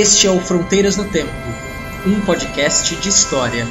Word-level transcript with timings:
Este 0.00 0.28
é 0.28 0.30
o 0.30 0.38
Fronteiras 0.38 0.96
no 0.96 1.10
Tempo, 1.10 1.32
um 2.06 2.20
podcast 2.20 2.94
de 2.94 3.08
história. 3.08 3.66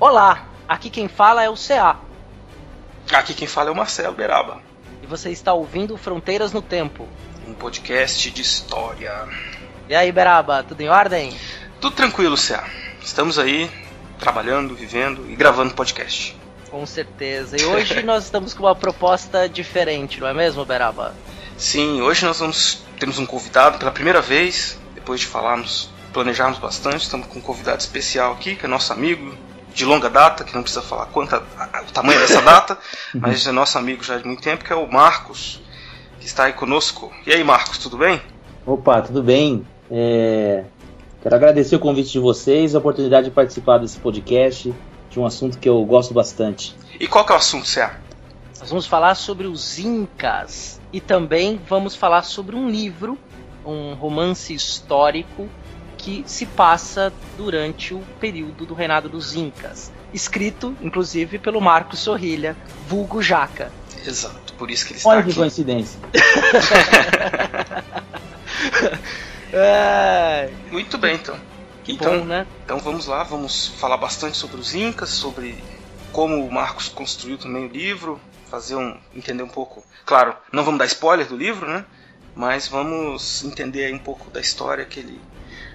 Olá, 0.00 0.48
aqui 0.66 0.90
quem 0.90 1.06
fala 1.06 1.44
é 1.44 1.48
o 1.48 1.54
CA. 1.54 2.00
Aqui 3.12 3.32
quem 3.32 3.46
fala 3.46 3.68
é 3.68 3.72
o 3.72 3.76
Marcelo 3.76 4.12
Beraba. 4.12 4.60
E 5.00 5.06
você 5.06 5.30
está 5.30 5.54
ouvindo 5.54 5.96
Fronteiras 5.96 6.52
no 6.52 6.60
Tempo. 6.60 7.06
Um 7.46 7.54
podcast 7.54 8.28
de 8.32 8.42
história. 8.42 9.28
E 9.86 9.94
aí, 9.94 10.10
Beraba, 10.10 10.62
tudo 10.62 10.80
em 10.80 10.88
ordem? 10.88 11.36
Tudo 11.78 11.94
tranquilo, 11.94 12.36
CA. 12.36 12.64
Estamos 13.02 13.38
aí 13.38 13.70
trabalhando, 14.18 14.74
vivendo 14.74 15.26
e 15.28 15.36
gravando 15.36 15.74
podcast. 15.74 16.34
Com 16.70 16.86
certeza. 16.86 17.60
E 17.60 17.64
hoje 17.66 18.00
nós 18.02 18.24
estamos 18.24 18.54
com 18.54 18.62
uma 18.62 18.74
proposta 18.74 19.46
diferente, 19.46 20.20
não 20.20 20.26
é 20.26 20.32
mesmo, 20.32 20.64
Beraba? 20.64 21.14
Sim, 21.58 22.00
hoje 22.00 22.24
nós 22.24 22.38
vamos 22.38 22.82
temos 22.98 23.18
um 23.18 23.26
convidado 23.26 23.78
pela 23.78 23.90
primeira 23.90 24.22
vez, 24.22 24.78
depois 24.94 25.20
de 25.20 25.26
falarmos, 25.26 25.90
planejarmos 26.14 26.58
bastante, 26.58 27.02
estamos 27.02 27.26
com 27.26 27.38
um 27.38 27.42
convidado 27.42 27.80
especial 27.80 28.32
aqui, 28.32 28.56
que 28.56 28.64
é 28.64 28.68
nosso 28.68 28.90
amigo 28.90 29.36
de 29.74 29.84
longa 29.84 30.08
data, 30.08 30.44
que 30.44 30.54
não 30.54 30.62
precisa 30.62 30.80
falar 30.80 31.06
quanto 31.06 31.36
o 31.36 31.92
tamanho 31.92 32.20
dessa 32.20 32.40
data, 32.42 32.78
mas 33.12 33.46
é 33.46 33.52
nosso 33.52 33.76
amigo 33.76 34.02
já 34.02 34.16
de 34.16 34.24
muito 34.24 34.42
tempo, 34.42 34.64
que 34.64 34.72
é 34.72 34.76
o 34.76 34.90
Marcos, 34.90 35.60
que 36.18 36.26
está 36.26 36.44
aí 36.44 36.54
conosco. 36.54 37.12
E 37.26 37.32
aí, 37.34 37.44
Marcos, 37.44 37.76
tudo 37.76 37.98
bem? 37.98 38.22
Opa, 38.64 39.02
tudo 39.02 39.22
bem? 39.22 39.66
É... 39.90 40.64
Quero 41.22 41.36
agradecer 41.36 41.76
o 41.76 41.78
convite 41.78 42.12
de 42.12 42.18
vocês, 42.18 42.74
a 42.74 42.78
oportunidade 42.78 43.26
de 43.26 43.30
participar 43.30 43.78
desse 43.78 43.98
podcast, 43.98 44.74
de 45.08 45.18
um 45.18 45.24
assunto 45.24 45.58
que 45.58 45.68
eu 45.68 45.82
gosto 45.84 46.12
bastante. 46.12 46.76
E 47.00 47.08
qual 47.08 47.24
que 47.24 47.32
é 47.32 47.34
o 47.34 47.38
assunto, 47.38 47.66
Cé? 47.66 47.90
Nós 48.60 48.68
vamos 48.68 48.86
falar 48.86 49.14
sobre 49.14 49.46
os 49.46 49.78
Incas 49.78 50.80
e 50.92 51.00
também 51.00 51.58
vamos 51.68 51.96
falar 51.96 52.22
sobre 52.22 52.56
um 52.56 52.68
livro, 52.68 53.18
um 53.64 53.94
romance 53.94 54.52
histórico 54.52 55.48
que 55.96 56.22
se 56.26 56.44
passa 56.44 57.10
durante 57.38 57.94
o 57.94 58.02
período 58.20 58.66
do 58.66 58.74
reinado 58.74 59.08
dos 59.08 59.34
Incas. 59.34 59.90
Escrito, 60.12 60.76
inclusive, 60.82 61.38
pelo 61.38 61.60
Marcos 61.60 62.00
Sorrilha, 62.00 62.54
vulgo 62.86 63.22
Jaca. 63.22 63.72
Exato, 64.06 64.52
por 64.54 64.70
isso 64.70 64.84
que 64.84 64.92
ele 64.92 64.98
está 64.98 65.08
Olha 65.08 65.20
aqui. 65.20 65.30
que 65.30 65.36
coincidência. 65.36 65.98
é, 69.56 70.50
Muito 70.70 70.98
bem, 70.98 71.14
então. 71.16 71.38
que 71.84 71.92
então, 71.92 72.20
bom, 72.20 72.24
né? 72.24 72.46
então 72.64 72.78
vamos 72.78 73.06
lá, 73.06 73.22
vamos 73.22 73.68
falar 73.68 73.96
bastante 73.96 74.36
sobre 74.36 74.60
os 74.60 74.74
Incas, 74.74 75.10
sobre 75.10 75.62
como 76.12 76.46
o 76.46 76.52
Marcos 76.52 76.88
construiu 76.88 77.38
também 77.38 77.66
o 77.66 77.68
livro, 77.68 78.20
fazer 78.50 78.76
um 78.76 78.96
entender 79.14 79.42
um 79.42 79.48
pouco. 79.48 79.84
Claro, 80.06 80.36
não 80.52 80.62
vamos 80.64 80.78
dar 80.78 80.86
spoiler 80.86 81.26
do 81.26 81.36
livro, 81.36 81.68
né? 81.68 81.84
Mas 82.34 82.68
vamos 82.68 83.44
entender 83.44 83.84
aí 83.84 83.92
um 83.92 83.98
pouco 83.98 84.30
da 84.30 84.40
história 84.40 84.84
que 84.84 85.00
ele 85.00 85.20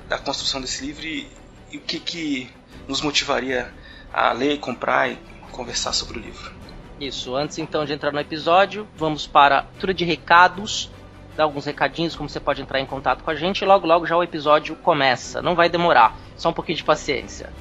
da 0.08 0.18
construção 0.18 0.60
desse 0.60 0.86
livro 0.86 1.06
e, 1.06 1.28
e 1.72 1.78
o 1.78 1.82
que 1.82 2.00
que 2.00 2.50
nos 2.88 3.02
motivaria 3.02 3.72
a 4.12 4.32
ler, 4.34 4.60
comprar 4.60 5.10
e 5.10 5.18
conversar 5.52 5.94
sobre 5.94 6.20
o 6.20 6.22
livro. 6.22 6.52
Isso, 7.00 7.36
antes 7.36 7.58
então 7.60 7.86
de 7.86 7.94
entrar 7.94 8.12
no 8.12 8.20
episódio, 8.20 8.88
vamos 8.98 9.26
para 9.26 9.60
a 9.60 9.62
leitura 9.62 9.94
de 9.94 10.04
recados, 10.04 10.92
dar 11.36 11.44
alguns 11.44 11.66
recadinhos, 11.66 12.16
como 12.16 12.30
você 12.30 12.40
pode 12.40 12.62
entrar 12.62 12.80
em 12.80 12.86
contato 12.86 13.24
com 13.24 13.32
a 13.32 13.36
gente, 13.36 13.62
e 13.62 13.66
logo 13.66 13.88
logo 13.88 14.06
já 14.06 14.16
o 14.16 14.24
episódio 14.24 14.76
começa. 14.76 15.42
Não 15.42 15.56
vai 15.56 15.70
demorar, 15.70 16.18
só 16.36 16.50
um 16.50 16.54
pouquinho 16.54 16.78
de 16.78 16.84
paciência. 16.84 17.52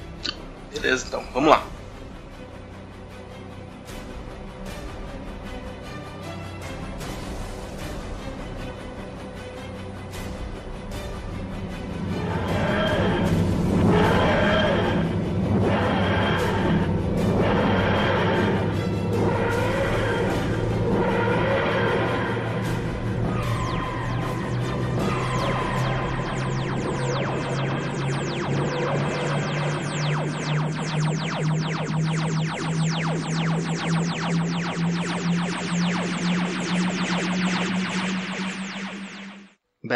Beleza, 0.73 1.05
então, 1.07 1.23
vamos 1.33 1.49
lá. 1.49 1.63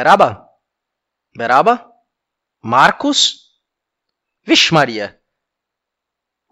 Beraba? 0.04 0.50
Beraba? 1.34 1.86
Marcos? 2.62 3.54
Vixe 4.46 4.74
Maria. 4.74 5.18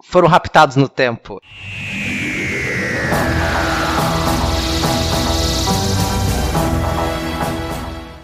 Foram 0.01 0.29
raptados 0.29 0.77
no 0.77 0.87
tempo. 0.87 1.37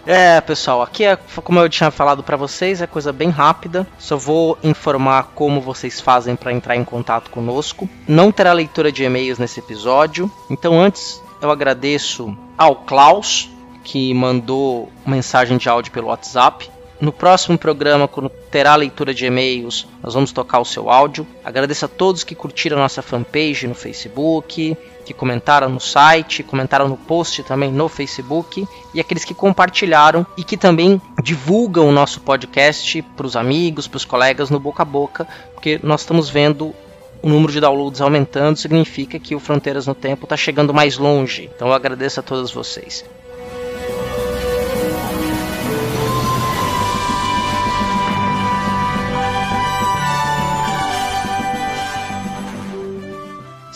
É, 0.06 0.40
pessoal, 0.40 0.80
aqui 0.80 1.04
é 1.04 1.16
como 1.16 1.60
eu 1.60 1.68
tinha 1.68 1.90
falado 1.90 2.22
pra 2.22 2.38
vocês, 2.38 2.80
é 2.80 2.86
coisa 2.86 3.12
bem 3.12 3.28
rápida. 3.28 3.86
Só 3.98 4.16
vou 4.16 4.58
informar 4.62 5.32
como 5.34 5.60
vocês 5.60 6.00
fazem 6.00 6.36
pra 6.36 6.54
entrar 6.54 6.74
em 6.74 6.84
contato 6.86 7.28
conosco. 7.28 7.86
Não 8.08 8.32
terá 8.32 8.54
leitura 8.54 8.90
de 8.90 9.04
e-mails 9.04 9.38
nesse 9.38 9.60
episódio. 9.60 10.32
Então, 10.48 10.80
antes 10.80 11.22
eu 11.42 11.50
agradeço 11.50 12.34
ao 12.56 12.76
Klaus 12.76 13.50
que 13.88 14.12
mandou 14.12 14.92
mensagem 15.06 15.56
de 15.56 15.66
áudio 15.66 15.90
pelo 15.90 16.08
WhatsApp. 16.08 16.70
No 17.00 17.10
próximo 17.10 17.56
programa, 17.56 18.06
quando 18.06 18.28
terá 18.28 18.76
leitura 18.76 19.14
de 19.14 19.24
e-mails, 19.24 19.86
nós 20.02 20.12
vamos 20.12 20.30
tocar 20.30 20.58
o 20.58 20.64
seu 20.64 20.90
áudio. 20.90 21.26
Agradeço 21.42 21.86
a 21.86 21.88
todos 21.88 22.22
que 22.22 22.34
curtiram 22.34 22.76
a 22.76 22.80
nossa 22.80 23.00
fanpage 23.00 23.66
no 23.66 23.74
Facebook, 23.74 24.76
que 25.06 25.14
comentaram 25.14 25.70
no 25.70 25.80
site, 25.80 26.42
comentaram 26.42 26.86
no 26.86 26.98
post 26.98 27.42
também 27.44 27.72
no 27.72 27.88
Facebook, 27.88 28.68
e 28.92 29.00
aqueles 29.00 29.24
que 29.24 29.32
compartilharam 29.32 30.26
e 30.36 30.44
que 30.44 30.58
também 30.58 31.00
divulgam 31.22 31.88
o 31.88 31.92
nosso 31.92 32.20
podcast 32.20 33.00
para 33.16 33.26
os 33.26 33.36
amigos, 33.36 33.88
para 33.88 33.96
os 33.96 34.04
colegas 34.04 34.50
no 34.50 34.60
boca 34.60 34.82
a 34.82 34.86
boca, 34.86 35.26
porque 35.54 35.80
nós 35.82 36.02
estamos 36.02 36.28
vendo 36.28 36.74
o 37.22 37.28
número 37.28 37.52
de 37.52 37.60
downloads 37.60 38.02
aumentando, 38.02 38.58
significa 38.58 39.18
que 39.18 39.34
o 39.34 39.40
Fronteiras 39.40 39.86
no 39.86 39.94
Tempo 39.94 40.24
está 40.24 40.36
chegando 40.36 40.74
mais 40.74 40.98
longe. 40.98 41.48
Então 41.54 41.68
eu 41.68 41.74
agradeço 41.74 42.20
a 42.20 42.22
todos 42.22 42.52
vocês. 42.52 43.02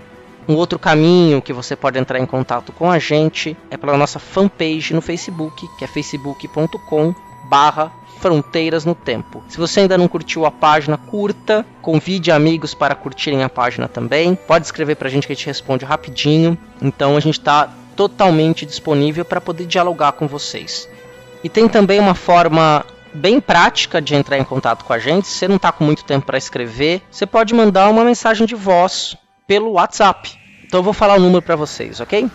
Um 0.48 0.56
outro 0.56 0.78
caminho 0.78 1.40
que 1.40 1.52
você 1.52 1.76
pode 1.76 1.98
entrar 1.98 2.18
em 2.18 2.26
contato 2.26 2.72
com 2.72 2.90
a 2.90 2.98
gente 2.98 3.56
é 3.70 3.76
pela 3.76 3.96
nossa 3.96 4.18
fanpage 4.18 4.92
no 4.92 5.00
Facebook, 5.00 5.68
que 5.78 5.84
é 5.84 5.86
facebook.com 5.86 7.14
barra 7.48 7.92
Fronteiras 8.18 8.84
no 8.84 8.94
Tempo. 8.94 9.42
Se 9.48 9.58
você 9.58 9.80
ainda 9.80 9.98
não 9.98 10.06
curtiu 10.06 10.46
a 10.46 10.50
página, 10.50 10.96
curta, 10.96 11.66
convide 11.80 12.30
amigos 12.30 12.72
para 12.72 12.94
curtirem 12.94 13.42
a 13.42 13.48
página 13.48 13.88
também. 13.88 14.34
Pode 14.34 14.64
escrever 14.64 14.94
pra 14.94 15.08
gente 15.08 15.26
que 15.26 15.32
a 15.32 15.36
gente 15.36 15.46
responde 15.46 15.84
rapidinho. 15.84 16.56
Então 16.80 17.16
a 17.16 17.20
gente 17.20 17.38
está 17.38 17.68
totalmente 17.96 18.64
disponível 18.64 19.24
para 19.24 19.40
poder 19.40 19.66
dialogar 19.66 20.12
com 20.12 20.28
vocês. 20.28 20.88
E 21.42 21.48
tem 21.48 21.68
também 21.68 21.98
uma 21.98 22.14
forma 22.14 22.84
bem 23.14 23.40
prática 23.40 24.00
de 24.00 24.14
entrar 24.14 24.38
em 24.38 24.44
contato 24.44 24.84
com 24.84 24.92
a 24.92 24.98
gente. 24.98 25.26
Se 25.28 25.38
você 25.38 25.48
não 25.48 25.56
está 25.56 25.72
com 25.72 25.84
muito 25.84 26.04
tempo 26.04 26.26
para 26.26 26.38
escrever, 26.38 27.02
você 27.10 27.26
pode 27.26 27.52
mandar 27.54 27.88
uma 27.88 28.04
mensagem 28.04 28.46
de 28.46 28.54
voz 28.54 29.16
pelo 29.46 29.72
WhatsApp. 29.72 30.38
Então 30.64 30.80
eu 30.80 30.84
vou 30.84 30.92
falar 30.92 31.16
o 31.16 31.20
número 31.20 31.42
para 31.42 31.56
vocês, 31.56 32.00
ok? 32.00 32.30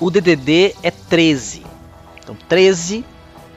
O 0.00 0.10
DDD 0.10 0.74
é 0.82 0.90
13. 0.90 1.64
Então 2.22 2.36
13 2.48 3.04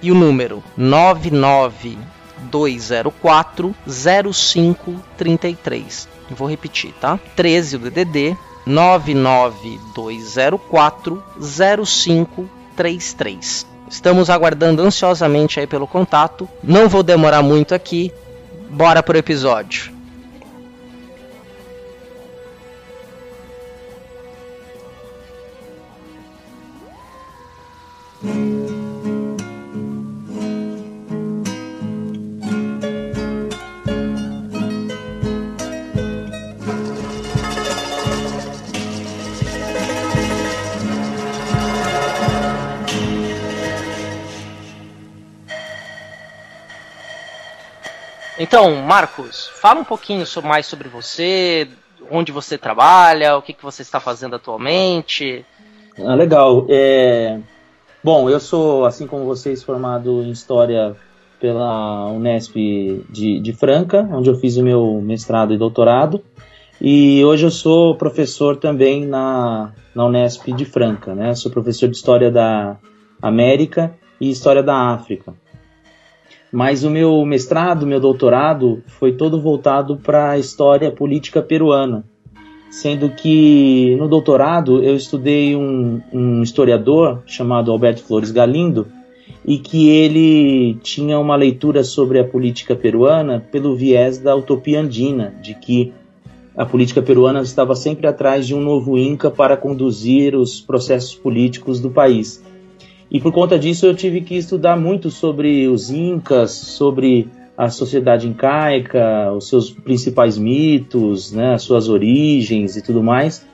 e 0.02 0.12
o 0.12 0.16
número 0.16 0.63
99204 0.75 3.75
0533. 3.86 6.10
vou 6.31 6.50
repetir, 6.50 6.92
tá? 7.00 7.19
13 7.36 7.75
o 7.75 7.80
DDD 7.80 8.36
99204 8.66 11.24
0533. 11.40 13.70
Estamos 13.92 14.30
aguardando 14.30 14.82
ansiosamente 14.82 15.60
aí 15.60 15.68
pelo 15.68 15.86
contato. 15.86 16.48
Não 16.64 16.88
vou 16.88 17.04
demorar 17.04 17.44
muito 17.44 17.76
aqui. 17.76 18.10
Bora 18.70 19.04
pro 19.04 19.18
episódio. 19.18 19.92
Então, 48.42 48.76
Marcos, 48.78 49.52
fala 49.54 49.82
um 49.82 49.84
pouquinho 49.84 50.26
mais 50.44 50.66
sobre 50.66 50.90
você, 50.90 51.68
onde 52.10 52.32
você 52.32 52.58
trabalha, 52.58 53.38
o 53.38 53.42
que, 53.44 53.54
que 53.54 53.62
você 53.62 53.84
está 53.84 54.00
fazendo 54.00 54.36
atualmente. 54.36 55.46
Ah, 56.04 56.16
legal. 56.16 56.66
É... 56.68 57.38
Bom, 58.04 58.28
eu 58.32 58.40
sou, 58.40 58.88
assim 58.88 59.06
como 59.06 59.26
vocês, 59.26 59.62
formado 59.62 60.24
em 60.24 60.32
História 60.32 60.96
pela 61.40 62.08
Unesp 62.08 62.56
de, 63.12 63.40
de 63.40 63.54
Franca, 63.54 64.10
onde 64.12 64.32
eu 64.32 64.36
fiz 64.36 64.58
o 64.58 64.64
meu 64.64 65.00
mestrado 65.04 65.54
e 65.54 65.58
doutorado. 65.58 66.24
E 66.82 67.24
hoje 67.24 67.46
eu 67.46 67.52
sou 67.52 67.96
professor 67.96 68.58
também 68.58 69.06
na, 69.06 69.72
na 69.94 70.06
Unesp 70.06 70.52
de 70.52 70.66
Franca, 70.66 71.14
né? 71.14 71.36
Sou 71.36 71.52
professor 71.52 71.88
de 71.88 71.96
História 71.96 72.32
da 72.32 72.76
América 73.22 73.94
e 74.20 74.32
História 74.32 74.64
da 74.64 74.76
África. 74.76 75.32
Mas 76.51 76.83
o 76.83 76.89
meu 76.89 77.25
mestrado, 77.25 77.88
meu 77.88 78.00
doutorado, 78.00 78.83
foi 78.88 79.13
todo 79.13 79.39
voltado 79.39 79.98
para 79.98 80.31
a 80.31 80.39
história 80.39 80.92
política 80.92 81.42
peruana. 81.42 82.03
Sendo 82.69 83.09
que 83.09 83.95
no 83.98 84.07
doutorado 84.07 84.83
eu 84.83 84.95
estudei 84.95 85.56
um, 85.56 86.01
um 86.12 86.42
historiador 86.42 87.21
chamado 87.25 87.71
Alberto 87.71 88.03
Flores 88.03 88.31
Galindo, 88.31 88.88
e 89.45 89.57
que 89.57 89.89
ele 89.89 90.75
tinha 90.83 91.18
uma 91.18 91.36
leitura 91.36 91.83
sobre 91.83 92.19
a 92.19 92.24
política 92.24 92.75
peruana 92.75 93.39
pelo 93.51 93.75
viés 93.75 94.19
da 94.19 94.36
utopia 94.36 94.80
andina, 94.81 95.33
de 95.42 95.56
que 95.56 95.94
a 96.56 96.65
política 96.65 97.01
peruana 97.01 97.42
estava 97.42 97.75
sempre 97.75 98.06
atrás 98.07 98.45
de 98.45 98.54
um 98.54 98.62
novo 98.62 98.97
Inca 98.97 99.31
para 99.31 99.57
conduzir 99.57 100.36
os 100.36 100.62
processos 100.62 101.15
políticos 101.15 101.80
do 101.80 101.89
país. 101.89 102.44
E 103.12 103.19
por 103.19 103.34
conta 103.34 103.60
disso 103.60 103.86
eu 103.86 103.94
tive 103.94 104.22
que 104.22 104.36
estudar 104.36 104.78
muito 104.78 105.12
sobre 105.12 105.68
os 105.68 105.92
incas, 105.92 106.52
sobre 106.52 107.28
a 107.58 107.69
sociedade 107.69 108.25
incaica, 108.25 109.34
os 109.34 109.50
seus 109.50 109.69
principais 109.69 110.38
mitos, 110.38 111.34
né, 111.34 111.54
as 111.54 111.62
suas 111.62 111.90
origens 111.90 112.78
e 112.78 112.81
tudo 112.81 113.04
mais, 113.04 113.46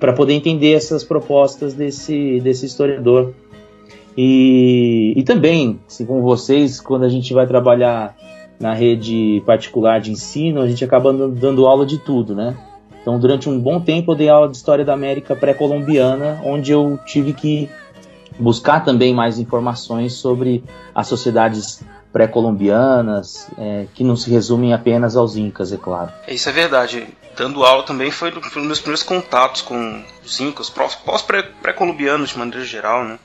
para 0.00 0.12
poder 0.12 0.34
entender 0.34 0.72
essas 0.72 1.04
propostas 1.04 1.74
desse, 1.74 2.40
desse 2.40 2.66
historiador. 2.66 3.32
E, 4.16 5.14
e 5.16 5.22
também, 5.22 5.78
assim 5.86 6.04
como 6.04 6.20
vocês, 6.20 6.80
quando 6.80 7.04
a 7.04 7.08
gente 7.08 7.32
vai 7.32 7.46
trabalhar 7.46 8.16
na 8.58 8.74
rede 8.74 9.42
particular 9.46 10.00
de 10.00 10.10
ensino, 10.10 10.60
a 10.60 10.68
gente 10.68 10.84
acaba 10.84 11.12
dando, 11.12 11.66
aula 11.66 11.86
de 11.86 11.98
tudo, 11.98 12.34
né? 12.34 12.56
Então, 13.00 13.18
durante 13.18 13.48
um 13.48 13.58
bom 13.58 13.80
tempo, 13.80 14.12
eu 14.12 14.16
dei 14.16 14.28
aula 14.28 14.48
de 14.48 14.56
História 14.56 14.84
da 14.84 14.94
América 14.94 15.36
pré-colombiana, 15.36 16.40
onde 16.44 16.72
eu 16.72 16.98
tive 17.04 17.32
que 17.32 17.68
buscar 18.38 18.84
também 18.84 19.14
mais 19.14 19.38
informações 19.38 20.14
sobre 20.14 20.64
as 20.94 21.06
sociedades 21.06 21.82
pré-colombianas, 22.12 23.48
é, 23.58 23.86
que 23.92 24.04
não 24.04 24.14
se 24.14 24.30
resumem 24.30 24.72
apenas 24.72 25.16
aos 25.16 25.36
incas, 25.36 25.72
é 25.72 25.76
claro. 25.76 26.12
Isso 26.28 26.48
é 26.48 26.52
verdade. 26.52 27.08
Dando 27.36 27.64
aula 27.64 27.82
também 27.82 28.12
foi 28.12 28.30
um 28.30 28.40
dos 28.40 28.54
meus 28.54 28.78
primeiros 28.78 29.02
contatos 29.02 29.62
com 29.62 30.04
os 30.24 30.40
incas, 30.40 30.70
pós-pré-colombianos 30.70 32.30
de 32.30 32.38
maneira 32.38 32.64
geral, 32.64 33.04
né? 33.04 33.18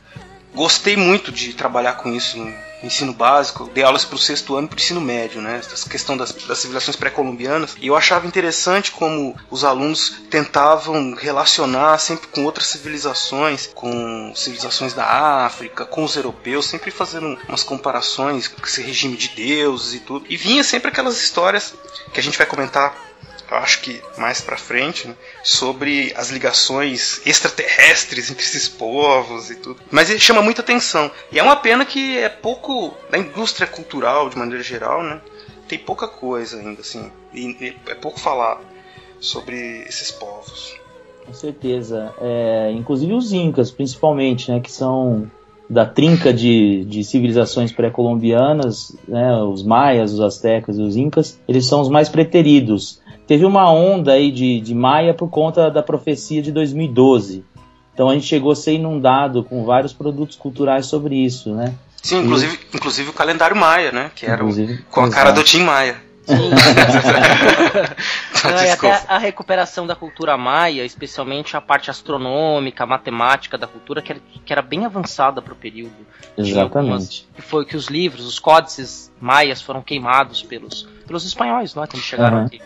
Gostei 0.53 0.97
muito 0.97 1.31
de 1.31 1.53
trabalhar 1.53 1.93
com 1.93 2.13
isso 2.13 2.37
ensino 2.81 3.13
básico, 3.13 3.69
dei 3.73 3.83
aulas 3.83 4.05
para 4.05 4.15
o 4.15 4.19
sexto 4.19 4.55
ano 4.55 4.65
e 4.65 4.69
para 4.69 4.77
o 4.77 4.79
ensino 4.79 5.01
médio, 5.01 5.41
né? 5.41 5.57
Essa 5.57 5.89
questão 5.89 6.15
das, 6.15 6.31
das 6.31 6.57
civilizações 6.59 6.95
pré-colombianas. 6.95 7.75
E 7.81 7.87
eu 7.87 7.95
achava 7.95 8.25
interessante 8.25 8.91
como 8.91 9.35
os 9.49 9.63
alunos 9.63 10.21
tentavam 10.29 11.13
relacionar 11.13 11.97
sempre 11.97 12.27
com 12.27 12.43
outras 12.43 12.67
civilizações, 12.67 13.69
com 13.73 14.31
civilizações 14.35 14.93
da 14.93 15.05
África, 15.45 15.85
com 15.85 16.03
os 16.03 16.15
europeus, 16.15 16.65
sempre 16.67 16.91
fazendo 16.91 17.37
umas 17.47 17.63
comparações 17.63 18.47
com 18.47 18.65
esse 18.65 18.81
regime 18.81 19.17
de 19.17 19.29
deuses 19.29 19.95
e 19.95 19.99
tudo. 19.99 20.25
E 20.29 20.37
vinha 20.37 20.63
sempre 20.63 20.89
aquelas 20.89 21.21
histórias 21.21 21.73
que 22.13 22.19
a 22.19 22.23
gente 22.23 22.37
vai 22.37 22.47
comentar 22.47 23.08
eu 23.51 23.57
acho 23.57 23.81
que 23.81 24.01
mais 24.17 24.41
para 24.41 24.57
frente, 24.57 25.07
né, 25.07 25.15
sobre 25.43 26.13
as 26.15 26.29
ligações 26.29 27.21
extraterrestres 27.25 28.29
entre 28.29 28.43
esses 28.43 28.67
povos 28.67 29.49
e 29.49 29.55
tudo. 29.55 29.79
Mas 29.89 30.09
ele 30.09 30.19
chama 30.19 30.41
muita 30.41 30.61
atenção. 30.61 31.09
E 31.31 31.39
é 31.39 31.43
uma 31.43 31.55
pena 31.55 31.85
que 31.85 32.17
é 32.17 32.29
pouco 32.29 32.93
da 33.09 33.17
indústria 33.17 33.67
cultural 33.67 34.29
de 34.29 34.37
maneira 34.37 34.63
geral, 34.63 35.03
né? 35.03 35.21
Tem 35.67 35.77
pouca 35.77 36.07
coisa 36.07 36.57
ainda 36.57 36.81
assim, 36.81 37.11
e 37.33 37.75
é 37.87 37.95
pouco 37.95 38.19
falado 38.19 38.61
sobre 39.19 39.83
esses 39.87 40.11
povos. 40.11 40.75
Com 41.25 41.33
certeza. 41.33 42.13
É, 42.19 42.71
inclusive 42.71 43.13
os 43.13 43.31
incas, 43.31 43.69
principalmente, 43.69 44.51
né, 44.51 44.59
que 44.59 44.71
são 44.71 45.29
da 45.69 45.85
trinca 45.85 46.33
de, 46.33 46.83
de 46.85 47.03
civilizações 47.03 47.71
pré-colombianas, 47.71 48.95
né, 49.07 49.35
os 49.43 49.61
maias, 49.61 50.11
os 50.11 50.19
astecas 50.19 50.79
e 50.79 50.81
os 50.81 50.97
incas, 50.97 51.39
eles 51.47 51.67
são 51.67 51.81
os 51.81 51.89
mais 51.89 52.09
preteridos 52.09 52.99
teve 53.29 53.45
uma 53.45 53.71
onda 53.71 54.13
aí 54.13 54.31
de, 54.31 54.59
de 54.59 54.73
Maia 54.73 55.13
por 55.13 55.29
conta 55.29 55.69
da 55.69 55.83
profecia 55.83 56.41
de 56.41 56.51
2012. 56.51 57.45
Então 57.93 58.09
a 58.09 58.15
gente 58.15 58.25
chegou 58.25 58.51
a 58.51 58.55
ser 58.55 58.73
inundado 58.73 59.43
com 59.43 59.63
vários 59.63 59.93
produtos 59.93 60.35
culturais 60.35 60.87
sobre 60.87 61.15
isso, 61.15 61.53
né? 61.53 61.75
Sim, 62.01 62.23
inclusive, 62.23 62.59
e... 62.73 62.77
inclusive 62.77 63.11
o 63.11 63.13
calendário 63.13 63.55
Maia, 63.55 63.91
né? 63.91 64.09
Que 64.15 64.25
era 64.25 64.43
o, 64.43 64.49
com 64.89 65.01
a 65.01 65.11
cara 65.11 65.29
do 65.29 65.43
Tim 65.43 65.61
Maia. 65.61 66.01
Sim. 66.25 66.49
Não, 68.49 68.63
e 68.63 68.69
até 68.71 69.03
a 69.07 69.19
recuperação 69.19 69.85
da 69.85 69.95
cultura 69.95 70.37
maia, 70.37 70.85
especialmente 70.85 71.57
a 71.57 71.61
parte 71.61 71.91
astronômica, 71.91 72.85
matemática 72.85 73.57
da 73.57 73.67
cultura, 73.67 74.01
que 74.01 74.13
era, 74.13 74.21
que 74.43 74.53
era 74.53 74.61
bem 74.61 74.85
avançada 74.85 75.39
para 75.39 75.53
o 75.53 75.55
período. 75.55 76.07
Exatamente. 76.35 77.27
Que 77.35 77.41
foi 77.41 77.65
que 77.65 77.77
os 77.77 77.87
livros, 77.87 78.25
os 78.25 78.39
códices 78.39 79.11
maias 79.19 79.61
foram 79.61 79.83
queimados 79.83 80.41
pelos, 80.41 80.87
pelos 81.05 81.25
espanhóis, 81.25 81.75
não 81.75 81.83
é? 81.83 81.87
Quando 81.87 82.01
chegaram 82.01 82.39
uhum. 82.39 82.45
aqui. 82.45 82.61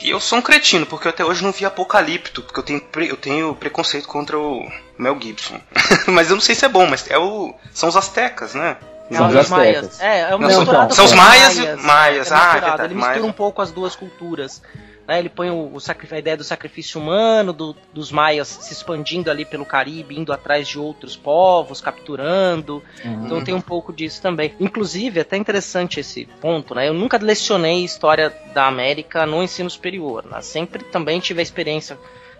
E 0.00 0.10
eu 0.10 0.20
sou 0.20 0.38
um 0.38 0.42
cretino, 0.42 0.86
porque 0.86 1.06
eu 1.06 1.10
até 1.10 1.24
hoje 1.24 1.42
não 1.42 1.52
vi 1.52 1.64
Apocalipto, 1.64 2.42
porque 2.42 2.58
eu 2.58 2.62
tenho, 2.62 2.82
eu 3.08 3.16
tenho 3.16 3.54
preconceito 3.54 4.06
contra 4.06 4.38
o 4.38 4.70
Mel 4.98 5.18
Gibson. 5.20 5.60
mas 6.08 6.30
eu 6.30 6.36
não 6.36 6.40
sei 6.40 6.54
se 6.54 6.64
é 6.64 6.68
bom, 6.68 6.86
mas 6.86 7.10
é 7.10 7.18
o, 7.18 7.54
são 7.72 7.88
os 7.88 7.96
astecas, 7.96 8.54
né? 8.54 8.76
São 9.10 9.28
os 9.28 9.48
maias. 9.48 10.00
É, 10.00 10.20
é 10.20 10.34
uma 10.34 10.48
não, 10.48 10.64
são, 10.64 10.90
são 10.90 11.04
os 11.04 11.12
maias 11.12 11.56
e 11.56 11.76
maias. 11.76 12.30
É 12.30 12.34
ah, 12.34 12.48
é 12.56 12.60
verdade, 12.60 12.84
Ele 12.84 12.94
mistura 12.94 13.24
um 13.24 13.32
pouco 13.32 13.62
as 13.62 13.70
duas 13.70 13.94
culturas. 13.94 14.60
Né, 15.06 15.18
ele 15.20 15.28
põe 15.28 15.50
o, 15.50 15.72
o 15.72 15.78
a 16.10 16.18
ideia 16.18 16.36
do 16.36 16.42
sacrifício 16.42 17.00
humano, 17.00 17.52
do, 17.52 17.76
dos 17.92 18.10
maias 18.10 18.48
se 18.48 18.72
expandindo 18.72 19.30
ali 19.30 19.44
pelo 19.44 19.64
Caribe, 19.64 20.18
indo 20.18 20.32
atrás 20.32 20.66
de 20.66 20.78
outros 20.78 21.14
povos, 21.14 21.80
capturando. 21.80 22.82
Uhum. 23.04 23.24
Então 23.24 23.44
tem 23.44 23.54
um 23.54 23.60
pouco 23.60 23.92
disso 23.92 24.20
também. 24.20 24.54
Inclusive, 24.58 25.18
é 25.18 25.22
até 25.22 25.36
interessante 25.36 26.00
esse 26.00 26.26
ponto, 26.40 26.74
né? 26.74 26.88
Eu 26.88 26.94
nunca 26.94 27.18
lecionei 27.18 27.84
história 27.84 28.34
da 28.52 28.66
América 28.66 29.24
no 29.26 29.42
ensino 29.42 29.70
superior. 29.70 30.24
Né? 30.24 30.40
Sempre 30.40 30.82
também 30.84 31.20
tive 31.20 31.40
a 31.40 31.42
experiência 31.42 31.98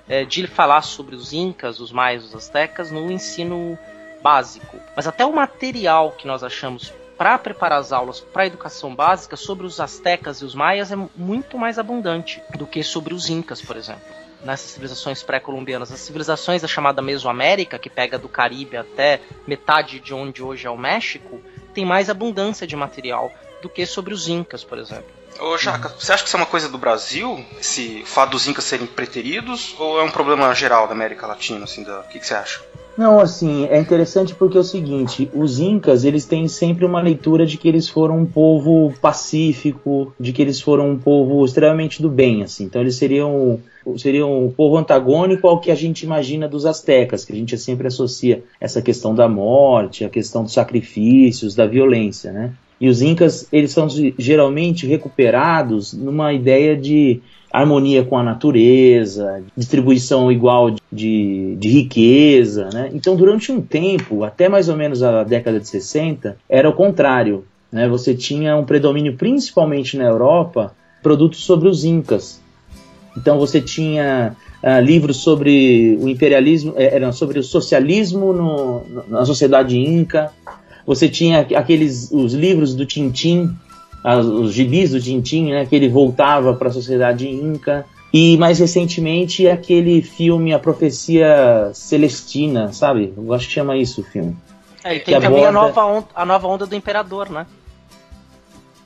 é, 0.08 0.24
de 0.24 0.46
falar 0.46 0.82
sobre 0.82 1.14
os 1.14 1.32
incas, 1.32 1.78
os 1.78 1.92
maias, 1.92 2.24
os 2.24 2.34
astecas 2.34 2.90
no 2.90 3.10
ensino 3.10 3.78
básico. 4.22 4.78
Mas 4.96 5.06
até 5.06 5.24
o 5.24 5.32
material 5.32 6.12
que 6.12 6.26
nós 6.26 6.42
achamos 6.42 6.92
para 7.16 7.38
preparar 7.38 7.78
as 7.78 7.92
aulas 7.92 8.20
para 8.20 8.42
a 8.42 8.46
educação 8.46 8.94
básica 8.94 9.36
sobre 9.36 9.66
os 9.66 9.80
astecas 9.80 10.38
e 10.38 10.44
os 10.44 10.54
maias 10.54 10.92
é 10.92 10.96
muito 11.16 11.58
mais 11.58 11.78
abundante 11.78 12.42
do 12.56 12.66
que 12.66 12.82
sobre 12.82 13.14
os 13.14 13.28
incas, 13.28 13.60
por 13.60 13.76
exemplo. 13.76 14.02
Nessas 14.44 14.70
civilizações 14.70 15.22
pré-colombianas, 15.22 15.90
as 15.90 16.00
civilizações 16.00 16.62
da 16.62 16.68
chamada 16.68 17.02
Mesoamérica, 17.02 17.78
que 17.78 17.90
pega 17.90 18.18
do 18.18 18.28
Caribe 18.28 18.76
até 18.76 19.20
metade 19.46 19.98
de 19.98 20.12
onde 20.12 20.42
hoje 20.42 20.66
é 20.66 20.70
o 20.70 20.76
México, 20.76 21.40
tem 21.74 21.84
mais 21.84 22.10
abundância 22.10 22.66
de 22.66 22.76
material 22.76 23.32
do 23.62 23.68
que 23.68 23.84
sobre 23.86 24.12
os 24.12 24.28
incas, 24.28 24.62
por 24.62 24.78
exemplo. 24.78 25.16
Ô, 25.40 25.58
Jaca, 25.58 25.88
você 25.88 26.12
acha 26.12 26.22
que 26.22 26.28
isso 26.28 26.36
é 26.36 26.40
uma 26.40 26.46
coisa 26.46 26.68
do 26.68 26.78
Brasil? 26.78 27.44
Esse 27.58 28.02
fato 28.04 28.30
dos 28.30 28.46
incas 28.46 28.64
serem 28.64 28.86
preteridos? 28.86 29.74
Ou 29.78 30.00
é 30.00 30.02
um 30.02 30.10
problema 30.10 30.54
geral 30.54 30.86
da 30.86 30.92
América 30.92 31.26
Latina? 31.26 31.64
Assim, 31.64 31.82
da... 31.82 32.00
O 32.00 32.04
que, 32.04 32.18
que 32.18 32.26
você 32.26 32.34
acha? 32.34 32.62
Não, 32.96 33.20
assim, 33.20 33.66
é 33.66 33.78
interessante 33.78 34.34
porque 34.34 34.56
é 34.56 34.60
o 34.60 34.64
seguinte, 34.64 35.30
os 35.34 35.58
incas, 35.58 36.02
eles 36.02 36.24
têm 36.24 36.48
sempre 36.48 36.84
uma 36.84 37.02
leitura 37.02 37.44
de 37.44 37.58
que 37.58 37.68
eles 37.68 37.88
foram 37.88 38.20
um 38.20 38.24
povo 38.24 38.92
pacífico, 39.02 40.14
de 40.18 40.32
que 40.32 40.40
eles 40.40 40.60
foram 40.62 40.90
um 40.90 40.98
povo 40.98 41.44
extremamente 41.44 42.00
do 42.00 42.08
bem, 42.08 42.42
assim. 42.42 42.64
Então 42.64 42.80
eles 42.80 42.96
seriam 42.96 43.60
seriam 43.98 44.46
um 44.46 44.50
povo 44.50 44.76
antagônico 44.76 45.46
ao 45.46 45.60
que 45.60 45.70
a 45.70 45.74
gente 45.74 46.02
imagina 46.02 46.48
dos 46.48 46.66
astecas, 46.66 47.24
que 47.24 47.32
a 47.32 47.36
gente 47.36 47.56
sempre 47.56 47.86
associa 47.86 48.42
essa 48.60 48.82
questão 48.82 49.14
da 49.14 49.28
morte, 49.28 50.04
a 50.04 50.08
questão 50.08 50.42
dos 50.42 50.54
sacrifícios, 50.54 51.54
da 51.54 51.66
violência, 51.66 52.32
né? 52.32 52.52
E 52.80 52.88
os 52.88 53.00
incas, 53.00 53.48
eles 53.52 53.70
são 53.70 53.88
geralmente 54.18 54.86
recuperados 54.86 55.92
numa 55.92 56.32
ideia 56.32 56.76
de 56.76 57.20
harmonia 57.52 58.04
com 58.04 58.18
a 58.18 58.22
natureza, 58.22 59.42
distribuição 59.56 60.30
igual 60.30 60.74
de, 60.92 61.56
de 61.56 61.68
riqueza, 61.68 62.68
né? 62.72 62.90
Então, 62.92 63.16
durante 63.16 63.50
um 63.50 63.60
tempo, 63.60 64.24
até 64.24 64.48
mais 64.48 64.68
ou 64.68 64.76
menos 64.76 65.02
a 65.02 65.24
década 65.24 65.60
de 65.60 65.68
60, 65.68 66.36
era 66.48 66.68
o 66.68 66.72
contrário, 66.72 67.44
né? 67.70 67.88
Você 67.88 68.14
tinha 68.14 68.56
um 68.56 68.64
predomínio, 68.64 69.16
principalmente 69.16 69.96
na 69.96 70.04
Europa, 70.04 70.74
produtos 71.02 71.44
sobre 71.44 71.68
os 71.68 71.84
incas. 71.84 72.40
Então, 73.16 73.38
você 73.38 73.60
tinha 73.60 74.36
uh, 74.62 74.80
livros 74.80 75.18
sobre 75.18 75.98
o 76.00 76.08
imperialismo, 76.08 76.74
eh, 76.76 77.12
sobre 77.12 77.38
o 77.38 77.42
socialismo 77.42 78.32
no, 78.32 78.82
na 79.08 79.24
sociedade 79.24 79.78
inca, 79.78 80.30
você 80.86 81.08
tinha 81.08 81.40
aqueles 81.40 82.10
os 82.12 82.32
livros 82.32 82.74
do 82.74 82.86
Tintim, 82.86 83.50
os 84.14 84.52
gibis 84.52 84.90
do 84.90 85.00
Tintim, 85.00 85.50
né, 85.50 85.66
que 85.66 85.74
ele 85.74 85.88
voltava 85.88 86.54
para 86.54 86.68
a 86.68 86.72
sociedade 86.72 87.28
inca. 87.28 87.84
E 88.12 88.38
mais 88.38 88.58
recentemente 88.58 89.48
aquele 89.48 90.00
filme 90.00 90.52
A 90.52 90.58
Profecia 90.58 91.70
Celestina, 91.74 92.72
sabe? 92.72 93.12
Eu 93.16 93.34
acho 93.34 93.46
que 93.46 93.52
chama 93.52 93.76
isso 93.76 94.00
o 94.00 94.04
filme. 94.04 94.36
É, 94.82 94.94
e 94.94 95.00
tem 95.00 95.20
também 95.20 95.44
aborda... 95.44 95.48
a, 95.48 95.52
nova 95.52 95.84
onda, 95.84 96.06
a 96.14 96.24
nova 96.24 96.48
onda 96.48 96.66
do 96.66 96.74
Imperador, 96.74 97.28
né? 97.28 97.46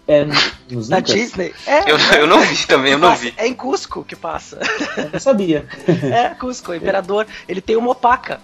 É, 0.09 0.27
nos 0.71 0.89
Na 0.89 1.01
Disney. 1.01 1.53
É, 1.67 1.91
eu, 1.91 1.99
eu 2.19 2.27
não 2.27 2.41
vi 2.41 2.67
também, 2.67 2.93
eu 2.93 2.99
não 2.99 3.15
vi. 3.15 3.35
É 3.37 3.47
em 3.47 3.55
Cusco 3.55 4.03
que 4.03 4.17
passa. 4.17 4.59
Eu 5.13 5.21
sabia. 5.21 5.67
É, 5.87 6.31
Cusco, 6.31 6.73
o 6.73 6.75
Imperador. 6.75 7.27
Ele 7.47 7.61
tem 7.61 7.77
uma 7.77 7.93
opaca. 7.93 8.41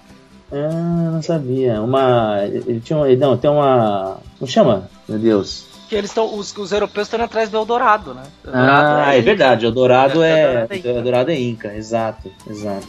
Ah, 0.53 1.11
não 1.11 1.23
sabia. 1.23 1.81
Uma. 1.83 2.39
Ele 2.45 2.81
tinha 2.81 2.99
uma. 2.99 3.09
Não, 3.17 3.37
tem 3.37 3.51
uma. 3.51 4.19
Como 4.39 4.49
chama? 4.49 4.89
Meu 5.09 5.19
Deus. 5.19 5.76
Que 5.89 5.95
eles 5.95 6.11
estão. 6.11 6.35
Os, 6.35 6.57
os 6.57 6.73
europeus 6.73 7.07
estão 7.07 7.23
atrás 7.25 7.49
do 7.49 7.57
Eldorado, 7.57 8.15
né? 8.15 8.23
Eldorado 8.45 9.01
ah, 9.01 9.15
é, 9.15 9.19
é 9.19 9.23
verdade. 9.23 9.67
Eldorado 9.67 10.23
é. 10.23 10.67
Eldorado 10.85 11.31
é 11.31 11.39
Inca, 11.39 11.75
exato, 11.75 12.31
exato. 12.49 12.87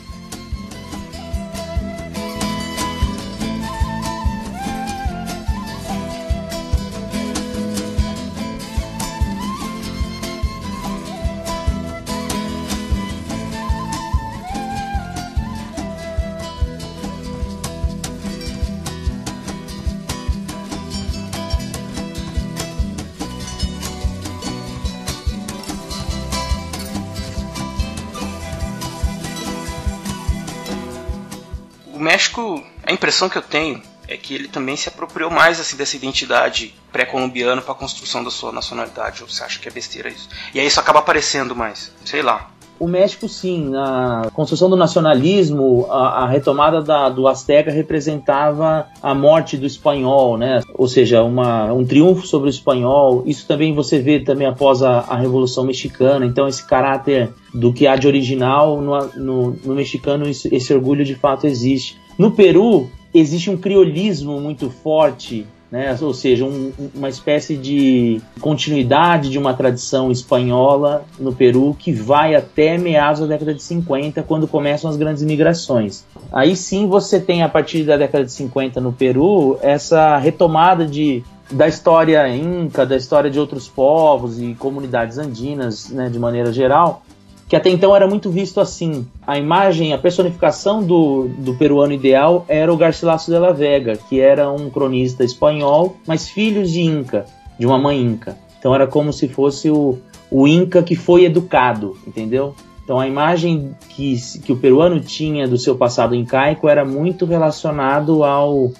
Impressão 33.17 33.29
que 33.29 33.37
eu 33.37 33.41
tenho 33.41 33.81
é 34.07 34.15
que 34.15 34.35
ele 34.35 34.47
também 34.47 34.75
se 34.75 34.87
apropriou 34.87 35.29
mais 35.29 35.59
assim 35.59 35.75
dessa 35.75 35.95
identidade 35.95 36.73
pré-colombiana 36.91 37.61
para 37.61 37.73
a 37.73 37.75
construção 37.75 38.23
da 38.23 38.29
sua 38.29 38.51
nacionalidade. 38.51 39.23
Ou 39.23 39.27
você 39.27 39.43
acha 39.43 39.59
que 39.59 39.67
é 39.67 39.71
besteira 39.71 40.07
isso? 40.07 40.29
E 40.53 40.59
aí 40.59 40.67
isso 40.67 40.79
acaba 40.79 40.99
aparecendo 40.99 41.55
mais, 41.55 41.91
sei 42.05 42.21
lá. 42.21 42.51
O 42.79 42.87
México, 42.87 43.27
sim, 43.27 43.69
na 43.69 44.29
construção 44.33 44.69
do 44.69 44.75
nacionalismo, 44.75 45.87
a, 45.89 46.25
a 46.25 46.27
retomada 46.27 46.79
da, 46.79 47.09
do 47.09 47.27
Azteca 47.27 47.71
representava 47.71 48.87
a 49.01 49.15
morte 49.15 49.57
do 49.57 49.65
espanhol, 49.65 50.37
né? 50.37 50.61
Ou 50.75 50.87
seja, 50.87 51.23
uma, 51.23 51.73
um 51.73 51.83
triunfo 51.83 52.27
sobre 52.27 52.49
o 52.49 52.51
espanhol. 52.51 53.23
Isso 53.25 53.47
também 53.47 53.73
você 53.73 53.99
vê 53.99 54.19
também 54.19 54.47
após 54.47 54.83
a, 54.83 54.99
a 54.99 55.17
Revolução 55.17 55.65
Mexicana. 55.65 56.23
Então, 56.23 56.47
esse 56.47 56.63
caráter 56.65 57.33
do 57.51 57.73
que 57.73 57.87
há 57.87 57.95
de 57.95 58.05
original 58.05 58.79
no, 58.79 59.07
no, 59.15 59.51
no 59.65 59.73
mexicano, 59.73 60.29
esse, 60.29 60.53
esse 60.55 60.71
orgulho 60.71 61.03
de 61.03 61.15
fato 61.15 61.47
existe. 61.47 61.97
No 62.17 62.31
Peru, 62.31 62.89
existe 63.13 63.49
um 63.49 63.57
criolismo 63.57 64.39
muito 64.39 64.69
forte 64.69 65.45
né? 65.71 65.95
ou 66.01 66.13
seja, 66.13 66.45
um, 66.45 66.71
uma 66.95 67.09
espécie 67.09 67.57
de 67.57 68.21
continuidade 68.39 69.29
de 69.29 69.37
uma 69.37 69.53
tradição 69.53 70.11
espanhola 70.11 71.05
no 71.19 71.33
Peru 71.33 71.75
que 71.77 71.91
vai 71.91 72.35
até 72.35 72.77
meados 72.77 73.21
da 73.21 73.27
década 73.27 73.53
de 73.53 73.61
50, 73.61 74.23
quando 74.23 74.47
começam 74.47 74.89
as 74.89 74.95
grandes 74.95 75.23
migrações. 75.23 76.05
Aí 76.31 76.55
sim 76.55 76.87
você 76.87 77.19
tem, 77.19 77.43
a 77.43 77.49
partir 77.49 77.83
da 77.83 77.97
década 77.97 78.23
de 78.23 78.31
50 78.31 78.79
no 78.79 78.93
Peru, 78.93 79.57
essa 79.61 80.17
retomada 80.17 80.85
de 80.85 81.23
da 81.49 81.65
história 81.65 82.27
inca, 82.27 82.85
da 82.85 82.97
história 82.97 83.29
de 83.29 83.39
outros 83.39 83.69
povos 83.69 84.41
e 84.41 84.53
comunidades 84.55 85.17
andinas, 85.17 85.89
né, 85.89 86.09
de 86.09 86.19
maneira 86.19 86.51
geral, 86.51 87.03
que 87.47 87.55
até 87.55 87.69
então 87.69 87.95
era 87.95 88.07
muito 88.07 88.29
visto 88.29 88.59
assim. 88.59 89.07
A 89.25 89.37
imagem, 89.37 89.93
a 89.93 89.97
personificação 89.97 90.83
do, 90.83 91.29
do 91.37 91.55
peruano 91.55 91.93
ideal 91.93 92.45
era 92.47 92.71
o 92.71 92.77
Garcilaso 92.77 93.31
de 93.31 93.39
la 93.39 93.51
Vega, 93.51 93.97
que 94.09 94.19
era 94.19 94.51
um 94.51 94.69
cronista 94.69 95.23
espanhol, 95.23 95.97
mas 96.05 96.27
filho 96.27 96.65
de 96.65 96.81
Inca, 96.81 97.25
de 97.57 97.65
uma 97.65 97.77
mãe 97.77 98.01
Inca. 98.01 98.37
Então 98.59 98.75
era 98.75 98.85
como 98.85 99.13
se 99.13 99.27
fosse 99.29 99.69
o, 99.69 99.97
o 100.29 100.47
Inca 100.47 100.83
que 100.83 100.95
foi 100.95 101.23
educado, 101.23 101.97
entendeu? 102.05 102.53
Então 102.83 102.99
a 102.99 103.07
imagem 103.07 103.75
que, 103.89 104.15
que 104.43 104.51
o 104.51 104.57
peruano 104.57 104.99
tinha 104.99 105.47
do 105.47 105.57
seu 105.57 105.75
passado 105.75 106.15
incaico 106.15 106.67
era 106.67 106.83
muito 106.83 107.25
relacionado 107.25 108.23
ao 108.23 108.71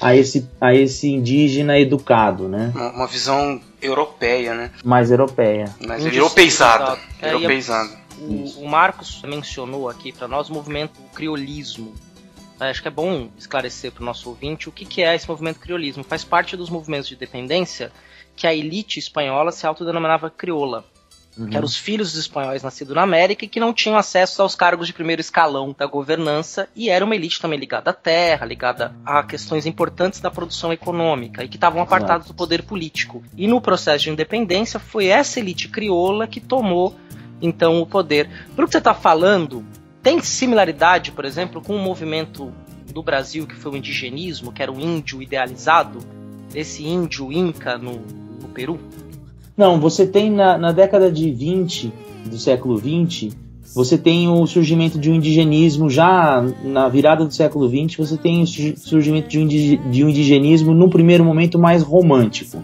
a 0.00 0.14
esse, 0.14 0.48
a 0.60 0.74
esse 0.74 1.08
indígena 1.08 1.78
educado, 1.78 2.48
né? 2.48 2.70
Uma, 2.74 3.06
visão 3.06 3.60
europeia, 3.80 4.54
né? 4.54 4.70
Mais 4.84 5.10
europeia. 5.10 5.74
Mais 5.86 6.04
europeizada. 6.04 6.98
É, 7.20 7.32
europeizada. 7.32 8.05
O, 8.18 8.62
o 8.64 8.68
Marcos 8.68 9.22
mencionou 9.22 9.88
aqui 9.88 10.12
para 10.12 10.28
nós 10.28 10.48
o 10.48 10.52
movimento 10.52 11.00
criolismo. 11.14 11.94
Acho 12.58 12.80
que 12.80 12.88
é 12.88 12.90
bom 12.90 13.28
esclarecer 13.36 13.92
para 13.92 14.02
o 14.02 14.06
nosso 14.06 14.28
ouvinte 14.30 14.68
o 14.68 14.72
que, 14.72 14.86
que 14.86 15.02
é 15.02 15.14
esse 15.14 15.28
movimento 15.28 15.60
criolismo. 15.60 16.02
Faz 16.02 16.24
parte 16.24 16.56
dos 16.56 16.70
movimentos 16.70 17.08
de 17.08 17.16
dependência 17.16 17.92
que 18.34 18.46
a 18.46 18.54
elite 18.54 18.98
espanhola 18.98 19.52
se 19.52 19.66
autodenominava 19.66 20.30
crioula. 20.30 20.84
Uhum. 21.36 21.50
Que 21.50 21.56
eram 21.56 21.66
os 21.66 21.76
filhos 21.76 22.12
dos 22.12 22.20
espanhóis 22.20 22.62
nascidos 22.62 22.94
na 22.94 23.02
América 23.02 23.44
e 23.44 23.48
que 23.48 23.60
não 23.60 23.74
tinham 23.74 23.98
acesso 23.98 24.40
aos 24.40 24.54
cargos 24.54 24.86
de 24.86 24.94
primeiro 24.94 25.20
escalão 25.20 25.74
da 25.76 25.84
governança 25.84 26.66
e 26.74 26.88
era 26.88 27.04
uma 27.04 27.14
elite 27.14 27.40
também 27.40 27.58
ligada 27.58 27.90
à 27.90 27.92
terra, 27.92 28.46
ligada 28.46 28.94
a 29.04 29.22
questões 29.22 29.66
importantes 29.66 30.18
da 30.18 30.30
produção 30.30 30.72
econômica 30.72 31.44
e 31.44 31.48
que 31.48 31.56
estavam 31.56 31.82
apartados 31.82 32.28
do 32.28 32.34
poder 32.34 32.62
político. 32.62 33.22
E 33.36 33.46
no 33.46 33.60
processo 33.60 34.04
de 34.04 34.10
independência 34.10 34.80
foi 34.80 35.08
essa 35.08 35.38
elite 35.38 35.68
crioula 35.68 36.26
que 36.26 36.40
tomou 36.40 36.96
então 37.40 37.80
o 37.80 37.86
poder. 37.86 38.28
Pelo 38.54 38.66
que 38.66 38.72
você 38.72 38.78
está 38.78 38.94
falando, 38.94 39.64
tem 40.02 40.20
similaridade, 40.20 41.12
por 41.12 41.24
exemplo, 41.24 41.60
com 41.60 41.74
o 41.74 41.78
movimento 41.78 42.52
do 42.92 43.02
Brasil 43.02 43.46
que 43.46 43.54
foi 43.54 43.72
o 43.72 43.76
indigenismo, 43.76 44.52
que 44.52 44.62
era 44.62 44.72
o 44.72 44.80
índio 44.80 45.22
idealizado, 45.22 45.98
esse 46.54 46.86
índio 46.86 47.32
inca 47.32 47.76
no, 47.76 48.00
no 48.40 48.48
Peru? 48.54 48.78
Não, 49.56 49.80
você 49.80 50.06
tem 50.06 50.30
na, 50.30 50.56
na 50.56 50.72
década 50.72 51.10
de 51.10 51.30
20 51.30 51.92
do 52.26 52.38
século 52.38 52.76
20, 52.76 53.32
você 53.74 53.98
tem 53.98 54.28
o 54.28 54.46
surgimento 54.46 54.98
de 54.98 55.10
um 55.10 55.14
indigenismo 55.14 55.90
já 55.90 56.42
na 56.64 56.88
virada 56.88 57.24
do 57.24 57.34
século 57.34 57.68
20, 57.68 57.98
você 57.98 58.16
tem 58.16 58.42
o 58.42 58.46
surgimento 58.46 59.28
de 59.28 60.04
um, 60.04 60.08
indigenismo 60.08 60.72
num 60.72 60.88
primeiro 60.88 61.24
momento 61.24 61.58
mais 61.58 61.82
romântico, 61.82 62.62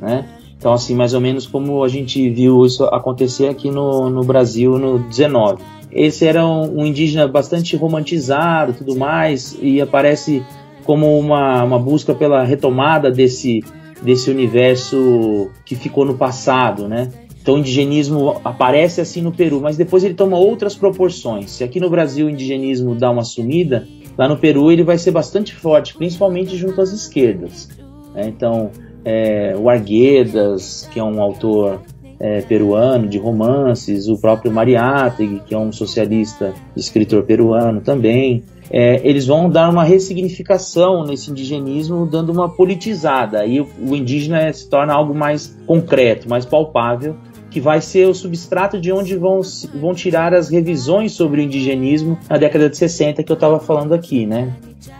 né? 0.00 0.28
Então, 0.60 0.74
assim, 0.74 0.94
mais 0.94 1.14
ou 1.14 1.22
menos 1.22 1.46
como 1.46 1.82
a 1.82 1.88
gente 1.88 2.28
viu 2.28 2.66
isso 2.66 2.84
acontecer 2.84 3.48
aqui 3.48 3.70
no, 3.70 4.10
no 4.10 4.22
Brasil 4.22 4.78
no 4.78 4.98
19. 4.98 5.62
Esse 5.90 6.26
era 6.26 6.46
um, 6.46 6.80
um 6.80 6.84
indígena 6.84 7.26
bastante 7.26 7.74
romantizado 7.76 8.74
tudo 8.74 8.94
mais, 8.94 9.56
e 9.62 9.80
aparece 9.80 10.44
como 10.84 11.18
uma, 11.18 11.64
uma 11.64 11.78
busca 11.78 12.14
pela 12.14 12.44
retomada 12.44 13.10
desse, 13.10 13.64
desse 14.02 14.30
universo 14.30 15.50
que 15.64 15.74
ficou 15.74 16.04
no 16.04 16.14
passado, 16.14 16.86
né? 16.86 17.10
Então 17.40 17.54
o 17.54 17.58
indigenismo 17.58 18.38
aparece 18.44 19.00
assim 19.00 19.22
no 19.22 19.32
Peru, 19.32 19.62
mas 19.62 19.78
depois 19.78 20.04
ele 20.04 20.12
toma 20.12 20.36
outras 20.36 20.74
proporções. 20.74 21.52
Se 21.52 21.64
aqui 21.64 21.80
no 21.80 21.88
Brasil 21.88 22.26
o 22.26 22.30
indigenismo 22.30 22.94
dá 22.94 23.10
uma 23.10 23.24
sumida, 23.24 23.88
lá 24.18 24.28
no 24.28 24.36
Peru 24.36 24.70
ele 24.70 24.84
vai 24.84 24.98
ser 24.98 25.10
bastante 25.10 25.54
forte, 25.54 25.94
principalmente 25.94 26.54
junto 26.54 26.82
às 26.82 26.92
esquerdas. 26.92 27.70
Né? 28.14 28.28
Então 28.28 28.70
é, 29.04 29.54
o 29.56 29.68
Arguedas, 29.68 30.88
que 30.92 30.98
é 30.98 31.04
um 31.04 31.20
autor 31.20 31.80
é, 32.18 32.42
peruano 32.42 33.08
de 33.08 33.18
romances, 33.18 34.08
o 34.08 34.18
próprio 34.18 34.52
Mariátegui, 34.52 35.40
que 35.46 35.54
é 35.54 35.58
um 35.58 35.72
socialista, 35.72 36.52
escritor 36.76 37.22
peruano 37.24 37.80
também. 37.80 38.44
É, 38.70 39.00
eles 39.02 39.26
vão 39.26 39.50
dar 39.50 39.68
uma 39.68 39.82
ressignificação 39.82 41.04
nesse 41.04 41.30
indigenismo, 41.30 42.06
dando 42.06 42.30
uma 42.30 42.48
politizada. 42.48 43.40
Aí 43.40 43.60
o, 43.60 43.66
o 43.80 43.96
indígena 43.96 44.52
se 44.52 44.68
torna 44.68 44.92
algo 44.92 45.14
mais 45.14 45.58
concreto, 45.66 46.28
mais 46.28 46.44
palpável, 46.44 47.16
que 47.50 47.60
vai 47.60 47.80
ser 47.80 48.06
o 48.06 48.14
substrato 48.14 48.80
de 48.80 48.92
onde 48.92 49.16
vão, 49.16 49.40
vão 49.74 49.92
tirar 49.92 50.32
as 50.32 50.48
revisões 50.48 51.12
sobre 51.12 51.40
o 51.40 51.44
indigenismo 51.44 52.16
na 52.28 52.36
década 52.36 52.70
de 52.70 52.76
60 52.76 53.24
que 53.24 53.32
eu 53.32 53.34
estava 53.34 53.58
falando 53.58 53.92
aqui, 53.92 54.24
né? 54.24 54.52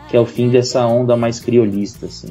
Que 0.09 0.17
é 0.17 0.21
o 0.21 0.27
fim 0.27 0.49
dessa 0.49 0.85
onda 0.85 1.17
mais 1.17 1.39
criolista, 1.39 2.07
assim. 2.07 2.31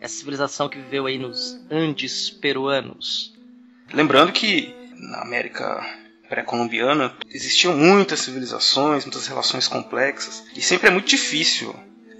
essa 0.00 0.16
civilização 0.16 0.68
que 0.68 0.78
viveu 0.78 1.06
aí 1.06 1.18
nos 1.18 1.60
Andes 1.70 2.30
peruanos. 2.30 3.34
Lembrando 3.92 4.32
que 4.32 4.74
na 4.96 5.22
América 5.22 5.84
pré-colombiana 6.28 7.14
existiam 7.28 7.76
muitas 7.76 8.20
civilizações, 8.20 9.04
muitas 9.04 9.26
relações 9.26 9.68
complexas, 9.68 10.44
e 10.56 10.60
sempre 10.62 10.88
é 10.88 10.90
muito 10.90 11.08
difícil 11.08 11.74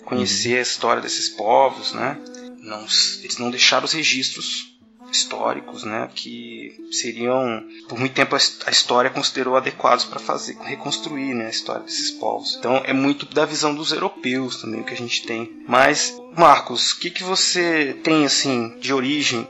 conhecer 0.05 0.59
a 0.59 0.63
história 0.63 1.01
desses 1.01 1.29
povos, 1.29 1.93
né? 1.93 2.19
Não, 2.59 2.81
eles 2.81 3.39
não 3.39 3.51
deixaram 3.51 3.85
os 3.85 3.93
registros 3.93 4.70
históricos, 5.11 5.85
né, 5.85 6.09
que 6.15 6.89
seriam 6.91 7.63
por 7.89 7.99
muito 7.99 8.15
tempo 8.15 8.35
a 8.35 8.71
história 8.71 9.11
considerou 9.11 9.57
adequados 9.57 10.05
para 10.05 10.19
fazer 10.19 10.57
reconstruir, 10.63 11.35
né, 11.35 11.47
a 11.47 11.51
história 11.51 11.83
desses 11.83 12.11
povos. 12.13 12.57
Então 12.59 12.77
é 12.85 12.93
muito 12.93 13.27
da 13.35 13.45
visão 13.45 13.75
dos 13.75 13.93
europeus 13.93 14.61
também 14.61 14.81
o 14.81 14.85
que 14.85 14.95
a 14.95 14.97
gente 14.97 15.27
tem. 15.27 15.51
Mas 15.67 16.17
Marcos, 16.37 16.93
o 16.93 17.01
que 17.01 17.11
que 17.11 17.23
você 17.23 17.99
tem 18.03 18.25
assim 18.25 18.79
de 18.79 18.93
origem? 18.93 19.47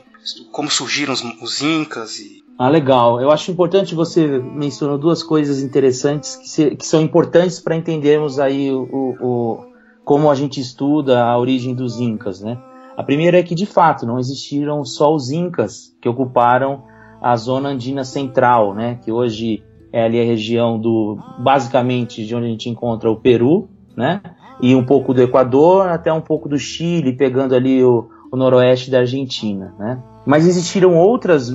Como 0.51 0.69
surgiram 0.69 1.13
os, 1.13 1.23
os 1.41 1.61
incas 1.61 2.19
e 2.19 2.41
ah, 2.57 2.69
legal. 2.69 3.19
Eu 3.19 3.31
acho 3.31 3.49
importante 3.49 3.95
você 3.95 4.27
mencionou 4.27 4.95
duas 4.95 5.23
coisas 5.23 5.63
interessantes 5.63 6.35
que, 6.35 6.47
se, 6.47 6.75
que 6.75 6.85
são 6.85 7.01
importantes 7.01 7.59
para 7.59 7.75
entendermos 7.75 8.37
aí 8.37 8.71
o, 8.71 8.83
o, 8.83 9.15
o, 9.19 9.65
como 10.03 10.29
a 10.29 10.35
gente 10.35 10.61
estuda 10.61 11.23
a 11.23 11.35
origem 11.39 11.73
dos 11.73 11.99
incas, 11.99 12.39
né? 12.39 12.59
A 12.95 13.03
primeira 13.03 13.39
é 13.39 13.43
que, 13.43 13.55
de 13.55 13.65
fato, 13.65 14.05
não 14.05 14.19
existiram 14.19 14.83
só 14.83 15.13
os 15.13 15.31
incas 15.31 15.95
que 16.01 16.09
ocuparam 16.09 16.83
a 17.21 17.35
zona 17.35 17.69
andina 17.69 18.03
central, 18.03 18.73
né, 18.73 18.99
que 19.03 19.11
hoje 19.11 19.63
é 19.93 20.03
ali 20.03 20.19
a 20.19 20.23
região 20.23 20.79
do, 20.79 21.17
basicamente, 21.39 22.25
de 22.25 22.35
onde 22.35 22.47
a 22.47 22.49
gente 22.49 22.69
encontra 22.69 23.09
o 23.09 23.15
Peru, 23.15 23.69
né, 23.95 24.21
e 24.61 24.75
um 24.75 24.85
pouco 24.85 25.13
do 25.13 25.21
Equador 25.21 25.87
até 25.87 26.11
um 26.11 26.21
pouco 26.21 26.49
do 26.49 26.57
Chile, 26.57 27.13
pegando 27.13 27.55
ali 27.55 27.83
o, 27.83 28.09
o 28.31 28.37
noroeste 28.37 28.89
da 28.89 28.99
Argentina, 28.99 29.73
né. 29.77 30.01
Mas 30.25 30.47
existiram 30.47 30.95
outras, 30.97 31.51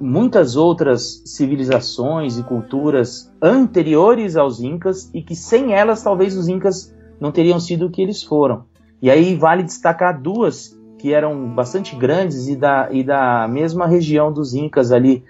muitas 0.00 0.56
outras 0.56 1.22
civilizações 1.26 2.38
e 2.38 2.42
culturas 2.42 3.30
anteriores 3.42 4.34
aos 4.34 4.60
incas 4.60 5.10
e 5.12 5.20
que 5.20 5.36
sem 5.36 5.74
elas 5.74 6.02
talvez 6.02 6.34
os 6.34 6.48
incas 6.48 6.94
não 7.20 7.30
teriam 7.30 7.60
sido 7.60 7.86
o 7.86 7.90
que 7.90 8.00
eles 8.00 8.22
foram. 8.22 8.64
E 9.00 9.10
aí 9.10 9.34
vale 9.34 9.62
destacar 9.62 10.20
duas 10.20 10.76
que 10.98 11.14
eram 11.14 11.48
bastante 11.48 11.94
grandes 11.94 12.48
e 12.48 12.56
da, 12.56 12.88
e 12.90 13.04
da 13.04 13.46
mesma 13.48 13.86
região 13.86 14.32
dos 14.32 14.54
Incas 14.54 14.90
ali, 14.90 15.24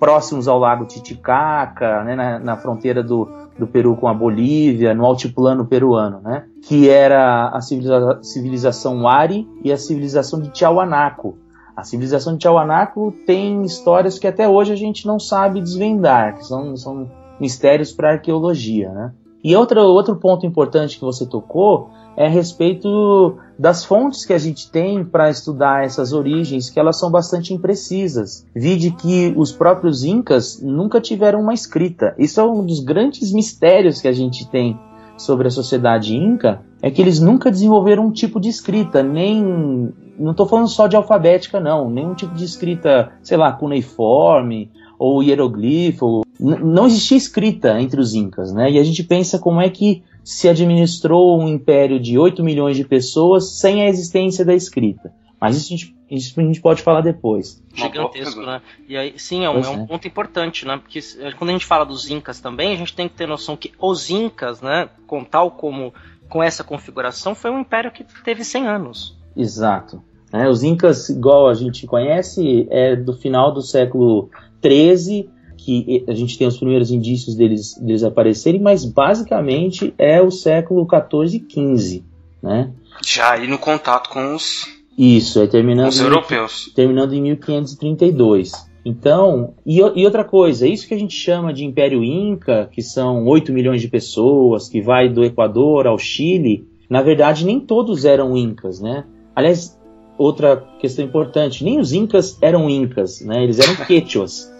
próximos 0.00 0.48
ao 0.48 0.58
lago 0.58 0.86
Titicaca, 0.86 2.02
né, 2.04 2.16
na, 2.16 2.38
na 2.38 2.56
fronteira 2.56 3.02
do, 3.02 3.28
do 3.58 3.66
Peru 3.66 3.94
com 3.96 4.08
a 4.08 4.14
Bolívia, 4.14 4.94
no 4.94 5.04
altiplano 5.04 5.66
peruano, 5.66 6.20
né, 6.22 6.46
que 6.62 6.88
era 6.88 7.48
a 7.48 7.60
civiliza 7.60 8.18
civilização 8.22 9.02
Wari 9.02 9.46
e 9.62 9.70
a 9.70 9.76
civilização 9.76 10.40
de 10.40 10.50
Tiahuanaco. 10.50 11.36
A 11.76 11.84
civilização 11.84 12.32
de 12.32 12.40
Tiahuanaco 12.40 13.12
tem 13.26 13.62
histórias 13.62 14.18
que 14.18 14.26
até 14.26 14.48
hoje 14.48 14.72
a 14.72 14.76
gente 14.76 15.06
não 15.06 15.18
sabe 15.18 15.60
desvendar, 15.60 16.36
que 16.36 16.46
são, 16.46 16.76
são 16.76 17.10
mistérios 17.38 17.92
para 17.92 18.12
arqueologia. 18.12 18.90
Né? 18.90 19.12
E 19.42 19.56
outro, 19.56 19.80
outro 19.80 20.16
ponto 20.16 20.44
importante 20.46 20.98
que 20.98 21.04
você 21.04 21.26
tocou 21.26 21.90
é 22.16 22.26
a 22.26 22.28
respeito 22.28 23.38
das 23.58 23.84
fontes 23.84 24.26
que 24.26 24.32
a 24.32 24.38
gente 24.38 24.70
tem 24.70 25.04
para 25.04 25.30
estudar 25.30 25.84
essas 25.84 26.12
origens, 26.12 26.68
que 26.68 26.78
elas 26.78 26.98
são 26.98 27.10
bastante 27.10 27.54
imprecisas. 27.54 28.46
Vide 28.54 28.90
que 28.90 29.32
os 29.36 29.52
próprios 29.52 30.04
incas 30.04 30.60
nunca 30.60 31.00
tiveram 31.00 31.40
uma 31.40 31.54
escrita. 31.54 32.14
Isso 32.18 32.40
é 32.40 32.44
um 32.44 32.64
dos 32.64 32.80
grandes 32.80 33.32
mistérios 33.32 34.00
que 34.00 34.08
a 34.08 34.12
gente 34.12 34.48
tem 34.50 34.78
sobre 35.16 35.48
a 35.48 35.50
sociedade 35.50 36.16
inca, 36.16 36.62
é 36.82 36.90
que 36.90 37.00
eles 37.00 37.20
nunca 37.20 37.50
desenvolveram 37.50 38.06
um 38.06 38.10
tipo 38.10 38.40
de 38.40 38.48
escrita, 38.48 39.02
nem 39.02 39.92
não 40.18 40.30
estou 40.30 40.46
falando 40.46 40.68
só 40.68 40.86
de 40.86 40.96
alfabética 40.96 41.60
não, 41.60 41.90
nenhum 41.90 42.14
tipo 42.14 42.34
de 42.34 42.44
escrita, 42.44 43.12
sei 43.22 43.36
lá, 43.36 43.52
cuneiforme 43.52 44.70
ou 44.98 45.22
hieroglifo. 45.22 46.22
Não 46.40 46.86
existia 46.86 47.18
escrita 47.18 47.80
entre 47.80 48.00
os 48.00 48.14
incas, 48.14 48.52
né? 48.52 48.70
E 48.70 48.78
a 48.78 48.82
gente 48.82 49.04
pensa 49.04 49.38
como 49.38 49.60
é 49.60 49.68
que 49.68 50.02
se 50.24 50.48
administrou 50.48 51.38
um 51.38 51.46
império 51.46 52.00
de 52.00 52.18
8 52.18 52.42
milhões 52.42 52.76
de 52.76 52.84
pessoas 52.84 53.58
sem 53.58 53.82
a 53.82 53.88
existência 53.88 54.44
da 54.44 54.54
escrita. 54.54 55.12
Mas 55.40 55.56
isso 55.56 55.72
a 55.72 55.76
gente, 55.76 55.96
isso 56.10 56.38
a 56.38 56.42
gente 56.42 56.60
pode 56.60 56.82
falar 56.82 57.00
depois. 57.00 57.62
Gigantesco, 57.74 58.40
né? 58.42 58.60
E 58.88 58.96
aí, 58.96 59.14
sim, 59.18 59.44
é 59.44 59.50
um, 59.50 59.58
é 59.58 59.68
um 59.68 59.82
é. 59.82 59.86
ponto 59.86 60.06
importante, 60.06 60.66
né? 60.66 60.76
Porque 60.76 61.00
quando 61.38 61.50
a 61.50 61.52
gente 61.52 61.64
fala 61.64 61.84
dos 61.84 62.10
Incas 62.10 62.40
também, 62.40 62.72
a 62.72 62.76
gente 62.76 62.94
tem 62.94 63.08
que 63.08 63.14
ter 63.14 63.26
noção 63.26 63.56
que 63.56 63.72
os 63.80 64.10
Incas, 64.10 64.60
né, 64.60 64.88
com 65.06 65.24
tal 65.24 65.50
como 65.50 65.92
com 66.28 66.42
essa 66.42 66.62
configuração, 66.62 67.34
foi 67.34 67.50
um 67.50 67.58
império 67.58 67.90
que 67.90 68.04
teve 68.22 68.44
100 68.44 68.68
anos. 68.68 69.18
Exato. 69.36 70.02
É, 70.32 70.48
os 70.48 70.62
Incas, 70.62 71.08
igual 71.08 71.48
a 71.48 71.54
gente 71.54 71.86
conhece, 71.86 72.68
é 72.70 72.94
do 72.94 73.14
final 73.14 73.52
do 73.52 73.62
século 73.62 74.30
13 74.60 75.28
que 75.64 76.04
a 76.08 76.14
gente 76.14 76.38
tem 76.38 76.46
os 76.46 76.56
primeiros 76.56 76.90
indícios 76.90 77.34
deles, 77.34 77.74
deles 77.80 78.02
aparecerem, 78.02 78.60
mas 78.60 78.84
basicamente 78.84 79.94
é 79.98 80.20
o 80.20 80.30
século 80.30 80.86
14 80.86 81.36
e 81.36 81.40
15, 81.40 82.04
né? 82.42 82.70
Já 83.04 83.32
aí 83.32 83.46
no 83.46 83.58
contato 83.58 84.10
com 84.10 84.34
os 84.34 84.66
isso, 84.98 85.40
é 85.40 85.46
terminando 85.46 85.88
os 85.88 86.00
europeus, 86.00 86.68
em, 86.68 86.74
terminando 86.74 87.14
em 87.14 87.22
1532. 87.22 88.52
Então, 88.84 89.54
e, 89.64 89.78
e, 89.78 90.04
outra 90.04 90.24
coisa, 90.24 90.66
isso 90.66 90.86
que 90.86 90.94
a 90.94 90.98
gente 90.98 91.14
chama 91.14 91.54
de 91.54 91.64
Império 91.64 92.02
Inca, 92.02 92.68
que 92.70 92.82
são 92.82 93.26
8 93.26 93.52
milhões 93.52 93.80
de 93.80 93.88
pessoas, 93.88 94.68
que 94.68 94.80
vai 94.80 95.08
do 95.08 95.24
Equador 95.24 95.86
ao 95.86 95.98
Chile, 95.98 96.66
na 96.88 97.00
verdade 97.02 97.46
nem 97.46 97.60
todos 97.60 98.04
eram 98.04 98.36
incas, 98.36 98.80
né? 98.80 99.04
Aliás, 99.34 99.78
outra 100.18 100.56
questão 100.78 101.04
importante, 101.04 101.64
nem 101.64 101.80
os 101.80 101.92
incas 101.92 102.36
eram 102.42 102.68
incas, 102.68 103.20
né? 103.22 103.42
Eles 103.42 103.58
eram 103.58 103.76
quechuas. 103.86 104.50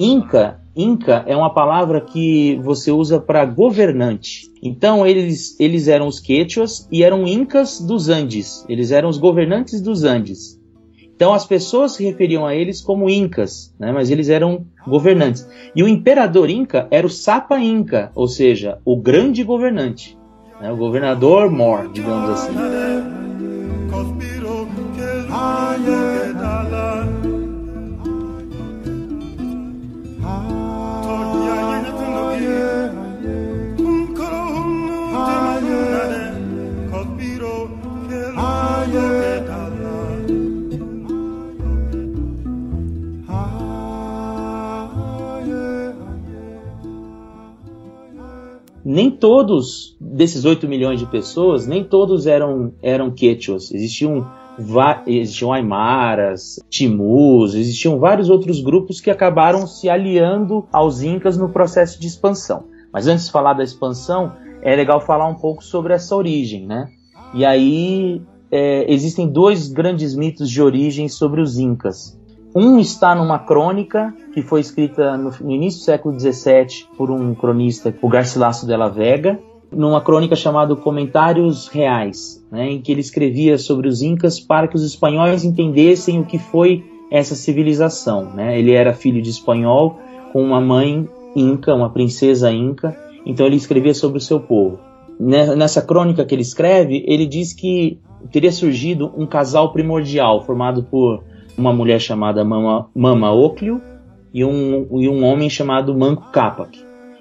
Inca, 0.00 0.60
Inca 0.74 1.24
é 1.26 1.36
uma 1.36 1.52
palavra 1.52 2.00
que 2.00 2.58
você 2.62 2.90
usa 2.90 3.20
para 3.20 3.44
governante. 3.44 4.48
Então 4.62 5.06
eles, 5.06 5.58
eles 5.58 5.88
eram 5.88 6.06
os 6.06 6.20
quechuas 6.20 6.88
e 6.90 7.02
eram 7.02 7.26
incas 7.26 7.80
dos 7.80 8.08
Andes. 8.08 8.64
Eles 8.68 8.90
eram 8.90 9.08
os 9.08 9.18
governantes 9.18 9.80
dos 9.80 10.04
Andes. 10.04 10.58
Então 11.18 11.34
as 11.34 11.44
pessoas 11.44 11.92
se 11.92 12.04
referiam 12.04 12.46
a 12.46 12.54
eles 12.54 12.80
como 12.80 13.10
incas, 13.10 13.74
né? 13.76 13.90
mas 13.90 14.08
eles 14.08 14.28
eram 14.28 14.64
governantes. 14.86 15.48
E 15.74 15.82
o 15.82 15.88
imperador 15.88 16.48
inca 16.48 16.86
era 16.92 17.04
o 17.04 17.10
Sapa 17.10 17.58
Inca, 17.58 18.12
ou 18.14 18.28
seja, 18.28 18.78
o 18.84 18.96
grande 18.96 19.42
governante, 19.42 20.16
né? 20.60 20.70
o 20.70 20.76
governador 20.76 21.50
mor, 21.50 21.90
digamos 21.92 22.30
assim. 22.30 22.54
Todos 49.18 49.96
desses 50.00 50.44
8 50.44 50.66
milhões 50.66 50.98
de 50.98 51.06
pessoas, 51.06 51.66
nem 51.66 51.84
todos 51.84 52.26
eram, 52.26 52.72
eram 52.82 53.10
quechuas. 53.10 53.72
Existiam, 53.72 54.26
existiam 55.06 55.52
aimaras, 55.52 56.58
timus, 56.68 57.54
existiam 57.54 57.98
vários 57.98 58.30
outros 58.30 58.60
grupos 58.60 59.00
que 59.00 59.10
acabaram 59.10 59.66
se 59.66 59.88
aliando 59.88 60.66
aos 60.72 61.02
incas 61.02 61.36
no 61.36 61.48
processo 61.48 62.00
de 62.00 62.06
expansão. 62.06 62.64
Mas 62.92 63.06
antes 63.06 63.26
de 63.26 63.32
falar 63.32 63.54
da 63.54 63.62
expansão, 63.62 64.32
é 64.62 64.74
legal 64.74 65.00
falar 65.00 65.28
um 65.28 65.34
pouco 65.34 65.62
sobre 65.62 65.92
essa 65.92 66.16
origem, 66.16 66.66
né? 66.66 66.88
E 67.34 67.44
aí 67.44 68.22
é, 68.50 68.90
existem 68.92 69.28
dois 69.28 69.68
grandes 69.68 70.14
mitos 70.14 70.50
de 70.50 70.62
origem 70.62 71.08
sobre 71.08 71.40
os 71.40 71.58
incas. 71.58 72.17
Um 72.54 72.78
está 72.78 73.14
numa 73.14 73.38
crônica 73.38 74.14
que 74.32 74.42
foi 74.42 74.60
escrita 74.60 75.16
no, 75.16 75.30
no 75.40 75.50
início 75.50 75.80
do 75.80 75.84
século 75.84 76.18
XVII 76.18 76.86
por 76.96 77.10
um 77.10 77.34
cronista, 77.34 77.94
o 78.00 78.08
Garcilaso 78.08 78.66
de 78.66 78.76
la 78.76 78.88
Vega, 78.88 79.38
numa 79.70 80.00
crônica 80.00 80.34
chamada 80.34 80.74
Comentários 80.74 81.68
Reais, 81.68 82.42
né, 82.50 82.70
em 82.70 82.80
que 82.80 82.90
ele 82.90 83.02
escrevia 83.02 83.58
sobre 83.58 83.86
os 83.86 84.00
incas 84.00 84.40
para 84.40 84.66
que 84.66 84.76
os 84.76 84.82
espanhóis 84.82 85.44
entendessem 85.44 86.18
o 86.20 86.24
que 86.24 86.38
foi 86.38 86.84
essa 87.10 87.34
civilização. 87.34 88.32
Né? 88.34 88.58
Ele 88.58 88.72
era 88.72 88.94
filho 88.94 89.20
de 89.20 89.30
espanhol 89.30 89.98
com 90.32 90.42
uma 90.42 90.60
mãe 90.60 91.06
inca, 91.36 91.74
uma 91.74 91.90
princesa 91.90 92.50
inca, 92.50 92.96
então 93.26 93.46
ele 93.46 93.56
escrevia 93.56 93.94
sobre 93.94 94.18
o 94.18 94.22
seu 94.22 94.40
povo. 94.40 94.78
Nessa 95.20 95.82
crônica 95.82 96.24
que 96.24 96.34
ele 96.34 96.42
escreve, 96.42 97.04
ele 97.06 97.26
diz 97.26 97.52
que 97.52 97.98
teria 98.30 98.52
surgido 98.52 99.12
um 99.16 99.26
casal 99.26 99.72
primordial 99.72 100.44
formado 100.44 100.84
por 100.84 101.22
uma 101.58 101.72
mulher 101.72 102.00
chamada 102.00 102.44
Mama, 102.44 102.88
Mama 102.94 103.32
Oclio 103.32 103.82
e 104.32 104.44
um, 104.44 105.00
e 105.00 105.08
um 105.08 105.24
homem 105.24 105.50
chamado 105.50 105.96
Manco 105.96 106.30
Capac. 106.30 106.78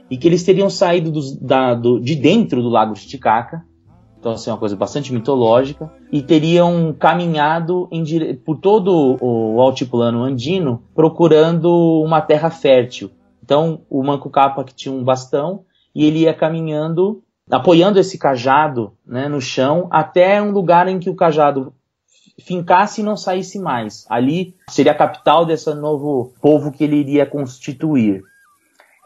E 0.10 0.18
que 0.18 0.28
eles 0.28 0.44
teriam 0.44 0.70
saído 0.70 1.12
do, 1.12 1.20
da, 1.42 1.74
do, 1.74 2.00
de 2.00 2.16
dentro 2.16 2.62
do 2.62 2.70
lago 2.70 2.94
Titicaca, 2.94 3.66
então 4.20 4.32
assim, 4.32 4.50
uma 4.50 4.58
coisa 4.58 4.76
bastante 4.76 5.14
mitológica, 5.14 5.92
e 6.12 6.22
teriam 6.22 6.96
caminhado 6.98 7.88
em, 7.92 8.04
por 8.36 8.58
todo 8.58 9.18
o 9.20 9.60
altiplano 9.60 10.24
andino 10.24 10.84
procurando 10.96 12.02
uma 12.04 12.22
terra 12.22 12.50
fértil. 12.50 13.12
Então 13.44 13.82
o 13.90 14.04
Manco 14.04 14.30
Capac 14.30 14.74
tinha 14.74 14.94
um 14.94 15.04
bastão 15.04 15.64
e 15.94 16.06
ele 16.06 16.20
ia 16.20 16.34
caminhando 16.34 17.24
apoiando 17.50 17.98
esse 17.98 18.18
cajado 18.18 18.92
né, 19.06 19.30
no 19.30 19.40
chão 19.40 19.88
até 19.90 20.42
um 20.42 20.52
lugar 20.52 20.88
em 20.88 21.00
que 21.00 21.10
o 21.10 21.16
cajado 21.16 21.74
fincasse 22.40 23.02
e 23.02 23.04
não 23.04 23.18
saísse 23.18 23.60
mais. 23.60 24.06
Ali 24.10 24.56
seria 24.70 24.92
a 24.92 24.96
capital 24.96 25.46
desse 25.46 25.74
novo 25.74 26.34
povo 26.42 26.72
que 26.72 26.84
ele 26.84 26.98
iria 26.98 27.26
constituir. 27.26 28.24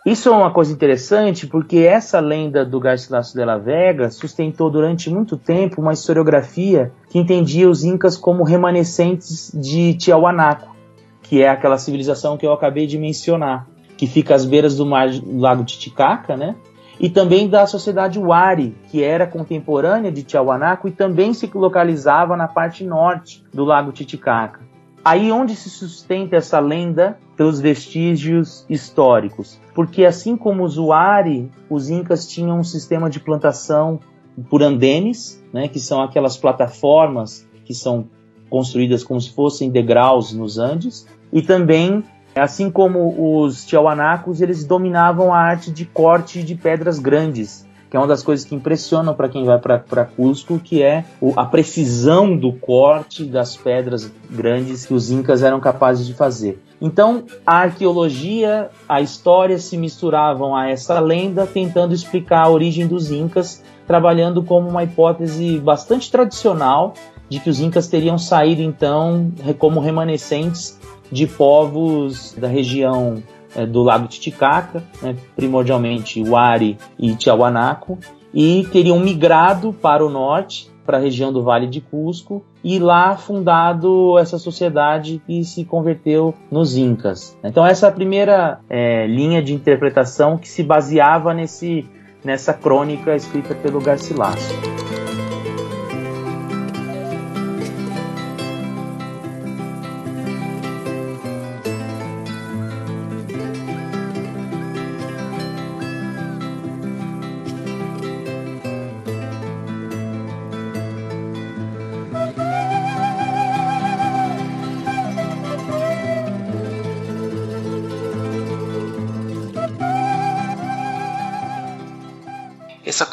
Isso 0.03 0.29
é 0.29 0.31
uma 0.31 0.51
coisa 0.51 0.73
interessante 0.73 1.45
porque 1.45 1.77
essa 1.77 2.19
lenda 2.19 2.65
do 2.65 2.79
Garcilaso 2.79 3.35
de 3.35 3.45
la 3.45 3.59
Vega 3.59 4.09
sustentou 4.09 4.71
durante 4.71 5.11
muito 5.11 5.37
tempo 5.37 5.79
uma 5.79 5.93
historiografia 5.93 6.91
que 7.07 7.19
entendia 7.19 7.69
os 7.69 7.83
incas 7.83 8.17
como 8.17 8.43
remanescentes 8.43 9.51
de 9.53 9.93
Tiahuanaco, 9.93 10.75
que 11.21 11.43
é 11.43 11.49
aquela 11.49 11.77
civilização 11.77 12.35
que 12.35 12.45
eu 12.47 12.51
acabei 12.51 12.87
de 12.87 12.97
mencionar, 12.97 13.67
que 13.95 14.07
fica 14.07 14.33
às 14.33 14.43
beiras 14.43 14.75
do, 14.75 14.87
mar, 14.87 15.07
do 15.07 15.37
lago 15.37 15.63
Titicaca, 15.63 16.35
né? 16.35 16.55
E 17.01 17.09
também 17.09 17.49
da 17.49 17.65
sociedade 17.65 18.19
Wari, 18.19 18.77
que 18.91 19.03
era 19.03 19.25
contemporânea 19.25 20.11
de 20.11 20.21
Tiahuanaco 20.21 20.87
e 20.87 20.91
também 20.91 21.33
se 21.33 21.49
localizava 21.51 22.37
na 22.37 22.47
parte 22.47 22.83
norte 22.83 23.43
do 23.51 23.65
lago 23.65 23.91
Titicaca. 23.91 24.59
Aí 25.03 25.31
onde 25.31 25.55
se 25.55 25.67
sustenta 25.67 26.35
essa 26.35 26.59
lenda 26.59 27.17
pelos 27.35 27.59
vestígios 27.59 28.63
históricos, 28.69 29.59
porque 29.73 30.05
assim 30.05 30.37
como 30.37 30.63
os 30.63 30.77
Wari, 30.77 31.49
os 31.67 31.89
incas 31.89 32.27
tinham 32.27 32.59
um 32.59 32.63
sistema 32.63 33.09
de 33.09 33.19
plantação 33.19 33.99
por 34.47 34.61
andenes, 34.61 35.43
né, 35.51 35.67
que 35.67 35.79
são 35.79 36.03
aquelas 36.03 36.37
plataformas 36.37 37.49
que 37.65 37.73
são 37.73 38.05
construídas 38.47 39.03
como 39.03 39.19
se 39.19 39.33
fossem 39.33 39.71
degraus 39.71 40.33
nos 40.33 40.59
Andes, 40.59 41.07
e 41.33 41.41
também 41.41 42.03
Assim 42.35 42.71
como 42.71 43.43
os 43.43 43.65
Tiahuanacos, 43.65 44.41
eles 44.41 44.63
dominavam 44.63 45.33
a 45.33 45.37
arte 45.37 45.69
de 45.69 45.85
corte 45.85 46.41
de 46.41 46.55
pedras 46.55 46.97
grandes, 46.97 47.67
que 47.89 47.97
é 47.97 47.99
uma 47.99 48.07
das 48.07 48.23
coisas 48.23 48.45
que 48.45 48.55
impressionam 48.55 49.13
para 49.13 49.27
quem 49.27 49.43
vai 49.43 49.59
para 49.59 50.05
Cusco, 50.05 50.57
que 50.57 50.81
é 50.81 51.03
o, 51.19 51.33
a 51.37 51.45
precisão 51.45 52.37
do 52.37 52.53
corte 52.53 53.25
das 53.25 53.57
pedras 53.57 54.09
grandes 54.29 54.85
que 54.85 54.93
os 54.93 55.11
incas 55.11 55.43
eram 55.43 55.59
capazes 55.59 56.07
de 56.07 56.13
fazer. 56.13 56.63
Então, 56.81 57.25
a 57.45 57.57
arqueologia, 57.57 58.69
a 58.87 59.01
história 59.01 59.57
se 59.57 59.77
misturavam 59.77 60.55
a 60.55 60.69
essa 60.69 61.01
lenda, 61.01 61.45
tentando 61.45 61.93
explicar 61.93 62.45
a 62.45 62.49
origem 62.49 62.87
dos 62.87 63.11
incas, 63.11 63.61
trabalhando 63.85 64.41
como 64.41 64.69
uma 64.69 64.85
hipótese 64.85 65.59
bastante 65.59 66.09
tradicional 66.09 66.93
de 67.27 67.39
que 67.39 67.49
os 67.49 67.59
incas 67.59 67.87
teriam 67.87 68.17
saído 68.17 68.61
então 68.61 69.31
como 69.57 69.79
remanescentes 69.79 70.79
de 71.11 71.27
povos 71.27 72.33
da 72.37 72.47
região 72.47 73.21
é, 73.55 73.65
do 73.65 73.83
Lago 73.83 74.07
Titicaca, 74.07 74.83
né, 75.01 75.15
primordialmente 75.35 76.23
Wari 76.23 76.77
e 76.97 77.15
Tiahuanaco, 77.15 77.99
e 78.33 78.65
teriam 78.71 78.99
migrado 78.99 79.73
para 79.73 80.05
o 80.05 80.09
norte, 80.09 80.71
para 80.85 80.97
a 80.97 81.01
região 81.01 81.31
do 81.31 81.43
Vale 81.43 81.67
de 81.67 81.81
Cusco, 81.81 82.43
e 82.63 82.79
lá 82.79 83.15
fundado 83.17 84.17
essa 84.17 84.37
sociedade 84.37 85.21
que 85.25 85.43
se 85.43 85.65
converteu 85.65 86.33
nos 86.49 86.77
Incas. 86.77 87.37
Então 87.43 87.65
essa 87.65 87.87
é 87.87 87.89
a 87.89 87.91
primeira 87.91 88.59
é, 88.69 89.05
linha 89.07 89.41
de 89.41 89.53
interpretação 89.53 90.37
que 90.37 90.47
se 90.47 90.63
baseava 90.63 91.33
nesse, 91.33 91.85
nessa 92.23 92.53
crônica 92.53 93.15
escrita 93.15 93.53
pelo 93.53 93.81
Garcilaso. 93.81 94.53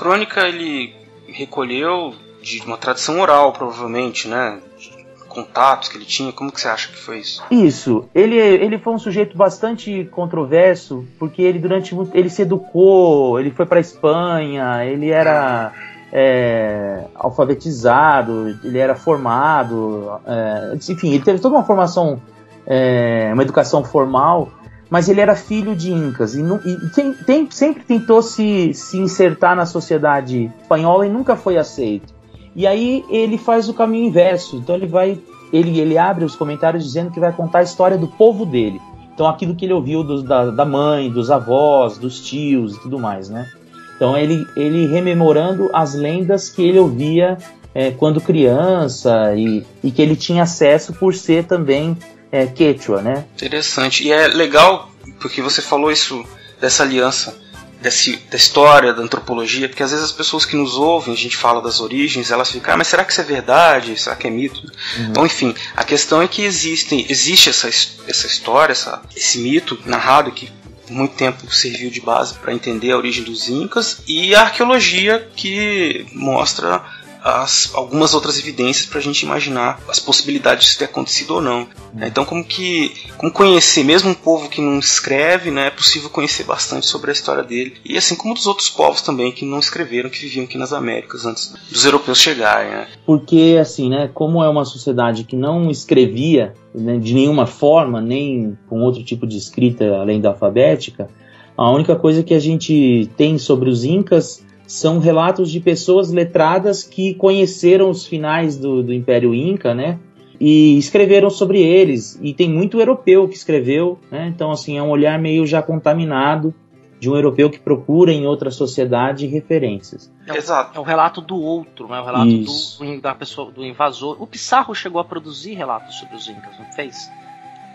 Crônica 0.08 0.48
ele 0.48 0.94
recolheu 1.26 2.14
de 2.40 2.62
uma 2.62 2.78
tradição 2.78 3.20
oral, 3.20 3.52
provavelmente, 3.52 4.26
né? 4.26 4.58
De 4.78 4.90
contatos 5.28 5.90
que 5.90 5.98
ele 5.98 6.06
tinha. 6.06 6.32
Como 6.32 6.50
que 6.50 6.58
você 6.58 6.68
acha 6.68 6.88
que 6.88 6.96
foi 6.96 7.18
isso? 7.18 7.44
Isso. 7.50 8.08
Ele, 8.14 8.36
ele 8.38 8.78
foi 8.78 8.94
um 8.94 8.98
sujeito 8.98 9.36
bastante 9.36 10.08
controverso, 10.10 11.04
porque 11.18 11.42
ele 11.42 11.58
durante 11.58 11.94
muito, 11.94 12.16
ele 12.16 12.30
se 12.30 12.40
educou, 12.40 13.38
ele 13.38 13.50
foi 13.50 13.66
para 13.66 13.80
Espanha, 13.80 14.82
ele 14.86 15.10
era 15.10 15.72
é, 16.10 17.04
alfabetizado, 17.14 18.58
ele 18.64 18.78
era 18.78 18.94
formado, 18.94 20.10
é, 20.26 20.74
enfim, 20.74 21.10
ele 21.10 21.22
teve 21.22 21.38
toda 21.38 21.54
uma 21.54 21.64
formação, 21.64 22.18
é, 22.66 23.30
uma 23.34 23.42
educação 23.42 23.84
formal 23.84 24.48
mas 24.90 25.08
ele 25.08 25.20
era 25.20 25.36
filho 25.36 25.76
de 25.76 25.92
incas 25.92 26.34
e, 26.34 26.40
e 26.42 26.88
tem, 26.90 27.12
tem, 27.12 27.50
sempre 27.50 27.82
tentou 27.82 28.22
se, 28.22 28.72
se 28.72 28.98
insertar 28.98 29.54
na 29.54 29.66
sociedade 29.66 30.50
espanhola 30.62 31.06
e 31.06 31.10
nunca 31.10 31.36
foi 31.36 31.58
aceito. 31.58 32.14
E 32.56 32.66
aí 32.66 33.04
ele 33.08 33.36
faz 33.38 33.68
o 33.68 33.74
caminho 33.74 34.06
inverso. 34.06 34.56
Então 34.56 34.74
ele 34.74 34.86
vai, 34.86 35.18
ele, 35.52 35.78
ele 35.78 35.98
abre 35.98 36.24
os 36.24 36.34
comentários 36.34 36.84
dizendo 36.84 37.10
que 37.10 37.20
vai 37.20 37.32
contar 37.32 37.60
a 37.60 37.62
história 37.62 37.98
do 37.98 38.08
povo 38.08 38.46
dele. 38.46 38.80
Então 39.14 39.26
aquilo 39.26 39.54
que 39.54 39.64
ele 39.64 39.74
ouviu 39.74 40.02
do, 40.02 40.22
da, 40.22 40.50
da 40.50 40.64
mãe, 40.64 41.10
dos 41.10 41.30
avós, 41.30 41.98
dos 41.98 42.20
tios 42.20 42.74
e 42.74 42.80
tudo 42.80 42.98
mais, 42.98 43.28
né? 43.28 43.46
Então 43.94 44.16
ele, 44.16 44.46
ele 44.56 44.86
rememorando 44.86 45.68
as 45.72 45.94
lendas 45.94 46.48
que 46.48 46.62
ele 46.62 46.78
ouvia 46.78 47.36
é, 47.74 47.90
quando 47.90 48.20
criança 48.20 49.34
e, 49.34 49.64
e 49.82 49.90
que 49.90 50.00
ele 50.00 50.16
tinha 50.16 50.44
acesso 50.44 50.92
por 50.94 51.14
ser 51.14 51.44
também 51.44 51.96
é, 52.30 52.46
Quechua, 52.46 53.02
né? 53.02 53.24
Interessante. 53.34 54.04
E 54.04 54.12
é 54.12 54.28
legal 54.28 54.90
porque 55.20 55.40
você 55.42 55.62
falou 55.62 55.90
isso 55.90 56.24
dessa 56.60 56.82
aliança 56.82 57.36
desse, 57.80 58.16
da 58.30 58.36
história, 58.36 58.92
da 58.92 59.02
antropologia, 59.02 59.68
porque 59.68 59.82
às 59.82 59.90
vezes 59.90 60.06
as 60.06 60.12
pessoas 60.12 60.44
que 60.44 60.56
nos 60.56 60.76
ouvem, 60.76 61.14
a 61.14 61.16
gente 61.16 61.36
fala 61.36 61.62
das 61.62 61.80
origens, 61.80 62.30
elas 62.30 62.50
ficam, 62.50 62.74
ah, 62.74 62.76
mas 62.76 62.88
será 62.88 63.04
que 63.04 63.12
isso 63.12 63.20
é 63.20 63.24
verdade? 63.24 63.98
Será 63.98 64.16
que 64.16 64.26
é 64.26 64.30
mito? 64.30 64.60
Uhum. 64.60 65.06
Então, 65.10 65.26
enfim, 65.26 65.54
a 65.76 65.84
questão 65.84 66.20
é 66.20 66.28
que 66.28 66.42
existem, 66.42 67.06
existe 67.08 67.50
essa, 67.50 67.68
essa 67.68 68.26
história, 68.26 68.72
essa, 68.72 69.00
esse 69.14 69.38
mito 69.38 69.78
narrado 69.84 70.32
que 70.32 70.50
por 70.86 70.92
muito 70.92 71.14
tempo 71.14 71.52
serviu 71.52 71.90
de 71.90 72.00
base 72.00 72.34
para 72.34 72.52
entender 72.52 72.92
a 72.92 72.96
origem 72.96 73.22
dos 73.22 73.48
incas 73.48 74.00
e 74.06 74.34
a 74.34 74.42
arqueologia 74.42 75.28
que 75.36 76.06
mostra 76.12 76.82
as, 77.22 77.70
algumas 77.74 78.14
outras 78.14 78.38
evidências 78.38 78.86
para 78.86 78.98
a 78.98 79.02
gente 79.02 79.22
imaginar 79.22 79.80
as 79.88 79.98
possibilidades 79.98 80.72
de 80.72 80.78
ter 80.78 80.84
acontecido 80.86 81.34
ou 81.34 81.40
não. 81.40 81.68
Né? 81.92 82.08
Então, 82.08 82.24
como 82.24 82.44
que 82.44 82.94
como 83.16 83.32
conhecer 83.32 83.84
mesmo 83.84 84.10
um 84.10 84.14
povo 84.14 84.48
que 84.48 84.60
não 84.60 84.78
escreve, 84.78 85.50
né, 85.50 85.66
é 85.66 85.70
possível 85.70 86.08
conhecer 86.10 86.44
bastante 86.44 86.86
sobre 86.86 87.10
a 87.10 87.12
história 87.12 87.42
dele 87.42 87.74
e 87.84 87.96
assim 87.96 88.14
como 88.14 88.34
dos 88.34 88.46
outros 88.46 88.68
povos 88.70 89.02
também 89.02 89.32
que 89.32 89.44
não 89.44 89.58
escreveram, 89.58 90.10
que 90.10 90.20
viviam 90.20 90.44
aqui 90.44 90.56
nas 90.56 90.72
Américas 90.72 91.26
antes 91.26 91.54
dos 91.70 91.84
europeus 91.84 92.18
chegarem. 92.18 92.70
Né? 92.70 92.88
Porque 93.04 93.58
assim, 93.60 93.88
né, 93.88 94.10
como 94.12 94.42
é 94.42 94.48
uma 94.48 94.64
sociedade 94.64 95.24
que 95.24 95.36
não 95.36 95.70
escrevia 95.70 96.54
né, 96.74 96.98
de 96.98 97.14
nenhuma 97.14 97.46
forma, 97.46 98.00
nem 98.00 98.56
com 98.68 98.80
outro 98.80 99.02
tipo 99.02 99.26
de 99.26 99.36
escrita 99.36 99.84
além 99.96 100.20
da 100.20 100.30
alfabética, 100.30 101.08
a 101.56 101.70
única 101.72 101.96
coisa 101.96 102.22
que 102.22 102.34
a 102.34 102.38
gente 102.38 103.10
tem 103.16 103.36
sobre 103.36 103.68
os 103.68 103.82
incas 103.82 104.46
são 104.68 104.98
relatos 104.98 105.50
de 105.50 105.60
pessoas 105.60 106.12
letradas 106.12 106.84
que 106.84 107.14
conheceram 107.14 107.88
os 107.88 108.06
finais 108.06 108.54
do, 108.58 108.82
do 108.82 108.92
Império 108.92 109.34
Inca, 109.34 109.74
né? 109.74 109.98
E 110.38 110.76
escreveram 110.76 111.30
sobre 111.30 111.62
eles. 111.62 112.20
E 112.22 112.34
tem 112.34 112.50
muito 112.50 112.78
europeu 112.78 113.26
que 113.26 113.34
escreveu, 113.34 113.98
né? 114.10 114.28
Então, 114.28 114.52
assim, 114.52 114.76
é 114.76 114.82
um 114.82 114.90
olhar 114.90 115.18
meio 115.18 115.46
já 115.46 115.62
contaminado 115.62 116.54
de 117.00 117.08
um 117.08 117.16
europeu 117.16 117.48
que 117.48 117.58
procura 117.58 118.12
em 118.12 118.26
outra 118.26 118.50
sociedade 118.50 119.26
referências. 119.26 120.12
É 120.26 120.36
Exato. 120.36 120.76
É 120.76 120.80
o 120.80 120.84
relato 120.84 121.22
do 121.22 121.40
outro, 121.40 121.88
né? 121.88 121.98
O 121.98 122.04
relato 122.04 122.30
do, 122.30 123.00
da 123.00 123.14
pessoa, 123.14 123.50
do 123.50 123.64
invasor. 123.64 124.20
O 124.20 124.26
Pissarro 124.26 124.74
chegou 124.74 125.00
a 125.00 125.04
produzir 125.04 125.54
relatos 125.54 125.94
sobre 125.94 126.14
os 126.14 126.28
Incas, 126.28 126.58
não 126.58 126.70
fez? 126.72 127.10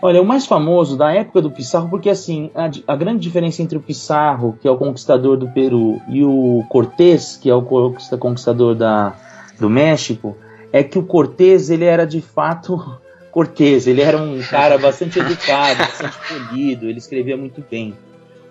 Olha, 0.04 0.20
o 0.20 0.24
mais 0.26 0.44
famoso 0.44 0.98
da 0.98 1.14
época 1.14 1.40
do 1.40 1.50
Pissarro, 1.50 1.88
porque 1.88 2.10
assim, 2.10 2.50
a, 2.54 2.70
a, 2.92 2.94
grande 2.94 3.20
diferença 3.20 3.62
entre 3.62 3.78
o 3.78 3.80
Pissarro, 3.80 4.54
que 4.60 4.68
é 4.68 4.70
o 4.70 4.76
conquistador 4.76 5.38
do 5.38 5.48
Peru, 5.48 5.98
e 6.10 6.22
o 6.22 6.62
Cortés, 6.68 7.38
que 7.38 7.48
é 7.48 7.54
o 7.54 7.62
conquistador 7.62 8.74
da, 8.74 9.14
do 9.58 9.70
México, 9.70 10.36
é 10.70 10.82
que 10.82 10.98
o 10.98 11.04
Cortés, 11.04 11.70
ele 11.70 11.86
era 11.86 12.06
de 12.06 12.20
fato 12.20 13.00
Cortés, 13.32 13.86
ele 13.86 14.02
era 14.02 14.18
um 14.18 14.42
cara 14.42 14.76
bastante 14.76 15.18
educado, 15.18 15.78
bastante 15.78 16.18
polido, 16.28 16.84
ele 16.84 16.98
escrevia 16.98 17.38
muito 17.38 17.64
bem. 17.70 17.94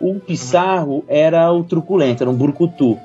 O 0.01 0.19
Pissarro 0.19 1.05
era 1.07 1.53
o 1.53 1.63
truculento, 1.63 2.23
era 2.23 2.31
um 2.31 2.35
burcutu, 2.35 2.97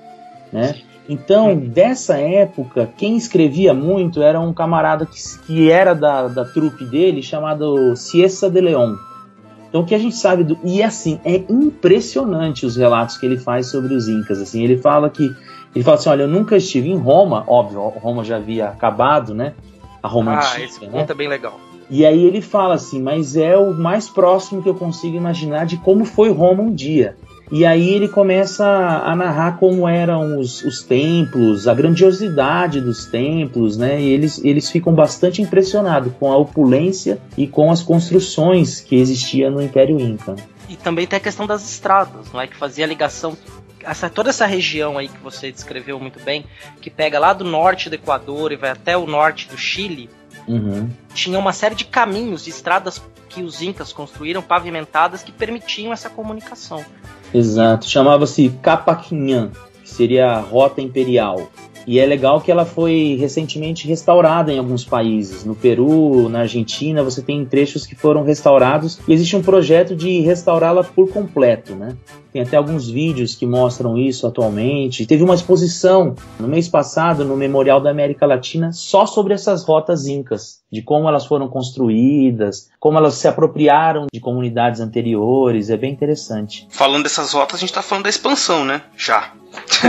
né? 0.50 0.74
Então, 1.08 1.56
dessa 1.56 2.18
época, 2.18 2.92
quem 2.96 3.16
escrevia 3.16 3.72
muito 3.72 4.20
era 4.20 4.38
um 4.38 4.52
camarada 4.52 5.06
que, 5.06 5.18
que 5.46 5.70
era 5.70 5.94
da, 5.94 6.28
da 6.28 6.44
trupe 6.44 6.84
dele, 6.84 7.22
chamado 7.22 7.96
Ciesa 7.96 8.50
de 8.50 8.60
León. 8.60 8.96
Então, 9.68 9.80
o 9.82 9.86
que 9.86 9.94
a 9.94 9.98
gente 9.98 10.16
sabe 10.16 10.44
do. 10.44 10.58
E 10.62 10.82
assim, 10.82 11.18
é 11.24 11.36
impressionante 11.48 12.66
os 12.66 12.76
relatos 12.76 13.16
que 13.16 13.24
ele 13.24 13.38
faz 13.38 13.70
sobre 13.70 13.94
os 13.94 14.08
Incas. 14.08 14.40
Assim, 14.40 14.62
ele 14.62 14.76
fala 14.76 15.08
que. 15.08 15.34
Ele 15.74 15.84
fala 15.84 15.96
assim: 15.96 16.10
olha, 16.10 16.22
eu 16.22 16.28
nunca 16.28 16.56
estive 16.56 16.90
em 16.90 16.96
Roma, 16.96 17.44
óbvio, 17.46 17.80
Roma 17.80 18.22
já 18.22 18.36
havia 18.36 18.68
acabado, 18.68 19.34
né? 19.34 19.54
A 20.02 20.08
Roma 20.08 20.32
ah, 20.32 20.38
antiga, 20.38 20.64
esse 20.64 20.80
né? 20.80 20.88
ponto 20.90 21.10
é 21.10 21.14
bem 21.14 21.28
legal. 21.28 21.58
E 21.90 22.04
aí 22.04 22.22
ele 22.22 22.42
fala 22.42 22.74
assim, 22.74 23.00
mas 23.00 23.34
é 23.34 23.56
o 23.56 23.72
mais 23.72 24.08
próximo 24.08 24.62
que 24.62 24.68
eu 24.68 24.74
consigo 24.74 25.16
imaginar 25.16 25.64
de 25.64 25.78
como 25.78 26.04
foi 26.04 26.30
Roma 26.30 26.62
um 26.62 26.72
dia. 26.72 27.16
E 27.50 27.64
aí 27.64 27.88
ele 27.94 28.08
começa 28.08 28.66
a 28.66 29.16
narrar 29.16 29.58
como 29.58 29.88
eram 29.88 30.38
os, 30.38 30.62
os 30.62 30.82
templos, 30.82 31.66
a 31.66 31.74
grandiosidade 31.74 32.80
dos 32.80 33.06
templos, 33.06 33.76
né? 33.76 34.00
E 34.00 34.08
eles, 34.10 34.42
eles 34.44 34.70
ficam 34.70 34.94
bastante 34.94 35.40
impressionados 35.40 36.12
com 36.18 36.30
a 36.30 36.36
opulência 36.36 37.18
e 37.36 37.46
com 37.46 37.70
as 37.70 37.82
construções 37.82 38.80
que 38.80 38.96
existia 38.96 39.50
no 39.50 39.62
Império 39.62 39.98
Inca. 39.98 40.36
E 40.68 40.76
também 40.76 41.06
tem 41.06 41.16
a 41.16 41.20
questão 41.20 41.46
das 41.46 41.68
estradas, 41.68 42.30
não 42.32 42.40
é? 42.40 42.46
Que 42.46 42.56
fazia 42.56 42.84
a 42.84 42.88
ligação 42.88 43.36
essa, 43.82 44.10
toda 44.10 44.30
essa 44.30 44.44
região 44.44 44.98
aí 44.98 45.08
que 45.08 45.18
você 45.18 45.50
descreveu 45.50 45.98
muito 45.98 46.20
bem, 46.20 46.44
que 46.80 46.90
pega 46.90 47.18
lá 47.18 47.32
do 47.32 47.44
norte 47.44 47.88
do 47.88 47.94
Equador 47.94 48.52
e 48.52 48.56
vai 48.56 48.70
até 48.70 48.96
o 48.96 49.06
norte 49.06 49.48
do 49.48 49.56
Chile, 49.56 50.10
uhum. 50.46 50.90
tinha 51.14 51.38
uma 51.38 51.52
série 51.52 51.74
de 51.74 51.84
caminhos, 51.84 52.44
de 52.44 52.50
estradas 52.50 53.00
que 53.28 53.42
os 53.42 53.62
incas 53.62 53.92
construíram, 53.92 54.42
pavimentadas, 54.42 55.22
que 55.22 55.32
permitiam 55.32 55.92
essa 55.92 56.10
comunicação. 56.10 56.84
Exato, 57.32 57.88
chamava-se 57.88 58.48
Capaquinhã, 58.62 59.50
que 59.82 59.90
seria 59.90 60.30
a 60.30 60.40
Rota 60.40 60.80
Imperial. 60.80 61.50
E 61.86 61.98
é 61.98 62.04
legal 62.04 62.38
que 62.42 62.52
ela 62.52 62.66
foi 62.66 63.16
recentemente 63.18 63.88
restaurada 63.88 64.52
em 64.52 64.58
alguns 64.58 64.84
países. 64.84 65.42
No 65.42 65.54
Peru, 65.54 66.28
na 66.28 66.40
Argentina, 66.40 67.02
você 67.02 67.22
tem 67.22 67.46
trechos 67.46 67.86
que 67.86 67.94
foram 67.94 68.22
restaurados 68.24 69.00
e 69.08 69.12
existe 69.14 69.34
um 69.34 69.42
projeto 69.42 69.96
de 69.96 70.20
restaurá-la 70.20 70.84
por 70.84 71.08
completo, 71.08 71.74
né? 71.74 71.96
Tem 72.32 72.42
até 72.42 72.56
alguns 72.56 72.88
vídeos 72.88 73.34
que 73.34 73.46
mostram 73.46 73.96
isso 73.96 74.26
atualmente. 74.26 75.06
Teve 75.06 75.22
uma 75.22 75.34
exposição 75.34 76.14
no 76.38 76.48
mês 76.48 76.68
passado 76.68 77.24
no 77.24 77.36
Memorial 77.36 77.80
da 77.80 77.90
América 77.90 78.26
Latina 78.26 78.72
só 78.72 79.06
sobre 79.06 79.34
essas 79.34 79.64
rotas 79.64 80.06
incas, 80.06 80.60
de 80.70 80.82
como 80.82 81.08
elas 81.08 81.26
foram 81.26 81.48
construídas, 81.48 82.68
como 82.78 82.98
elas 82.98 83.14
se 83.14 83.26
apropriaram 83.26 84.06
de 84.12 84.20
comunidades 84.20 84.80
anteriores. 84.80 85.70
É 85.70 85.76
bem 85.76 85.92
interessante. 85.92 86.66
Falando 86.70 87.04
dessas 87.04 87.32
rotas, 87.32 87.56
a 87.56 87.60
gente 87.60 87.70
está 87.70 87.82
falando 87.82 88.04
da 88.04 88.10
expansão, 88.10 88.64
né? 88.64 88.82
Já. 88.96 89.32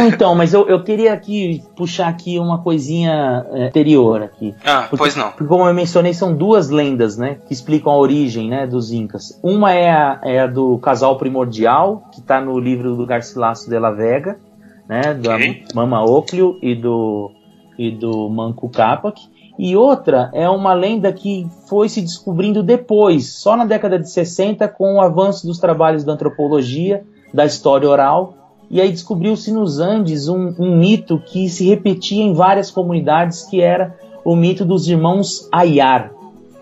então, 0.07 0.35
mas 0.35 0.53
eu, 0.53 0.67
eu 0.67 0.83
queria 0.83 1.13
aqui 1.13 1.63
puxar 1.75 2.07
aqui 2.07 2.39
uma 2.39 2.61
coisinha 2.61 3.45
é, 3.51 3.67
anterior 3.67 4.21
aqui. 4.21 4.55
Ah, 4.63 4.81
porque, 4.81 4.97
pois 4.97 5.15
não. 5.15 5.31
Porque, 5.31 5.45
como 5.45 5.67
eu 5.67 5.73
mencionei, 5.73 6.13
são 6.13 6.35
duas 6.35 6.69
lendas, 6.69 7.17
né, 7.17 7.37
que 7.47 7.53
explicam 7.53 7.91
a 7.91 7.97
origem, 7.97 8.49
né, 8.49 8.67
dos 8.67 8.91
incas. 8.91 9.39
Uma 9.43 9.73
é 9.73 9.89
a, 9.89 10.19
é 10.23 10.39
a 10.41 10.47
do 10.47 10.77
casal 10.79 11.17
primordial, 11.17 12.03
que 12.11 12.19
está 12.19 12.38
no 12.41 12.59
livro 12.59 12.95
do 12.95 13.05
Garcilaso 13.05 13.69
de 13.69 13.79
la 13.79 13.91
Vega, 13.91 14.39
né, 14.87 15.13
da 15.13 15.35
okay. 15.35 15.63
Mama 15.73 16.03
Oclio 16.03 16.57
e 16.61 16.75
do 16.75 17.31
e 17.77 17.91
do 17.91 18.29
Manco 18.29 18.69
Capac. 18.69 19.21
E 19.57 19.75
outra 19.75 20.29
é 20.33 20.49
uma 20.49 20.73
lenda 20.73 21.11
que 21.11 21.47
foi 21.67 21.89
se 21.89 22.01
descobrindo 22.01 22.63
depois, 22.63 23.33
só 23.33 23.55
na 23.55 23.65
década 23.65 23.99
de 23.99 24.09
60, 24.09 24.67
com 24.69 24.95
o 24.95 25.01
avanço 25.01 25.45
dos 25.45 25.59
trabalhos 25.59 26.03
da 26.03 26.13
antropologia, 26.13 27.03
da 27.33 27.45
história 27.45 27.87
oral, 27.87 28.33
e 28.69 28.79
aí 28.79 28.91
descobriu-se 28.91 29.51
nos 29.51 29.79
Andes 29.79 30.27
um, 30.27 30.53
um, 30.59 30.77
mito 30.77 31.19
que 31.19 31.49
se 31.49 31.67
repetia 31.67 32.23
em 32.23 32.33
várias 32.33 32.69
comunidades, 32.69 33.43
que 33.43 33.61
era 33.61 33.97
o 34.23 34.35
mito 34.35 34.63
dos 34.63 34.87
irmãos 34.87 35.49
Ayar, 35.51 36.11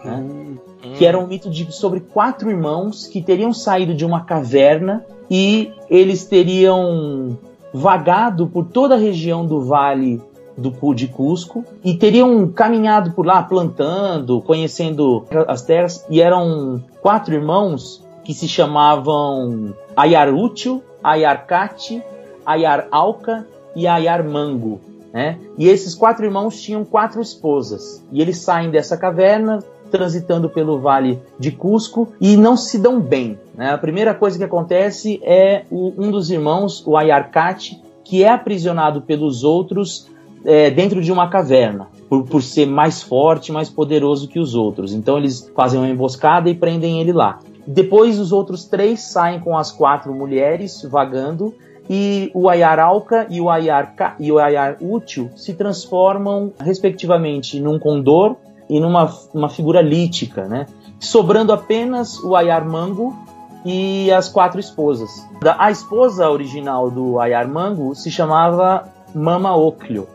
né? 0.03 0.15
hum. 0.15 0.57
que 0.97 1.05
era 1.05 1.19
um 1.19 1.27
mito 1.27 1.49
de, 1.49 1.71
sobre 1.71 1.99
quatro 1.99 2.49
irmãos 2.49 3.07
que 3.07 3.21
teriam 3.21 3.51
saído 3.51 3.93
de 3.93 4.05
uma 4.05 4.23
caverna 4.23 5.05
e 5.29 5.71
eles 5.89 6.25
teriam 6.25 7.37
vagado 7.73 8.47
por 8.47 8.65
toda 8.65 8.95
a 8.95 8.97
região 8.97 9.45
do 9.45 9.61
vale 9.61 10.21
do 10.57 10.95
de 10.95 11.07
Cusco 11.07 11.63
e 11.83 11.93
teriam 11.93 12.47
caminhado 12.49 13.11
por 13.11 13.25
lá 13.25 13.43
plantando, 13.43 14.41
conhecendo 14.41 15.25
as 15.47 15.61
terras 15.61 16.03
e 16.09 16.19
eram 16.19 16.83
quatro 17.01 17.35
irmãos 17.35 18.03
que 18.23 18.33
se 18.33 18.47
chamavam 18.47 19.73
Ayar 19.95 20.33
Útil, 20.33 20.83
Ayarcate, 21.03 22.01
Ayar 22.45 22.87
Alca 22.91 23.47
e 23.75 23.87
Ayar 23.87 24.27
Mango. 24.27 24.81
Né? 25.13 25.39
E 25.57 25.67
esses 25.67 25.95
quatro 25.95 26.25
irmãos 26.25 26.59
tinham 26.61 26.83
quatro 26.83 27.21
esposas. 27.21 28.03
E 28.11 28.21
eles 28.21 28.39
saem 28.39 28.69
dessa 28.69 28.97
caverna, 28.97 29.59
transitando 29.89 30.49
pelo 30.49 30.79
vale 30.79 31.19
de 31.39 31.51
Cusco 31.51 32.09
e 32.19 32.37
não 32.37 32.55
se 32.55 32.77
dão 32.77 32.99
bem. 32.99 33.37
Né? 33.55 33.71
A 33.71 33.77
primeira 33.77 34.13
coisa 34.13 34.37
que 34.37 34.43
acontece 34.43 35.19
é 35.23 35.65
o, 35.71 35.93
um 35.97 36.11
dos 36.11 36.29
irmãos, 36.29 36.85
o 36.85 36.95
Ayarcate, 36.95 37.81
que 38.03 38.23
é 38.23 38.29
aprisionado 38.29 39.01
pelos 39.01 39.43
outros 39.43 40.07
é, 40.45 40.69
dentro 40.69 41.01
de 41.01 41.11
uma 41.11 41.29
caverna, 41.29 41.87
por, 42.07 42.23
por 42.23 42.41
ser 42.41 42.65
mais 42.65 43.01
forte, 43.01 43.51
mais 43.51 43.69
poderoso 43.69 44.27
que 44.27 44.39
os 44.39 44.55
outros. 44.55 44.93
Então 44.93 45.17
eles 45.17 45.51
fazem 45.55 45.79
uma 45.79 45.89
emboscada 45.89 46.49
e 46.49 46.55
prendem 46.55 47.01
ele 47.01 47.11
lá. 47.11 47.39
Depois 47.65 48.17
os 48.17 48.31
outros 48.31 48.63
três 48.65 49.01
saem 49.01 49.41
com 49.41 49.57
as 49.57 49.71
quatro 49.71 50.13
mulheres 50.13 50.81
vagando 50.83 51.53
e 51.89 52.31
o 52.33 52.49
Ayar 52.49 52.79
Alca 52.79 53.27
e 53.29 53.41
o 53.41 53.49
Ayar, 53.49 53.93
e 54.19 54.31
o 54.31 54.39
Ayar 54.39 54.77
Útil 54.81 55.29
se 55.35 55.53
transformam 55.53 56.53
respectivamente 56.59 57.59
num 57.59 57.77
condor 57.77 58.37
e 58.69 58.79
numa 58.79 59.11
uma 59.33 59.49
figura 59.49 59.81
lítica, 59.81 60.45
né? 60.45 60.65
Sobrando 60.99 61.53
apenas 61.53 62.19
o 62.23 62.35
Ayar 62.35 62.67
Mango 62.67 63.15
e 63.65 64.11
as 64.11 64.29
quatro 64.29 64.59
esposas. 64.59 65.09
A 65.57 65.71
esposa 65.71 66.29
original 66.29 66.89
do 66.89 67.19
Ayar 67.19 67.47
Mango 67.47 67.93
se 67.95 68.09
chamava 68.09 68.87
Mama 69.13 69.55
Oclio. 69.55 70.07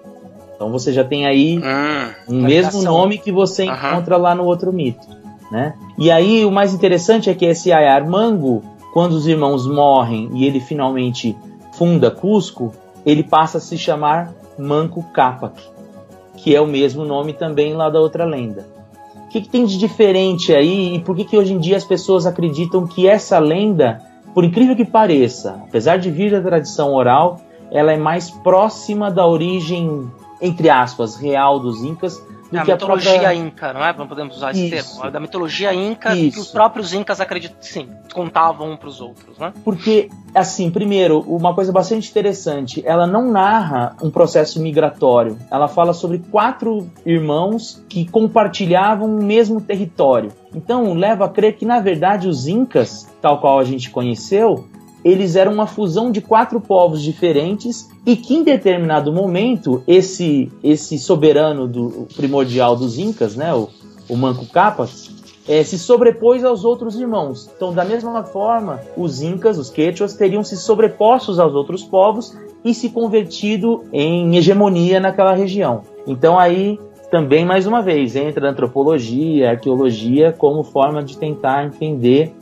Então 0.55 0.71
você 0.71 0.93
já 0.93 1.03
tem 1.03 1.27
aí 1.27 1.59
hum, 1.59 2.35
um 2.37 2.43
mesmo 2.43 2.83
nome 2.83 3.19
que 3.19 3.33
você 3.33 3.65
encontra 3.65 4.17
lá 4.17 4.35
no 4.35 4.45
outro 4.45 4.73
mito. 4.73 5.07
Né? 5.51 5.75
E 5.99 6.11
aí 6.11 6.45
o 6.45 6.51
mais 6.51 6.73
interessante 6.73 7.29
é 7.29 7.35
que 7.35 7.45
esse 7.45 7.73
Ayar 7.73 8.09
Mango, 8.09 8.63
quando 8.93 9.13
os 9.13 9.27
irmãos 9.27 9.67
morrem 9.67 10.31
e 10.33 10.47
ele 10.47 10.61
finalmente 10.61 11.37
funda 11.73 12.11
Cusco, 12.11 12.73
ele 13.05 13.23
passa 13.23 13.59
a 13.59 13.61
se 13.61 13.77
chamar 13.77 14.33
Manco 14.59 15.03
Cápac, 15.13 15.61
que 16.43 16.55
é 16.55 16.61
o 16.61 16.67
mesmo 16.67 17.05
nome 17.05 17.33
também 17.33 17.73
lá 17.75 17.89
da 17.89 18.01
outra 18.01 18.25
lenda. 18.25 18.67
O 19.25 19.29
que, 19.29 19.41
que 19.41 19.49
tem 19.49 19.65
de 19.65 19.79
diferente 19.79 20.53
aí 20.53 20.97
e 20.97 21.01
por 21.01 21.17
que, 21.17 21.25
que 21.25 21.37
hoje 21.37 21.53
em 21.53 21.59
dia 21.59 21.77
as 21.77 21.85
pessoas 21.85 22.27
acreditam 22.27 22.87
que 22.87 23.07
essa 23.07 23.39
lenda, 23.39 24.03
por 24.35 24.45
incrível 24.45 24.77
que 24.77 24.85
pareça, 24.85 25.63
apesar 25.69 25.99
de 25.99 26.11
vir 26.11 26.31
da 26.31 26.41
tradição 26.41 26.93
oral, 26.93 27.41
ela 27.71 27.93
é 27.93 27.97
mais 27.97 28.31
próxima 28.31 29.11
da 29.11 29.27
origem 29.27 30.11
entre 30.43 30.69
aspas, 30.69 31.15
real 31.15 31.61
dos 31.61 31.85
Incas 31.85 32.21
do 32.53 32.61
a 32.61 32.65
que 32.65 32.73
mitologia 32.73 33.13
a 33.13 33.19
própria... 33.19 33.35
inca, 33.35 33.73
não 33.73 33.85
é? 33.85 33.97
Não 33.97 34.07
podemos 34.07 34.37
usar 34.37 34.51
esse 34.51 34.67
Isso. 34.67 34.95
termo. 34.95 35.07
É 35.07 35.11
da 35.11 35.19
mitologia 35.19 35.73
inca 35.75 36.15
Isso. 36.15 36.35
que 36.35 36.41
os 36.41 36.51
próprios 36.51 36.93
incas 36.93 37.21
acreditam, 37.21 37.57
sim, 37.61 37.89
contavam 38.13 38.73
um 38.73 38.77
para 38.77 38.89
os 38.89 39.01
outros, 39.01 39.39
né? 39.39 39.53
Porque, 39.65 40.11
assim, 40.35 40.71
primeiro, 40.71 41.21
uma 41.21 41.55
coisa 41.55 41.73
bastante 41.73 42.11
interessante, 42.11 42.83
ela 42.85 43.07
não 43.07 43.31
narra 43.31 43.97
um 44.03 44.11
processo 44.11 44.61
migratório. 44.61 45.39
Ela 45.51 45.67
fala 45.67 45.93
sobre 45.93 46.19
quatro 46.31 46.91
irmãos 47.07 47.83
que 47.89 48.05
compartilhavam 48.09 49.19
o 49.19 49.23
mesmo 49.23 49.61
território. 49.61 50.31
Então, 50.55 50.93
leva 50.93 51.25
a 51.25 51.29
crer 51.29 51.57
que, 51.57 51.65
na 51.65 51.81
verdade, 51.81 52.29
os 52.29 52.47
incas, 52.47 53.09
tal 53.23 53.41
qual 53.41 53.59
a 53.59 53.65
gente 53.65 53.91
conheceu, 53.91 54.69
eles 55.05 55.37
eram 55.37 55.53
uma 55.53 55.67
fusão 55.67 56.11
de 56.11 56.21
quatro 56.21 56.61
povos 56.61 57.03
diferentes 57.03 57.91
e 58.07 58.17
que 58.17 58.35
em 58.35 58.45
determinado 58.45 59.13
momento 59.13 59.83
esse 59.87 60.51
esse 60.63 60.99
soberano 60.99 61.67
do 61.67 62.07
primordial 62.15 62.77
dos 62.77 62.99
incas, 62.99 63.37
né, 63.37 63.53
o, 63.55 63.69
o 64.09 64.17
Manco 64.17 64.47
Capac, 64.47 64.91
é, 65.49 65.63
se 65.65 65.79
sobrepôs 65.79 66.45
aos 66.45 66.65
outros 66.65 66.99
irmãos. 66.99 67.51
Então, 67.57 67.73
da 67.73 67.85
mesma 67.85 68.23
forma, 68.23 68.81
os 68.97 69.23
incas, 69.23 69.59
os 69.59 69.71
quechuas, 69.71 70.15
teriam 70.15 70.45
se 70.45 70.57
sobrepostos 70.57 71.39
aos 71.39 71.55
outros 71.55 71.83
povos 71.83 72.37
e 72.65 72.73
se 72.73 72.91
convertido 72.91 73.85
em 73.93 74.37
hegemonia 74.37 75.01
naquela 75.01 75.35
região. 75.35 75.83
Então, 76.07 76.39
aí 76.39 76.79
também 77.11 77.45
mais 77.45 77.67
uma 77.67 77.83
vez 77.83 78.17
entra 78.17 78.47
a 78.47 78.51
antropologia, 78.51 79.49
a 79.49 79.51
arqueologia 79.53 80.33
como 80.33 80.63
forma 80.63 81.03
de 81.03 81.19
tentar 81.19 81.67
entender 81.67 82.33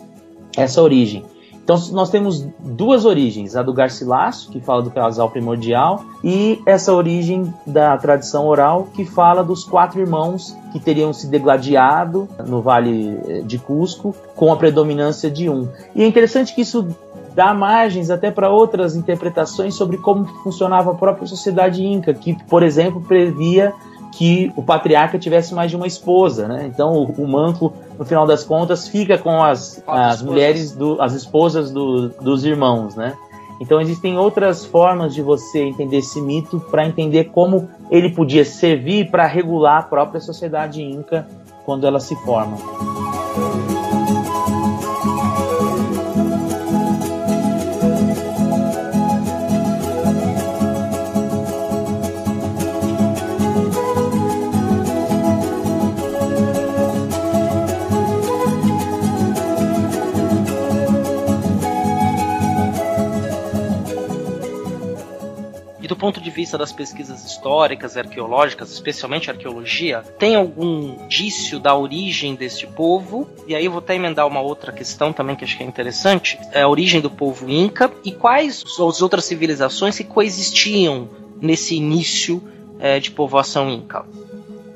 essa 0.56 0.82
origem. 0.82 1.24
Então 1.70 1.80
nós 1.92 2.10
temos 2.10 2.44
duas 2.58 3.04
origens, 3.04 3.54
a 3.54 3.62
do 3.62 3.72
Garcilaso, 3.72 4.50
que 4.50 4.58
fala 4.58 4.82
do 4.82 4.90
casal 4.90 5.30
primordial, 5.30 6.04
e 6.24 6.60
essa 6.66 6.92
origem 6.92 7.54
da 7.64 7.96
tradição 7.96 8.48
oral, 8.48 8.88
que 8.92 9.04
fala 9.04 9.44
dos 9.44 9.62
quatro 9.62 10.00
irmãos 10.00 10.56
que 10.72 10.80
teriam 10.80 11.12
se 11.12 11.28
degladiado 11.28 12.28
no 12.44 12.60
Vale 12.60 13.20
eh, 13.24 13.42
de 13.42 13.56
Cusco, 13.56 14.12
com 14.34 14.52
a 14.52 14.56
predominância 14.56 15.30
de 15.30 15.48
um. 15.48 15.68
E 15.94 16.02
é 16.02 16.06
interessante 16.08 16.52
que 16.56 16.62
isso 16.62 16.88
dá 17.36 17.54
margens 17.54 18.10
até 18.10 18.32
para 18.32 18.50
outras 18.50 18.96
interpretações 18.96 19.76
sobre 19.76 19.96
como 19.96 20.26
funcionava 20.42 20.90
a 20.90 20.94
própria 20.94 21.28
sociedade 21.28 21.84
inca, 21.84 22.12
que, 22.12 22.36
por 22.48 22.64
exemplo, 22.64 23.00
previa 23.00 23.72
que 24.12 24.52
o 24.56 24.62
patriarca 24.62 25.18
tivesse 25.18 25.54
mais 25.54 25.70
de 25.70 25.76
uma 25.76 25.86
esposa, 25.86 26.48
né? 26.48 26.66
Então 26.66 26.92
o, 26.92 27.24
o 27.24 27.28
Manco, 27.28 27.72
no 27.98 28.04
final 28.04 28.26
das 28.26 28.44
contas, 28.44 28.88
fica 28.88 29.16
com 29.18 29.42
as, 29.42 29.82
as 29.86 30.22
mulheres, 30.22 30.72
do, 30.72 31.00
as 31.00 31.14
esposas 31.14 31.70
do, 31.70 32.08
dos 32.08 32.44
irmãos, 32.44 32.96
né? 32.96 33.14
Então 33.60 33.80
existem 33.80 34.18
outras 34.18 34.64
formas 34.64 35.14
de 35.14 35.20
você 35.20 35.62
entender 35.62 35.98
esse 35.98 36.20
mito 36.20 36.58
para 36.70 36.86
entender 36.86 37.24
como 37.24 37.68
ele 37.90 38.08
podia 38.08 38.44
servir 38.44 39.10
para 39.10 39.26
regular 39.26 39.80
a 39.80 39.82
própria 39.82 40.20
sociedade 40.20 40.82
inca 40.82 41.26
quando 41.64 41.86
ela 41.86 42.00
se 42.00 42.16
forma. 42.16 42.56
Ponto 66.00 66.20
de 66.20 66.30
vista 66.30 66.56
das 66.56 66.72
pesquisas 66.72 67.24
históricas 67.24 67.94
e 67.94 68.00
arqueológicas, 68.00 68.72
especialmente 68.72 69.30
arqueologia, 69.30 70.02
tem 70.18 70.34
algum 70.34 70.96
indício 71.04 71.60
da 71.60 71.76
origem 71.76 72.34
deste 72.34 72.66
povo? 72.66 73.28
E 73.46 73.54
aí 73.54 73.66
eu 73.66 73.70
vou 73.70 73.80
até 73.80 73.94
emendar 73.94 74.26
uma 74.26 74.40
outra 74.40 74.72
questão 74.72 75.12
também 75.12 75.36
que 75.36 75.44
acho 75.44 75.56
que 75.56 75.62
é 75.62 75.66
interessante: 75.66 76.38
é 76.52 76.62
a 76.62 76.68
origem 76.68 77.00
do 77.00 77.10
povo 77.10 77.48
Inca 77.48 77.92
e 78.02 78.10
quais 78.10 78.64
as 78.66 79.02
outras 79.02 79.26
civilizações 79.26 79.98
que 79.98 80.04
coexistiam 80.04 81.08
nesse 81.40 81.76
início 81.76 82.42
é, 82.80 82.98
de 82.98 83.10
povoação 83.10 83.68
Inca. 83.68 84.04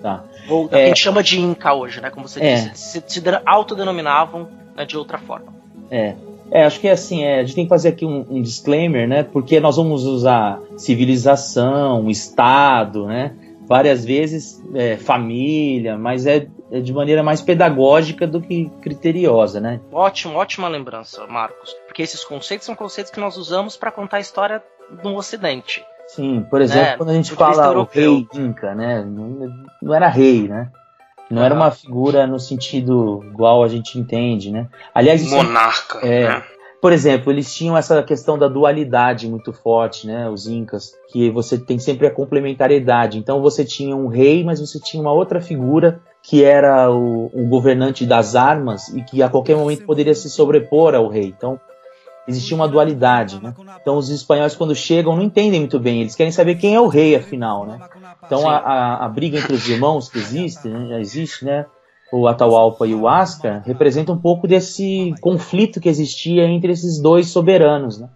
Tá. 0.03 0.23
Ou, 0.49 0.69
é, 0.71 0.85
a 0.85 0.87
gente 0.89 1.01
chama 1.01 1.23
de 1.23 1.41
Inca 1.41 1.73
hoje, 1.73 2.03
né? 2.03 2.11
Como 2.11 2.29
você 2.29 2.39
é. 2.41 2.55
disse, 2.55 3.01
se, 3.01 3.05
se 3.07 3.23
autodenominavam 3.47 4.49
né, 4.77 4.85
de 4.85 4.99
outra 4.99 5.17
forma. 5.17 5.55
É. 5.91 6.15
É, 6.51 6.65
acho 6.65 6.81
que 6.81 6.89
é 6.89 6.93
assim, 6.93 7.25
é, 7.25 7.41
a 7.41 7.45
gente 7.45 7.55
tem 7.55 7.65
que 7.65 7.69
fazer 7.69 7.89
aqui 7.89 8.05
um, 8.05 8.25
um 8.29 8.43
disclaimer, 8.43 9.09
né? 9.09 9.23
Porque 9.23 9.59
nós 9.61 9.77
vamos 9.77 10.05
usar 10.05 10.61
civilização, 10.77 12.09
Estado, 12.11 13.07
né? 13.07 13.35
Várias 13.67 14.05
vezes 14.05 14.63
é, 14.75 14.97
família, 14.97 15.97
mas 15.97 16.27
é, 16.27 16.47
é, 16.71 16.81
de 16.81 16.93
maneira 16.93 17.23
mais 17.23 17.41
pedagógica 17.41 18.27
do 18.27 18.41
que 18.41 18.71
criteriosa, 18.83 19.61
né? 19.61 19.81
Ótimo, 19.91 20.37
ótima 20.39 20.69
lembrança, 20.69 21.27
Marcos. 21.27 21.75
Porque 21.87 22.03
esses 22.03 22.23
conceitos 22.25 22.67
são 22.67 22.75
conceitos 22.75 23.11
que 23.11 23.21
nós 23.21 23.37
usamos 23.37 23.77
para 23.77 23.91
contar 23.91 24.19
a 24.19 24.21
história 24.21 24.63
do 25.03 25.15
Ocidente. 25.15 25.83
Sim, 26.09 26.45
por 26.51 26.61
exemplo, 26.61 26.93
é, 26.93 26.97
quando 26.99 27.09
a 27.09 27.15
gente 27.15 27.33
fala 27.35 27.79
o 27.79 27.85
rei 27.85 28.27
Inca, 28.35 28.75
né? 28.75 29.03
Não, 29.03 29.67
não 29.81 29.95
era 29.95 30.09
rei, 30.09 30.47
né? 30.47 30.71
Não 31.31 31.43
era 31.43 31.55
uma 31.55 31.71
figura 31.71 32.27
no 32.27 32.39
sentido 32.39 33.25
igual 33.25 33.63
a 33.63 33.69
gente 33.69 33.99
entende, 33.99 34.51
né? 34.51 34.69
Aliás, 34.95 35.29
monarca. 35.31 35.99
É, 36.07 36.29
né? 36.29 36.43
Por 36.85 36.93
exemplo, 36.93 37.33
eles 37.33 37.55
tinham 37.55 37.79
essa 37.79 38.03
questão 38.03 38.39
da 38.39 38.47
dualidade 38.47 39.27
muito 39.27 39.55
forte, 39.55 40.07
né? 40.07 40.29
Os 40.29 40.47
incas, 40.47 40.93
que 41.11 41.31
você 41.31 41.57
tem 41.57 41.79
sempre 41.79 42.07
a 42.07 42.11
complementariedade. 42.11 43.17
Então 43.17 43.41
você 43.41 43.65
tinha 43.65 43.97
um 43.97 44.07
rei, 44.07 44.45
mas 44.45 44.61
você 44.61 44.79
tinha 44.79 45.01
uma 45.01 45.11
outra 45.11 45.41
figura 45.41 46.03
que 46.23 46.45
era 46.45 46.91
o, 46.91 47.31
o 47.33 47.47
governante 47.49 48.05
das 48.05 48.37
armas 48.37 48.89
e 48.89 49.03
que 49.03 49.23
a 49.23 49.31
qualquer 49.31 49.57
momento 49.57 49.87
poderia 49.87 50.15
se 50.15 50.29
sobrepor 50.29 50.95
ao 50.95 51.09
rei. 51.09 51.35
Então 51.35 51.59
existia 52.29 52.55
uma 52.55 52.69
dualidade, 52.69 53.43
né? 53.43 53.55
Então 53.81 53.97
os 53.97 54.11
espanhóis 54.11 54.55
quando 54.55 54.75
chegam 54.75 55.17
não 55.17 55.23
entendem 55.23 55.61
muito 55.61 55.79
bem, 55.79 56.01
eles 56.01 56.15
querem 56.15 56.33
saber 56.33 56.57
quem 56.57 56.75
é 56.75 56.81
o 56.81 56.87
rei 56.87 57.17
afinal, 57.17 57.67
né? 57.67 57.79
Então 58.27 58.49
a, 58.49 58.57
a, 58.57 59.05
a, 59.05 59.09
briga 59.09 59.39
entre 59.39 59.55
os 59.55 59.69
irmãos 59.69 60.09
que 60.09 60.19
existe, 60.19 60.69
né? 60.69 60.89
já 60.89 61.01
existe, 61.01 61.45
né? 61.45 61.67
O 62.13 62.29
Atahualpa 62.29 62.87
e 62.87 62.95
o 62.95 63.09
Asca 63.09 63.63
representa 63.67 64.13
um 64.13 64.19
pouco 64.19 64.47
desse 64.47 65.15
conflito 65.21 65.81
que 65.81 65.89
existia 65.89 66.45
entre 66.45 66.73
esses 66.73 67.01
dois 67.01 67.29
soberanos, 67.29 67.99
né? 67.99 68.09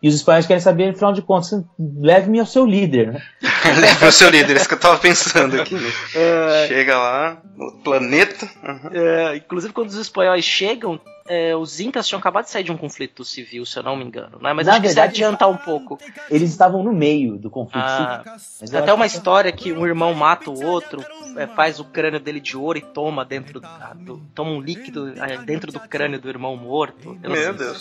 E 0.00 0.08
os 0.08 0.14
espanhóis 0.14 0.46
querem 0.46 0.60
saber, 0.60 0.90
afinal 0.90 1.12
de 1.12 1.22
contas, 1.22 1.64
leve-me 1.78 2.38
ao 2.38 2.46
seu 2.46 2.64
líder, 2.64 3.12
né? 3.12 3.22
leve 3.80 4.04
ao 4.04 4.12
seu 4.12 4.30
líder, 4.30 4.52
é 4.52 4.56
isso 4.56 4.68
que 4.68 4.74
eu 4.74 4.80
tava 4.80 4.98
pensando 4.98 5.60
aqui. 5.60 5.76
É... 6.14 6.66
Chega 6.68 6.96
lá, 6.96 7.42
no 7.56 7.82
planeta. 7.82 8.48
Uhum. 8.62 8.90
É, 8.92 9.36
inclusive, 9.36 9.72
quando 9.72 9.88
os 9.88 9.96
espanhóis 9.96 10.44
chegam, 10.44 11.00
é, 11.28 11.54
os 11.54 11.78
Incas 11.78 12.08
tinham 12.08 12.18
acabado 12.18 12.44
de 12.44 12.50
sair 12.50 12.64
de 12.64 12.72
um 12.72 12.76
conflito 12.76 13.24
civil, 13.24 13.66
se 13.66 13.78
eu 13.78 13.82
não 13.82 13.94
me 13.94 14.04
engano, 14.04 14.38
né? 14.40 14.52
Mas 14.52 14.66
Na 14.66 14.74
acho 14.74 14.82
verdade, 14.82 15.12
que 15.12 15.18
se 15.18 15.24
adiantar 15.24 15.48
um 15.48 15.56
pouco. 15.56 15.98
Eles 16.30 16.50
estavam 16.50 16.82
no 16.82 16.92
meio 16.92 17.36
do 17.36 17.50
conflito 17.50 17.84
ah, 17.84 18.22
civil. 18.38 18.72
Tem 18.72 18.80
até 18.80 18.92
uma 18.92 19.06
história 19.06 19.52
que 19.52 19.72
um 19.72 19.86
irmão 19.86 20.14
mata 20.14 20.50
o 20.50 20.64
outro, 20.64 21.04
é, 21.36 21.46
faz 21.46 21.78
o 21.78 21.84
crânio 21.84 22.18
dele 22.18 22.40
de 22.40 22.56
ouro 22.56 22.78
e 22.78 22.80
toma 22.80 23.24
dentro 23.24 23.60
do, 23.60 23.68
do 23.96 24.22
toma 24.34 24.50
um 24.50 24.60
líquido 24.60 25.12
é, 25.22 25.36
dentro 25.38 25.70
do 25.70 25.80
crânio 25.80 26.18
do 26.18 26.28
irmão 26.28 26.56
morto. 26.56 27.16
Meu 27.20 27.52
Deus. 27.52 27.78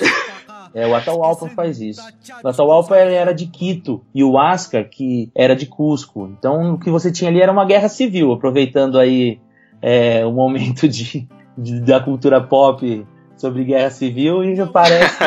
É, 0.73 0.85
o 0.85 0.93
Atahualpa 0.93 1.47
faz 1.49 1.79
isso. 1.79 2.01
O 2.43 2.47
Atahualpa 2.47 2.97
era 2.97 3.33
de 3.33 3.47
Quito 3.47 4.03
e 4.13 4.23
o 4.23 4.37
Ascar 4.37 4.87
que 4.89 5.31
era 5.33 5.55
de 5.55 5.65
Cusco. 5.65 6.29
Então 6.37 6.73
o 6.73 6.79
que 6.79 6.89
você 6.89 7.11
tinha 7.11 7.29
ali 7.29 7.41
era 7.41 7.51
uma 7.51 7.65
guerra 7.65 7.87
civil, 7.87 8.33
aproveitando 8.33 8.99
aí 8.99 9.39
é, 9.81 10.25
o 10.25 10.31
momento 10.33 10.87
de, 10.87 11.27
de 11.57 11.79
da 11.79 11.99
cultura 11.99 12.41
pop 12.41 13.05
sobre 13.37 13.63
guerra 13.63 13.89
civil 13.89 14.43
e 14.43 14.55
parece, 14.67 15.17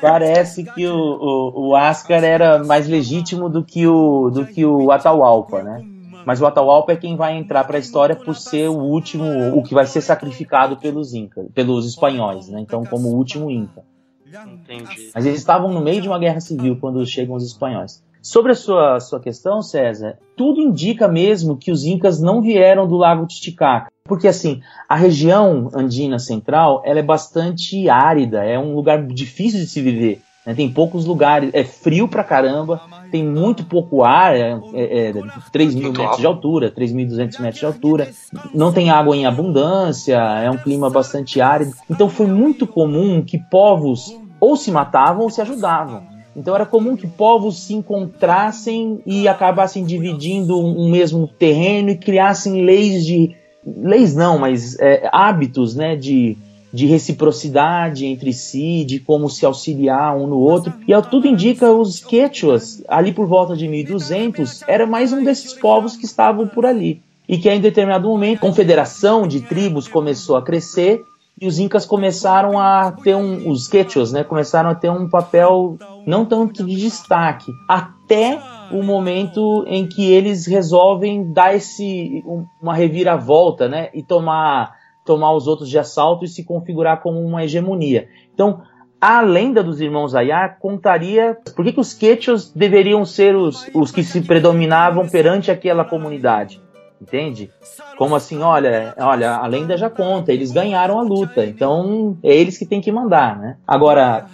parece 0.00 0.64
que 0.64 0.86
o, 0.86 0.96
o, 0.96 1.68
o 1.68 1.76
Ascar 1.76 2.22
era 2.22 2.62
mais 2.62 2.88
legítimo 2.88 3.48
do 3.48 3.64
que 3.64 3.86
o, 3.86 4.30
do 4.30 4.44
que 4.44 4.64
o 4.64 4.90
Atahualpa, 4.90 5.62
né? 5.62 5.84
Mas 6.24 6.40
o 6.40 6.46
Atahualpa 6.46 6.92
é 6.92 6.96
quem 6.96 7.16
vai 7.16 7.36
entrar 7.36 7.64
para 7.64 7.76
a 7.76 7.80
história 7.80 8.14
por 8.14 8.36
ser 8.36 8.68
o 8.68 8.78
último, 8.78 9.24
o 9.56 9.62
que 9.62 9.74
vai 9.74 9.86
ser 9.86 10.00
sacrificado 10.00 10.76
pelos 10.76 11.14
incas, 11.14 11.46
pelos 11.52 11.86
espanhóis, 11.86 12.48
né? 12.48 12.60
Então, 12.60 12.84
como 12.84 13.08
o 13.08 13.16
último 13.16 13.50
inca. 13.50 13.82
Entendi. 14.26 15.10
Mas 15.14 15.26
eles 15.26 15.38
estavam 15.38 15.70
no 15.72 15.80
meio 15.80 16.00
de 16.00 16.08
uma 16.08 16.18
guerra 16.18 16.40
civil 16.40 16.78
quando 16.80 17.04
chegam 17.04 17.34
os 17.34 17.44
espanhóis. 17.44 18.02
Sobre 18.22 18.52
a 18.52 18.54
sua, 18.54 19.00
sua 19.00 19.18
questão, 19.18 19.60
César, 19.60 20.16
tudo 20.36 20.60
indica 20.60 21.08
mesmo 21.08 21.56
que 21.56 21.72
os 21.72 21.84
incas 21.84 22.20
não 22.20 22.40
vieram 22.40 22.86
do 22.86 22.96
Lago 22.96 23.26
Titicaca. 23.26 23.90
Porque 24.04 24.28
assim, 24.28 24.60
a 24.88 24.94
região 24.94 25.68
andina 25.74 26.20
central 26.20 26.82
ela 26.84 27.00
é 27.00 27.02
bastante 27.02 27.88
árida, 27.88 28.44
é 28.44 28.56
um 28.56 28.74
lugar 28.74 29.04
difícil 29.06 29.58
de 29.58 29.66
se 29.66 29.80
viver. 29.80 30.22
Né? 30.46 30.54
Tem 30.54 30.70
poucos 30.70 31.04
lugares, 31.04 31.50
é 31.52 31.64
frio 31.64 32.06
pra 32.06 32.22
caramba, 32.22 32.80
tem 33.10 33.24
muito 33.24 33.64
pouco 33.64 34.04
ar, 34.04 34.36
é, 34.36 34.58
é, 34.72 35.08
é 35.08 35.14
3 35.50 35.74
mil 35.74 35.92
metros 35.92 36.18
de 36.18 36.26
altura, 36.26 36.70
3.200 36.70 37.40
metros 37.40 37.58
de 37.58 37.66
altura, 37.66 38.10
não 38.54 38.72
tem 38.72 38.90
água 38.90 39.16
em 39.16 39.26
abundância, 39.26 40.16
é 40.16 40.48
um 40.48 40.56
clima 40.56 40.88
bastante 40.88 41.40
árido. 41.40 41.72
Então 41.90 42.08
foi 42.08 42.26
muito 42.26 42.68
comum 42.68 43.20
que 43.20 43.38
povos 43.38 44.16
ou 44.40 44.56
se 44.56 44.70
matavam 44.70 45.22
ou 45.22 45.30
se 45.30 45.40
ajudavam. 45.40 46.11
Então 46.34 46.54
era 46.54 46.64
comum 46.64 46.96
que 46.96 47.06
povos 47.06 47.62
se 47.62 47.74
encontrassem 47.74 49.00
e 49.04 49.28
acabassem 49.28 49.84
dividindo 49.84 50.58
um 50.58 50.90
mesmo 50.90 51.26
terreno 51.26 51.90
e 51.90 51.96
criassem 51.96 52.64
leis 52.64 53.04
de 53.04 53.36
leis 53.64 54.14
não, 54.14 54.38
mas 54.38 54.78
é, 54.80 55.08
hábitos, 55.12 55.74
né, 55.74 55.94
de, 55.94 56.36
de 56.72 56.86
reciprocidade 56.86 58.06
entre 58.06 58.32
si, 58.32 58.84
de 58.84 58.98
como 58.98 59.28
se 59.28 59.46
auxiliar 59.46 60.16
um 60.16 60.26
no 60.26 60.38
outro. 60.38 60.72
E 60.88 61.02
tudo 61.02 61.28
indica 61.28 61.70
os 61.70 62.00
Quechuas, 62.00 62.82
ali 62.88 63.12
por 63.12 63.26
volta 63.26 63.56
de 63.56 63.68
1200, 63.68 64.64
era 64.66 64.86
mais 64.86 65.12
um 65.12 65.22
desses 65.22 65.52
povos 65.52 65.96
que 65.96 66.04
estavam 66.04 66.46
por 66.48 66.66
ali. 66.66 67.02
E 67.28 67.38
que 67.38 67.48
em 67.48 67.60
determinado 67.60 68.08
momento, 68.08 68.38
a 68.38 68.48
confederação 68.48 69.28
de 69.28 69.40
tribos 69.40 69.86
começou 69.86 70.36
a 70.36 70.42
crescer 70.42 71.02
e 71.42 71.46
os 71.48 71.58
incas 71.58 71.84
começaram 71.84 72.56
a 72.56 72.92
ter 72.92 73.16
um, 73.16 73.50
os 73.50 73.66
quechuas, 73.66 74.12
né, 74.12 74.22
começaram 74.22 74.70
a 74.70 74.76
ter 74.76 74.88
um 74.90 75.10
papel 75.10 75.76
não 76.06 76.24
tanto 76.24 76.64
de 76.64 76.76
destaque, 76.76 77.50
até 77.68 78.40
o 78.70 78.80
momento 78.80 79.64
em 79.66 79.88
que 79.88 80.08
eles 80.12 80.46
resolvem 80.46 81.32
dar 81.32 81.52
esse 81.52 82.22
uma 82.60 82.74
reviravolta, 82.74 83.68
né, 83.68 83.90
e 83.92 84.04
tomar 84.04 84.80
tomar 85.04 85.34
os 85.34 85.48
outros 85.48 85.68
de 85.68 85.76
assalto 85.76 86.24
e 86.24 86.28
se 86.28 86.44
configurar 86.44 87.02
como 87.02 87.18
uma 87.18 87.42
hegemonia. 87.42 88.06
Então, 88.32 88.62
a 89.00 89.20
lenda 89.20 89.64
dos 89.64 89.80
irmãos 89.80 90.14
Ayar 90.14 90.60
contaria 90.60 91.36
por 91.56 91.64
que, 91.64 91.72
que 91.72 91.80
os 91.80 91.92
quechos 91.92 92.52
deveriam 92.52 93.04
ser 93.04 93.34
os, 93.34 93.68
os 93.74 93.90
que 93.90 94.04
se 94.04 94.20
predominavam 94.20 95.08
perante 95.08 95.50
aquela 95.50 95.84
comunidade. 95.84 96.62
Entende? 97.02 97.50
Como 97.98 98.14
assim, 98.14 98.38
olha, 98.38 98.94
olha, 98.96 99.34
a 99.34 99.46
lenda 99.48 99.76
já 99.76 99.90
conta, 99.90 100.32
eles 100.32 100.52
ganharam 100.52 101.00
a 101.00 101.02
luta, 101.02 101.44
então 101.44 102.16
é 102.22 102.32
eles 102.32 102.56
que 102.56 102.64
têm 102.64 102.80
que 102.80 102.92
mandar, 102.92 103.36
né? 103.36 103.56
Agora, 103.66 104.26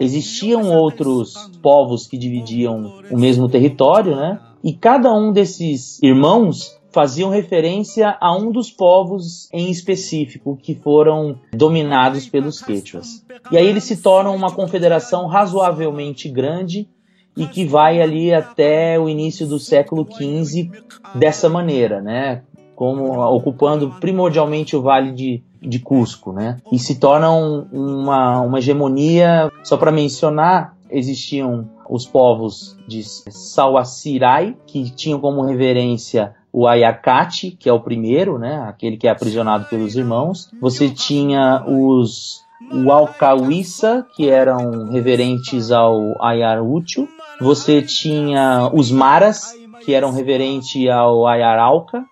existiam 0.00 0.68
outros 0.72 1.48
povos 1.62 2.08
que 2.08 2.18
dividiam 2.18 3.02
o 3.08 3.16
mesmo 3.16 3.48
território, 3.48 4.16
né? 4.16 4.40
E 4.64 4.72
cada 4.72 5.12
um 5.12 5.32
desses 5.32 6.02
irmãos 6.02 6.76
faziam 6.90 7.30
referência 7.30 8.16
a 8.20 8.36
um 8.36 8.50
dos 8.50 8.70
povos 8.70 9.48
em 9.52 9.70
específico 9.70 10.58
que 10.60 10.74
foram 10.74 11.38
dominados 11.52 12.28
pelos 12.28 12.60
Quechuas. 12.60 13.24
E 13.50 13.56
aí 13.56 13.66
eles 13.66 13.84
se 13.84 14.02
tornam 14.02 14.34
uma 14.34 14.50
confederação 14.50 15.26
razoavelmente 15.26 16.28
grande 16.28 16.88
e 17.36 17.46
que 17.46 17.64
vai 17.64 18.00
ali 18.00 18.32
até 18.32 18.98
o 18.98 19.08
início 19.08 19.46
do 19.46 19.58
século 19.58 20.06
XV 20.10 20.70
dessa 21.14 21.48
maneira, 21.48 22.00
né? 22.00 22.42
Como 22.74 23.20
ocupando 23.34 23.90
primordialmente 24.00 24.76
o 24.76 24.82
Vale 24.82 25.12
de, 25.12 25.42
de 25.60 25.78
Cusco, 25.78 26.32
né? 26.32 26.58
E 26.70 26.78
se 26.78 26.98
tornam 26.98 27.66
uma, 27.72 28.40
uma 28.40 28.58
hegemonia. 28.58 29.50
Só 29.62 29.76
para 29.76 29.92
mencionar, 29.92 30.76
existiam 30.90 31.68
os 31.88 32.06
povos 32.06 32.76
de 32.86 33.02
Sawacirai, 33.02 34.56
que 34.66 34.90
tinham 34.90 35.20
como 35.20 35.42
reverência 35.42 36.34
o 36.52 36.66
Ayacate, 36.66 37.52
que 37.52 37.68
é 37.68 37.72
o 37.72 37.80
primeiro, 37.80 38.38
né? 38.38 38.62
Aquele 38.68 38.96
que 38.96 39.08
é 39.08 39.10
aprisionado 39.10 39.66
pelos 39.66 39.96
irmãos. 39.96 40.50
Você 40.60 40.90
tinha 40.90 41.64
os 41.66 42.42
o 42.70 42.90
Alcauissa, 42.92 44.06
que 44.14 44.28
eram 44.28 44.90
reverentes 44.90 45.72
ao 45.72 46.22
Ayarucho, 46.22 47.08
você 47.40 47.82
tinha 47.82 48.70
os 48.72 48.90
Maras, 48.90 49.54
que 49.84 49.94
eram 49.94 50.12
reverentes 50.12 50.88
ao 50.88 51.26
Ayarauca, 51.26 52.04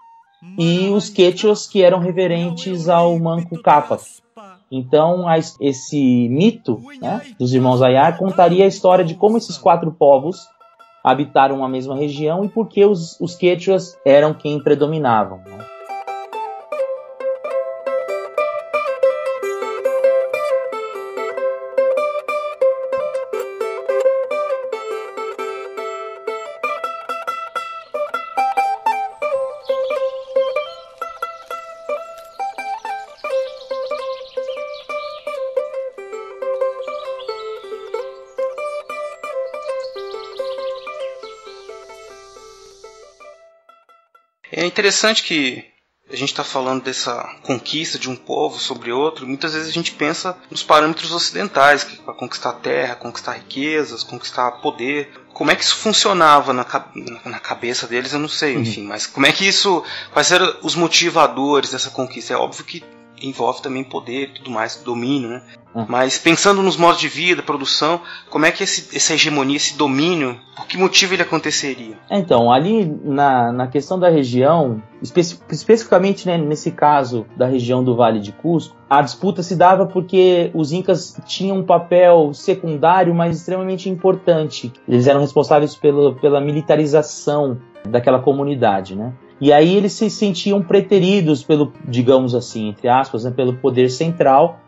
e 0.59 0.89
os 0.89 1.09
Quechos, 1.11 1.67
que 1.67 1.83
eram 1.83 1.99
reverentes 1.99 2.89
ao 2.89 3.19
Manco 3.19 3.61
Cápac. 3.63 4.03
Então, 4.71 5.25
esse 5.61 6.29
mito 6.29 6.81
né, 7.01 7.23
dos 7.39 7.53
irmãos 7.53 7.83
Ayar 7.83 8.17
contaria 8.17 8.65
a 8.65 8.69
história 8.69 9.05
de 9.05 9.15
como 9.15 9.37
esses 9.37 9.59
quatro 9.59 9.91
povos 9.91 10.47
habitaram 11.03 11.57
uma 11.57 11.69
mesma 11.69 11.97
região 11.97 12.45
e 12.45 12.49
por 12.49 12.69
que 12.69 12.85
os, 12.85 13.19
os 13.21 13.35
Quechuas 13.35 13.99
eram 14.05 14.33
quem 14.33 14.63
predominavam. 14.63 15.39
Né? 15.39 15.59
É 44.61 44.67
interessante 44.67 45.23
que 45.23 45.65
a 46.13 46.15
gente 46.15 46.33
está 46.33 46.45
falando 46.45 46.83
dessa 46.83 47.17
conquista 47.43 47.99
de 47.99 48.11
um 48.11 48.15
povo 48.15 48.59
sobre 48.59 48.93
outro, 48.93 49.27
muitas 49.27 49.55
vezes 49.55 49.71
a 49.71 49.73
gente 49.73 49.93
pensa 49.93 50.37
nos 50.51 50.63
parâmetros 50.63 51.13
ocidentais, 51.13 51.83
que 51.83 51.97
para 51.97 52.13
conquistar 52.13 52.53
terra, 52.53 52.95
conquistar 52.95 53.33
riquezas, 53.33 54.05
conquistar 54.05 54.51
poder. 54.61 55.11
Como 55.33 55.51
é 55.51 55.57
que 55.57 55.65
isso 55.65 55.77
funcionava 55.77 56.53
na, 56.53 56.67
na 57.25 57.41
cabeça 57.41 57.87
deles, 57.87 58.13
eu 58.13 58.19
não 58.19 58.29
sei, 58.29 58.55
uhum. 58.55 58.61
enfim, 58.61 58.83
mas 58.83 59.07
como 59.07 59.25
é 59.25 59.33
que 59.33 59.49
isso. 59.49 59.83
Quais 60.13 60.31
eram 60.31 60.55
os 60.63 60.75
motivadores 60.75 61.71
dessa 61.71 61.89
conquista? 61.89 62.35
É 62.35 62.37
óbvio 62.37 62.63
que 62.67 62.85
envolve 63.21 63.63
também 63.63 63.85
poder 63.85 64.23
e 64.23 64.35
tudo 64.35 64.51
mais, 64.51 64.77
domínio, 64.77 65.29
né? 65.29 65.43
Uhum. 65.75 65.87
Mas 65.89 66.19
pensando 66.19 66.63
nos 66.63 66.77
modos 66.77 67.01
de 67.01 67.09
vida, 67.09 67.43
produção, 67.43 68.01
como 68.29 68.45
é 68.45 68.51
que 68.51 68.65
esse, 68.65 68.97
essa 68.97 69.15
hegemonia, 69.15 69.57
esse 69.57 69.77
domínio, 69.77 70.37
por 70.57 70.67
que 70.67 70.77
motivo 70.77 71.15
ele 71.15 71.23
aconteceria? 71.23 71.97
Então, 72.11 72.53
ali 72.53 72.85
na, 73.05 73.53
na 73.53 73.67
questão 73.69 73.99
da 73.99 74.09
região, 74.09 74.83
especi 75.01 75.39
especificamente 75.49 76.27
né, 76.27 76.37
nesse 76.37 76.73
caso 76.73 77.25
da 77.37 77.47
região 77.47 77.85
do 77.85 77.95
Vale 77.95 78.19
de 78.19 78.33
Cusco, 78.33 78.77
a 78.89 79.01
disputa 79.01 79.43
se 79.43 79.55
dava 79.55 79.87
porque 79.87 80.51
os 80.55 80.73
incas 80.73 81.17
tinham 81.25 81.59
um 81.59 81.63
papel 81.63 82.35
secundário, 82.35 83.15
mas 83.15 83.37
extremamente 83.37 83.89
importante. 83.89 84.73
Eles 84.89 85.07
eram 85.07 85.21
responsáveis 85.21 85.77
pelo, 85.77 86.17
pela 86.17 86.41
militarização 86.41 87.59
daquela 87.85 88.19
comunidade, 88.19 88.97
né? 88.97 89.13
E 89.41 89.53
aí 89.53 89.75
eles 89.75 89.93
se 89.93 90.11
sentiam 90.11 90.63
preteridos 90.63 91.43
pelo, 91.43 91.73
digamos 91.89 92.35
assim, 92.35 92.69
entre 92.69 92.89
aspas, 92.89 93.25
né, 93.25 93.31
pelo 93.31 93.55
poder 93.55 93.89
central, 93.89 94.61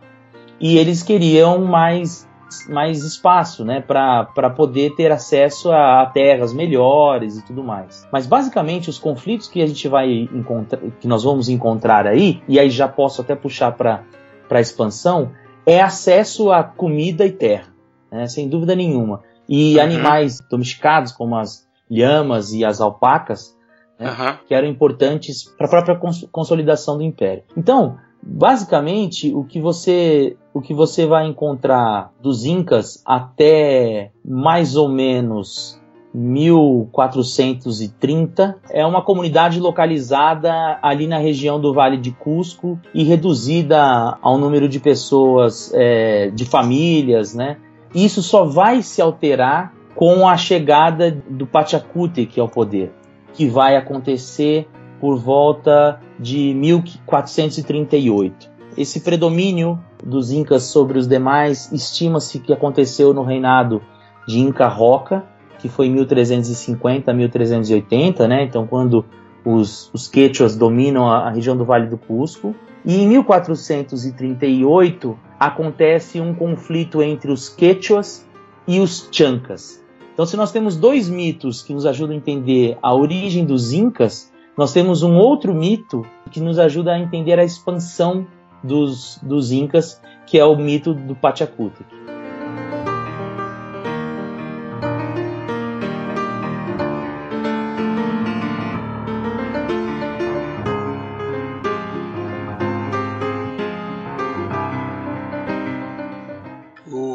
e 0.58 0.78
eles 0.78 1.02
queriam 1.02 1.64
mais 1.64 2.30
mais 2.68 3.02
espaço, 3.02 3.64
né, 3.64 3.80
para 3.80 4.50
poder 4.50 4.94
ter 4.94 5.10
acesso 5.10 5.72
a, 5.72 6.02
a, 6.02 6.06
terras 6.06 6.52
melhores 6.52 7.38
e 7.38 7.42
tudo 7.42 7.64
mais. 7.64 8.06
Mas 8.12 8.26
basicamente 8.26 8.90
os 8.90 8.98
conflitos 8.98 9.48
que 9.48 9.62
a 9.62 9.66
gente 9.66 9.88
vai 9.88 10.28
encontrar, 10.30 10.78
que 11.00 11.08
nós 11.08 11.24
vamos 11.24 11.48
encontrar 11.48 12.06
aí, 12.06 12.42
e 12.46 12.60
aí 12.60 12.68
já 12.68 12.86
posso 12.86 13.22
até 13.22 13.34
puxar 13.34 13.72
para 13.72 14.02
para 14.48 14.60
expansão, 14.60 15.30
é 15.64 15.80
acesso 15.80 16.52
a 16.52 16.62
comida 16.62 17.24
e 17.24 17.32
terra, 17.32 17.68
né, 18.10 18.26
sem 18.26 18.50
dúvida 18.50 18.76
nenhuma. 18.76 19.22
E 19.48 19.76
uhum. 19.76 19.82
animais 19.82 20.38
domesticados 20.50 21.10
como 21.10 21.36
as 21.36 21.66
lhamas 21.90 22.52
e 22.52 22.62
as 22.62 22.78
alpacas 22.78 23.56
né, 24.02 24.10
uhum. 24.10 24.36
que 24.46 24.54
eram 24.54 24.68
importantes 24.68 25.44
para 25.56 25.66
a 25.66 25.70
própria 25.70 25.96
cons 25.96 26.26
consolidação 26.30 26.96
do 26.96 27.02
império. 27.02 27.42
Então, 27.56 27.96
basicamente, 28.22 29.34
o 29.34 29.44
que 29.44 29.60
você 29.60 30.36
o 30.54 30.60
que 30.60 30.74
você 30.74 31.06
vai 31.06 31.26
encontrar 31.26 32.12
dos 32.20 32.44
incas 32.44 33.02
até 33.06 34.10
mais 34.24 34.76
ou 34.76 34.88
menos 34.88 35.80
1430 36.14 38.58
é 38.70 38.84
uma 38.84 39.00
comunidade 39.00 39.58
localizada 39.58 40.78
ali 40.82 41.06
na 41.06 41.16
região 41.16 41.58
do 41.58 41.72
Vale 41.72 41.96
de 41.96 42.10
Cusco 42.10 42.78
e 42.92 43.02
reduzida 43.02 44.18
ao 44.20 44.36
número 44.36 44.68
de 44.68 44.78
pessoas, 44.78 45.72
é, 45.74 46.28
de 46.30 46.44
famílias, 46.44 47.34
né? 47.34 47.56
Isso 47.94 48.22
só 48.22 48.44
vai 48.44 48.82
se 48.82 49.00
alterar 49.00 49.72
com 49.94 50.28
a 50.28 50.36
chegada 50.36 51.10
do 51.10 51.46
Pachacútec 51.46 52.38
ao 52.38 52.48
poder 52.48 52.92
que 53.32 53.46
vai 53.46 53.76
acontecer 53.76 54.68
por 55.00 55.18
volta 55.18 56.00
de 56.18 56.54
1438. 56.54 58.50
Esse 58.76 59.00
predomínio 59.00 59.78
dos 60.02 60.30
incas 60.30 60.64
sobre 60.64 60.98
os 60.98 61.06
demais 61.06 61.70
estima-se 61.72 62.38
que 62.38 62.52
aconteceu 62.52 63.12
no 63.12 63.22
reinado 63.22 63.82
de 64.26 64.40
Inca 64.40 64.68
Roca, 64.68 65.24
que 65.58 65.68
foi 65.68 65.86
em 65.86 65.92
1350 65.92 67.10
a 67.10 67.14
1380, 67.14 68.28
né? 68.28 68.44
Então, 68.44 68.66
quando 68.66 69.04
os, 69.44 69.90
os 69.92 70.08
quechuas 70.08 70.56
dominam 70.56 71.10
a, 71.10 71.28
a 71.28 71.30
região 71.30 71.56
do 71.56 71.64
Vale 71.64 71.86
do 71.86 71.98
Cusco. 71.98 72.54
E 72.84 72.96
em 72.96 73.08
1438 73.08 75.18
acontece 75.38 76.20
um 76.20 76.34
conflito 76.34 77.00
entre 77.02 77.30
os 77.30 77.48
quechuas 77.48 78.26
e 78.66 78.80
os 78.80 79.08
chancas. 79.10 79.81
Então, 80.12 80.26
se 80.26 80.36
nós 80.36 80.52
temos 80.52 80.76
dois 80.76 81.08
mitos 81.08 81.62
que 81.62 81.72
nos 81.72 81.86
ajudam 81.86 82.14
a 82.14 82.18
entender 82.18 82.76
a 82.82 82.94
origem 82.94 83.44
dos 83.44 83.72
Incas, 83.72 84.30
nós 84.56 84.72
temos 84.72 85.02
um 85.02 85.16
outro 85.16 85.54
mito 85.54 86.04
que 86.30 86.40
nos 86.40 86.58
ajuda 86.58 86.92
a 86.92 86.98
entender 86.98 87.38
a 87.38 87.44
expansão 87.44 88.26
dos, 88.62 89.18
dos 89.22 89.50
Incas, 89.50 90.00
que 90.26 90.38
é 90.38 90.44
o 90.44 90.54
mito 90.54 90.92
do 90.92 91.14
Pachacútec. 91.14 91.84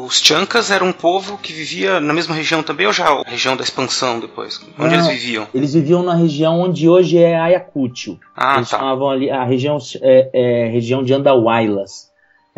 Os 0.08 0.20
Chancas 0.22 0.70
eram 0.70 0.88
um 0.88 0.92
povo 0.92 1.36
que 1.36 1.52
vivia 1.52 2.00
na 2.00 2.14
mesma 2.14 2.34
região 2.34 2.62
também, 2.62 2.86
ou 2.86 2.92
já 2.94 3.06
a 3.08 3.22
região 3.28 3.54
da 3.54 3.62
expansão 3.62 4.18
depois? 4.18 4.58
Onde 4.78 4.96
Não, 4.96 5.04
eles 5.04 5.06
viviam? 5.06 5.46
Eles 5.54 5.74
viviam 5.74 6.02
na 6.02 6.14
região 6.14 6.58
onde 6.60 6.88
hoje 6.88 7.18
é 7.18 7.38
Ayacucho. 7.38 8.18
Ah, 8.34 8.56
eles 8.56 8.70
tá. 8.70 8.78
chamavam 8.78 9.10
ali 9.10 9.30
a 9.30 9.44
região 9.44 9.76
é, 10.00 10.30
é, 10.32 10.68
região 10.68 11.02
de 11.04 11.12
Andahuaylas, 11.12 12.08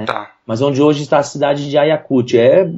Tá. 0.07 0.31
mas 0.47 0.63
onde 0.63 0.81
hoje 0.81 1.03
está 1.03 1.19
a 1.19 1.23
cidade 1.25 1.69
de 1.69 1.77
Ayacucho. 1.77 2.37
É 2.37 2.71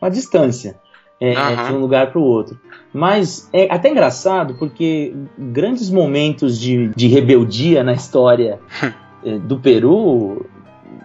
uma 0.00 0.10
distância 0.10 0.76
é, 1.20 1.34
Aham. 1.36 1.68
de 1.68 1.72
um 1.74 1.78
lugar 1.78 2.10
para 2.10 2.18
o 2.20 2.24
outro. 2.24 2.60
Mas 2.92 3.48
é 3.52 3.72
até 3.72 3.88
engraçado 3.88 4.54
porque 4.58 5.14
grandes 5.38 5.88
momentos 5.90 6.58
de, 6.60 6.88
de 6.88 7.06
rebeldia 7.06 7.82
na 7.84 7.92
história 7.94 8.58
eh, 9.24 9.38
do 9.38 9.58
Peru 9.60 10.44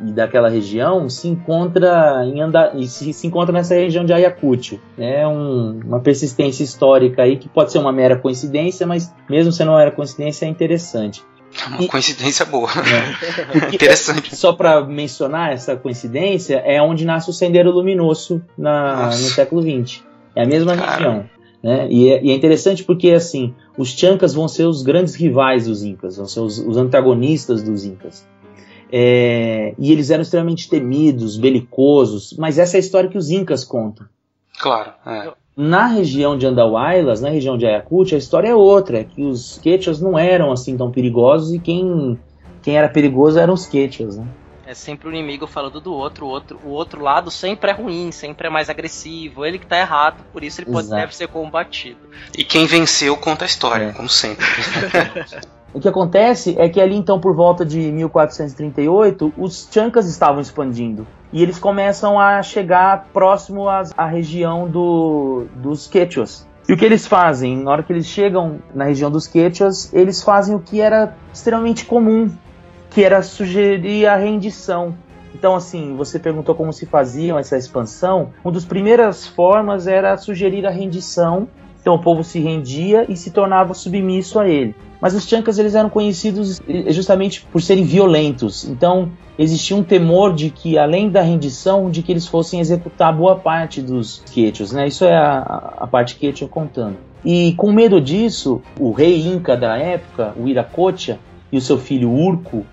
e 0.06 0.12
daquela 0.12 0.50
região 0.50 1.10
se 1.10 1.28
encontra 1.28 2.24
em 2.26 2.42
Anda, 2.42 2.72
e 2.76 2.86
se, 2.88 3.12
se 3.14 3.28
encontra 3.28 3.52
nessa 3.54 3.74
região 3.76 4.06
de 4.06 4.14
Ayacucho. 4.14 4.80
É 4.98 5.28
um- 5.28 5.80
uma 5.86 6.00
persistência 6.00 6.64
histórica 6.64 7.24
aí 7.24 7.38
que 7.38 7.48
pode 7.50 7.72
ser 7.72 7.80
uma 7.80 7.92
mera 7.92 8.18
coincidência, 8.18 8.86
mas 8.86 9.14
mesmo 9.30 9.52
se 9.52 9.64
não 9.66 9.80
era 9.80 9.92
coincidência 9.92 10.46
é 10.46 10.50
interessante. 10.50 11.24
Uma 11.70 11.82
E- 11.84 11.88
coincidência 11.88 12.46
boa. 12.46 12.68
Porque- 13.52 13.76
Interessante. 13.76 14.36
só 14.36 14.54
para 14.54 14.84
mencionar 14.86 15.52
essa 15.54 15.76
coincidência, 15.76 16.58
é 16.66 16.82
onde 16.82 17.06
nasce 17.06 17.30
o 17.30 17.34
Sendeiro 17.34 17.72
Luminoso 17.72 18.42
na, 18.58 19.08
no 19.08 19.12
século 19.14 19.62
XX. 19.62 20.04
É 20.36 20.44
a 20.44 20.46
mesma 20.46 20.76
Cara. 20.76 20.92
região. 20.92 21.26
Né? 21.64 21.88
E, 21.90 22.10
é, 22.10 22.24
e 22.24 22.30
é 22.32 22.36
interessante 22.36 22.84
porque 22.84 23.10
assim, 23.12 23.56
os 23.78 23.90
Chancas 23.90 24.34
vão 24.36 24.48
ser 24.48 24.66
os 24.68 24.84
grandes 24.84 25.16
rivais 25.16 25.66
dos 25.66 25.84
Incas, 25.84 26.18
vão 26.18 26.28
ser 26.28 26.42
os, 26.42 26.60
os 26.60 26.78
antagonistas 26.78 27.64
dos 27.64 27.84
Incas. 27.84 28.28
É, 28.92 29.74
e 29.78 29.92
eles 29.92 30.10
eram 30.10 30.22
extremamente 30.22 30.70
temidos, 30.70 31.38
belicosos, 31.38 32.34
mas 32.38 32.58
essa 32.58 32.78
é 32.78 32.80
a 32.80 32.80
história 32.80 33.10
que 33.10 33.18
os 33.18 33.30
Incas 33.30 33.64
contam. 33.64 34.06
Claro. 34.60 34.92
É. 35.06 35.32
Na 35.56 35.88
região 35.88 36.38
de 36.38 36.46
Andahuaylas, 36.46 37.20
na 37.20 37.30
região 37.30 37.58
de 37.58 37.66
Ayacucho, 37.66 38.16
a 38.16 38.18
história 38.18 38.50
é 38.50 38.56
outra, 38.56 39.00
é 39.00 39.04
que 39.04 39.24
os 39.24 39.58
Quechas 39.58 40.00
não 40.00 40.18
eram 40.18 40.52
assim 40.52 40.78
tão 40.78 40.92
perigosos 40.92 41.54
e 41.54 41.60
quem, 41.60 42.18
quem 42.62 42.78
era 42.78 42.88
perigoso 42.88 43.40
eram 43.40 43.54
os 43.56 43.66
Quechas, 43.66 44.18
né? 44.18 44.28
É 44.68 44.74
sempre 44.74 45.08
o 45.08 45.12
inimigo 45.12 45.48
falando 45.48 45.80
do 45.80 45.94
outro, 45.94 46.26
o 46.26 46.30
outro, 46.30 46.60
o 46.66 46.70
outro 46.70 47.02
lado 47.02 47.32
sempre 47.32 47.72
é 47.72 47.74
ruim, 47.74 48.12
sempre 48.12 48.48
é 48.48 48.50
mais 48.50 48.70
agressivo, 48.70 49.46
ele 49.46 49.58
que 49.58 49.66
tá 49.66 49.80
errado, 49.80 50.24
por 50.34 50.44
isso 50.44 50.60
ele 50.62 50.70
pode, 50.70 50.88
Exato. 50.88 51.02
deve 51.02 51.16
ser 51.16 51.28
combatido. 51.30 51.98
E 52.38 52.44
quem 52.44 52.66
venceu 52.66 53.16
conta 53.16 53.46
a 53.46 53.48
história, 53.48 53.86
É. 53.86 53.92
como 53.94 54.10
sempre. 54.10 54.46
O 55.78 55.80
que 55.80 55.88
acontece 55.88 56.56
é 56.58 56.68
que 56.68 56.82
ali 56.82 56.96
então 56.96 57.20
por 57.20 57.36
volta 57.36 57.64
de 57.64 57.78
1438 57.92 59.32
os 59.38 59.70
Chancas 59.72 60.10
estavam 60.10 60.42
expandindo 60.42 61.06
e 61.32 61.44
eles 61.44 61.60
começam 61.60 62.20
a 62.20 62.42
chegar 62.42 63.06
próximo 63.14 63.70
às- 63.70 63.94
à, 63.96 64.08
região 64.08 64.68
do, 64.68 65.46
dos 65.56 65.86
Quechuas. 65.86 66.48
E 66.68 66.74
o 66.74 66.78
que 66.78 66.84
eles 66.84 67.06
fazem? 67.06 67.58
Na 67.62 67.70
hora 67.70 67.84
que 67.84 67.94
eles 67.94 68.08
chegam 68.08 68.58
na 68.74 68.86
região 68.86 69.12
dos 69.12 69.28
Quechuas, 69.28 69.94
eles 69.94 70.24
fazem 70.24 70.56
o 70.56 70.60
que 70.60 70.82
era 70.82 71.16
extremamente 71.32 71.86
comum, 71.86 72.28
que 72.90 73.04
era 73.04 73.22
sugerir 73.22 74.08
a 74.08 74.16
rendição. 74.16 74.96
Então, 75.36 75.56
assim, 75.56 75.96
você 75.96 76.18
perguntou 76.18 76.56
como 76.56 76.74
se 76.74 76.88
faziam 76.88 77.38
essa 77.38 77.56
expansão. 77.56 78.30
Uma 78.44 78.52
das 78.52 78.66
primeiras 78.66 79.28
formas 79.28 79.86
era 79.86 80.18
sugerir 80.18 80.66
a 80.66 80.72
rendição. 80.72 81.48
Então, 81.88 81.96
o 81.96 82.00
povo 82.00 82.22
se 82.22 82.38
rendia 82.42 83.06
e 83.08 83.16
se 83.16 83.32
tornava 83.32 83.74
submisso 83.74 84.38
a 84.42 84.50
ele. 84.50 84.76
Mas 85.00 85.16
os 85.16 85.26
Chancas 85.26 85.58
eles 85.58 85.74
eram 85.74 85.90
conhecidos 85.90 86.62
justamente 86.90 87.48
por 87.50 87.62
serem 87.62 87.86
violentos. 87.86 88.66
Então 88.66 89.10
existia 89.40 89.78
um 89.78 89.84
temor 89.84 90.34
de 90.34 90.50
que, 90.50 90.78
além 90.78 91.10
da 91.10 91.22
rendição, 91.22 91.90
de 91.90 92.04
que 92.04 92.12
eles 92.12 92.28
fossem 92.28 92.60
executar 92.60 93.16
boa 93.16 93.38
parte 93.38 93.82
dos 93.82 94.22
Quechos. 94.34 94.74
Né? 94.74 94.86
Isso 94.86 95.06
é 95.06 95.16
a, 95.16 95.76
a 95.78 95.88
parte 95.88 96.18
Quechua 96.18 96.50
contando. 96.50 96.98
E 97.24 97.54
com 97.54 97.72
medo 97.72 98.02
disso, 98.02 98.62
o 98.78 98.92
rei 98.92 99.26
Inca 99.26 99.56
da 99.56 99.78
época, 99.78 100.34
o 100.38 100.46
Iracocha, 100.46 101.20
e 101.50 101.58
o 101.58 101.62
seu 101.62 101.78
filho 101.78 102.12
Urco 102.12 102.66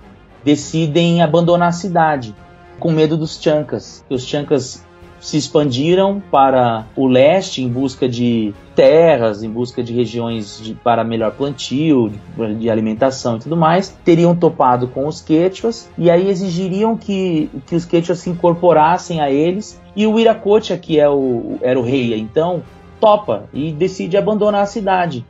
decidem 0.45 1.23
abandonar 1.23 1.69
a 1.69 1.73
cidade, 1.73 2.35
com 2.81 2.91
medo 2.91 3.17
dos 3.17 3.41
Chancas. 3.41 4.05
Os 4.11 4.27
Chancas 4.27 4.85
se 5.25 5.39
expandiram 5.39 6.23
para 6.31 6.85
o 6.95 7.07
leste 7.07 7.63
em 7.63 7.69
busca 7.69 8.07
de 8.07 8.53
terras, 8.75 9.43
em 9.43 9.49
busca 9.49 9.83
de 9.83 9.91
regiões 9.95 10.61
de- 10.63 10.75
para 10.75 11.03
melhor 11.03 11.33
plantio, 11.33 12.13
de, 12.37 12.55
de 12.57 12.69
alimentação 12.69 13.37
e 13.37 13.41
tudo 13.41 13.57
mais, 13.57 13.89
teriam 14.05 14.37
topado 14.37 14.87
com 14.87 15.07
os 15.07 15.23
Quechuas 15.23 15.89
e 15.97 16.11
aí 16.11 16.29
exigiriam 16.29 16.95
que, 16.95 17.49
que 17.67 17.75
os 17.75 17.87
Quechuas 17.87 18.19
se 18.19 18.29
incorporassem 18.29 19.23
a 19.23 19.31
eles 19.31 19.81
e 19.97 20.07
o 20.07 20.19
Iracocha, 20.19 20.77
que 20.77 21.01
é 21.01 21.09
o, 21.09 21.57
era 21.63 21.81
o 21.81 21.83
rei 21.83 22.15
então, 22.19 22.63
topa 23.01 23.45
e 23.51 23.73
decide 23.73 24.19
abandonar 24.19 24.61
a 24.65 24.67
cidade. 24.67 25.25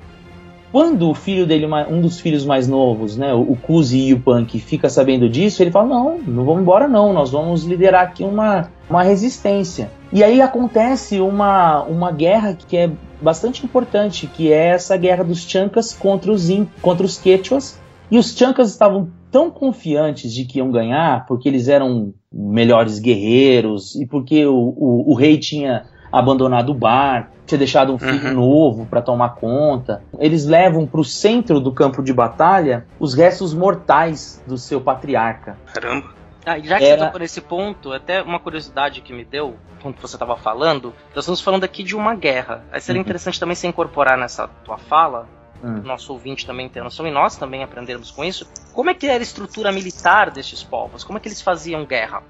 Quando 0.73 1.09
o 1.09 1.15
filho 1.15 1.47
dele, 1.47 1.69
um 1.89 2.01
dos 2.01 2.19
filhos 2.19 2.45
mais 2.45 2.67
novos, 2.67 3.17
né, 3.17 3.33
o 3.33 3.55
Kuzi 3.55 4.09
e 4.09 4.13
o 4.13 4.19
Punk, 4.19 4.59
fica 4.59 4.89
sabendo 4.91 5.29
disso, 5.29 5.63
ele 5.63 5.71
fala: 5.71 5.87
Não, 5.87 6.19
não 6.19 6.45
vamos 6.45 6.63
embora, 6.63 6.89
não, 6.89 7.13
nós 7.13 7.31
vamos 7.31 7.63
liderar 7.63 8.03
aqui 8.03 8.25
uma, 8.25 8.69
uma 8.89 9.03
resistência. 9.03 9.91
E 10.13 10.23
aí 10.23 10.41
acontece 10.41 11.21
uma, 11.21 11.83
uma 11.83 12.13
guerra 12.13 12.55
que 12.55 12.77
é 12.77 12.91
bastante 13.21 13.65
importante, 13.65 14.27
que 14.27 14.53
é 14.53 14.69
essa 14.69 14.97
guerra 14.97 15.25
dos 15.25 15.41
Chancas 15.41 15.93
contra 15.93 16.31
os, 16.31 16.51
In, 16.51 16.69
contra 16.83 17.05
os 17.05 17.19
Quechuas. 17.19 17.79
E 18.11 18.19
os 18.19 18.37
Chancas 18.37 18.71
estavam 18.71 19.09
tão 19.31 19.51
confiantes 19.51 20.33
de 20.33 20.45
que 20.45 20.59
iam 20.59 20.71
ganhar, 20.71 21.27
porque 21.27 21.49
eles 21.49 21.67
eram 21.69 22.13
melhores 22.33 22.99
guerreiros 22.99 23.97
e 23.97 24.07
porque 24.07 24.47
o, 24.47 24.55
o, 24.55 25.13
o 25.13 25.15
rei 25.15 25.39
tinha 25.39 25.87
abandonado 26.13 26.71
o 26.71 26.75
bar, 26.75 27.31
tinha 27.45 27.59
deixado 27.59 27.93
um 27.93 27.99
filho 27.99 28.29
Uhum. 28.29 28.35
novo 28.35 28.87
para 28.87 29.03
tomar 29.03 29.31
conta. 29.35 30.03
Eles 30.19 30.45
levam 30.47 30.87
para 30.87 31.01
o 31.01 31.05
centro 31.05 31.59
do 31.59 31.73
campo 31.73 32.03
de 32.03 32.13
batalha 32.13 32.87
os 33.01 33.15
restos 33.15 33.53
mortais 33.53 34.41
do 34.47 34.57
seu 34.57 34.81
patriarca. 34.81 35.59
Caramba. 35.73 36.07
Ah, 36.47 36.59
já 36.59 36.79
que 36.79 36.85
Era- 36.85 36.99
você 37.01 37.07
tocou 37.07 37.21
nesse 37.21 37.41
ponto, 37.41 37.93
até 37.93 38.23
uma 38.23 38.39
curiosidade 38.39 39.01
que 39.01 39.13
me 39.13 39.25
deu, 39.25 39.57
quando 39.81 39.99
você 40.01 40.17
estava 40.17 40.37
falando, 40.37 40.95
nós 41.15 41.25
estamos 41.25 41.41
falando 41.41 41.65
aqui 41.65 41.83
de 41.83 41.97
uma 41.97 42.15
guerra. 42.15 42.65
Aí 42.71 42.81
seria 42.81 43.01
Uhum. 43.01 43.05
interessante 43.05 43.41
também 43.41 43.55
se 43.57 43.67
incorporar 43.67 44.19
nessa 44.19 44.47
tua 44.65 44.77
fala, 44.77 45.27
Hum. 45.63 45.81
nosso 45.83 46.13
ouvinte 46.13 46.45
também 46.45 46.69
ter 46.69 46.83
noção, 46.83 47.07
e 47.07 47.11
nós 47.11 47.37
também 47.37 47.63
aprendermos 47.65 48.11
com 48.11 48.23
isso, 48.23 48.47
como 48.75 48.91
é 48.91 48.95
que 48.95 49.07
era 49.07 49.21
a 49.21 49.23
estrutura 49.23 49.73
militar 49.73 50.31
destes 50.31 50.63
povos? 50.63 51.03
Como 51.03 51.17
é 51.17 51.21
que 51.21 51.29
eles 51.29 51.41
faziam 51.41 51.87
guerra? 51.87 52.23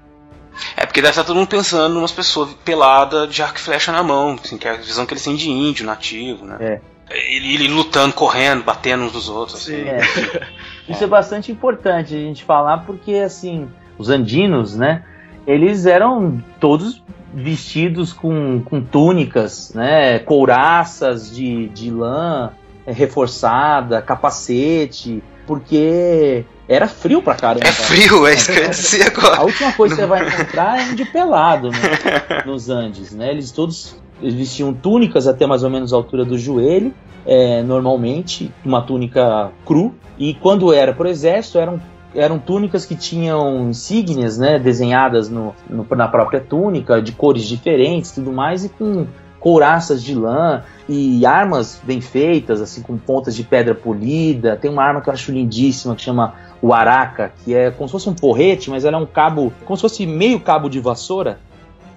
É 0.77 0.85
porque 0.85 1.01
deve 1.01 1.09
estar 1.11 1.25
todo 1.25 1.35
mundo 1.35 1.49
pensando 1.49 1.99
umas 1.99 2.13
pessoas 2.13 2.53
pelada 2.63 3.27
de 3.27 3.43
arco 3.43 3.57
e 3.57 3.61
flecha 3.61 3.91
na 3.91 4.01
mão, 4.01 4.37
assim, 4.41 4.57
que 4.57 4.65
é 4.65 4.71
a 4.71 4.75
visão 4.77 5.05
que 5.05 5.13
eles 5.13 5.23
têm 5.25 5.35
de 5.35 5.49
índio, 5.49 5.85
nativo, 5.85 6.45
né? 6.45 6.55
É. 6.61 6.81
Ele, 7.09 7.53
ele 7.55 7.67
lutando, 7.67 8.13
correndo, 8.13 8.63
batendo 8.63 9.03
uns 9.03 9.11
dos 9.11 9.27
outros. 9.29 9.61
Assim. 9.61 9.83
É. 9.87 9.99
Isso 10.87 11.03
é 11.03 11.07
bastante 11.07 11.51
importante 11.51 12.15
a 12.15 12.17
gente 12.17 12.43
falar 12.45 12.85
porque 12.85 13.15
assim, 13.15 13.69
os 13.97 14.09
andinos, 14.09 14.75
né, 14.75 15.03
eles 15.45 15.85
eram 15.85 16.41
todos 16.59 17.03
vestidos 17.33 18.13
com, 18.13 18.61
com 18.63 18.81
túnicas, 18.81 19.73
né, 19.73 20.19
couraças 20.19 21.33
de, 21.33 21.67
de 21.69 21.91
lã 21.91 22.51
é, 22.85 22.91
reforçada, 22.91 24.01
capacete, 24.01 25.21
porque 25.45 26.45
era 26.67 26.87
frio 26.87 27.21
pra 27.21 27.35
caramba. 27.35 27.67
É 27.67 27.71
frio, 27.71 28.25
é 28.25 28.33
isso 28.33 28.51
que 28.51 28.57
eu 28.57 28.63
ia 28.63 28.69
dizer 28.69 29.03
A 29.03 29.07
agora. 29.07 29.41
última 29.43 29.71
coisa 29.73 29.95
que 29.95 30.01
você 30.01 30.07
vai 30.07 30.27
encontrar 30.27 30.79
é 30.79 30.91
índio 30.91 31.11
pelado 31.11 31.69
né, 31.69 31.79
nos 32.45 32.69
Andes, 32.69 33.11
né? 33.11 33.31
Eles 33.31 33.51
todos 33.51 33.97
eles 34.21 34.33
vestiam 34.33 34.73
túnicas 34.73 35.27
até 35.27 35.45
mais 35.45 35.63
ou 35.63 35.69
menos 35.69 35.93
a 35.93 35.95
altura 35.97 36.23
do 36.23 36.37
joelho, 36.37 36.93
é, 37.25 37.61
normalmente 37.61 38.51
uma 38.63 38.81
túnica 38.81 39.51
cru. 39.65 39.93
E 40.17 40.33
quando 40.35 40.73
era 40.73 40.93
pro 40.93 41.07
exército 41.07 41.59
eram 41.59 41.81
eram 42.15 42.39
túnicas 42.39 42.85
que 42.85 42.95
tinham 42.95 43.69
insígnias, 43.69 44.37
né, 44.37 44.57
desenhadas 44.57 45.29
no, 45.29 45.53
no- 45.69 45.85
na 45.95 46.07
própria 46.07 46.39
túnica, 46.39 47.01
de 47.01 47.11
cores 47.11 47.43
diferentes, 47.45 48.11
tudo 48.11 48.31
mais, 48.31 48.65
e 48.65 48.69
com 48.69 49.05
couraças 49.39 50.01
de 50.01 50.15
lã 50.15 50.63
e 50.89 51.23
armas 51.25 51.79
bem 51.83 52.01
feitas, 52.01 52.61
assim, 52.61 52.81
com 52.81 52.97
pontas 52.97 53.35
de 53.35 53.43
pedra 53.43 53.75
polida. 53.75 54.55
Tem 54.57 54.71
uma 54.71 54.83
arma 54.83 55.01
que 55.01 55.09
eu 55.09 55.13
acho 55.13 55.31
lindíssima 55.31 55.95
que 55.95 56.01
chama 56.01 56.33
o 56.61 56.73
araca, 56.73 57.31
que 57.43 57.53
é 57.53 57.69
como 57.69 57.87
se 57.87 57.91
fosse 57.91 58.09
um 58.09 58.13
porrete, 58.15 58.71
mas 58.71 58.85
ela 58.85 58.97
é 58.97 58.99
um 58.99 59.05
cabo, 59.05 59.53
como 59.65 59.77
se 59.77 59.81
fosse 59.81 60.05
meio 60.07 60.39
cabo 60.39 60.67
de 60.67 60.79
vassoura, 60.79 61.37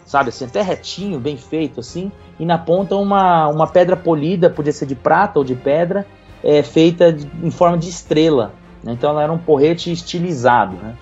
sabe, 0.04 0.28
assim, 0.28 0.44
até 0.44 0.60
retinho, 0.60 1.18
bem 1.18 1.36
feito, 1.38 1.80
assim, 1.80 2.12
e 2.38 2.44
na 2.44 2.58
ponta 2.58 2.96
uma, 2.96 3.48
uma 3.48 3.66
pedra 3.66 3.96
polida, 3.96 4.50
podia 4.50 4.72
ser 4.72 4.84
de 4.86 4.94
prata 4.94 5.38
ou 5.38 5.44
de 5.44 5.54
pedra, 5.54 6.06
é, 6.44 6.62
feita 6.62 7.16
em 7.42 7.50
forma 7.50 7.78
de 7.78 7.88
estrela. 7.88 8.52
Né? 8.82 8.92
Então 8.92 9.10
ela 9.10 9.22
era 9.22 9.32
um 9.32 9.38
porrete 9.38 9.90
estilizado, 9.92 10.76
né? 10.76 10.94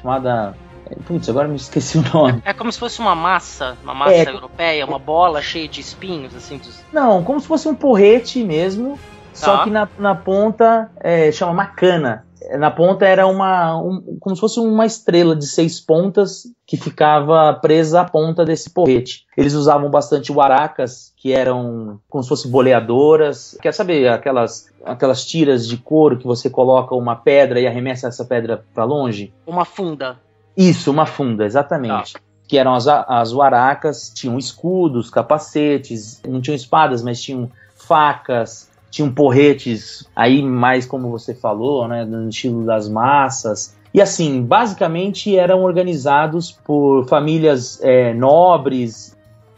Chamada. 0.00 0.54
é, 0.90 0.94
Putz, 1.06 1.28
agora 1.28 1.48
me 1.48 1.56
esqueci 1.56 1.98
o 1.98 2.02
nome. 2.12 2.42
É 2.44 2.52
como 2.52 2.70
se 2.72 2.78
fosse 2.78 3.00
uma 3.00 3.14
massa, 3.14 3.76
uma 3.82 3.94
massa 3.94 4.14
É. 4.14 4.28
europeia, 4.28 4.84
uma 4.86 4.98
bola 4.98 5.40
cheia 5.42 5.68
de 5.68 5.80
espinhos, 5.80 6.34
assim, 6.34 6.58
dos... 6.58 6.82
Não, 6.92 7.22
como 7.22 7.40
se 7.40 7.46
fosse 7.46 7.68
um 7.68 7.74
porrete 7.74 8.42
mesmo, 8.44 8.98
só 9.32 9.58
Tá. 9.58 9.64
que 9.64 9.70
na, 9.70 9.88
na 9.98 10.14
ponta 10.14 10.90
é, 11.00 11.30
chama 11.32 11.52
macana. 11.54 12.24
Na 12.58 12.70
ponta 12.70 13.06
era 13.06 13.26
uma 13.26 13.76
um, 13.80 14.16
como 14.20 14.34
se 14.34 14.40
fosse 14.40 14.60
uma 14.60 14.86
estrela 14.86 15.34
de 15.34 15.46
seis 15.46 15.80
pontas 15.80 16.44
que 16.66 16.76
ficava 16.76 17.52
presa 17.54 18.00
à 18.00 18.04
ponta 18.04 18.44
desse 18.44 18.70
porrete. 18.70 19.26
Eles 19.36 19.54
usavam 19.54 19.90
bastante 19.90 20.32
waracas, 20.32 21.12
que 21.16 21.32
eram 21.32 22.00
como 22.08 22.22
se 22.22 22.28
fossem 22.28 22.50
boleadoras. 22.50 23.56
Quer 23.60 23.72
saber 23.72 24.08
aquelas 24.08 24.70
aquelas 24.84 25.24
tiras 25.24 25.66
de 25.66 25.76
couro 25.76 26.18
que 26.18 26.26
você 26.26 26.50
coloca 26.50 26.94
uma 26.94 27.16
pedra 27.16 27.60
e 27.60 27.66
arremessa 27.66 28.08
essa 28.08 28.24
pedra 28.24 28.64
para 28.74 28.84
longe? 28.84 29.32
Uma 29.46 29.64
funda. 29.64 30.18
Isso, 30.56 30.90
uma 30.90 31.06
funda, 31.06 31.44
exatamente. 31.44 32.14
Ah. 32.16 32.20
Que 32.46 32.58
eram 32.58 32.74
as, 32.74 32.86
as 32.86 33.32
waracas, 33.32 34.12
tinham 34.14 34.36
escudos, 34.36 35.08
capacetes, 35.08 36.20
não 36.28 36.40
tinham 36.40 36.56
espadas, 36.56 37.02
mas 37.02 37.22
tinham 37.22 37.50
facas, 37.74 38.70
tinham 38.92 39.10
porretes 39.10 40.06
aí 40.14 40.42
mais 40.42 40.84
como 40.84 41.10
você 41.10 41.34
falou, 41.34 41.88
né, 41.88 42.04
no 42.04 42.28
estilo 42.28 42.64
das 42.64 42.90
massas. 42.90 43.74
E 43.92 44.02
assim, 44.02 44.42
basicamente 44.42 45.34
eram 45.34 45.62
organizados 45.62 46.52
por 46.52 47.06
famílias 47.08 47.80
é, 47.82 48.12
nobres. 48.12 49.16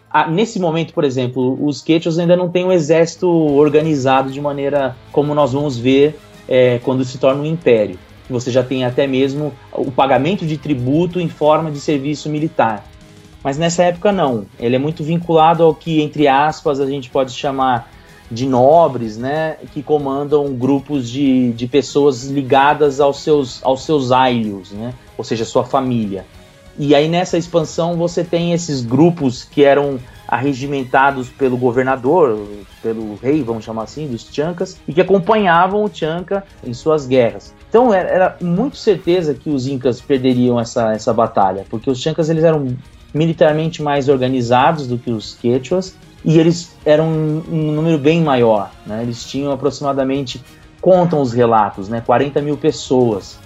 Ah, 0.09 0.29
nesse 0.29 0.61
momento, 0.61 0.95
por 0.95 1.03
exemplo, 1.03 1.59
os 1.61 1.83
Quechos 1.83 2.17
ainda 2.17 2.37
não 2.37 2.49
têm 2.49 2.65
um 2.65 2.71
exército 2.71 3.29
organizado 3.29 4.31
de 4.31 4.41
maneira 4.41 4.97
como 5.11 5.35
nós 5.35 5.53
vamos 5.53 5.77
ver 5.77 6.17
é, 6.49 6.79
quando 6.85 7.05
se 7.05 7.19
torna 7.19 7.43
um 7.43 7.47
império. 7.47 7.99
Você 8.31 8.53
já 8.53 8.63
tem 8.63 8.85
até 8.85 9.05
mesmo 9.07 9.53
o 9.73 9.91
pagamento 9.91 10.47
de 10.47 10.57
tributo 10.57 11.19
em 11.21 11.29
forma 11.29 11.73
de 11.73 11.81
serviço 11.81 12.31
militar. 12.31 12.85
Mas 13.43 13.59
nessa 13.59 13.83
época 13.83 14.13
não. 14.13 14.47
Ele 14.61 14.77
é 14.77 14.79
muito 14.79 15.03
vinculado 15.03 15.65
ao 15.65 15.75
que, 15.75 16.01
entre 16.01 16.29
aspas, 16.29 16.81
a 16.81 16.87
gente 16.87 17.11
pode 17.11 17.33
chamar 17.33 17.94
de 18.31 18.47
nobres, 18.47 19.17
né, 19.17 19.57
que 19.73 19.83
comandam 19.83 20.53
grupos 20.55 21.09
de, 21.09 21.53
de 21.53 21.67
pessoas 21.67 22.25
ligadas 22.25 23.01
aos 23.01 23.21
seus, 23.23 23.61
aos 23.63 23.85
seus 23.85 24.11
aios, 24.13 24.73
né, 24.73 24.95
ou 25.17 25.25
seja, 25.25 25.45
sua 25.45 25.65
família. 25.65 26.25
E 26.79 26.95
aí 26.95 27.09
nessa 27.09 27.39
expansão 27.39 27.97
você 27.97 28.25
tem 28.25 28.53
esses 28.53 28.83
grupos 28.83 29.45
que 29.45 29.63
eram 29.63 29.99
arregimentados 30.27 31.29
pelo 31.29 31.57
governador, 31.57 32.49
pelo 32.83 33.15
rei, 33.17 33.43
vamos 33.43 33.65
chamar 33.65 33.85
assim, 33.85 34.09
dos 34.09 34.27
Chancas, 34.33 34.77
e 34.89 34.93
que 34.93 35.01
acompanhavam 35.01 35.85
o 35.85 35.91
Chanca 35.93 36.43
em 36.65 36.73
suas 36.73 37.07
guerras. 37.07 37.55
Então 37.69 37.93
era, 37.93 38.09
era 38.09 38.37
muito 38.41 38.77
certeza 38.77 39.35
que 39.35 39.51
os 39.51 39.67
Incas 39.69 40.01
perderiam 40.01 40.59
essa, 40.59 40.93
essa 40.93 41.13
batalha, 41.13 41.65
porque 41.69 41.91
os 41.91 42.01
Chancas 42.01 42.31
eles 42.31 42.43
eram 42.43 42.77
militarmente 43.13 43.83
mais 43.83 44.09
organizados 44.09 44.89
do 44.89 44.99
que 44.99 45.11
os 45.11 45.35
Quechuas 45.35 45.95
e 46.25 46.39
eles 46.39 46.75
eram 46.85 47.07
um, 47.07 47.45
um 47.51 47.73
número 47.73 47.99
bem 47.99 48.23
maior. 48.23 48.71
Né? 48.87 49.03
Eles 49.03 49.25
tinham 49.25 49.53
aproximadamente, 49.53 50.43
contam 50.81 51.21
os 51.21 51.33
relatos, 51.33 51.89
né? 51.89 52.03
40 52.05 52.41
mil 52.41 52.57
pessoas. 52.57 53.39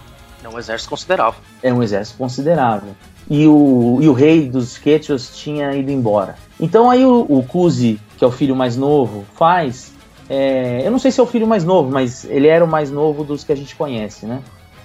É 0.42 0.48
um 0.48 0.58
exército 0.58 0.90
considerável. 0.90 1.40
É 1.62 1.72
um 1.72 1.82
exército 1.82 2.16
considerável. 2.16 2.90
E 3.28 3.46
o, 3.46 3.98
e 4.00 4.08
o 4.08 4.12
rei 4.12 4.48
dos 4.48 4.78
Quechos 4.78 5.36
tinha 5.36 5.74
ido 5.74 5.90
embora. 5.90 6.36
Então 6.58 6.90
aí 6.90 7.04
o, 7.04 7.26
o 7.28 7.42
Kuzi, 7.42 8.00
que 8.16 8.24
é 8.24 8.26
o 8.26 8.30
filho 8.30 8.54
mais 8.54 8.76
novo, 8.76 9.26
faz. 9.34 9.92
É, 10.30 10.86
eu 10.86 10.90
não 10.90 10.98
sei 10.98 11.10
se 11.10 11.20
é 11.20 11.22
o 11.22 11.26
filho 11.26 11.46
mais 11.46 11.64
novo, 11.64 11.90
mas 11.90 12.24
ele 12.24 12.46
era 12.46 12.64
o 12.64 12.68
mais 12.68 12.90
novo 12.90 13.24
dos 13.24 13.44
que 13.44 13.52
a 13.52 13.56
gente 13.56 13.74
conhece, 13.74 14.24
né? 14.24 14.40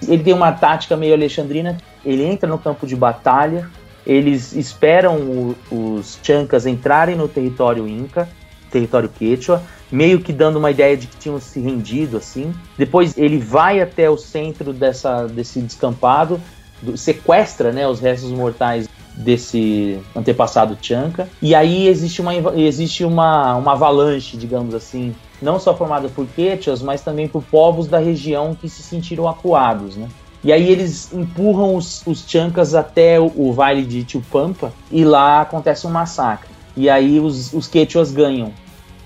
Ele 0.06 0.22
tem 0.22 0.34
uma 0.34 0.52
tática 0.52 0.96
meio 0.96 1.14
alexandrina. 1.14 1.78
Ele 2.04 2.24
entra 2.24 2.48
no 2.48 2.58
campo 2.58 2.86
de 2.86 2.96
batalha, 2.96 3.70
eles 4.06 4.52
esperam 4.52 5.16
o, 5.16 5.56
os 5.70 6.18
Chancas 6.22 6.66
entrarem 6.66 7.16
no 7.16 7.28
território 7.28 7.88
Inca, 7.88 8.28
território 8.70 9.08
Quechua, 9.08 9.62
meio 9.90 10.20
que 10.20 10.32
dando 10.32 10.58
uma 10.58 10.70
ideia 10.70 10.96
de 10.96 11.06
que 11.06 11.16
tinham 11.16 11.40
se 11.40 11.60
rendido 11.60 12.16
assim. 12.16 12.52
Depois 12.76 13.16
ele 13.16 13.38
vai 13.38 13.80
até 13.80 14.10
o 14.10 14.16
centro 14.16 14.72
dessa, 14.72 15.26
desse 15.26 15.60
descampado, 15.60 16.40
do, 16.82 16.96
sequestra 16.96 17.72
né, 17.72 17.86
os 17.86 18.00
restos 18.00 18.30
mortais 18.30 18.88
desse 19.14 20.00
antepassado 20.14 20.76
Chanca. 20.82 21.28
E 21.40 21.54
aí 21.54 21.86
existe 21.86 22.20
uma, 22.20 22.34
existe 22.58 23.04
uma, 23.04 23.54
uma 23.54 23.72
avalanche, 23.72 24.36
digamos 24.36 24.74
assim, 24.74 25.14
não 25.40 25.60
só 25.60 25.76
formada 25.76 26.08
por 26.08 26.26
Quechuas, 26.26 26.82
mas 26.82 27.02
também 27.02 27.28
por 27.28 27.42
povos 27.44 27.86
da 27.86 27.98
região 27.98 28.54
que 28.54 28.68
se 28.68 28.82
sentiram 28.82 29.28
acuados, 29.28 29.96
né? 29.96 30.08
E 30.44 30.52
aí 30.52 30.68
eles 30.68 31.10
empurram 31.12 31.74
os, 31.74 32.06
os 32.06 32.22
Chancas 32.28 32.74
até 32.74 33.18
o, 33.18 33.32
o 33.34 33.52
vale 33.52 33.82
de 33.82 34.04
Tupampa 34.04 34.72
e 34.90 35.02
lá 35.02 35.40
acontece 35.40 35.86
um 35.86 35.90
massacre. 35.90 36.50
E 36.76 36.90
aí 36.90 37.18
os, 37.18 37.52
os 37.54 37.66
Quechuas 37.66 38.12
ganham. 38.12 38.52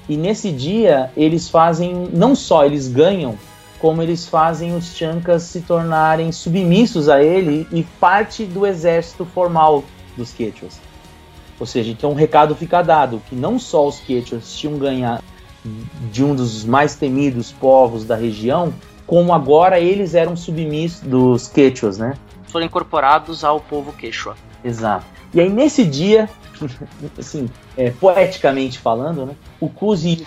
E 0.09 0.17
nesse 0.17 0.51
dia 0.51 1.13
eles 1.17 1.49
fazem, 1.49 2.09
não 2.13 2.35
só 2.35 2.65
eles 2.65 2.89
ganham, 2.89 3.39
como 3.79 4.03
eles 4.03 4.27
fazem 4.27 4.75
os 4.75 4.97
Chancas 4.97 5.45
se 5.45 5.61
tornarem 5.61 6.33
submissos 6.33 7.09
a 7.09 7.23
ele 7.23 7.69
e 7.71 7.85
parte 7.85 8.45
do 8.45 8.67
exército 8.67 9.25
formal 9.25 9.85
dos 10.17 10.33
Quechuas. 10.33 10.81
Ou 11.61 11.67
seja, 11.67 11.93
então 11.93 12.11
um 12.11 12.15
recado 12.15 12.57
fica 12.57 12.83
dado, 12.83 13.23
que 13.29 13.37
não 13.37 13.61
só 13.61 13.87
os 13.87 14.01
Quechuas 14.01 14.57
tinham 14.57 14.77
ganhado 14.77 15.23
de 16.11 16.25
um 16.25 16.35
dos 16.35 16.65
mais 16.65 16.97
temidos 16.97 17.53
povos 17.53 18.05
da 18.05 18.17
região, 18.17 18.73
como 19.09 19.33
agora 19.33 19.81
eles 19.81 20.15
eram 20.15 20.37
submissos 20.37 21.01
dos 21.01 21.49
quechuas, 21.49 21.97
né? 21.97 22.13
Foram 22.49 22.67
incorporados 22.67 23.43
ao 23.43 23.59
povo 23.59 23.91
quechua. 23.95 24.37
Exato. 24.63 25.07
E 25.33 25.41
aí 25.41 25.49
nesse 25.49 25.83
dia, 25.83 26.29
assim, 27.19 27.49
é, 27.75 27.91
poeticamente 27.91 28.79
falando, 28.79 29.25
né, 29.25 29.35
o 29.59 29.69
Kuzi 29.69 30.25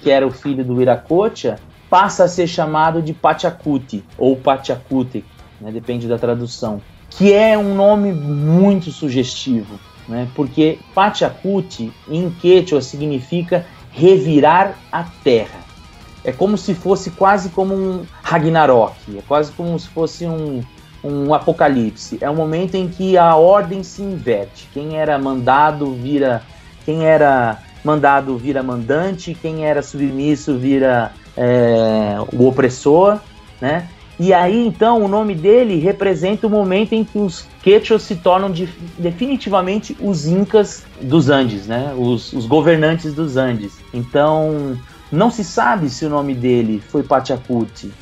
que 0.00 0.10
era 0.10 0.26
o 0.26 0.32
filho 0.32 0.64
do 0.64 0.82
Iracocha, 0.82 1.60
passa 1.88 2.24
a 2.24 2.28
ser 2.28 2.48
chamado 2.48 3.00
de 3.00 3.12
Pachacuti 3.12 4.04
ou 4.18 4.36
Pachacute, 4.36 5.24
né, 5.60 5.70
depende 5.70 6.08
da 6.08 6.18
tradução, 6.18 6.82
que 7.08 7.32
é 7.32 7.56
um 7.56 7.74
nome 7.74 8.12
muito 8.12 8.90
sugestivo, 8.90 9.78
né, 10.08 10.28
porque 10.34 10.80
Pachacuti 10.92 11.92
em 12.08 12.30
quechua 12.30 12.82
significa 12.82 13.64
revirar 13.92 14.76
a 14.90 15.04
terra 15.04 15.67
é 16.28 16.32
como 16.32 16.58
se 16.58 16.74
fosse 16.74 17.10
quase 17.12 17.48
como 17.48 17.74
um 17.74 18.04
Ragnarok, 18.22 19.16
é 19.16 19.22
quase 19.26 19.50
como 19.52 19.78
se 19.78 19.88
fosse 19.88 20.26
um, 20.26 20.62
um 21.02 21.32
apocalipse. 21.32 22.18
É 22.20 22.28
um 22.28 22.34
momento 22.34 22.74
em 22.74 22.86
que 22.86 23.16
a 23.16 23.34
ordem 23.34 23.82
se 23.82 24.02
inverte. 24.02 24.68
Quem 24.74 24.98
era 24.98 25.18
mandado 25.18 25.94
vira. 25.94 26.42
Quem 26.84 27.06
era 27.06 27.58
mandado 27.82 28.36
vira 28.36 28.62
mandante, 28.62 29.34
quem 29.40 29.64
era 29.64 29.82
submisso 29.82 30.58
vira 30.58 31.12
é, 31.36 32.16
o 32.32 32.46
opressor, 32.46 33.18
né? 33.60 33.88
E 34.20 34.34
aí, 34.34 34.66
então, 34.66 35.02
o 35.02 35.08
nome 35.08 35.34
dele 35.34 35.78
representa 35.78 36.46
o 36.46 36.50
momento 36.50 36.92
em 36.92 37.04
que 37.04 37.18
os 37.18 37.46
Quechos 37.62 38.02
se 38.02 38.16
tornam 38.16 38.50
de, 38.50 38.68
definitivamente 38.98 39.96
os 40.00 40.26
Incas 40.26 40.84
dos 41.00 41.30
Andes, 41.30 41.66
né? 41.66 41.94
Os, 41.96 42.32
os 42.32 42.44
governantes 42.44 43.14
dos 43.14 43.36
Andes. 43.36 43.78
Então, 43.94 44.76
não 45.10 45.30
se 45.30 45.42
sabe 45.42 45.88
se 45.88 46.04
o 46.04 46.08
nome 46.08 46.34
dele 46.34 46.82
foi 46.88 47.02
Pachacuti 47.02 47.92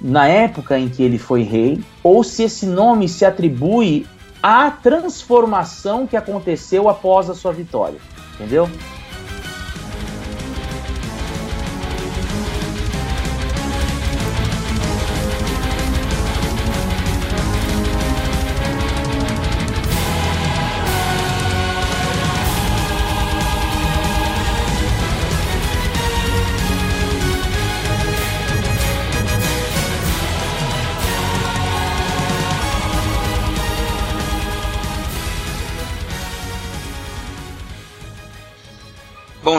na 0.00 0.26
época 0.26 0.78
em 0.78 0.88
que 0.88 1.02
ele 1.02 1.18
foi 1.18 1.42
rei, 1.42 1.82
ou 2.02 2.24
se 2.24 2.44
esse 2.44 2.66
nome 2.66 3.08
se 3.08 3.24
atribui 3.24 4.06
à 4.42 4.70
transformação 4.70 6.06
que 6.06 6.16
aconteceu 6.16 6.88
após 6.88 7.28
a 7.28 7.34
sua 7.34 7.52
vitória. 7.52 7.98
Entendeu? 8.34 8.68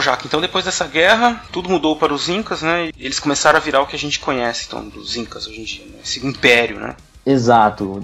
Jaque, 0.01 0.27
então 0.27 0.41
depois 0.41 0.65
dessa 0.65 0.87
guerra, 0.87 1.43
tudo 1.51 1.69
mudou 1.69 1.95
para 1.95 2.13
os 2.13 2.29
Incas, 2.29 2.61
né? 2.61 2.89
Eles 2.97 3.19
começaram 3.19 3.57
a 3.57 3.61
virar 3.61 3.81
o 3.81 3.87
que 3.87 3.95
a 3.95 3.99
gente 3.99 4.19
conhece, 4.19 4.65
então, 4.67 4.87
dos 4.87 5.15
Incas 5.15 5.47
hoje 5.47 5.61
em 5.61 5.63
dia, 5.63 5.85
né? 5.85 5.99
esse 6.03 6.25
império, 6.25 6.79
né? 6.79 6.95
Exato. 7.25 8.01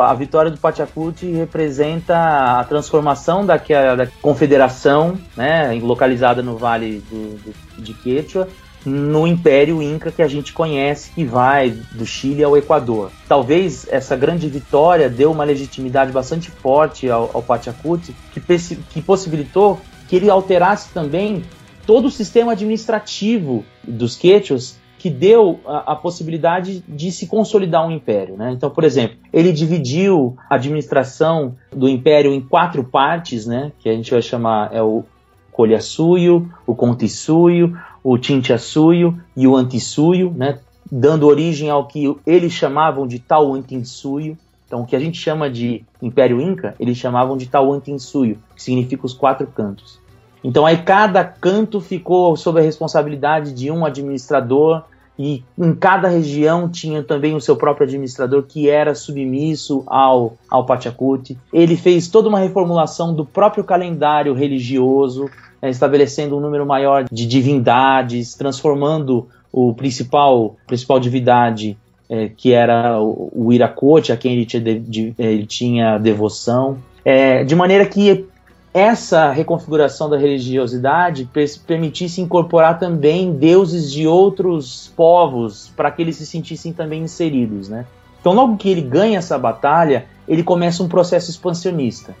a 0.00 0.14
vitória 0.14 0.50
do 0.50 0.56
Pachacuti 0.56 1.26
representa 1.26 2.58
a 2.58 2.64
transformação 2.64 3.44
daquela 3.44 3.94
da 3.94 4.06
confederação, 4.22 5.18
né, 5.36 5.78
localizada 5.82 6.42
no 6.42 6.56
Vale 6.56 7.02
do, 7.10 7.36
do, 7.36 7.82
de 7.82 7.92
Quechua, 7.92 8.48
no 8.84 9.26
Império 9.26 9.82
Inca 9.82 10.10
que 10.10 10.22
a 10.22 10.28
gente 10.28 10.52
conhece, 10.52 11.10
que 11.10 11.24
vai 11.24 11.70
do 11.70 12.06
Chile 12.06 12.44
ao 12.44 12.56
Equador. 12.56 13.10
Talvez 13.28 13.86
essa 13.90 14.16
grande 14.16 14.48
vitória 14.48 15.08
deu 15.08 15.30
uma 15.30 15.44
legitimidade 15.44 16.12
bastante 16.12 16.50
forte 16.50 17.10
ao, 17.10 17.30
ao 17.32 17.42
Pachacuti, 17.42 18.14
que, 18.32 18.40
que 18.40 19.02
possibilitou 19.02 19.80
que 20.14 20.18
ele 20.18 20.30
alterasse 20.30 20.92
também 20.94 21.42
todo 21.84 22.06
o 22.06 22.10
sistema 22.10 22.52
administrativo 22.52 23.64
dos 23.82 24.16
quechos 24.16 24.78
que 24.96 25.10
deu 25.10 25.58
a, 25.66 25.92
a, 25.92 25.96
possibilidade 25.96 26.84
de 26.88 27.10
se 27.10 27.26
consolidar 27.26 27.84
um 27.84 27.90
império. 27.90 28.36
Né? 28.36 28.52
Então, 28.52 28.70
por 28.70 28.84
exemplo, 28.84 29.16
ele 29.32 29.52
dividiu 29.52 30.36
a 30.48 30.54
administração 30.54 31.56
do 31.72 31.88
império 31.88 32.32
em 32.32 32.40
quatro 32.40 32.84
partes, 32.84 33.44
né? 33.44 33.72
que 33.80 33.88
a 33.88 33.92
gente 33.92 34.12
vai 34.12 34.22
chamar 34.22 34.72
é 34.72 34.80
o 34.80 35.02
Colhassuio, 35.50 36.48
o 36.64 36.76
Contissuio, 36.76 37.76
o 38.02 38.16
Tintiassuio 38.16 39.18
e 39.36 39.48
o 39.48 39.56
Antissuio, 39.56 40.32
né? 40.34 40.60
dando 40.90 41.26
origem 41.26 41.70
ao 41.70 41.88
que 41.88 42.14
eles 42.24 42.52
chamavam 42.52 43.04
de 43.04 43.18
Tauantinsuio. 43.18 44.38
Então, 44.64 44.82
o 44.82 44.86
que 44.86 44.94
a 44.94 45.00
gente 45.00 45.18
chama 45.18 45.50
de 45.50 45.84
Império 46.00 46.40
Inca, 46.40 46.76
eles 46.78 46.96
chamavam 46.96 47.36
de 47.36 47.46
Tauantinsuio, 47.46 48.38
que 48.54 48.62
significa 48.62 49.04
os 49.04 49.12
quatro 49.12 49.46
cantos. 49.48 50.03
Então, 50.44 50.66
aí 50.66 50.76
cada 50.76 51.24
canto 51.24 51.80
ficou 51.80 52.36
sob 52.36 52.60
a 52.60 52.62
responsabilidade 52.62 53.52
de 53.54 53.70
um 53.70 53.86
administrador 53.86 54.82
e 55.18 55.42
em 55.56 55.74
cada 55.74 56.08
região 56.08 56.68
tinha 56.68 57.02
também 57.02 57.34
o 57.34 57.40
seu 57.40 57.56
próprio 57.56 57.86
administrador 57.86 58.42
que 58.42 58.68
era 58.68 58.94
submisso 58.94 59.82
ao, 59.86 60.36
ao 60.50 60.66
Pachacuti. 60.66 61.38
Ele 61.52 61.76
fez 61.76 62.08
toda 62.08 62.28
uma 62.28 62.40
reformulação 62.40 63.14
do 63.14 63.24
próprio 63.24 63.64
calendário 63.64 64.34
religioso, 64.34 65.30
né, 65.62 65.70
estabelecendo 65.70 66.36
um 66.36 66.40
número 66.40 66.66
maior 66.66 67.04
de 67.10 67.26
divindades, 67.26 68.34
transformando 68.34 69.28
o 69.52 69.72
principal, 69.72 70.56
principal 70.66 70.98
divindade, 70.98 71.78
é, 72.10 72.28
que 72.28 72.52
era 72.52 73.00
o, 73.00 73.30
o 73.32 73.52
Iracote, 73.52 74.12
a 74.12 74.16
quem 74.16 74.32
ele 74.32 74.44
tinha, 74.44 74.62
de, 74.62 74.78
de, 74.80 75.14
ele 75.16 75.46
tinha 75.46 75.96
devoção, 75.96 76.78
é, 77.04 77.44
de 77.44 77.54
maneira 77.54 77.86
que 77.86 78.26
essa 78.74 79.30
reconfiguração 79.30 80.10
da 80.10 80.18
religiosidade 80.18 81.30
permitisse 81.64 82.20
incorporar 82.20 82.76
também 82.76 83.32
deuses 83.32 83.92
de 83.92 84.04
outros 84.04 84.92
povos 84.96 85.72
para 85.76 85.92
que 85.92 86.02
eles 86.02 86.16
se 86.16 86.26
sentissem 86.26 86.72
também 86.72 87.04
inseridos, 87.04 87.68
né? 87.68 87.86
Então, 88.20 88.32
logo 88.32 88.56
que 88.56 88.68
ele 88.68 88.80
ganha 88.80 89.18
essa 89.18 89.38
batalha, 89.38 90.06
ele 90.26 90.42
começa 90.42 90.82
um 90.82 90.88
processo 90.88 91.30
expansionista. 91.30 92.16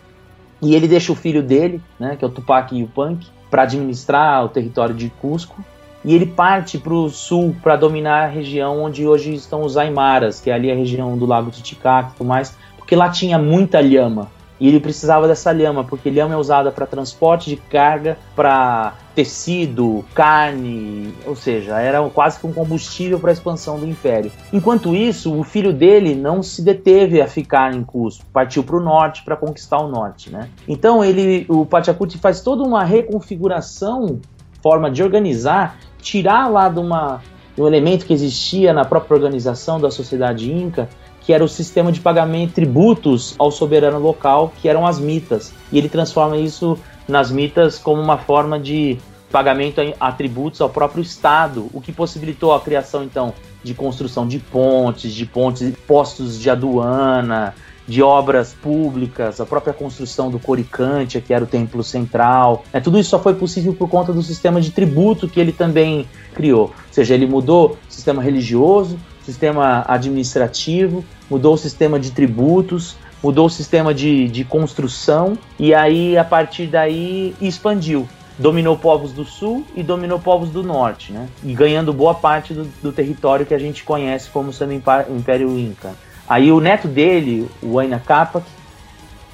E 0.62 0.76
ele 0.76 0.86
deixa 0.86 1.10
o 1.10 1.16
filho 1.16 1.42
dele, 1.42 1.82
né, 1.98 2.14
que 2.14 2.24
é 2.24 2.28
o 2.28 2.30
Tupac 2.30 2.72
Yupanqui, 2.72 3.26
para 3.50 3.62
administrar 3.62 4.44
o 4.44 4.48
território 4.48 4.94
de 4.94 5.10
Cusco. 5.20 5.56
E 6.04 6.14
ele 6.14 6.26
parte 6.26 6.78
para 6.78 6.94
o 6.94 7.08
sul 7.08 7.56
para 7.62 7.74
dominar 7.74 8.24
a 8.24 8.28
região 8.28 8.80
onde 8.80 9.06
hoje 9.06 9.34
estão 9.34 9.62
os 9.62 9.76
Aimaras, 9.76 10.40
que 10.40 10.50
é 10.50 10.52
ali 10.54 10.70
a 10.70 10.74
região 10.74 11.18
do 11.18 11.26
Lago 11.26 11.50
Titicaca 11.50 12.10
e 12.10 12.18
tudo 12.18 12.28
mais, 12.28 12.56
porque 12.76 12.94
lá 12.94 13.08
tinha 13.08 13.38
muita 13.38 13.80
lhama. 13.80 14.28
E 14.64 14.68
ele 14.68 14.80
precisava 14.80 15.28
dessa 15.28 15.52
lhama, 15.52 15.84
porque 15.84 16.08
lhama 16.08 16.32
é 16.32 16.38
usada 16.38 16.72
para 16.72 16.86
transporte 16.86 17.50
de 17.50 17.56
carga, 17.56 18.16
para 18.34 18.94
tecido, 19.14 20.02
carne, 20.14 21.12
ou 21.26 21.36
seja, 21.36 21.78
era 21.78 22.00
quase 22.08 22.40
que 22.40 22.46
um 22.46 22.52
combustível 22.54 23.20
para 23.20 23.28
a 23.28 23.34
expansão 23.34 23.78
do 23.78 23.86
império. 23.86 24.32
Enquanto 24.50 24.94
isso, 24.94 25.38
o 25.38 25.44
filho 25.44 25.70
dele 25.70 26.14
não 26.14 26.42
se 26.42 26.62
deteve 26.62 27.20
a 27.20 27.26
ficar 27.26 27.74
em 27.74 27.84
Cusco, 27.84 28.24
partiu 28.32 28.64
para 28.64 28.78
o 28.78 28.80
norte 28.80 29.22
para 29.22 29.36
conquistar 29.36 29.80
o 29.80 29.88
norte, 29.88 30.30
né? 30.30 30.48
Então 30.66 31.04
ele, 31.04 31.44
o 31.50 31.66
Pachacuti 31.66 32.16
faz 32.16 32.40
toda 32.40 32.62
uma 32.62 32.84
reconfiguração, 32.84 34.18
forma 34.62 34.90
de 34.90 35.02
organizar, 35.02 35.76
tirar 36.00 36.48
lá 36.48 36.70
de 36.70 36.80
uma 36.80 37.20
um 37.56 37.66
elemento 37.66 38.04
que 38.04 38.12
existia 38.12 38.72
na 38.72 38.84
própria 38.84 39.14
organização 39.14 39.80
da 39.80 39.90
sociedade 39.90 40.52
inca, 40.52 40.88
que 41.24 41.32
era 41.32 41.42
o 41.42 41.48
sistema 41.48 41.90
de 41.90 42.00
pagamento 42.00 42.48
de 42.48 42.54
tributos 42.54 43.34
ao 43.38 43.50
soberano 43.50 43.98
local, 43.98 44.52
que 44.60 44.68
eram 44.68 44.86
as 44.86 44.98
mitas. 44.98 45.52
E 45.72 45.78
ele 45.78 45.88
transforma 45.88 46.36
isso 46.36 46.78
nas 47.08 47.30
mitas 47.30 47.78
como 47.78 48.00
uma 48.00 48.18
forma 48.18 48.58
de 48.58 48.98
pagamento 49.30 49.80
a 49.98 50.12
tributos 50.12 50.60
ao 50.60 50.68
próprio 50.68 51.02
Estado, 51.02 51.68
o 51.72 51.80
que 51.80 51.92
possibilitou 51.92 52.54
a 52.54 52.60
criação, 52.60 53.02
então, 53.02 53.34
de 53.64 53.74
construção 53.74 54.28
de 54.28 54.38
pontes, 54.38 55.12
de 55.12 55.26
pontes, 55.26 55.74
postos 55.86 56.38
de 56.38 56.48
aduana, 56.48 57.54
de 57.86 58.02
obras 58.02 58.54
públicas, 58.54 59.40
a 59.40 59.46
própria 59.46 59.74
construção 59.74 60.30
do 60.30 60.38
Coricante, 60.38 61.20
que 61.20 61.34
era 61.34 61.44
o 61.44 61.46
templo 61.46 61.82
central. 61.82 62.64
É, 62.72 62.80
tudo 62.80 62.98
isso 62.98 63.10
só 63.10 63.18
foi 63.18 63.34
possível 63.34 63.74
por 63.74 63.88
conta 63.88 64.12
do 64.12 64.22
sistema 64.22 64.60
de 64.60 64.70
tributo 64.70 65.28
que 65.28 65.40
ele 65.40 65.52
também 65.52 66.06
criou. 66.32 66.66
Ou 66.66 66.74
seja, 66.90 67.14
ele 67.14 67.26
mudou 67.26 67.76
o 67.88 67.92
sistema 67.92 68.22
religioso, 68.22 68.98
sistema 69.24 69.84
administrativo, 69.88 71.04
mudou 71.30 71.54
o 71.54 71.58
sistema 71.58 71.98
de 71.98 72.10
tributos, 72.10 72.96
mudou 73.22 73.46
o 73.46 73.50
sistema 73.50 73.94
de, 73.94 74.28
de 74.28 74.44
construção 74.44 75.38
e 75.58 75.74
aí 75.74 76.16
a 76.16 76.24
partir 76.24 76.66
daí 76.66 77.34
expandiu. 77.40 78.06
Dominou 78.36 78.76
povos 78.76 79.12
do 79.12 79.24
sul 79.24 79.64
e 79.76 79.82
dominou 79.82 80.18
povos 80.18 80.50
do 80.50 80.62
norte, 80.62 81.12
né? 81.12 81.28
E 81.44 81.54
ganhando 81.54 81.92
boa 81.92 82.14
parte 82.14 82.52
do, 82.52 82.64
do 82.82 82.90
território 82.92 83.46
que 83.46 83.54
a 83.54 83.58
gente 83.58 83.84
conhece 83.84 84.28
como 84.28 84.52
sendo 84.52 84.72
Império 84.72 85.56
Inca. 85.56 85.92
Aí 86.28 86.50
o 86.50 86.60
neto 86.60 86.88
dele, 86.88 87.48
o 87.62 87.78
Aina 87.78 88.00
Capac, 88.00 88.44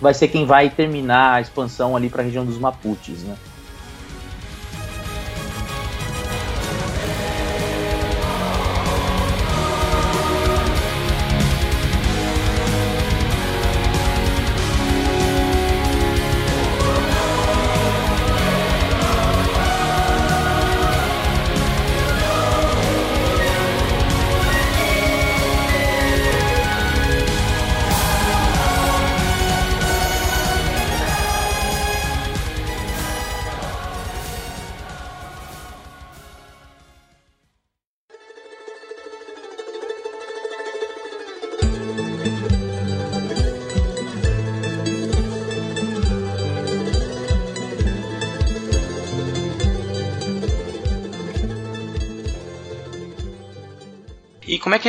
vai 0.01 0.13
ser 0.13 0.29
quem 0.29 0.45
vai 0.45 0.69
terminar 0.69 1.35
a 1.35 1.41
expansão 1.41 1.97
ali 1.97 2.11
para 2.11 2.21
a 2.21 2.25
região 2.25 2.45
dos 2.45 2.59
Mapuches, 2.59 3.23
né? 3.23 3.35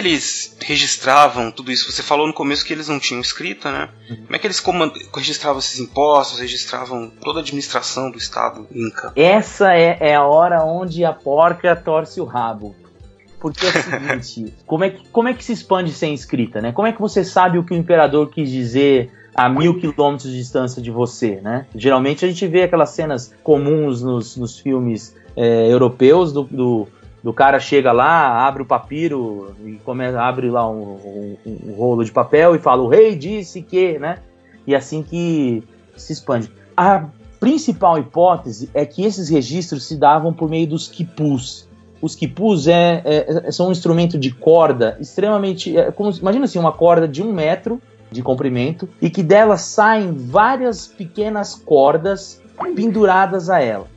Eles 0.02 0.58
registravam 0.62 1.52
tudo 1.52 1.72
isso? 1.72 1.92
Você 1.92 2.04
falou 2.04 2.28
no 2.28 2.34
começo 2.34 2.66
que 2.66 2.74
eles 2.74 2.88
não 2.88 3.00
tinham 3.00 3.22
escrita, 3.22 3.72
né? 3.72 3.90
Uhum. 4.10 4.16
Como 4.24 4.36
é 4.36 4.40
que 4.40 4.48
eles 4.48 4.64
registravam 5.16 5.60
esses 5.60 5.80
impostos, 5.80 6.40
registravam 6.40 7.12
toda 7.22 7.40
a 7.40 7.42
administração 7.42 8.12
do 8.12 8.18
Estado 8.18 8.68
Inca? 8.74 9.14
Essa 9.16 9.74
é, 9.74 9.98
é 10.00 10.16
a 10.16 10.26
hora 10.26 10.64
onde 10.64 11.06
a 11.06 11.14
porca 11.14 11.76
torce 11.76 12.20
o 12.20 12.26
rabo. 12.26 12.76
Porque 13.40 13.66
é 13.66 13.70
o 13.70 14.24
seguinte, 14.24 14.54
como, 14.68 14.84
é 14.84 14.90
que, 14.92 15.08
como 15.10 15.28
é 15.28 15.34
que 15.34 15.44
se 15.44 15.54
expande 15.54 15.92
sem 15.92 16.14
escrita, 16.14 16.62
né? 16.62 16.72
Como 16.72 16.88
é 16.88 16.92
que 16.92 17.02
você 17.02 17.24
sabe 17.24 17.58
o 17.58 17.64
que 17.64 17.74
o 17.74 17.78
imperador 17.78 18.30
quis 18.30 18.50
dizer 18.50 19.12
a 19.34 19.50
mil 19.50 19.80
quilômetros 19.80 20.30
de 20.30 20.38
distância 20.38 20.82
de 20.82 20.92
você, 20.92 21.40
né? 21.42 21.66
Geralmente 21.74 22.26
a 22.26 22.28
gente 22.28 22.46
vê 22.48 22.64
aquelas 22.64 22.90
cenas 22.90 23.34
comuns 23.44 24.02
nos, 24.02 24.36
nos 24.36 24.60
filmes 24.60 25.16
é, 25.36 25.72
europeus 25.72 26.32
do, 26.32 26.44
do 26.44 26.88
do 27.24 27.32
cara 27.34 27.60
chega 27.60 27.92
lá, 27.92 28.48
abre 28.48 28.64
o 28.64 28.66
papiro 28.66 29.56
e 29.64 29.74
começa, 29.84 30.20
abre 30.20 30.50
lá 30.50 30.70
um, 30.70 30.82
um, 30.82 31.38
um, 31.46 31.74
rolo 31.74 32.04
de 32.04 32.12
papel 32.12 32.56
e 32.56 32.60
fala: 32.60 32.82
o 32.82 32.88
rei 32.88 33.16
disse 33.16 33.62
que, 33.62 34.00
né? 34.00 34.18
E 34.66 34.76
assim 34.76 35.04
que 35.04 35.64
se 35.96 36.14
expande. 36.14 36.52
A 36.76 37.06
principal 37.40 37.98
hipótese 38.00 38.70
é 38.74 38.86
que 38.86 39.04
esses 39.04 39.30
registros 39.30 39.88
se 39.88 39.96
davam 39.96 40.34
por 40.34 40.50
meio 40.50 40.68
dos 40.68 40.88
quipus. 40.88 41.68
Os 42.02 42.16
quipus 42.16 42.68
é, 42.68 43.02
é, 43.06 43.52
são 43.52 43.68
um 43.68 43.72
instrumento 43.72 44.18
de 44.18 44.32
corda 44.32 44.98
extremamente. 45.00 45.78
É, 45.78 45.92
como, 45.92 46.12
imagina 46.12 46.46
assim, 46.46 46.58
uma 46.58 46.72
corda 46.72 47.08
de 47.08 47.22
um 47.22 47.32
metro 47.32 47.80
de 48.12 48.24
comprimento 48.24 48.90
e 49.02 49.10
que 49.10 49.22
dela 49.24 49.58
saem 49.58 50.12
várias 50.12 50.88
pequenas 50.88 51.56
cordas 51.56 52.42
penduradas 52.76 53.50
a 53.50 53.60
ela. 53.62 53.88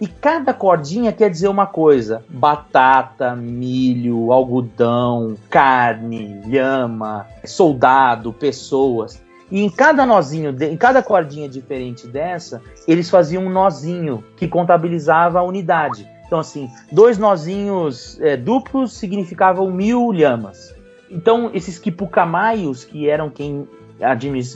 E 0.00 0.06
cada 0.06 0.54
cordinha 0.54 1.12
quer 1.12 1.28
dizer 1.28 1.48
uma 1.48 1.66
coisa: 1.66 2.24
batata, 2.28 3.34
milho, 3.34 4.32
algodão, 4.32 5.36
carne, 5.50 6.40
lhama, 6.46 7.26
soldado, 7.44 8.32
pessoas. 8.32 9.20
E 9.50 9.62
em 9.62 9.70
cada 9.70 10.04
nozinho, 10.04 10.54
em 10.62 10.76
cada 10.76 11.02
cordinha 11.02 11.48
diferente 11.48 12.06
dessa, 12.06 12.60
eles 12.86 13.08
faziam 13.08 13.44
um 13.44 13.50
nozinho 13.50 14.22
que 14.36 14.46
contabilizava 14.46 15.38
a 15.38 15.42
unidade. 15.42 16.06
Então, 16.26 16.38
assim, 16.38 16.68
dois 16.92 17.16
nozinhos 17.16 18.20
é, 18.20 18.36
duplos 18.36 18.92
significavam 18.92 19.70
mil 19.70 20.10
lhamas. 20.12 20.76
Então, 21.10 21.50
esses 21.54 21.78
quipucamaios, 21.78 22.84
que 22.84 23.08
eram 23.08 23.30
quem 23.30 23.66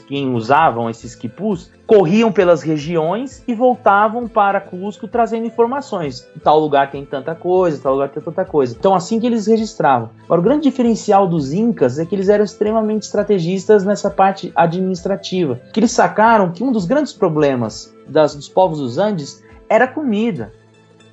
quem 0.06 0.34
usavam 0.34 0.88
esses 0.88 1.14
quipus 1.14 1.70
corriam 1.86 2.32
pelas 2.32 2.62
regiões 2.62 3.42
e 3.46 3.54
voltavam 3.54 4.26
para 4.26 4.60
Cusco 4.60 5.06
trazendo 5.06 5.46
informações. 5.46 6.26
Tal 6.42 6.58
lugar 6.58 6.90
tem 6.90 7.04
tanta 7.04 7.34
coisa, 7.34 7.82
tal 7.82 7.94
lugar 7.94 8.08
tem 8.08 8.22
tanta 8.22 8.44
coisa. 8.44 8.74
Então, 8.78 8.94
assim 8.94 9.20
que 9.20 9.26
eles 9.26 9.46
registravam. 9.46 10.10
Agora, 10.24 10.40
o 10.40 10.44
grande 10.44 10.62
diferencial 10.62 11.26
dos 11.26 11.52
Incas 11.52 11.98
é 11.98 12.06
que 12.06 12.14
eles 12.14 12.28
eram 12.28 12.44
extremamente 12.44 13.02
estrategistas 13.02 13.84
nessa 13.84 14.10
parte 14.10 14.52
administrativa. 14.54 15.60
Que 15.72 15.80
eles 15.80 15.90
sacaram 15.90 16.52
que 16.52 16.64
um 16.64 16.72
dos 16.72 16.86
grandes 16.86 17.12
problemas 17.12 17.94
das, 18.06 18.34
dos 18.34 18.48
povos 18.48 18.78
dos 18.78 18.98
Andes 18.98 19.42
era 19.68 19.86
comida. 19.86 20.52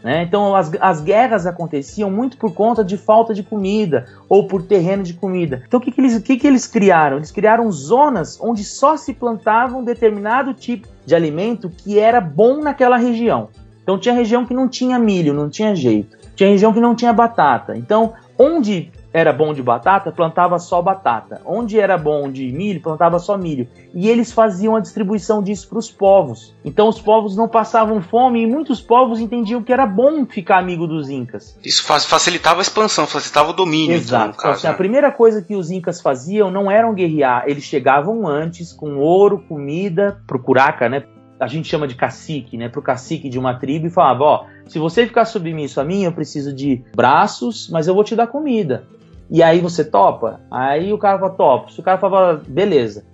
Né? 0.04 0.24
Então 0.24 0.56
as, 0.56 0.72
as 0.80 1.02
guerras 1.02 1.46
aconteciam 1.46 2.10
muito 2.10 2.38
por 2.38 2.54
conta 2.54 2.84
de 2.84 2.98
falta 2.98 3.34
de 3.34 3.44
comida 3.44 4.06
ou 4.30 4.48
por 4.48 4.64
terreno 4.64 5.04
de 5.04 5.14
comida. 5.14 5.64
Então 5.68 5.80
o 5.80 5.84
que, 5.84 5.92
que, 5.92 6.00
eles, 6.00 6.18
que, 6.20 6.38
que 6.38 6.48
eles 6.48 6.66
criaram? 6.66 7.18
Eles 7.18 7.32
criaram 7.32 7.70
zonas 7.72 8.40
onde 8.42 8.64
só 8.64 8.96
se 8.96 9.14
plantava 9.14 9.78
um 9.78 9.84
determinado 9.84 10.54
tipo 10.54 10.88
de 11.06 11.14
alimento 11.14 11.70
que 11.70 12.00
era 12.00 12.22
bom 12.22 12.62
naquela 12.62 12.98
região. 12.98 13.50
Então 13.84 13.98
tinha 13.98 14.14
região 14.14 14.46
que 14.46 14.54
não 14.54 14.70
tinha 14.70 14.98
milho, 14.98 15.34
não 15.34 15.50
tinha 15.50 15.76
jeito. 15.76 16.18
Tinha 16.36 16.50
região 16.50 16.72
que 16.72 16.80
não 16.80 16.96
tinha 16.96 17.12
batata. 17.12 17.76
Então, 17.76 18.14
onde 18.38 18.92
era 19.12 19.34
bom 19.34 19.54
de 19.54 19.62
batata, 19.64 20.12
plantava 20.12 20.60
só 20.60 20.82
batata. 20.82 21.42
Onde 21.46 21.80
era 21.80 21.98
bom 21.98 22.32
de 22.32 22.52
milho, 22.52 22.82
plantava 22.82 23.18
só 23.18 23.38
milho. 23.38 23.68
E 23.94 24.08
eles 24.08 24.32
faziam 24.32 24.76
a 24.76 24.80
distribuição 24.80 25.42
disso 25.42 25.68
para 25.68 25.80
os 25.80 25.90
povos. 25.90 26.54
Então 26.64 26.88
os 26.88 27.02
povos 27.02 27.36
não 27.36 27.48
passavam 27.48 28.02
fome 28.02 28.44
e 28.44 28.48
muitos 28.48 28.80
povos 28.80 29.20
entendiam 29.20 29.64
que 29.64 29.74
era 29.74 29.86
bom 29.86 30.26
ficar 30.26 30.60
amigo 30.60 30.86
dos 30.86 31.10
incas. 31.10 31.58
Isso 31.64 31.84
facilitava 31.84 32.60
a 32.60 32.62
expansão, 32.62 33.08
facilitava 33.08 33.50
o 33.50 33.54
domínio. 33.54 33.96
Exato. 33.96 34.30
Então, 34.30 34.42
caso, 34.42 34.58
assim, 34.58 34.68
né? 34.68 34.74
A 34.74 34.76
primeira 34.76 35.12
coisa 35.12 35.42
que 35.42 35.56
os 35.56 35.72
incas 35.72 36.02
faziam 36.02 36.52
não 36.52 36.70
eram 36.70 36.94
guerrear, 36.94 37.46
eles 37.48 37.64
chegavam 37.64 38.28
antes 38.28 38.72
com 38.72 38.98
ouro, 38.98 39.44
comida, 39.48 40.22
procuraca, 40.28 40.88
né? 40.88 41.04
A 41.40 41.48
gente 41.48 41.70
chama 41.70 41.88
de 41.88 41.96
cacique, 41.96 42.58
né? 42.58 42.68
Pro 42.68 42.82
cacique 42.82 43.30
de 43.30 43.40
uma 43.40 43.58
tribo 43.58 43.88
e 43.88 43.90
falava, 43.90 44.24
ó, 44.24 44.46
se 44.68 44.78
você 44.78 45.08
ficar 45.08 45.24
submisso 45.26 45.80
a 45.80 45.86
mim, 45.86 46.04
eu 46.04 46.12
preciso 46.12 46.54
de 46.54 46.84
braços, 46.94 47.70
mas 47.72 47.88
eu 47.88 47.96
vou 47.96 48.04
te 48.04 48.16
dar 48.16 48.28
comida. 48.28 48.84
E 49.30 49.44
aí 49.44 49.60
você 49.60 49.84
topa? 49.84 50.42
Aí 50.50 50.92
o 50.92 50.98
cara 50.98 51.20
fala, 51.20 51.34
topo. 51.34 51.72
Se 51.72 51.80
o 51.80 51.84
cara 51.84 51.98
falava, 51.98 52.42
beleza. 52.48 53.06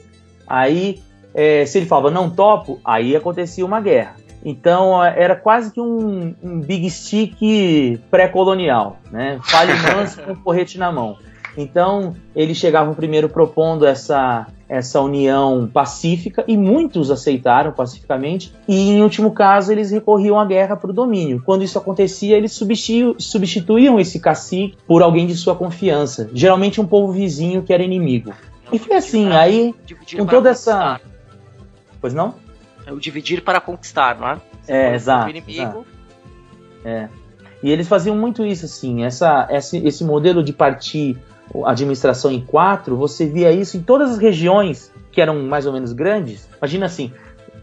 Aí, 0.47 1.01
é, 1.34 1.66
se 1.66 1.78
ele 1.78 1.86
falava, 1.86 2.09
não 2.09 2.30
topo, 2.30 2.80
aí 2.84 3.16
acontecia 3.16 3.66
uma 3.66 3.82
guerra. 3.82 4.16
Então 4.43 5.03
era 5.03 5.36
quase 5.36 5.74
que 5.74 5.82
um, 5.82 6.36
um 6.41 6.59
big 6.59 6.89
stick 6.89 7.99
pré-colonial, 8.11 8.97
né? 9.11 9.39
Fale 9.43 9.74
manso 9.82 10.22
com 10.22 10.34
o 10.34 10.38
porrete 10.38 10.78
na 10.78 10.91
mão. 10.91 11.18
Então 11.57 12.16
eles 12.36 12.57
chegavam 12.57 12.93
primeiro 12.93 13.28
propondo 13.28 13.88
essa 13.88 14.45
essa 14.68 14.99
união 14.99 15.70
pacífica 15.72 16.43
e 16.47 16.57
muitos 16.57 17.11
aceitaram 17.11 17.72
pacificamente 17.72 18.53
e 18.68 18.89
em 18.89 19.03
último 19.03 19.32
caso 19.32 19.72
eles 19.72 19.91
recorriam 19.91 20.39
à 20.39 20.45
guerra 20.45 20.76
para 20.76 20.89
o 20.89 20.93
domínio. 20.93 21.41
Quando 21.45 21.63
isso 21.63 21.78
acontecia 21.78 22.36
eles 22.36 22.51
substituíam 22.51 23.99
esse 23.99 24.20
cacique 24.20 24.78
por 24.88 25.03
alguém 25.03 25.28
de 25.28 25.36
sua 25.36 25.55
confiança, 25.55 26.30
geralmente 26.34 26.82
um 26.82 26.88
povo 26.88 27.13
vizinho 27.13 27.61
que 27.61 27.74
era 27.74 27.84
inimigo. 27.84 28.34
E 28.72 28.80
foi 28.80 28.95
assim, 28.97 29.32
aí 29.32 29.74
com 30.18 30.26
toda 30.26 30.49
essa, 30.49 30.99
pois 32.01 32.13
não? 32.13 32.34
É 32.86 32.91
o 32.91 32.99
dividir 32.99 33.43
para 33.43 33.61
conquistar, 33.61 34.20
não 34.20 34.30
é? 34.30 34.41
Você 34.61 34.72
é, 34.72 34.95
exato. 34.95 35.30
Inimigo. 35.30 35.51
Exato. 35.51 35.86
É. 36.84 37.09
E 37.63 37.72
eles 37.72 37.88
faziam 37.88 38.16
muito 38.16 38.45
isso 38.45 38.66
assim, 38.66 39.03
essa, 39.03 39.47
esse, 39.49 39.78
esse 39.78 40.03
modelo 40.03 40.43
de 40.43 40.53
partir 40.53 41.18
administração 41.65 42.31
em 42.31 42.41
quatro, 42.41 42.95
você 42.95 43.25
via 43.25 43.51
isso 43.51 43.77
em 43.77 43.81
todas 43.81 44.11
as 44.11 44.17
regiões 44.17 44.91
que 45.11 45.21
eram 45.21 45.43
mais 45.43 45.65
ou 45.65 45.73
menos 45.73 45.93
grandes. 45.93 46.47
Imagina 46.57 46.85
assim, 46.87 47.11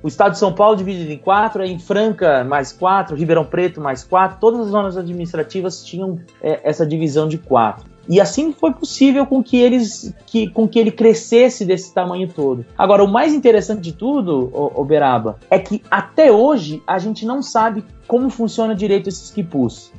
o 0.03 0.09
estado 0.09 0.33
de 0.33 0.39
São 0.39 0.53
Paulo 0.53 0.77
dividido 0.77 1.13
em 1.13 1.19
quatro, 1.19 1.63
em 1.63 1.79
Franca 1.79 2.43
mais 2.45 2.73
quatro, 2.73 3.15
Ribeirão 3.15 3.45
Preto 3.45 3.81
mais 3.81 4.03
quatro, 4.03 4.39
todas 4.41 4.61
as 4.61 4.69
zonas 4.69 4.97
administrativas 4.97 5.85
tinham 5.85 6.19
é, 6.43 6.61
essa 6.69 6.87
divisão 6.87 7.29
de 7.29 7.39
quatro. 7.39 7.93
E 8.09 8.21
assim 8.21 8.53
foi 8.53 8.73
possível 8.73 9.25
com 9.25 9.43
que 9.43 9.57
eles 9.57 10.13
que, 10.27 10.51
com 10.51 10.67
que 10.67 10.79
ele 10.79 10.91
crescesse 10.91 11.65
desse 11.65 11.95
tamanho 11.95 12.29
todo. 12.29 12.67
Agora, 12.77 13.05
o 13.05 13.09
mais 13.09 13.33
interessante 13.33 13.81
de 13.81 13.93
tudo, 13.93 14.51
Oberaba, 14.75 15.39
é 15.49 15.59
que 15.59 15.83
até 15.89 16.33
hoje 16.33 16.83
a 16.85 16.99
gente 16.99 17.25
não 17.25 17.41
sabe 17.43 17.85
como 18.09 18.29
funciona 18.29 18.75
direito 18.75 19.09
esses 19.09 19.31
quipus. 19.31 19.93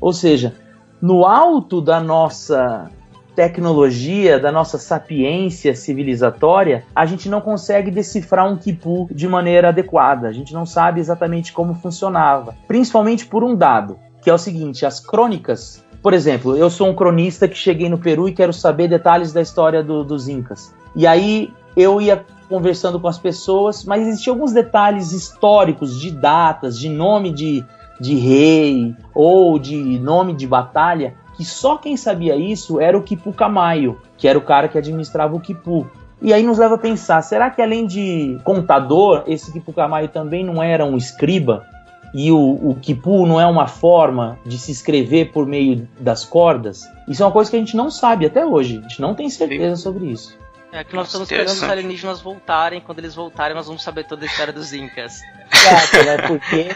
Ou 0.00 0.12
seja, 0.12 0.54
no 1.02 1.26
alto 1.26 1.80
da 1.80 2.00
nossa 2.00 2.88
tecnologia, 3.34 4.38
da 4.38 4.52
nossa 4.52 4.78
sapiência 4.78 5.74
civilizatória, 5.74 6.84
a 6.94 7.06
gente 7.06 7.28
não 7.28 7.40
consegue 7.40 7.90
decifrar 7.90 8.50
um 8.50 8.56
quipu 8.56 9.08
de 9.10 9.28
maneira 9.28 9.68
adequada. 9.68 10.28
A 10.28 10.32
gente 10.32 10.52
não 10.52 10.66
sabe 10.66 11.00
exatamente 11.00 11.52
como 11.52 11.74
funcionava. 11.74 12.54
Principalmente 12.66 13.26
por 13.26 13.42
um 13.44 13.54
dado, 13.54 13.98
que 14.22 14.30
é 14.30 14.34
o 14.34 14.38
seguinte: 14.38 14.84
as 14.84 15.00
crônicas. 15.00 15.84
Por 16.02 16.14
exemplo, 16.14 16.56
eu 16.56 16.70
sou 16.70 16.88
um 16.88 16.94
cronista 16.94 17.46
que 17.46 17.56
cheguei 17.56 17.88
no 17.88 17.98
Peru 17.98 18.26
e 18.26 18.32
quero 18.32 18.54
saber 18.54 18.88
detalhes 18.88 19.32
da 19.32 19.42
história 19.42 19.82
do, 19.82 20.02
dos 20.02 20.28
Incas. 20.28 20.74
E 20.96 21.06
aí 21.06 21.52
eu 21.76 22.00
ia 22.00 22.24
conversando 22.48 22.98
com 22.98 23.06
as 23.06 23.18
pessoas, 23.18 23.84
mas 23.84 24.08
existiam 24.08 24.34
alguns 24.34 24.52
detalhes 24.52 25.12
históricos, 25.12 26.00
de 26.00 26.10
datas, 26.10 26.78
de 26.78 26.88
nome 26.88 27.30
de, 27.30 27.64
de 28.00 28.14
rei 28.16 28.96
ou 29.14 29.58
de 29.58 29.76
nome 30.00 30.34
de 30.34 30.46
batalha 30.46 31.14
que 31.40 31.44
só 31.46 31.78
quem 31.78 31.96
sabia 31.96 32.36
isso 32.36 32.78
era 32.78 32.98
o 32.98 33.02
Kipu 33.02 33.32
Kamayo, 33.32 33.98
que 34.18 34.28
era 34.28 34.38
o 34.38 34.42
cara 34.42 34.68
que 34.68 34.76
administrava 34.76 35.34
o 35.34 35.40
Kipu. 35.40 35.90
E 36.20 36.34
aí 36.34 36.42
nos 36.42 36.58
leva 36.58 36.74
a 36.74 36.78
pensar, 36.78 37.22
será 37.22 37.48
que 37.48 37.62
além 37.62 37.86
de 37.86 38.38
contador, 38.44 39.24
esse 39.26 39.50
Kipu 39.50 39.72
Kamayo 39.72 40.08
também 40.08 40.44
não 40.44 40.62
era 40.62 40.84
um 40.84 40.98
escriba? 40.98 41.66
E 42.12 42.30
o, 42.30 42.36
o 42.38 42.74
Kipu 42.74 43.24
não 43.24 43.40
é 43.40 43.46
uma 43.46 43.66
forma 43.66 44.38
de 44.44 44.58
se 44.58 44.70
escrever 44.70 45.32
por 45.32 45.46
meio 45.46 45.88
das 45.98 46.26
cordas? 46.26 46.86
Isso 47.08 47.22
é 47.22 47.26
uma 47.26 47.32
coisa 47.32 47.50
que 47.50 47.56
a 47.56 47.60
gente 47.60 47.74
não 47.74 47.90
sabe 47.90 48.26
até 48.26 48.44
hoje, 48.44 48.76
a 48.76 48.82
gente 48.82 49.00
não 49.00 49.14
tem 49.14 49.30
certeza 49.30 49.76
sobre 49.76 50.08
isso. 50.08 50.36
É 50.70 50.84
que 50.84 50.94
nós 50.94 51.06
estamos 51.06 51.30
esperando 51.30 51.56
os 51.56 51.62
alienígenas 51.62 52.20
voltarem. 52.20 52.82
Quando 52.82 52.98
eles 52.98 53.14
voltarem, 53.14 53.56
nós 53.56 53.66
vamos 53.66 53.82
saber 53.82 54.04
toda 54.04 54.24
a 54.24 54.26
história 54.26 54.52
dos 54.52 54.74
Incas. 54.74 55.22
Exato, 55.50 56.04
né? 56.04 56.18
Porque 56.28 56.68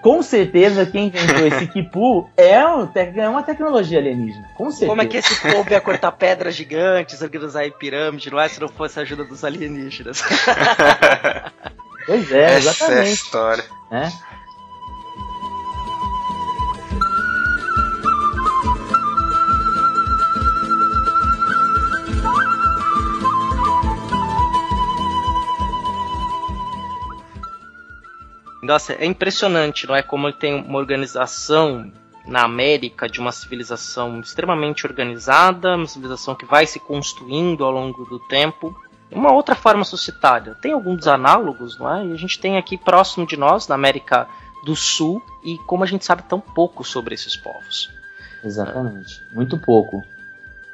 com 0.00 0.22
certeza 0.22 0.86
quem 0.86 1.06
inventou 1.08 1.46
esse 1.46 1.66
Kipu 1.72 2.28
é, 2.36 2.52
é 2.52 3.28
uma 3.28 3.42
tecnologia 3.42 3.98
alienígena. 3.98 4.48
Com 4.56 4.70
certeza. 4.70 4.88
Como 4.88 5.02
é 5.02 5.06
que 5.06 5.16
esse 5.16 5.40
povo 5.40 5.70
ia 5.70 5.80
cortar 5.80 6.12
pedras 6.12 6.54
gigantes, 6.54 7.20
organizar 7.22 7.66
em 7.66 7.72
pirâmide, 7.72 8.30
não 8.30 8.40
é? 8.40 8.48
Se 8.48 8.60
não 8.60 8.68
fosse 8.68 8.98
a 8.98 9.02
ajuda 9.02 9.24
dos 9.24 9.44
alienígenas. 9.44 10.22
pois 12.06 12.32
é, 12.32 12.56
exatamente. 12.56 12.68
Essa 12.68 12.92
é 12.92 13.00
a 13.00 13.04
história. 13.04 13.64
É. 13.90 14.29
Nossa, 28.70 28.92
é 28.92 29.04
impressionante, 29.04 29.84
não 29.84 29.96
é? 29.96 30.00
Como 30.00 30.28
ele 30.28 30.36
tem 30.36 30.54
uma 30.54 30.78
organização 30.78 31.92
na 32.24 32.44
América 32.44 33.08
de 33.08 33.18
uma 33.18 33.32
civilização 33.32 34.20
extremamente 34.20 34.86
organizada, 34.86 35.74
uma 35.74 35.88
civilização 35.88 36.36
que 36.36 36.46
vai 36.46 36.64
se 36.68 36.78
construindo 36.78 37.64
ao 37.64 37.72
longo 37.72 38.04
do 38.04 38.20
tempo. 38.28 38.72
Uma 39.10 39.32
outra 39.32 39.56
forma 39.56 39.82
suscitada. 39.82 40.56
Tem 40.62 40.70
alguns 40.70 41.08
análogos, 41.08 41.80
não 41.80 41.92
é? 41.92 42.06
E 42.06 42.12
a 42.12 42.16
gente 42.16 42.38
tem 42.38 42.58
aqui 42.58 42.78
próximo 42.78 43.26
de 43.26 43.36
nós, 43.36 43.66
na 43.66 43.74
América 43.74 44.28
do 44.64 44.76
Sul, 44.76 45.20
e 45.44 45.58
como 45.66 45.82
a 45.82 45.86
gente 45.86 46.04
sabe 46.04 46.22
tão 46.22 46.38
pouco 46.38 46.84
sobre 46.84 47.12
esses 47.12 47.36
povos. 47.36 47.90
Exatamente, 48.44 49.20
muito 49.32 49.58
pouco. 49.58 50.00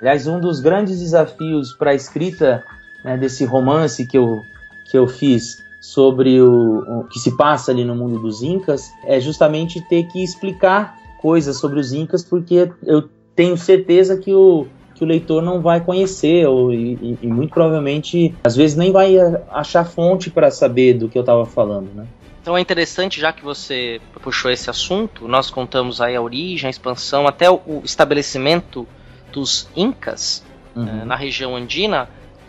Aliás, 0.02 0.26
um 0.26 0.38
dos 0.38 0.60
grandes 0.60 1.00
desafios 1.00 1.72
para 1.72 1.92
a 1.92 1.94
escrita 1.94 2.62
né, 3.02 3.16
desse 3.16 3.46
romance 3.46 4.06
que 4.06 4.18
eu, 4.18 4.44
que 4.84 4.98
eu 4.98 5.08
fiz 5.08 5.64
sobre 5.86 6.42
o, 6.42 6.80
o, 6.80 7.04
que 7.04 7.20
se 7.20 7.36
passa 7.36 7.70
ali 7.70 7.84
no 7.84 7.94
mundo 7.94 8.18
dos 8.18 8.42
Incas 8.42 8.92
é 9.04 9.20
justamente 9.20 9.80
ter 9.80 10.02
que 10.08 10.20
explicar 10.22 10.98
coisas 11.22 11.58
sobre 11.58 11.78
os 11.78 11.92
Incas, 11.92 12.24
porque 12.24 12.68
eu 12.82 13.08
tenho 13.36 13.56
certeza 13.56 14.16
que 14.16 14.34
o, 14.34 14.66
que 14.96 15.04
o 15.04 15.06
leitor 15.06 15.40
não 15.40 15.62
vai 15.62 15.80
conhecer, 15.80 16.44
ou, 16.48 16.72
e, 16.74 17.16
e 17.22 17.26
muito 17.28 17.54
provavelmente, 17.54 18.34
às 18.42 18.56
vezes, 18.56 18.76
nem 18.76 18.90
vai 18.90 19.14
achar 19.48 19.84
fonte 19.84 20.28
para 20.28 20.50
saber 20.50 20.94
do 20.94 21.08
que 21.08 21.16
eu 21.16 21.22
estava 21.22 21.46
falando, 21.46 21.94
né? 21.94 22.04
Então 22.42 22.56
é 22.56 22.60
interessante, 22.60 23.20
já 23.20 23.32
que 23.32 23.44
você 23.44 24.00
puxou 24.20 24.50
esse 24.50 24.68
assunto, 24.68 25.28
nós 25.28 25.50
contamos 25.50 26.00
aí 26.00 26.16
a 26.16 26.20
origem, 26.20 26.66
a 26.66 26.70
expansão, 26.70 27.28
até 27.28 27.48
o 27.48 27.80
estabelecimento 27.84 28.86
dos 29.32 29.68
Incas 29.76 30.44
uhum. 30.74 30.86
eh, 30.86 31.04
na 31.04 31.14
região 31.14 31.54
andina. 31.54 32.08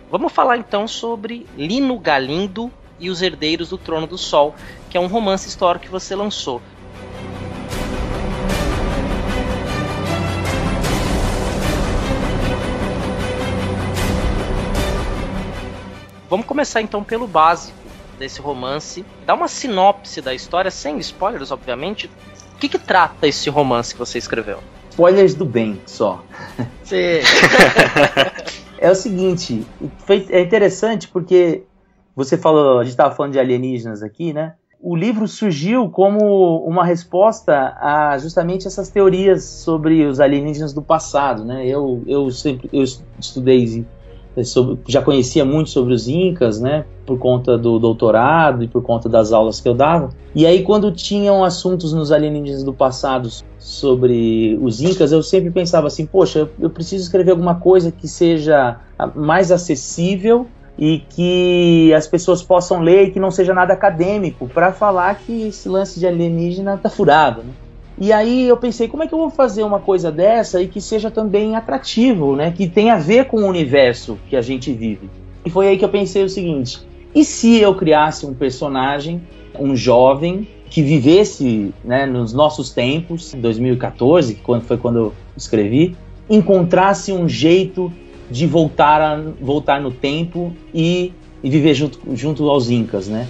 Vamos 0.09 0.33
falar 0.33 0.57
então 0.57 0.87
sobre 0.87 1.45
Lino 1.55 1.99
Galindo 1.99 2.71
e 2.99 3.09
Os 3.09 3.21
Herdeiros 3.21 3.69
do 3.69 3.77
Trono 3.77 4.07
do 4.07 4.17
Sol, 4.17 4.55
que 4.89 4.97
é 4.97 4.99
um 4.99 5.07
romance 5.07 5.47
histórico 5.47 5.85
que 5.85 5.91
você 5.91 6.15
lançou. 6.15 6.61
Vamos 16.29 16.45
começar 16.45 16.81
então 16.81 17.03
pelo 17.03 17.25
básico 17.25 17.77
desse 18.19 18.41
romance. 18.41 19.05
Dá 19.25 19.33
uma 19.33 19.47
sinopse 19.47 20.21
da 20.21 20.33
história, 20.33 20.69
sem 20.69 20.97
spoilers, 20.99 21.51
obviamente. 21.51 22.09
O 22.53 22.57
que, 22.57 22.67
que 22.67 22.79
trata 22.79 23.27
esse 23.27 23.49
romance 23.49 23.93
que 23.93 23.99
você 23.99 24.17
escreveu? 24.17 24.59
Spoilers 24.89 25.35
do 25.35 25.45
bem, 25.45 25.79
só. 25.85 26.23
Sim. 26.83 27.21
é 28.79 28.89
o 28.89 28.95
seguinte, 28.95 29.65
foi, 29.99 30.25
é 30.29 30.41
interessante 30.41 31.07
porque 31.07 31.63
você 32.17 32.35
falou, 32.35 32.79
a 32.79 32.83
gente 32.83 32.93
estava 32.93 33.13
falando 33.13 33.33
de 33.33 33.39
alienígenas 33.39 34.01
aqui, 34.01 34.33
né? 34.33 34.55
O 34.81 34.95
livro 34.95 35.27
surgiu 35.27 35.87
como 35.87 36.65
uma 36.65 36.83
resposta 36.83 37.75
a 37.79 38.17
justamente 38.17 38.65
essas 38.65 38.89
teorias 38.89 39.43
sobre 39.43 40.03
os 40.03 40.19
alienígenas 40.19 40.73
do 40.73 40.81
passado, 40.81 41.45
né? 41.45 41.67
Eu, 41.67 42.01
eu 42.07 42.31
sempre 42.31 42.69
eu 42.73 42.83
estudei 43.19 43.85
sobre, 44.43 44.79
já 44.87 44.99
conhecia 44.99 45.45
muito 45.45 45.69
sobre 45.69 45.93
os 45.93 46.07
incas, 46.07 46.59
né? 46.59 46.85
Por 47.05 47.19
conta 47.19 47.55
do 47.55 47.77
doutorado 47.77 48.63
e 48.63 48.67
por 48.67 48.81
conta 48.81 49.07
das 49.07 49.31
aulas 49.31 49.61
que 49.61 49.69
eu 49.69 49.75
dava. 49.75 50.09
E 50.33 50.43
aí 50.43 50.63
quando 50.63 50.91
tinham 50.91 51.43
assuntos 51.43 51.93
nos 51.93 52.11
alienígenas 52.11 52.63
do 52.63 52.73
passado 52.73 53.29
sobre 53.59 54.57
os 54.59 54.81
incas, 54.81 55.11
eu 55.11 55.21
sempre 55.21 55.51
pensava 55.51 55.85
assim, 55.85 56.07
poxa, 56.07 56.49
eu 56.59 56.69
preciso 56.71 57.03
escrever 57.03 57.29
alguma 57.29 57.55
coisa 57.55 57.91
que 57.91 58.07
seja 58.07 58.79
mais 59.15 59.51
acessível 59.51 60.47
e 60.77 60.99
que 61.09 61.93
as 61.93 62.07
pessoas 62.07 62.43
possam 62.43 62.81
ler 62.81 63.07
e 63.07 63.11
que 63.11 63.19
não 63.19 63.31
seja 63.31 63.53
nada 63.53 63.73
acadêmico 63.73 64.47
para 64.47 64.71
falar 64.71 65.15
que 65.15 65.47
esse 65.47 65.67
lance 65.67 65.99
de 65.99 66.05
alienígena 66.05 66.77
tá 66.77 66.89
furado, 66.89 67.41
né? 67.43 67.51
E 67.99 68.13
aí 68.13 68.47
eu 68.47 68.55
pensei, 68.55 68.87
como 68.87 69.01
é 69.01 69.07
que 69.07 69.13
eu 69.13 69.17
vou 69.17 69.31
fazer 69.31 69.63
uma 69.63 69.79
coisa 69.79 70.11
dessa 70.11 70.61
e 70.61 70.67
que 70.67 70.79
seja 70.79 71.09
também 71.09 71.55
atrativo, 71.55 72.35
né? 72.35 72.51
Que 72.55 72.69
tenha 72.69 72.93
a 72.93 72.99
ver 72.99 73.25
com 73.25 73.37
o 73.37 73.47
universo 73.47 74.19
que 74.29 74.35
a 74.35 74.41
gente 74.41 74.71
vive. 74.71 75.09
E 75.43 75.49
foi 75.49 75.67
aí 75.67 75.77
que 75.77 75.85
eu 75.85 75.89
pensei 75.89 76.23
o 76.23 76.29
seguinte: 76.29 76.79
e 77.15 77.25
se 77.25 77.59
eu 77.59 77.73
criasse 77.73 78.27
um 78.27 78.33
personagem, 78.35 79.21
um 79.59 79.75
jovem 79.75 80.47
que 80.69 80.83
vivesse, 80.83 81.73
né, 81.83 82.05
nos 82.05 82.33
nossos 82.33 82.69
tempos, 82.69 83.33
em 83.33 83.39
2014, 83.39 84.35
quando 84.35 84.61
foi 84.63 84.77
quando 84.77 84.97
eu 84.97 85.13
escrevi, 85.35 85.95
encontrasse 86.29 87.11
um 87.11 87.27
jeito 87.27 87.91
de 88.29 88.45
voltar, 88.45 89.01
a, 89.01 89.21
voltar 89.41 89.81
no 89.81 89.91
tempo 89.91 90.53
e, 90.73 91.13
e 91.43 91.49
viver 91.49 91.73
junto, 91.73 91.99
junto 92.15 92.49
aos 92.49 92.69
incas, 92.69 93.07
né? 93.07 93.27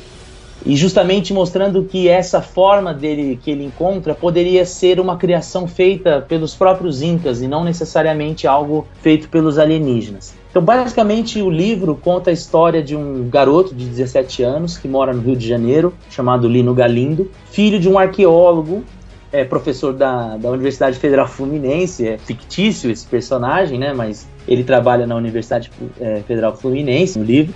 E 0.65 0.75
justamente 0.75 1.33
mostrando 1.33 1.83
que 1.83 2.09
essa 2.09 2.41
forma 2.41 2.93
dele 2.93 3.39
que 3.41 3.51
ele 3.51 3.63
encontra 3.63 4.15
poderia 4.15 4.65
ser 4.65 4.99
uma 4.99 5.15
criação 5.15 5.67
feita 5.67 6.19
pelos 6.27 6.55
próprios 6.55 7.01
incas 7.01 7.41
e 7.41 7.47
não 7.47 7.63
necessariamente 7.63 8.47
algo 8.47 8.87
feito 9.01 9.29
pelos 9.29 9.59
alienígenas. 9.59 10.35
Então, 10.49 10.61
basicamente, 10.61 11.39
o 11.41 11.49
livro 11.49 11.95
conta 11.95 12.31
a 12.31 12.33
história 12.33 12.81
de 12.81 12.95
um 12.95 13.29
garoto 13.29 13.75
de 13.75 13.85
17 13.85 14.41
anos 14.41 14.77
que 14.77 14.87
mora 14.87 15.13
no 15.13 15.21
Rio 15.21 15.35
de 15.35 15.47
Janeiro, 15.47 15.93
chamado 16.09 16.49
Lino 16.49 16.73
Galindo, 16.73 17.29
filho 17.51 17.79
de 17.79 17.87
um 17.87 17.99
arqueólogo 17.99 18.83
é 19.31 19.43
professor 19.43 19.93
da, 19.93 20.37
da 20.37 20.49
Universidade 20.49 20.97
Federal 20.97 21.27
Fluminense, 21.27 22.07
é 22.07 22.17
fictício 22.17 22.89
esse 22.89 23.05
personagem, 23.05 23.77
né? 23.77 23.93
Mas 23.93 24.27
ele 24.47 24.63
trabalha 24.63 25.05
na 25.05 25.15
Universidade 25.15 25.71
é, 25.99 26.21
Federal 26.27 26.55
Fluminense 26.55 27.17
no 27.17 27.25
livro. 27.25 27.53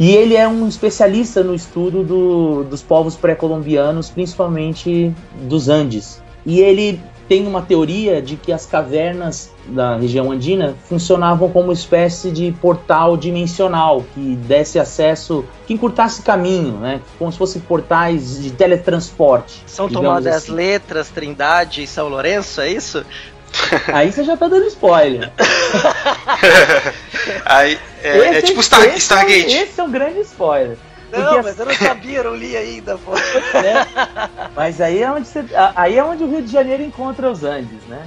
E 0.00 0.10
ele 0.10 0.34
é 0.34 0.48
um 0.48 0.66
especialista 0.66 1.42
no 1.44 1.54
estudo 1.54 2.02
do, 2.02 2.64
dos 2.64 2.82
povos 2.82 3.14
pré-colombianos, 3.14 4.10
principalmente 4.10 5.12
dos 5.42 5.68
Andes. 5.68 6.22
E 6.44 6.60
ele 6.60 7.00
tem 7.28 7.46
uma 7.46 7.62
teoria 7.62 8.20
de 8.20 8.36
que 8.36 8.52
as 8.52 8.66
cavernas 8.66 9.50
da 9.66 9.96
região 9.96 10.30
andina 10.30 10.74
funcionavam 10.84 11.48
como 11.48 11.66
uma 11.66 11.72
espécie 11.72 12.30
de 12.30 12.52
portal 12.60 13.16
dimensional 13.16 14.04
que 14.12 14.36
desse 14.36 14.78
acesso, 14.78 15.44
que 15.66 15.72
encurtasse 15.72 16.22
caminho, 16.22 16.78
né? 16.78 17.00
Como 17.18 17.30
se 17.30 17.38
fossem 17.38 17.62
portais 17.62 18.42
de 18.42 18.50
teletransporte. 18.50 19.62
São 19.66 19.88
tomadas 19.88 20.26
assim. 20.26 20.50
as 20.50 20.54
letras 20.56 21.08
Trindade 21.10 21.84
e 21.84 21.86
São 21.86 22.08
Lourenço, 22.08 22.60
é 22.60 22.70
isso? 22.70 23.04
Aí 23.92 24.12
você 24.12 24.24
já 24.24 24.36
tá 24.36 24.48
dando 24.48 24.66
spoiler. 24.66 25.30
Aí, 27.44 27.78
é, 28.02 28.18
é 28.38 28.42
tipo 28.42 28.62
Star, 28.62 28.84
esse 28.84 28.98
Stargate. 28.98 29.54
É, 29.54 29.62
esse 29.62 29.80
é 29.80 29.84
um 29.84 29.90
grande 29.90 30.20
spoiler. 30.20 30.76
Não, 31.12 31.42
mas 31.42 31.58
eu 31.58 31.66
não 31.66 31.74
sabia, 31.74 32.18
eu 32.18 32.24
não 32.24 32.34
li 32.34 32.56
ainda, 32.56 32.96
pô. 32.98 33.12
É, 33.54 33.86
mas 34.56 34.80
aí 34.80 35.02
é, 35.02 35.10
onde 35.10 35.28
você, 35.28 35.44
aí 35.76 35.98
é 35.98 36.04
onde 36.04 36.24
o 36.24 36.30
Rio 36.30 36.42
de 36.42 36.50
Janeiro 36.50 36.82
encontra 36.82 37.30
os 37.30 37.44
Andes, 37.44 37.82
né? 37.86 38.06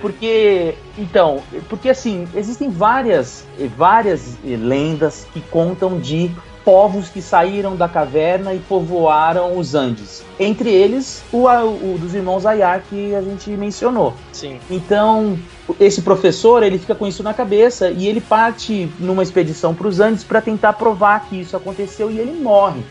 Porque, 0.00 0.74
então, 0.96 1.42
porque 1.68 1.90
assim, 1.90 2.26
existem 2.34 2.70
várias, 2.70 3.44
várias 3.76 4.36
lendas 4.44 5.26
que 5.32 5.40
contam 5.40 5.98
de 5.98 6.30
povos 6.64 7.08
que 7.08 7.22
saíram 7.22 7.76
da 7.76 7.88
caverna 7.88 8.54
e 8.54 8.58
povoaram 8.58 9.58
os 9.58 9.74
Andes. 9.74 10.24
Entre 10.38 10.70
eles, 10.70 11.22
o, 11.32 11.46
o 11.46 11.98
dos 11.98 12.14
irmãos 12.14 12.44
Ayar, 12.44 12.82
que 12.88 13.14
a 13.14 13.22
gente 13.22 13.50
mencionou. 13.50 14.14
Sim. 14.32 14.58
Então, 14.70 15.38
esse 15.80 16.02
professor, 16.02 16.62
ele 16.62 16.78
fica 16.78 16.94
com 16.94 17.06
isso 17.06 17.22
na 17.22 17.32
cabeça 17.32 17.90
e 17.90 18.06
ele 18.06 18.20
parte 18.20 18.90
numa 18.98 19.22
expedição 19.22 19.74
para 19.74 19.88
os 19.88 20.00
Andes 20.00 20.24
para 20.24 20.40
tentar 20.40 20.74
provar 20.74 21.26
que 21.28 21.40
isso 21.40 21.56
aconteceu 21.56 22.10
e 22.10 22.18
ele 22.18 22.32
morre. 22.32 22.82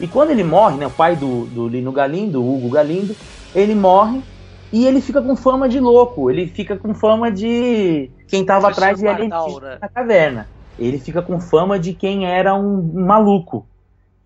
E 0.00 0.06
quando 0.06 0.30
ele 0.30 0.44
morre, 0.44 0.76
né, 0.76 0.86
o 0.86 0.90
pai 0.90 1.16
do, 1.16 1.46
do 1.46 1.68
Lino 1.68 1.92
Galindo, 1.92 2.42
Hugo 2.42 2.68
Galindo, 2.68 3.14
ele 3.54 3.74
morre 3.74 4.20
e 4.72 4.86
ele 4.86 5.00
fica 5.00 5.20
com 5.20 5.36
fama 5.36 5.68
de 5.68 5.78
louco, 5.78 6.30
ele 6.30 6.46
fica 6.46 6.76
com 6.76 6.94
fama 6.94 7.30
de 7.30 8.10
quem 8.26 8.40
estava 8.40 8.68
atrás 8.68 8.98
de 8.98 9.06
alienígena 9.06 9.78
na 9.80 9.88
caverna. 9.88 10.48
Ele 10.78 10.98
fica 10.98 11.22
com 11.22 11.40
fama 11.40 11.78
de 11.78 11.92
quem 11.92 12.26
era 12.26 12.54
um 12.54 12.82
maluco. 12.94 13.66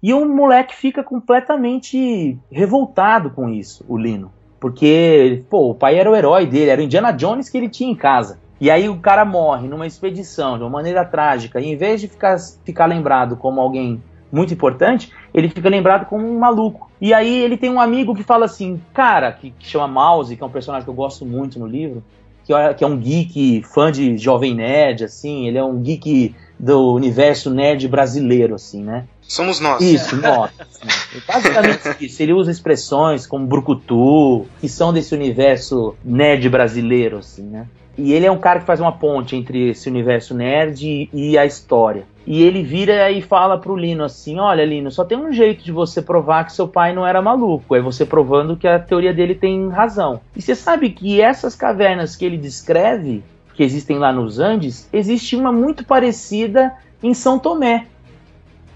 E 0.02 0.12
o 0.12 0.24
moleque 0.26 0.74
fica 0.74 1.02
completamente 1.02 2.38
revoltado 2.50 3.30
com 3.30 3.48
isso, 3.48 3.84
o 3.88 3.96
Lino. 3.96 4.30
Porque, 4.60 5.44
pô, 5.50 5.70
o 5.70 5.74
pai 5.74 5.98
era 5.98 6.10
o 6.10 6.16
herói 6.16 6.46
dele, 6.46 6.70
era 6.70 6.80
o 6.80 6.84
Indiana 6.84 7.12
Jones 7.12 7.48
que 7.48 7.58
ele 7.58 7.68
tinha 7.68 7.90
em 7.90 7.96
casa. 7.96 8.38
E 8.60 8.70
aí 8.70 8.88
o 8.88 8.98
cara 8.98 9.24
morre 9.24 9.68
numa 9.68 9.86
expedição 9.86 10.56
de 10.56 10.64
uma 10.64 10.70
maneira 10.70 11.04
trágica, 11.04 11.60
e 11.60 11.66
em 11.66 11.76
vez 11.76 12.00
de 12.00 12.08
ficar, 12.08 12.38
ficar 12.64 12.86
lembrado 12.86 13.36
como 13.36 13.60
alguém 13.60 14.02
muito 14.32 14.52
importante, 14.52 15.12
ele 15.32 15.48
fica 15.48 15.68
lembrado 15.68 16.06
como 16.06 16.26
um 16.26 16.38
maluco. 16.38 16.90
E 17.00 17.12
aí 17.12 17.42
ele 17.42 17.56
tem 17.56 17.70
um 17.70 17.80
amigo 17.80 18.14
que 18.14 18.22
fala 18.22 18.46
assim, 18.46 18.80
cara, 18.92 19.30
que, 19.32 19.50
que 19.50 19.66
chama 19.66 19.86
Mouse, 19.86 20.36
que 20.36 20.42
é 20.42 20.46
um 20.46 20.50
personagem 20.50 20.84
que 20.84 20.90
eu 20.90 20.94
gosto 20.94 21.24
muito 21.24 21.58
no 21.58 21.66
livro, 21.66 22.02
que, 22.46 22.84
é 22.84 22.86
um 22.86 22.96
geek 22.96 23.62
fã 23.62 23.90
de 23.90 24.16
Jovem 24.16 24.54
Nerd, 24.54 25.04
assim, 25.04 25.48
ele 25.48 25.58
é 25.58 25.64
um 25.64 25.80
geek 25.80 26.34
do 26.58 26.94
universo 26.94 27.50
nerd 27.50 27.86
brasileiro, 27.88 28.54
assim, 28.54 28.82
né? 28.82 29.04
Somos 29.20 29.58
nós. 29.58 29.80
Isso, 29.82 30.16
nós. 30.16 30.50
Assim. 30.58 31.20
Basicamente 31.26 32.06
isso. 32.06 32.22
Ele 32.22 32.32
usa 32.32 32.50
expressões 32.50 33.26
como 33.26 33.46
brucutu, 33.46 34.46
que 34.60 34.68
são 34.68 34.92
desse 34.92 35.14
universo 35.14 35.96
nerd 36.04 36.48
brasileiro, 36.48 37.18
assim, 37.18 37.42
né? 37.42 37.66
E 37.98 38.12
ele 38.12 38.26
é 38.26 38.30
um 38.30 38.38
cara 38.38 38.60
que 38.60 38.66
faz 38.66 38.80
uma 38.80 38.92
ponte 38.92 39.34
entre 39.34 39.70
esse 39.70 39.88
universo 39.88 40.34
nerd 40.34 41.08
e 41.12 41.38
a 41.38 41.46
história. 41.46 42.04
E 42.26 42.42
ele 42.42 42.62
vira 42.62 43.10
e 43.10 43.22
fala 43.22 43.56
pro 43.56 43.76
Lino 43.76 44.04
assim: 44.04 44.38
Olha, 44.38 44.64
Lino, 44.64 44.90
só 44.90 45.04
tem 45.04 45.16
um 45.16 45.32
jeito 45.32 45.64
de 45.64 45.70
você 45.70 46.02
provar 46.02 46.44
que 46.44 46.52
seu 46.52 46.66
pai 46.66 46.92
não 46.92 47.06
era 47.06 47.22
maluco. 47.22 47.74
É 47.74 47.80
você 47.80 48.04
provando 48.04 48.56
que 48.56 48.66
a 48.66 48.78
teoria 48.78 49.14
dele 49.14 49.34
tem 49.34 49.68
razão. 49.68 50.20
E 50.34 50.42
você 50.42 50.54
sabe 50.54 50.90
que 50.90 51.20
essas 51.20 51.54
cavernas 51.54 52.16
que 52.16 52.24
ele 52.24 52.36
descreve, 52.36 53.22
que 53.54 53.62
existem 53.62 53.98
lá 53.98 54.12
nos 54.12 54.40
Andes, 54.40 54.88
existe 54.92 55.36
uma 55.36 55.52
muito 55.52 55.84
parecida 55.84 56.74
em 57.02 57.14
São 57.14 57.38
Tomé. 57.38 57.86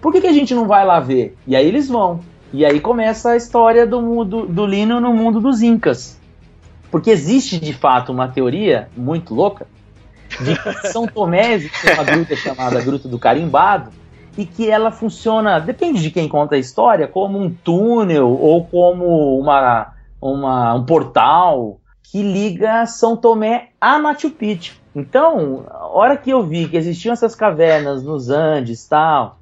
Por 0.01 0.12
que, 0.12 0.21
que 0.21 0.29
a 0.29 0.33
gente 0.33 0.55
não 0.55 0.66
vai 0.66 0.87
lá 0.87 1.01
ver? 1.01 1.37
E 1.47 1.57
aí 1.57 1.66
eles 1.66 1.89
vão. 1.89 2.21
E 2.53 2.64
aí 2.64 2.81
começa 2.81 3.31
a 3.31 3.37
história 3.37 3.87
do, 3.87 4.25
do, 4.25 4.47
do 4.47 4.66
Lino 4.66 5.01
no 5.01 5.12
mundo 5.12 5.41
dos 5.41 5.61
Incas. 5.61 6.20
Porque 6.91 7.11
existe 7.11 7.59
de 7.59 7.72
fato 7.72 8.12
uma 8.12 8.28
teoria 8.28 8.88
muito 8.97 9.34
louca 9.34 9.66
de 10.41 10.57
que 10.57 10.88
São 10.88 11.07
Tomé 11.07 11.55
existe 11.55 11.93
uma 11.93 12.05
gruta 12.05 12.36
chamada 12.36 12.80
Gruta 12.80 13.09
do 13.09 13.18
Carimbado 13.18 13.91
e 14.36 14.47
que 14.47 14.68
ela 14.70 14.91
funciona, 14.91 15.59
depende 15.59 16.01
de 16.01 16.11
quem 16.11 16.28
conta 16.28 16.55
a 16.55 16.59
história, 16.59 17.09
como 17.09 17.38
um 17.38 17.51
túnel 17.51 18.28
ou 18.28 18.64
como 18.64 19.38
uma, 19.38 19.93
uma, 20.20 20.74
um 20.74 20.84
portal 20.84 21.80
que 22.03 22.22
liga 22.22 22.86
São 22.86 23.16
Tomé 23.16 23.68
a 23.80 23.99
Machu 23.99 24.30
Picchu. 24.30 24.74
Então, 24.95 25.64
a 25.68 25.86
hora 25.86 26.16
que 26.16 26.30
eu 26.30 26.43
vi 26.43 26.68
que 26.68 26.76
existiam 26.76 27.12
essas 27.12 27.34
cavernas 27.34 28.03
nos 28.03 28.28
Andes 28.30 28.86
tal, 28.86 29.38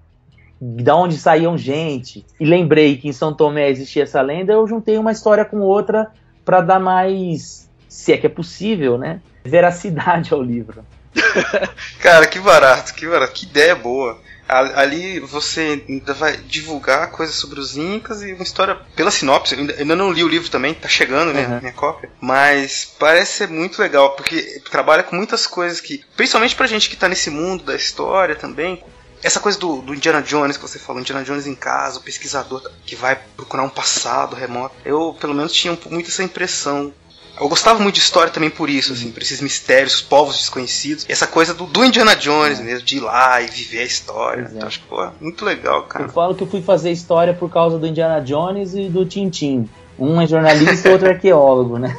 da 0.61 0.95
onde 0.97 1.17
saíam 1.17 1.57
gente, 1.57 2.27
e 2.39 2.45
lembrei 2.45 2.97
que 2.97 3.09
em 3.09 3.13
São 3.13 3.33
Tomé 3.33 3.71
existia 3.71 4.03
essa 4.03 4.21
lenda, 4.21 4.53
eu 4.53 4.67
juntei 4.67 4.99
uma 4.99 5.13
história 5.13 5.45
com 5.45 5.61
outra 5.61 6.11
para 6.49 6.63
dar 6.63 6.81
mais, 6.81 7.69
se 7.91 8.11
é 8.11 8.17
que 8.17 8.25
é 8.25 8.31
possível, 8.31 8.97
né, 8.97 9.21
veracidade 9.45 10.33
ao 10.33 10.43
livro. 10.43 10.83
Cara, 12.01 12.27
que 12.27 12.39
barato, 12.41 12.95
que 12.95 13.07
barato, 13.07 13.35
que 13.35 13.45
ideia 13.45 13.77
boa. 13.77 14.19
Ali 14.49 15.21
você 15.21 15.85
ainda 15.87 16.15
vai 16.15 16.39
divulgar 16.39 17.11
coisas 17.11 17.35
sobre 17.35 17.61
os 17.61 17.77
Incas 17.77 18.23
e 18.23 18.33
uma 18.33 18.43
história 18.43 18.77
pela 18.97 19.11
sinopse. 19.11 19.55
Ainda 19.55 19.95
não 19.95 20.11
li 20.11 20.25
o 20.25 20.29
livro 20.29 20.51
também, 20.51 20.73
tá 20.73 20.89
chegando, 20.89 21.35
né? 21.35 21.47
Uhum. 21.47 21.61
Minha 21.61 21.73
cópia. 21.75 22.11
Mas 22.19 22.95
parece 22.99 23.33
ser 23.33 23.49
muito 23.49 23.79
legal, 23.79 24.17
porque 24.17 24.63
trabalha 24.71 25.03
com 25.03 25.15
muitas 25.15 25.47
coisas 25.47 25.83
que, 25.83 26.03
principalmente 26.17 26.57
pra 26.57 26.67
gente 26.67 26.89
que 26.89 26.97
tá 26.97 27.11
nesse 27.11 27.29
mundo 27.29 27.63
da 27.63 27.75
história 27.75 28.35
também, 28.35 28.83
essa 29.23 29.41
coisa 29.41 29.59
do, 29.59 29.81
do, 29.83 29.95
Indiana 29.95 30.23
Jones 30.23 30.57
que 30.57 30.63
você 30.63 30.79
falou, 30.79 31.01
Indiana 31.01 31.25
Jones 31.25 31.47
em 31.47 31.55
casa, 31.55 31.99
o 31.99 32.03
pesquisador 32.03 32.71
que 32.87 32.95
vai 32.95 33.19
procurar 33.37 33.63
um 33.63 33.69
passado 33.69 34.37
remoto. 34.37 34.75
Eu, 34.85 35.17
pelo 35.21 35.35
menos, 35.35 35.53
tinha 35.53 35.77
muito 35.91 36.09
essa 36.09 36.23
impressão. 36.23 36.93
Eu 37.41 37.49
gostava 37.49 37.79
muito 37.79 37.95
de 37.95 38.01
história 38.01 38.33
também 38.33 38.51
por 38.51 38.69
isso, 38.69 38.93
assim, 38.93 39.13
por 39.13 39.23
esses 39.23 39.41
mistérios, 39.41 39.95
os 39.95 40.03
povos 40.03 40.37
desconhecidos. 40.37 41.07
Essa 41.09 41.27
coisa 41.27 41.55
do, 41.55 41.67
do 41.67 41.85
Indiana 41.85 42.17
Jones 42.17 42.59
é. 42.59 42.63
mesmo, 42.65 42.85
de 42.85 42.97
ir 42.97 43.01
lá 43.01 43.41
e 43.41 43.47
viver 43.47 43.81
a 43.81 43.85
história. 43.85 44.51
Então, 44.53 44.67
acho 44.67 44.81
que, 44.81 44.87
pô, 44.87 45.09
muito 45.21 45.45
legal, 45.45 45.85
cara. 45.85 46.07
Eu 46.07 46.09
falo 46.09 46.35
que 46.35 46.43
eu 46.43 46.49
fui 46.49 46.63
fazer 46.63 46.91
história 46.91 47.33
por 47.33 47.49
causa 47.49 47.79
do 47.79 47.87
Indiana 47.87 48.21
Jones 48.21 48.75
e 48.75 48.89
do 48.89 49.07
Tintin. 49.07 49.69
Um 49.99 50.21
é 50.21 50.27
jornalista 50.27 50.89
e 50.89 50.93
outro 50.93 51.09
é 51.09 51.11
arqueólogo, 51.11 51.77
né? 51.77 51.97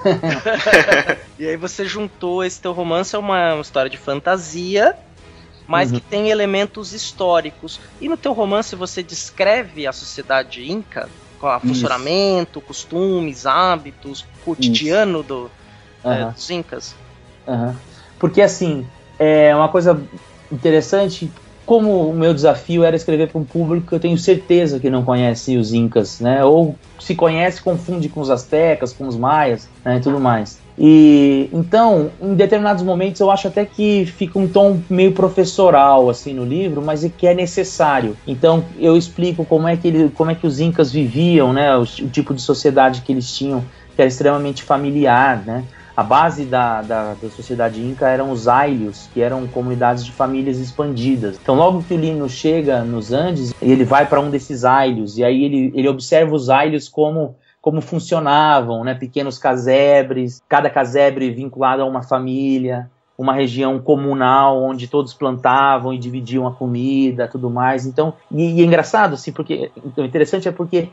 e 1.38 1.45
aí 1.45 1.57
você 1.57 1.86
juntou 1.86 2.43
esse 2.43 2.59
teu 2.59 2.72
romance 2.72 3.13
a 3.13 3.20
uma, 3.20 3.55
uma 3.55 3.61
história 3.61 3.89
de 3.89 3.97
fantasia 3.97 4.95
mas 5.70 5.91
uhum. 5.91 5.99
que 5.99 6.05
tem 6.05 6.32
elementos 6.32 6.93
históricos. 6.93 7.80
E 8.01 8.09
no 8.09 8.17
teu 8.17 8.34
romance 8.34 8.76
você 8.76 9.03
descreve 9.03 9.86
a 9.86 9.93
sociedade 9.93 10.70
inca, 10.70 11.07
com 11.39 11.45
o 11.47 11.59
funcionamento, 11.59 12.59
costumes, 12.59 13.45
hábitos, 13.45 14.26
cotidiano 14.43 15.22
do, 15.22 15.51
uhum. 16.03 16.11
é, 16.11 16.26
dos 16.32 16.49
incas? 16.49 16.95
Uhum. 17.47 17.76
Porque 18.17 18.41
assim, 18.41 18.88
é 19.20 19.55
uma 19.55 19.70
coisa 19.70 20.01
interessante, 20.51 21.32
como 21.67 22.09
o 22.09 22.13
meu 22.15 22.34
desafio 22.34 22.84
era 22.84 22.95
escrever 22.95 23.30
para 23.30 23.39
um 23.39 23.45
público 23.45 23.89
que 23.89 23.93
eu 23.93 23.99
tenho 23.99 24.17
certeza 24.17 24.80
que 24.80 24.89
não 24.89 25.05
conhece 25.05 25.55
os 25.55 25.72
incas, 25.72 26.20
né? 26.20 26.43
Ou 26.43 26.76
se 26.99 27.13
conhece, 27.13 27.61
confunde 27.61 28.09
com 28.09 28.22
os 28.22 28.32
astecas, 28.32 28.91
com 28.91 29.07
os 29.07 29.15
maias, 29.15 29.70
né, 29.86 29.97
e 29.97 30.01
tudo 30.01 30.20
mais. 30.20 30.59
E 30.80 31.50
então, 31.52 32.10
em 32.22 32.34
determinados 32.36 32.82
momentos 32.84 33.20
eu 33.20 33.30
acho 33.30 33.50
até 33.50 33.66
que 33.66 34.06
fica 34.06 34.40
um 34.40 34.48
tom 34.48 34.80
meio 34.90 35.12
professoral 35.12 36.10
assim 36.10 36.34
no 36.34 36.46
livro, 36.46 36.82
mas 36.82 37.04
é 37.04 37.10
que 37.10 37.28
é 37.28 37.34
necessário. 37.34 38.16
Então, 38.26 38.64
eu 38.80 38.96
explico 38.96 39.44
como 39.44 39.68
é 39.68 39.76
que 39.76 39.90
ele, 39.90 40.10
como 40.10 40.32
é 40.32 40.36
que 40.36 40.48
os 40.48 40.62
incas 40.62 40.92
viviam, 40.92 41.52
né, 41.52 41.76
o, 41.76 41.82
o 41.82 42.10
tipo 42.10 42.34
de 42.34 42.42
sociedade 42.42 43.02
que 43.02 43.12
eles 43.12 43.36
tinham, 43.36 43.64
que 43.94 44.02
era 44.02 44.08
extremamente 44.08 44.64
familiar, 44.64 45.44
né? 45.46 45.66
A 45.98 46.04
base 46.04 46.46
da, 46.46 46.82
da, 46.82 47.14
da, 47.22 47.30
sociedade 47.30 47.82
inca 47.82 48.08
eram 48.08 48.32
os 48.32 48.48
ailos, 48.48 49.10
que 49.14 49.22
eram 49.22 49.46
comunidades 49.48 50.06
de 50.06 50.14
famílias 50.14 50.58
expandidas. 50.58 51.38
Então, 51.42 51.56
logo 51.56 51.84
que 51.84 51.94
o 51.94 51.98
Lino 51.98 52.30
chega 52.30 52.86
nos 52.86 53.12
Andes, 53.12 53.54
ele 53.62 53.84
vai 53.84 54.06
para 54.06 54.22
um 54.22 54.30
desses 54.30 54.64
ailos, 54.64 55.18
e 55.18 55.26
aí 55.26 55.44
ele, 55.44 55.74
ele 55.76 55.90
observa 55.90 56.34
os 56.34 56.50
ailos 56.50 56.88
como 56.88 57.36
como 57.62 57.82
funcionavam, 57.82 58.84
né? 58.84 58.93
Pequenos 58.95 59.38
casebres, 59.38 60.41
cada 60.47 60.70
casebre 60.70 61.32
vinculado 61.32 61.82
a 61.82 61.86
uma 61.86 62.01
família, 62.01 62.89
uma 63.18 63.34
região 63.34 63.80
comunal 63.80 64.64
onde 64.64 64.88
todos 64.88 65.14
plantavam 65.14 65.93
e 65.93 65.97
dividiam 65.97 66.47
a 66.47 66.53
comida, 66.53 67.28
tudo 67.28 67.49
mais. 67.49 67.86
Então, 67.86 68.14
e, 68.32 68.60
e 68.60 68.62
é 68.62 68.66
engraçado, 68.66 69.16
assim, 69.16 69.34
porque 69.34 69.70
então, 69.86 70.05
interessante 70.05 70.47
é 70.47 70.51
porque 70.53 70.88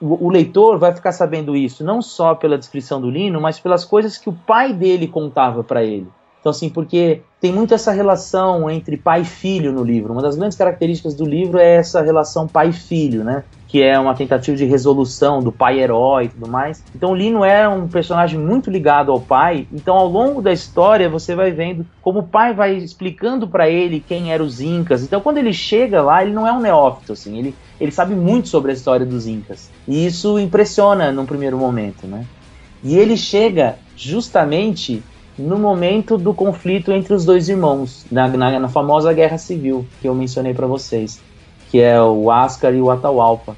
o, 0.00 0.26
o, 0.26 0.28
leitor 0.28 0.76
vai 0.76 0.92
ficar 0.92 1.12
sabendo 1.12 1.56
isso 1.56 1.84
não 1.84 2.02
só 2.02 2.34
pela 2.34 2.58
descrição 2.58 3.00
do 3.00 3.08
Lino, 3.08 3.40
mas 3.40 3.60
pelas 3.60 3.84
coisas 3.84 4.18
que 4.18 4.28
o 4.28 4.32
pai 4.32 4.72
dele 4.72 5.06
contava 5.06 5.62
para 5.62 5.84
ele. 5.84 6.08
Então, 6.40 6.50
assim, 6.50 6.68
porque 6.68 7.22
tem 7.40 7.52
muito 7.52 7.74
essa 7.74 7.92
relação 7.92 8.68
entre 8.68 8.96
pai 8.96 9.22
e 9.22 9.24
filho 9.24 9.72
no 9.72 9.84
livro. 9.84 10.12
Uma 10.12 10.22
das 10.22 10.36
grandes 10.36 10.58
características 10.58 11.14
do 11.14 11.24
livro 11.24 11.58
é 11.58 11.76
essa 11.76 12.00
relação 12.00 12.48
pai 12.48 12.70
e 12.70 12.72
filho, 12.72 13.22
né? 13.22 13.44
Que 13.68 13.82
é 13.82 13.98
uma 13.98 14.14
tentativa 14.14 14.56
de 14.56 14.64
resolução 14.64 15.40
do 15.40 15.52
pai 15.52 15.78
herói 15.78 16.24
e 16.24 16.28
tudo 16.28 16.48
mais. 16.48 16.82
Então, 16.94 17.10
o 17.10 17.14
Lino 17.14 17.44
é 17.44 17.68
um 17.68 17.86
personagem 17.86 18.40
muito 18.40 18.70
ligado 18.70 19.12
ao 19.12 19.20
pai. 19.20 19.68
Então, 19.72 19.94
ao 19.94 20.08
longo 20.08 20.40
da 20.40 20.52
história, 20.52 21.08
você 21.08 21.34
vai 21.34 21.52
vendo 21.52 21.86
como 22.00 22.20
o 22.20 22.26
pai 22.26 22.54
vai 22.54 22.74
explicando 22.74 23.46
para 23.46 23.68
ele 23.68 24.02
quem 24.06 24.32
eram 24.32 24.46
os 24.46 24.60
Incas. 24.60 25.02
Então, 25.02 25.20
quando 25.20 25.38
ele 25.38 25.52
chega 25.52 26.02
lá, 26.02 26.22
ele 26.22 26.32
não 26.32 26.46
é 26.46 26.52
um 26.52 26.60
neófito, 26.60 27.12
assim. 27.12 27.38
Ele, 27.38 27.54
ele 27.78 27.92
sabe 27.92 28.14
muito 28.14 28.48
sobre 28.48 28.70
a 28.70 28.74
história 28.74 29.04
dos 29.04 29.26
Incas. 29.26 29.70
E 29.86 30.06
isso 30.06 30.38
impressiona 30.38 31.12
num 31.12 31.26
primeiro 31.26 31.58
momento, 31.58 32.06
né? 32.06 32.24
E 32.82 32.96
ele 32.96 33.16
chega 33.16 33.76
justamente 33.96 35.02
no 35.38 35.58
momento 35.58 36.18
do 36.18 36.34
conflito 36.34 36.90
entre 36.90 37.14
os 37.14 37.24
dois 37.24 37.48
irmãos, 37.48 38.04
na, 38.10 38.26
na, 38.28 38.58
na 38.58 38.68
famosa 38.68 39.12
Guerra 39.12 39.38
Civil 39.38 39.86
que 40.00 40.08
eu 40.08 40.14
mencionei 40.14 40.52
para 40.52 40.66
vocês, 40.66 41.20
que 41.70 41.80
é 41.80 42.00
o 42.00 42.30
Ascar 42.30 42.74
e 42.74 42.80
o 42.80 42.90
Atahualpa. 42.90 43.56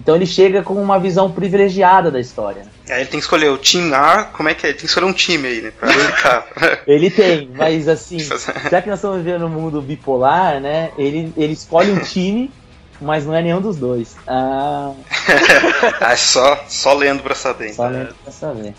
Então 0.00 0.16
ele 0.16 0.26
chega 0.26 0.62
com 0.62 0.74
uma 0.74 0.98
visão 0.98 1.30
privilegiada 1.30 2.10
da 2.10 2.20
história. 2.20 2.62
Aí 2.88 3.00
ele 3.00 3.10
tem 3.10 3.20
que 3.20 3.24
escolher 3.24 3.50
o 3.50 3.58
time 3.58 3.92
A, 3.92 4.24
como 4.24 4.48
é 4.48 4.54
que 4.54 4.64
é? 4.64 4.70
Ele 4.70 4.78
tem 4.78 4.80
que 4.80 4.88
escolher 4.88 5.06
um 5.06 5.12
time 5.12 5.48
aí, 5.48 5.60
né? 5.60 5.72
Pra 5.78 6.78
ele 6.86 7.10
tem, 7.10 7.50
mas 7.54 7.88
assim, 7.88 8.18
já 8.70 8.80
que 8.80 8.88
nós 8.88 8.98
estamos 8.98 9.18
vivendo 9.18 9.44
um 9.46 9.50
mundo 9.50 9.82
bipolar, 9.82 10.60
né? 10.60 10.90
Ele, 10.96 11.32
ele 11.36 11.52
escolhe 11.52 11.90
um 11.90 11.98
time, 11.98 12.50
mas 13.00 13.26
não 13.26 13.34
é 13.34 13.42
nenhum 13.42 13.60
dos 13.60 13.76
dois. 13.76 14.16
Ah, 14.26 14.92
ah 16.00 16.16
só, 16.16 16.64
só 16.68 16.94
lendo 16.94 17.22
pra 17.22 17.34
saber. 17.34 17.74
Só 17.74 17.86
lendo 17.88 18.14
pra 18.22 18.32
saber. 18.32 18.74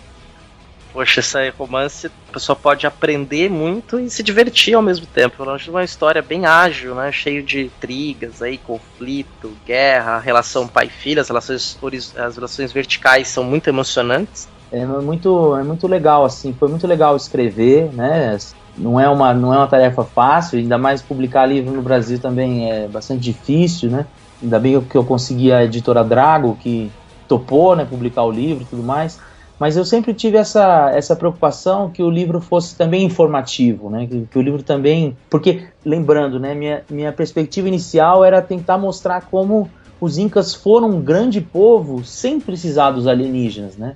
Poxa, 0.91 1.19
esse 1.19 1.49
romance 1.51 2.07
a 2.07 2.33
pessoa 2.33 2.55
pode 2.55 2.87
aprender 2.87 3.49
muito 3.49 3.99
e 3.99 4.09
se 4.09 4.23
divertir 4.23 4.73
ao 4.73 4.81
mesmo 4.81 5.05
tempo. 5.05 5.47
Acho 5.49 5.69
uma 5.69 5.83
história 5.83 6.21
bem 6.21 6.45
ágil, 6.45 6.95
né? 6.95 7.11
Cheio 7.11 7.43
de 7.43 7.65
intrigas 7.65 8.41
aí, 8.41 8.57
conflito, 8.57 9.51
guerra, 9.65 10.17
relação 10.19 10.67
pai-filho, 10.67 11.21
as 11.21 11.27
relações, 11.27 11.77
as 12.17 12.35
relações 12.35 12.71
verticais 12.71 13.27
são 13.27 13.43
muito 13.43 13.67
emocionantes. 13.67 14.47
É 14.71 14.85
muito, 14.85 15.55
é 15.55 15.63
muito 15.63 15.87
legal, 15.87 16.25
assim, 16.25 16.53
foi 16.53 16.67
muito 16.67 16.85
legal 16.85 17.15
escrever, 17.15 17.91
né? 17.93 18.37
Não 18.77 18.99
é, 18.99 19.09
uma, 19.09 19.33
não 19.33 19.53
é 19.53 19.57
uma 19.57 19.67
tarefa 19.67 20.03
fácil, 20.03 20.57
ainda 20.57 20.77
mais 20.77 21.01
publicar 21.01 21.45
livro 21.45 21.71
no 21.71 21.81
Brasil 21.81 22.19
também 22.19 22.71
é 22.71 22.87
bastante 22.87 23.21
difícil, 23.21 23.89
né? 23.89 24.05
Ainda 24.41 24.59
bem 24.59 24.79
que 24.81 24.95
eu 24.95 25.03
consegui 25.03 25.51
a 25.51 25.63
editora 25.63 26.03
Drago, 26.03 26.57
que 26.61 26.91
topou, 27.27 27.75
né, 27.75 27.85
publicar 27.85 28.23
o 28.23 28.31
livro 28.31 28.63
e 28.63 28.65
tudo 28.65 28.81
mais 28.81 29.19
mas 29.59 29.75
eu 29.75 29.83
sempre 29.83 30.13
tive 30.13 30.37
essa, 30.37 30.89
essa 30.91 31.15
preocupação 31.15 31.89
que 31.89 32.01
o 32.01 32.09
livro 32.09 32.39
fosse 32.39 32.75
também 32.75 33.03
informativo, 33.03 33.89
né? 33.89 34.07
Que, 34.07 34.25
que, 34.31 34.39
o 34.39 34.41
livro 34.41 34.63
também, 34.63 35.17
porque 35.29 35.67
lembrando, 35.85 36.39
né? 36.39 36.55
Minha, 36.55 36.83
minha 36.89 37.11
perspectiva 37.11 37.67
inicial 37.67 38.23
era 38.23 38.41
tentar 38.41 38.77
mostrar 38.77 39.25
como 39.29 39.69
os 39.99 40.17
incas 40.17 40.53
foram 40.55 40.89
um 40.89 41.01
grande 41.01 41.41
povo 41.41 42.05
sem 42.05 42.39
precisar 42.39 42.91
dos 42.91 43.05
alienígenas, 43.05 43.75
né? 43.75 43.95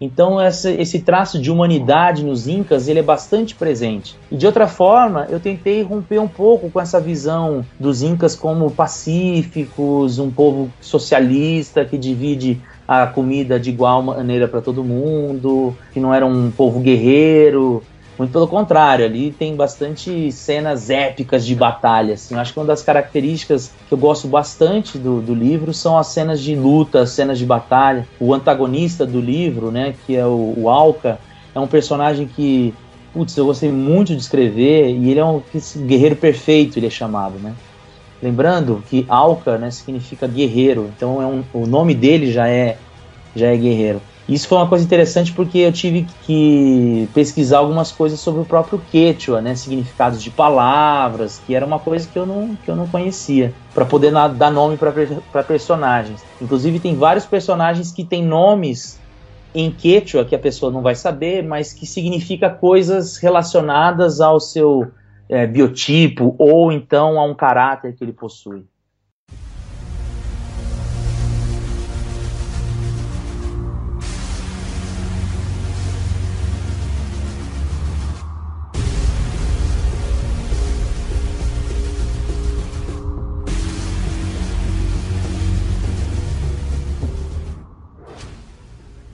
Então 0.00 0.40
essa, 0.40 0.70
esse 0.70 1.00
traço 1.00 1.38
de 1.38 1.50
humanidade 1.50 2.24
nos 2.24 2.48
incas 2.48 2.88
ele 2.88 3.00
é 3.00 3.02
bastante 3.02 3.54
presente. 3.54 4.16
E 4.30 4.36
de 4.36 4.46
outra 4.46 4.66
forma, 4.66 5.26
eu 5.28 5.38
tentei 5.38 5.82
romper 5.82 6.18
um 6.18 6.28
pouco 6.28 6.70
com 6.70 6.80
essa 6.80 6.98
visão 6.98 7.64
dos 7.78 8.00
incas 8.00 8.34
como 8.34 8.70
pacíficos, 8.70 10.18
um 10.18 10.30
povo 10.30 10.72
socialista 10.80 11.84
que 11.84 11.98
divide 11.98 12.58
a 12.90 13.06
comida 13.06 13.60
de 13.60 13.70
igual 13.70 14.02
maneira 14.02 14.48
para 14.48 14.60
todo 14.60 14.82
mundo, 14.82 15.76
que 15.92 16.00
não 16.00 16.12
era 16.12 16.26
um 16.26 16.50
povo 16.50 16.80
guerreiro. 16.80 17.84
Muito 18.18 18.32
pelo 18.32 18.48
contrário, 18.48 19.04
ali 19.04 19.30
tem 19.30 19.54
bastante 19.54 20.32
cenas 20.32 20.90
épicas 20.90 21.46
de 21.46 21.54
batalha. 21.54 22.14
Assim. 22.14 22.34
Eu 22.34 22.40
acho 22.40 22.52
que 22.52 22.58
uma 22.58 22.66
das 22.66 22.82
características 22.82 23.72
que 23.88 23.94
eu 23.94 23.96
gosto 23.96 24.26
bastante 24.26 24.98
do, 24.98 25.22
do 25.22 25.32
livro 25.32 25.72
são 25.72 25.96
as 25.96 26.08
cenas 26.08 26.40
de 26.40 26.56
luta, 26.56 27.02
as 27.02 27.10
cenas 27.10 27.38
de 27.38 27.46
batalha. 27.46 28.08
O 28.18 28.34
antagonista 28.34 29.06
do 29.06 29.20
livro, 29.20 29.70
né, 29.70 29.94
que 30.04 30.16
é 30.16 30.26
o, 30.26 30.54
o 30.56 30.68
Alca, 30.68 31.20
é 31.54 31.60
um 31.60 31.68
personagem 31.68 32.26
que, 32.26 32.74
putz, 33.12 33.36
eu 33.36 33.46
gostei 33.46 33.70
muito 33.70 34.16
de 34.16 34.20
escrever 34.20 34.88
e 34.88 35.10
ele 35.10 35.20
é 35.20 35.24
um 35.24 35.40
guerreiro 35.86 36.16
perfeito, 36.16 36.76
ele 36.76 36.88
é 36.88 36.90
chamado, 36.90 37.38
né? 37.38 37.54
Lembrando 38.22 38.82
que 38.88 39.06
Alka 39.08 39.56
né, 39.56 39.70
significa 39.70 40.26
guerreiro, 40.26 40.90
então 40.94 41.22
é 41.22 41.26
um, 41.26 41.42
o 41.52 41.66
nome 41.66 41.94
dele 41.94 42.30
já 42.30 42.48
é, 42.48 42.76
já 43.34 43.46
é 43.46 43.56
guerreiro. 43.56 44.00
Isso 44.28 44.46
foi 44.46 44.58
uma 44.58 44.68
coisa 44.68 44.84
interessante 44.84 45.32
porque 45.32 45.58
eu 45.58 45.72
tive 45.72 46.06
que 46.24 47.08
pesquisar 47.12 47.58
algumas 47.58 47.90
coisas 47.90 48.20
sobre 48.20 48.42
o 48.42 48.44
próprio 48.44 48.80
Quechua, 48.90 49.40
né, 49.40 49.56
significados 49.56 50.22
de 50.22 50.30
palavras, 50.30 51.40
que 51.44 51.54
era 51.54 51.66
uma 51.66 51.80
coisa 51.80 52.06
que 52.06 52.16
eu 52.16 52.24
não, 52.24 52.56
que 52.64 52.70
eu 52.70 52.76
não 52.76 52.86
conhecia, 52.86 53.52
para 53.74 53.84
poder 53.84 54.12
dar 54.12 54.52
nome 54.52 54.76
para 54.76 55.42
personagens. 55.42 56.22
Inclusive, 56.40 56.78
tem 56.78 56.94
vários 56.94 57.26
personagens 57.26 57.90
que 57.90 58.04
têm 58.04 58.24
nomes 58.24 59.00
em 59.52 59.70
Quechua 59.70 60.24
que 60.24 60.34
a 60.34 60.38
pessoa 60.38 60.70
não 60.70 60.80
vai 60.80 60.94
saber, 60.94 61.42
mas 61.42 61.72
que 61.72 61.84
significa 61.84 62.48
coisas 62.48 63.16
relacionadas 63.16 64.20
ao 64.20 64.38
seu 64.38 64.92
é, 65.30 65.46
biotipo 65.46 66.34
ou 66.36 66.72
então 66.72 67.18
a 67.20 67.24
um 67.24 67.34
caráter 67.34 67.94
que 67.94 68.02
ele 68.02 68.12
possui. 68.12 68.64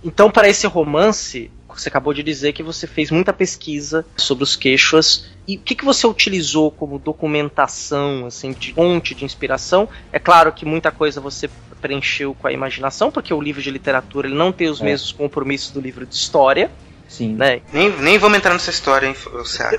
Então, 0.02 0.30
para 0.30 0.48
esse 0.48 0.66
romance, 0.66 1.51
você 1.80 1.88
acabou 1.88 2.12
de 2.12 2.22
dizer 2.22 2.52
que 2.52 2.62
você 2.62 2.86
fez 2.86 3.10
muita 3.10 3.32
pesquisa 3.32 4.04
sobre 4.16 4.44
os 4.44 4.56
queixos 4.56 5.26
e 5.46 5.56
o 5.56 5.60
que, 5.60 5.74
que 5.74 5.84
você 5.84 6.06
utilizou 6.06 6.70
como 6.70 6.98
documentação, 6.98 8.26
assim, 8.26 8.52
de 8.52 8.72
fonte 8.74 9.14
de 9.14 9.24
inspiração? 9.24 9.88
É 10.12 10.18
claro 10.18 10.52
que 10.52 10.64
muita 10.64 10.90
coisa 10.90 11.20
você 11.20 11.48
preencheu 11.80 12.34
com 12.34 12.48
a 12.48 12.52
imaginação, 12.52 13.10
porque 13.10 13.32
o 13.32 13.40
livro 13.40 13.62
de 13.62 13.70
literatura 13.70 14.26
ele 14.26 14.36
não 14.36 14.50
tem 14.50 14.68
os 14.68 14.80
é. 14.80 14.84
mesmos 14.84 15.12
compromissos 15.12 15.70
do 15.70 15.80
livro 15.80 16.04
de 16.04 16.14
história. 16.14 16.70
Sim. 17.06 17.34
Né? 17.34 17.60
Nem, 17.72 17.90
nem 18.00 18.18
vamos 18.18 18.38
entrar 18.38 18.52
nessa 18.52 18.70
história, 18.70 19.06
hein, 19.06 19.14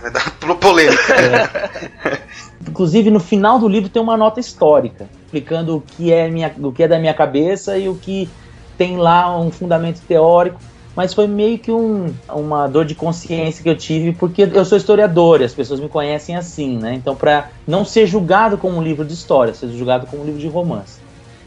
vai 0.02 0.12
dar 0.12 0.32
polêmica. 0.56 1.14
É. 1.14 2.22
Inclusive, 2.70 3.12
no 3.12 3.20
final 3.20 3.60
do 3.60 3.68
livro 3.68 3.90
tem 3.90 4.02
uma 4.02 4.16
nota 4.16 4.40
histórica, 4.40 5.10
explicando 5.26 5.76
o 5.76 5.82
que 5.82 6.14
é, 6.14 6.30
minha, 6.30 6.54
o 6.58 6.72
que 6.72 6.84
é 6.84 6.88
da 6.88 6.98
minha 6.98 7.14
cabeça 7.14 7.78
e 7.78 7.90
o 7.90 7.96
que 7.96 8.30
tem 8.78 8.96
lá 8.96 9.38
um 9.38 9.52
fundamento 9.52 10.00
teórico 10.08 10.60
mas 10.98 11.14
foi 11.14 11.28
meio 11.28 11.60
que 11.60 11.72
um, 11.72 12.12
uma 12.28 12.66
dor 12.68 12.84
de 12.84 12.96
consciência 12.96 13.62
que 13.62 13.70
eu 13.70 13.78
tive, 13.78 14.14
porque 14.14 14.50
eu 14.52 14.66
sou 14.66 14.76
historiador 14.76 15.42
e 15.42 15.44
as 15.44 15.54
pessoas 15.54 15.80
me 15.80 15.88
conhecem 15.88 16.36
assim, 16.36 16.76
né? 16.76 16.96
Então, 16.96 17.16
para 17.16 17.52
não 17.68 17.86
ser 17.86 18.08
julgado 18.08 18.58
como 18.58 18.78
um 18.78 18.82
livro 18.82 19.06
de 19.06 19.14
história, 19.14 19.54
ser 19.54 19.70
julgado 19.70 20.08
como 20.08 20.24
um 20.24 20.26
livro 20.26 20.42
de 20.42 20.48
romance. 20.48 21.00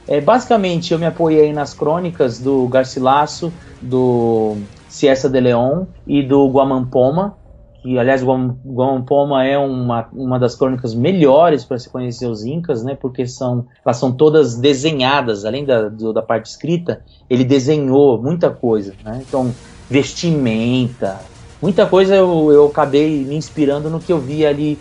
É, 0.06 0.20
basicamente, 0.20 0.92
eu 0.92 1.00
me 1.00 1.06
apoiei 1.06 1.52
nas 1.52 1.74
crônicas 1.74 2.38
do 2.38 2.68
Garcilaso, 2.68 3.52
do 3.82 4.56
Ciesa 4.88 5.28
de 5.28 5.40
León 5.40 5.86
e 6.06 6.22
do 6.22 6.48
Guamampoma, 6.48 7.36
que 7.82 7.98
aliás 7.98 8.22
Guampoma 8.22 9.44
é 9.44 9.58
uma, 9.58 10.08
uma 10.12 10.38
das 10.38 10.54
crônicas 10.54 10.94
melhores 10.94 11.64
para 11.64 11.78
se 11.78 11.88
conhecer 11.88 12.26
os 12.26 12.44
incas, 12.44 12.84
né? 12.84 12.94
Porque 12.94 13.26
são 13.26 13.66
elas 13.84 13.96
são 13.96 14.12
todas 14.12 14.56
desenhadas, 14.56 15.44
além 15.44 15.64
da, 15.64 15.88
do, 15.88 16.12
da 16.12 16.22
parte 16.22 16.46
escrita, 16.46 17.02
ele 17.28 17.44
desenhou 17.44 18.20
muita 18.20 18.50
coisa, 18.50 18.94
né? 19.04 19.22
Então 19.26 19.52
vestimenta, 19.88 21.20
muita 21.60 21.86
coisa 21.86 22.14
eu, 22.14 22.52
eu 22.52 22.66
acabei 22.66 23.24
me 23.24 23.34
inspirando 23.34 23.90
no 23.90 23.98
que 23.98 24.12
eu 24.12 24.20
vi 24.20 24.46
ali 24.46 24.78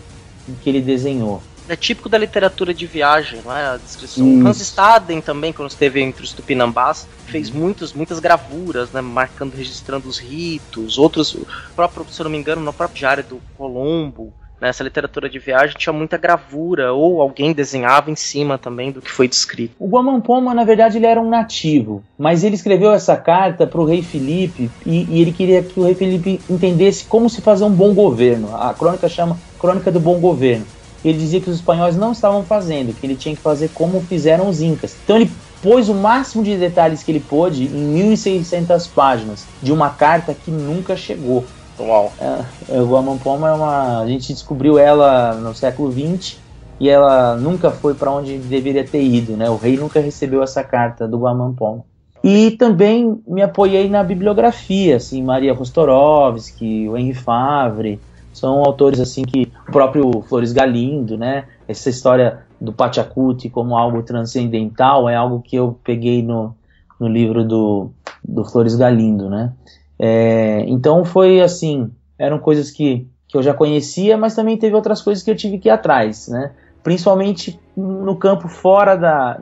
que 0.62 0.68
ele 0.68 0.80
desenhou 0.80 1.40
é 1.70 1.76
típico 1.76 2.08
da 2.08 2.18
literatura 2.18 2.74
de 2.74 2.84
viagem, 2.84 3.40
não 3.44 3.56
é? 3.56 3.74
A 3.74 3.76
descrição. 3.76 4.26
Isso. 4.26 4.46
Hans 4.46 4.60
Staden 4.60 5.20
também, 5.20 5.52
quando 5.52 5.70
esteve 5.70 6.02
entre 6.02 6.24
os 6.24 6.32
Tupinambás, 6.32 7.06
fez 7.26 7.48
uhum. 7.48 7.60
muitos, 7.60 7.92
muitas 7.92 8.18
gravuras, 8.18 8.90
né? 8.90 9.00
Marcando, 9.00 9.54
registrando 9.54 10.08
os 10.08 10.18
ritos. 10.18 10.98
Outros, 10.98 11.36
próprio, 11.76 12.04
se 12.10 12.20
eu 12.20 12.24
não 12.24 12.30
me 12.30 12.38
engano, 12.38 12.60
no 12.60 12.72
próprio 12.72 12.98
diário 12.98 13.22
do 13.22 13.40
Colombo, 13.56 14.32
nessa 14.60 14.82
literatura 14.82 15.30
de 15.30 15.38
viagem 15.38 15.76
tinha 15.78 15.92
muita 15.92 16.18
gravura 16.18 16.92
ou 16.92 17.22
alguém 17.22 17.52
desenhava 17.52 18.10
em 18.10 18.16
cima 18.16 18.58
também 18.58 18.90
do 18.90 19.00
que 19.00 19.10
foi 19.10 19.28
descrito. 19.28 19.74
O 19.78 19.88
Guamampoma, 19.88 20.52
na 20.52 20.64
verdade, 20.64 20.98
ele 20.98 21.06
era 21.06 21.20
um 21.20 21.28
nativo, 21.28 22.02
mas 22.18 22.42
ele 22.42 22.56
escreveu 22.56 22.90
essa 22.92 23.16
carta 23.16 23.64
para 23.64 23.80
o 23.80 23.84
rei 23.84 24.02
Felipe 24.02 24.68
e, 24.84 25.04
e, 25.08 25.22
ele 25.22 25.32
queria 25.32 25.62
que 25.62 25.78
o 25.78 25.84
rei 25.84 25.94
Felipe 25.94 26.40
entendesse 26.50 27.04
como 27.04 27.30
se 27.30 27.40
fazer 27.40 27.62
um 27.62 27.70
bom 27.70 27.94
governo. 27.94 28.54
A 28.56 28.74
crônica 28.74 29.08
chama 29.08 29.38
Crônica 29.58 29.92
do 29.92 30.00
Bom 30.00 30.18
Governo 30.18 30.66
ele 31.04 31.18
dizia 31.18 31.40
que 31.40 31.48
os 31.48 31.56
espanhóis 31.56 31.96
não 31.96 32.12
estavam 32.12 32.42
fazendo, 32.42 32.94
que 32.94 33.06
ele 33.06 33.16
tinha 33.16 33.34
que 33.34 33.40
fazer 33.40 33.70
como 33.70 34.00
fizeram 34.02 34.48
os 34.48 34.60
incas. 34.60 34.96
Então 35.04 35.16
ele 35.16 35.30
pôs 35.62 35.88
o 35.88 35.94
máximo 35.94 36.42
de 36.42 36.56
detalhes 36.56 37.02
que 37.02 37.10
ele 37.10 37.20
pôde 37.20 37.64
em 37.64 38.14
1.600 38.14 38.88
páginas 38.94 39.46
de 39.62 39.72
uma 39.72 39.90
carta 39.90 40.34
que 40.34 40.50
nunca 40.50 40.96
chegou. 40.96 41.44
Uau. 41.78 42.12
É, 42.20 42.76
é, 42.76 42.80
o 42.80 42.86
Guamampoma 42.86 43.48
é 43.48 43.52
uma. 43.52 44.00
A 44.00 44.06
gente 44.06 44.32
descobriu 44.32 44.78
ela 44.78 45.34
no 45.34 45.54
século 45.54 45.90
XX 45.90 46.36
e 46.78 46.88
ela 46.88 47.36
nunca 47.36 47.70
foi 47.70 47.94
para 47.94 48.10
onde 48.10 48.38
deveria 48.38 48.84
ter 48.84 49.02
ido, 49.02 49.36
né? 49.36 49.48
O 49.48 49.56
rei 49.56 49.76
nunca 49.76 50.00
recebeu 50.00 50.42
essa 50.42 50.62
carta 50.62 51.08
do 51.08 51.18
Guamampoma. 51.18 51.84
E 52.22 52.50
também 52.52 53.18
me 53.26 53.40
apoiei 53.40 53.88
na 53.88 54.04
bibliografia, 54.04 54.96
assim, 54.96 55.22
Maria 55.22 55.54
Rostorovsky, 55.54 56.86
o 56.86 56.96
Henri 56.96 57.14
Favre, 57.14 57.98
são 58.32 58.62
autores 58.64 59.00
assim 59.00 59.22
que 59.22 59.52
o 59.68 59.72
próprio 59.72 60.22
Flores 60.22 60.52
Galindo, 60.52 61.16
né? 61.18 61.44
Essa 61.66 61.90
história 61.90 62.40
do 62.60 62.72
Pachacuti 62.72 63.48
como 63.48 63.76
algo 63.76 64.02
transcendental 64.02 65.08
é 65.08 65.16
algo 65.16 65.40
que 65.40 65.56
eu 65.56 65.78
peguei 65.82 66.22
no, 66.22 66.54
no 66.98 67.08
livro 67.08 67.44
do, 67.44 67.90
do 68.22 68.44
Flores 68.44 68.76
Galindo, 68.76 69.28
né? 69.28 69.52
É, 69.98 70.64
então 70.66 71.04
foi 71.04 71.40
assim, 71.40 71.90
eram 72.18 72.38
coisas 72.38 72.70
que, 72.70 73.06
que 73.28 73.36
eu 73.36 73.42
já 73.42 73.52
conhecia, 73.52 74.16
mas 74.16 74.34
também 74.34 74.56
teve 74.56 74.74
outras 74.74 75.02
coisas 75.02 75.22
que 75.22 75.30
eu 75.30 75.36
tive 75.36 75.58
que 75.58 75.68
ir 75.68 75.72
atrás, 75.72 76.28
né? 76.28 76.52
Principalmente 76.82 77.60
no 77.76 78.16
campo 78.16 78.48
fora 78.48 78.96
da 78.96 79.38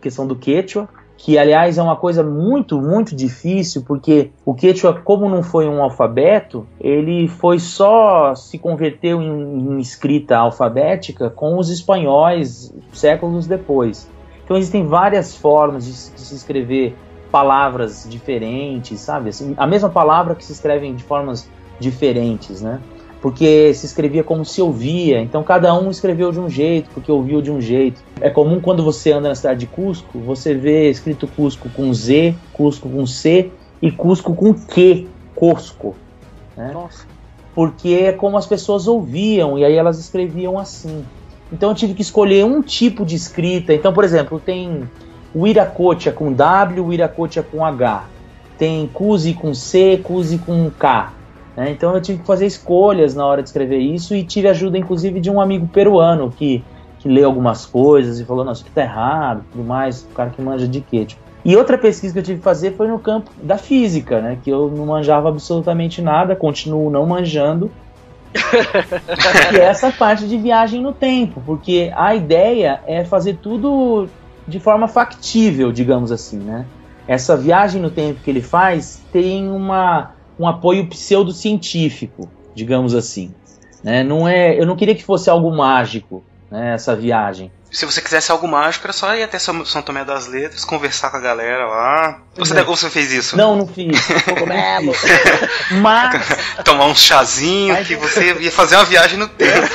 questão 0.00 0.26
do 0.26 0.36
Quechua, 0.36 0.88
que 1.22 1.36
aliás 1.36 1.76
é 1.76 1.82
uma 1.82 1.96
coisa 1.96 2.22
muito, 2.22 2.80
muito 2.80 3.14
difícil, 3.14 3.82
porque 3.86 4.30
o 4.42 4.54
Quechua, 4.54 4.94
como 4.94 5.28
não 5.28 5.42
foi 5.42 5.68
um 5.68 5.82
alfabeto, 5.82 6.66
ele 6.80 7.28
foi 7.28 7.58
só 7.58 8.34
se 8.34 8.58
converteu 8.58 9.20
em, 9.20 9.74
em 9.74 9.78
escrita 9.78 10.38
alfabética 10.38 11.28
com 11.28 11.58
os 11.58 11.68
espanhóis 11.68 12.74
séculos 12.90 13.46
depois. 13.46 14.08
Então 14.42 14.56
existem 14.56 14.86
várias 14.86 15.36
formas 15.36 15.84
de, 15.84 15.92
de 16.14 16.20
se 16.22 16.34
escrever 16.34 16.96
palavras 17.30 18.06
diferentes, 18.08 18.98
sabe? 19.00 19.28
Assim, 19.28 19.54
a 19.58 19.66
mesma 19.66 19.90
palavra 19.90 20.34
que 20.34 20.44
se 20.44 20.52
escrevem 20.52 20.94
de 20.94 21.04
formas 21.04 21.46
diferentes, 21.78 22.62
né? 22.62 22.80
Porque 23.20 23.74
se 23.74 23.84
escrevia 23.84 24.24
como 24.24 24.44
se 24.44 24.62
ouvia, 24.62 25.20
então 25.20 25.42
cada 25.42 25.74
um 25.78 25.90
escreveu 25.90 26.32
de 26.32 26.40
um 26.40 26.48
jeito, 26.48 26.88
porque 26.94 27.12
ouviu 27.12 27.42
de 27.42 27.50
um 27.50 27.60
jeito. 27.60 28.02
É 28.20 28.30
comum 28.30 28.60
quando 28.60 28.82
você 28.82 29.12
anda 29.12 29.28
na 29.28 29.34
cidade 29.34 29.60
de 29.60 29.66
Cusco, 29.66 30.18
você 30.18 30.54
vê 30.54 30.88
escrito 30.88 31.26
Cusco 31.26 31.68
com 31.68 31.92
Z, 31.92 32.34
Cusco 32.52 32.88
com 32.88 33.06
C 33.06 33.50
e 33.82 33.90
Cusco 33.90 34.34
com 34.34 34.54
Q, 34.54 35.06
Cusco. 35.34 35.94
Né? 36.56 36.70
Nossa. 36.72 37.06
Porque 37.54 37.90
é 37.90 38.12
como 38.12 38.38
as 38.38 38.46
pessoas 38.46 38.88
ouviam 38.88 39.58
e 39.58 39.64
aí 39.64 39.74
elas 39.74 39.98
escreviam 39.98 40.58
assim. 40.58 41.04
Então 41.52 41.70
eu 41.70 41.74
tive 41.74 41.94
que 41.94 42.02
escolher 42.02 42.44
um 42.44 42.62
tipo 42.62 43.04
de 43.04 43.16
escrita. 43.16 43.74
Então, 43.74 43.92
por 43.92 44.04
exemplo, 44.04 44.40
tem 44.40 44.88
o 45.34 45.46
Iracocha 45.46 46.10
com 46.10 46.32
W, 46.32 46.86
o 46.86 46.92
Iracocha 46.92 47.42
com 47.42 47.64
H. 47.64 48.04
Tem 48.56 48.86
Cusi 48.86 49.34
com 49.34 49.52
C, 49.52 50.00
Cusi 50.02 50.38
com 50.38 50.70
K. 50.70 51.12
Né? 51.60 51.72
Então 51.72 51.94
eu 51.94 52.00
tive 52.00 52.20
que 52.20 52.26
fazer 52.26 52.46
escolhas 52.46 53.14
na 53.14 53.26
hora 53.26 53.42
de 53.42 53.50
escrever 53.50 53.76
isso 53.76 54.14
e 54.14 54.24
tive 54.24 54.48
ajuda, 54.48 54.78
inclusive, 54.78 55.20
de 55.20 55.30
um 55.30 55.38
amigo 55.38 55.68
peruano 55.68 56.30
que, 56.30 56.64
que 56.98 57.06
leu 57.06 57.26
algumas 57.26 57.66
coisas 57.66 58.18
e 58.18 58.24
falou: 58.24 58.46
Não, 58.46 58.52
isso 58.52 58.62
aqui 58.62 58.70
tá 58.70 58.80
errado, 58.80 59.44
tudo 59.52 59.62
mais, 59.62 60.02
o 60.04 60.14
cara 60.14 60.30
que 60.30 60.40
manja 60.40 60.66
de 60.66 60.80
quê? 60.80 61.04
Tipo, 61.04 61.20
e 61.44 61.54
outra 61.54 61.76
pesquisa 61.76 62.14
que 62.14 62.18
eu 62.18 62.22
tive 62.22 62.38
que 62.38 62.44
fazer 62.44 62.76
foi 62.76 62.88
no 62.88 62.98
campo 62.98 63.30
da 63.42 63.58
física, 63.58 64.22
né? 64.22 64.38
Que 64.42 64.48
eu 64.48 64.70
não 64.70 64.86
manjava 64.86 65.28
absolutamente 65.28 66.00
nada, 66.00 66.34
continuo 66.34 66.90
não 66.90 67.04
manjando. 67.04 67.70
que 69.50 69.56
é 69.56 69.64
essa 69.64 69.92
parte 69.92 70.26
de 70.26 70.38
viagem 70.38 70.80
no 70.80 70.92
tempo, 70.94 71.42
porque 71.44 71.92
a 71.94 72.14
ideia 72.14 72.80
é 72.86 73.04
fazer 73.04 73.38
tudo 73.42 74.08
de 74.48 74.58
forma 74.58 74.88
factível, 74.88 75.70
digamos 75.70 76.10
assim, 76.10 76.38
né? 76.38 76.64
Essa 77.06 77.36
viagem 77.36 77.82
no 77.82 77.90
tempo 77.90 78.20
que 78.22 78.30
ele 78.30 78.40
faz 78.40 79.02
tem 79.12 79.50
uma 79.50 80.12
um 80.40 80.48
apoio 80.48 80.86
pseudocientífico, 80.86 82.30
digamos 82.54 82.94
assim. 82.94 83.34
Né? 83.84 84.02
Não 84.02 84.26
é, 84.26 84.58
eu 84.58 84.66
não 84.66 84.74
queria 84.74 84.94
que 84.94 85.04
fosse 85.04 85.28
algo 85.28 85.54
mágico, 85.54 86.24
né, 86.50 86.74
essa 86.74 86.96
viagem. 86.96 87.52
Se 87.70 87.86
você 87.86 88.00
quisesse 88.00 88.32
algo 88.32 88.48
mágico, 88.48 88.84
era 88.86 88.92
só 88.92 89.14
ir 89.14 89.22
até 89.22 89.38
São 89.38 89.82
Tomé 89.84 90.04
das 90.04 90.26
Letras, 90.26 90.64
conversar 90.64 91.10
com 91.10 91.18
a 91.18 91.20
galera 91.20 91.66
lá. 91.66 92.20
Você, 92.34 92.58
é. 92.58 92.64
você 92.64 92.90
fez 92.90 93.12
isso? 93.12 93.36
Não, 93.36 93.54
não 93.54 93.66
fiz. 93.66 93.96
Cogumelo. 94.26 94.92
Mas. 95.80 96.26
Tomar 96.64 96.86
um 96.86 96.96
chazinho, 96.96 97.74
Mas... 97.74 97.86
que 97.86 97.94
você 97.94 98.34
ia 98.40 98.50
fazer 98.50 98.74
uma 98.74 98.84
viagem 98.84 99.16
no 99.20 99.28
tempo. 99.38 99.68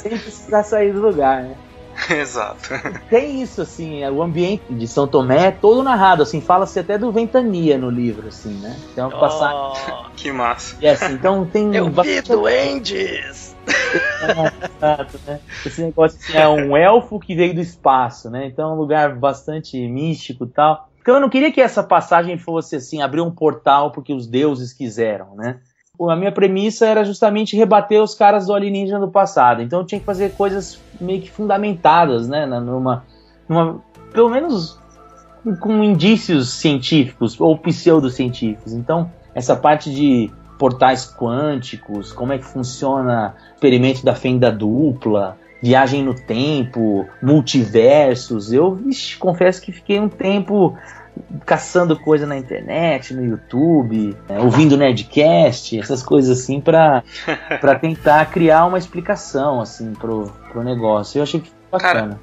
Sem 0.00 0.16
precisar 0.16 0.62
sair 0.62 0.94
do 0.94 1.00
lugar, 1.02 1.42
né? 1.42 1.54
Exato. 2.10 2.70
Tem 3.08 3.42
isso, 3.42 3.62
assim, 3.62 4.02
é, 4.02 4.10
o 4.10 4.22
ambiente 4.22 4.72
de 4.72 4.86
São 4.86 5.06
Tomé 5.06 5.46
é 5.46 5.50
todo 5.50 5.82
narrado, 5.82 6.22
assim, 6.22 6.40
fala-se 6.40 6.78
até 6.78 6.98
do 6.98 7.10
Ventania 7.10 7.78
no 7.78 7.90
livro, 7.90 8.28
assim, 8.28 8.54
né? 8.60 8.76
Tem 8.94 9.02
uma 9.02 9.16
oh, 9.16 9.20
passagem. 9.20 10.06
Que 10.16 10.32
massa. 10.32 10.76
E 10.80 10.86
assim, 10.86 11.14
então 11.14 11.44
tem. 11.46 11.74
Eu 11.74 11.90
vi 11.90 12.20
duendes! 12.22 13.56
Exato, 13.66 15.20
né? 15.26 15.40
Esse 15.64 15.82
negócio 15.82 16.18
assim, 16.18 16.36
é 16.36 16.48
um 16.48 16.76
elfo 16.76 17.18
que 17.18 17.34
veio 17.34 17.54
do 17.54 17.60
espaço, 17.60 18.30
né? 18.30 18.46
Então 18.46 18.70
é 18.70 18.72
um 18.72 18.78
lugar 18.78 19.16
bastante 19.16 19.76
místico 19.88 20.44
e 20.44 20.48
tal. 20.48 20.88
Então 21.00 21.14
eu 21.14 21.20
não 21.20 21.28
queria 21.28 21.52
que 21.52 21.60
essa 21.60 21.82
passagem 21.82 22.36
fosse 22.38 22.76
assim, 22.76 23.02
abrir 23.02 23.20
um 23.20 23.30
portal 23.30 23.90
porque 23.92 24.12
os 24.12 24.26
deuses 24.26 24.72
quiseram, 24.72 25.34
né? 25.34 25.60
A 26.00 26.16
minha 26.16 26.32
premissa 26.32 26.86
era 26.86 27.04
justamente 27.04 27.56
rebater 27.56 28.02
os 28.02 28.14
caras 28.14 28.46
do 28.46 28.54
alienígena 28.54 29.00
do 29.00 29.08
passado. 29.08 29.62
Então 29.62 29.80
eu 29.80 29.86
tinha 29.86 29.98
que 29.98 30.06
fazer 30.06 30.32
coisas 30.32 30.80
meio 31.00 31.20
que 31.20 31.30
fundamentadas, 31.30 32.28
né? 32.28 32.46
Numa, 32.46 33.04
numa 33.48 33.80
pelo 34.12 34.28
menos 34.28 34.78
com 35.60 35.82
indícios 35.82 36.50
científicos 36.50 37.40
ou 37.40 37.56
pseudocientíficos. 37.56 38.72
Então, 38.72 39.10
essa 39.34 39.54
parte 39.54 39.92
de 39.92 40.30
portais 40.58 41.06
quânticos, 41.06 42.12
como 42.12 42.32
é 42.32 42.38
que 42.38 42.44
funciona 42.44 43.34
experimento 43.54 44.04
da 44.04 44.14
fenda 44.14 44.50
dupla, 44.50 45.36
viagem 45.62 46.02
no 46.02 46.14
tempo, 46.14 47.06
multiversos. 47.22 48.52
Eu, 48.52 48.78
confesso 49.18 49.60
que 49.60 49.72
fiquei 49.72 50.00
um 50.00 50.08
tempo 50.08 50.76
caçando 51.44 51.98
coisa 51.98 52.26
na 52.26 52.36
internet, 52.36 53.14
no 53.14 53.24
YouTube, 53.24 54.16
é, 54.28 54.38
ouvindo 54.38 54.76
Nerdcast, 54.76 55.78
essas 55.78 56.02
coisas 56.02 56.40
assim, 56.40 56.60
pra, 56.60 57.02
pra 57.60 57.78
tentar 57.78 58.26
criar 58.26 58.66
uma 58.66 58.78
explicação, 58.78 59.60
assim, 59.60 59.92
pro, 59.94 60.32
pro 60.50 60.62
negócio. 60.62 61.18
Eu 61.18 61.22
achei 61.22 61.40
que 61.40 61.50
bacana. 61.70 62.00
Cara, 62.00 62.20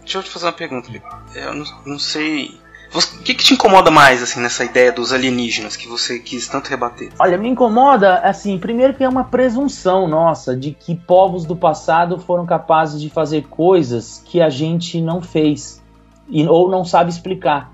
deixa 0.00 0.18
eu 0.18 0.22
te 0.22 0.30
fazer 0.30 0.46
uma 0.46 0.52
pergunta, 0.52 0.90
Eu 1.34 1.54
não, 1.54 1.64
não 1.86 1.98
sei. 1.98 2.60
O 2.94 3.22
que, 3.22 3.32
que 3.32 3.42
te 3.42 3.54
incomoda 3.54 3.90
mais, 3.90 4.22
assim, 4.22 4.38
nessa 4.38 4.64
ideia 4.64 4.92
dos 4.92 5.14
alienígenas 5.14 5.76
que 5.76 5.88
você 5.88 6.18
quis 6.18 6.46
tanto 6.46 6.68
rebater? 6.68 7.10
Olha, 7.18 7.38
me 7.38 7.48
incomoda, 7.48 8.18
assim, 8.18 8.58
primeiro 8.58 8.92
que 8.92 9.02
é 9.02 9.08
uma 9.08 9.24
presunção 9.24 10.06
nossa 10.06 10.54
de 10.54 10.72
que 10.72 10.94
povos 10.94 11.46
do 11.46 11.56
passado 11.56 12.18
foram 12.18 12.44
capazes 12.44 13.00
de 13.00 13.08
fazer 13.08 13.46
coisas 13.48 14.22
que 14.26 14.42
a 14.42 14.50
gente 14.50 15.00
não 15.00 15.22
fez 15.22 15.82
e, 16.28 16.46
ou 16.46 16.70
não 16.70 16.84
sabe 16.84 17.10
explicar. 17.10 17.71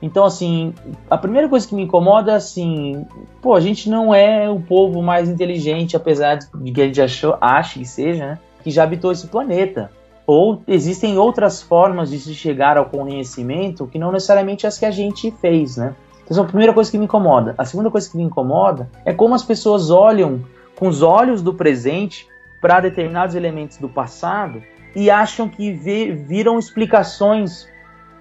Então, 0.00 0.24
assim, 0.24 0.72
a 1.10 1.18
primeira 1.18 1.48
coisa 1.48 1.66
que 1.66 1.74
me 1.74 1.82
incomoda 1.82 2.32
é 2.32 2.36
assim, 2.36 3.04
pô, 3.42 3.54
a 3.54 3.60
gente 3.60 3.90
não 3.90 4.14
é 4.14 4.48
o 4.48 4.60
povo 4.60 5.02
mais 5.02 5.28
inteligente, 5.28 5.96
apesar 5.96 6.36
de 6.36 6.72
que 6.72 6.80
a 6.80 6.86
gente 6.86 7.02
achou, 7.02 7.36
ache 7.40 7.80
que 7.80 7.84
seja, 7.84 8.26
né? 8.26 8.38
Que 8.62 8.70
já 8.70 8.84
habitou 8.84 9.10
esse 9.10 9.26
planeta. 9.26 9.90
Ou 10.24 10.62
existem 10.68 11.18
outras 11.18 11.60
formas 11.62 12.10
de 12.10 12.18
se 12.18 12.34
chegar 12.34 12.76
ao 12.76 12.84
conhecimento 12.86 13.86
que 13.86 13.98
não 13.98 14.12
necessariamente 14.12 14.66
as 14.66 14.78
que 14.78 14.86
a 14.86 14.90
gente 14.90 15.30
fez, 15.40 15.76
né? 15.76 15.94
Então, 16.22 16.30
essa 16.30 16.40
é 16.40 16.44
a 16.44 16.46
primeira 16.46 16.72
coisa 16.72 16.90
que 16.90 16.98
me 16.98 17.06
incomoda. 17.06 17.54
A 17.58 17.64
segunda 17.64 17.90
coisa 17.90 18.08
que 18.08 18.16
me 18.16 18.22
incomoda 18.22 18.88
é 19.04 19.12
como 19.12 19.34
as 19.34 19.42
pessoas 19.42 19.90
olham 19.90 20.44
com 20.76 20.86
os 20.86 21.02
olhos 21.02 21.42
do 21.42 21.54
presente 21.54 22.28
para 22.60 22.80
determinados 22.80 23.34
elementos 23.34 23.78
do 23.78 23.88
passado 23.88 24.62
e 24.94 25.10
acham 25.10 25.48
que 25.48 25.72
viram 25.72 26.58
explicações 26.58 27.66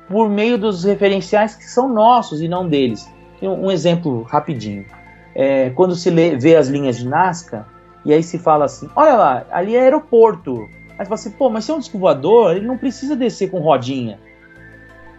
por 0.09 0.29
meio 0.29 0.57
dos 0.57 0.83
referenciais 0.83 1.55
que 1.55 1.65
são 1.65 1.87
nossos 1.89 2.41
e 2.41 2.47
não 2.47 2.67
deles. 2.67 3.09
Um 3.41 3.69
exemplo 3.69 4.23
rapidinho. 4.23 4.85
É, 5.35 5.69
quando 5.71 5.95
se 5.95 6.09
lê, 6.09 6.35
vê 6.35 6.55
as 6.55 6.67
linhas 6.67 6.97
de 6.97 7.07
Nazca, 7.07 7.67
e 8.03 8.13
aí 8.13 8.23
se 8.23 8.39
fala 8.39 8.65
assim: 8.65 8.89
olha 8.95 9.13
lá, 9.13 9.45
ali 9.51 9.75
é 9.75 9.81
aeroporto. 9.81 10.67
Aí 10.97 10.97
você 10.97 11.03
fala 11.05 11.13
assim: 11.13 11.31
pô, 11.31 11.49
mas 11.49 11.65
se 11.65 11.71
é 11.71 11.73
um 11.73 11.79
disco 11.79 11.99
voador, 11.99 12.55
ele 12.55 12.65
não 12.65 12.77
precisa 12.77 13.15
descer 13.15 13.51
com 13.51 13.59
rodinha. 13.59 14.19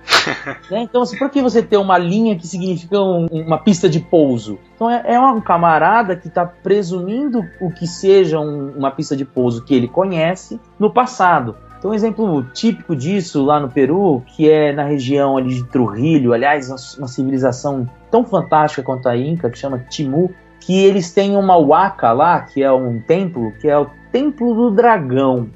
né? 0.71 0.81
Então, 0.81 1.03
assim, 1.03 1.17
por 1.19 1.31
que 1.31 1.43
você 1.43 1.63
ter 1.63 1.77
uma 1.77 1.99
linha 1.99 2.37
que 2.37 2.47
significa 2.47 2.99
um, 3.01 3.27
uma 3.27 3.59
pista 3.59 3.89
de 3.89 4.01
pouso? 4.01 4.59
Então, 4.75 4.91
é, 4.91 5.03
é 5.07 5.21
um 5.21 5.41
camarada 5.41 6.17
que 6.17 6.29
está 6.29 6.45
presumindo 6.47 7.45
o 7.61 7.71
que 7.71 7.87
seja 7.87 8.41
um, 8.41 8.73
uma 8.77 8.91
pista 8.91 9.17
de 9.17 9.25
pouso 9.25 9.65
que 9.65 9.75
ele 9.75 9.87
conhece 9.87 10.61
no 10.79 10.93
passado. 10.93 11.57
Então, 11.79 11.93
um 11.93 11.95
exemplo 11.95 12.43
típico 12.53 12.97
disso 12.97 13.45
lá 13.45 13.61
no 13.61 13.71
Peru, 13.71 14.23
que 14.27 14.51
é 14.51 14.73
na 14.73 14.83
região 14.83 15.37
ali 15.37 15.55
de 15.55 15.65
Trujillo, 15.65 16.33
aliás, 16.33 16.69
uma 16.99 17.07
civilização 17.07 17.89
tão 18.11 18.25
fantástica 18.25 18.83
quanto 18.83 19.09
a 19.09 19.17
Inca, 19.17 19.49
que 19.49 19.57
chama 19.57 19.79
Timu, 19.89 20.35
que 20.61 20.77
eles 20.77 21.13
têm 21.13 21.37
uma 21.37 21.57
waka 21.57 22.11
lá, 22.11 22.41
que 22.41 22.63
é 22.63 22.73
um 22.73 23.01
templo, 23.01 23.53
que 23.61 23.69
é 23.69 23.79
o 23.79 23.89
Templo 24.11 24.55
do 24.55 24.71
Dragão. 24.73 25.51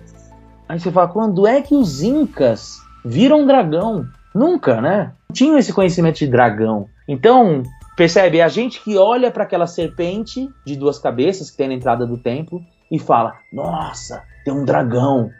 Aí 0.68 0.78
você 0.78 0.92
fala, 0.92 1.08
quando 1.08 1.46
é 1.46 1.60
que 1.60 1.74
os 1.74 2.02
Incas 2.02 2.76
viram 3.04 3.44
dragão? 3.44 4.06
Nunca, 4.34 4.80
né? 4.80 5.12
Não 5.28 5.34
tinham 5.34 5.58
esse 5.58 5.72
conhecimento 5.72 6.18
de 6.18 6.28
dragão. 6.28 6.86
Então, 7.08 7.62
percebe, 7.96 8.38
é 8.38 8.44
a 8.44 8.48
gente 8.48 8.82
que 8.82 8.96
olha 8.96 9.30
para 9.30 9.42
aquela 9.42 9.66
serpente 9.66 10.48
de 10.64 10.76
duas 10.76 10.98
cabeças 10.98 11.50
que 11.50 11.56
tem 11.56 11.68
na 11.68 11.74
entrada 11.74 12.06
do 12.06 12.16
templo 12.16 12.62
e 12.90 12.98
fala: 12.98 13.34
Nossa, 13.52 14.22
tem 14.44 14.54
um 14.54 14.64
dragão 14.64 15.30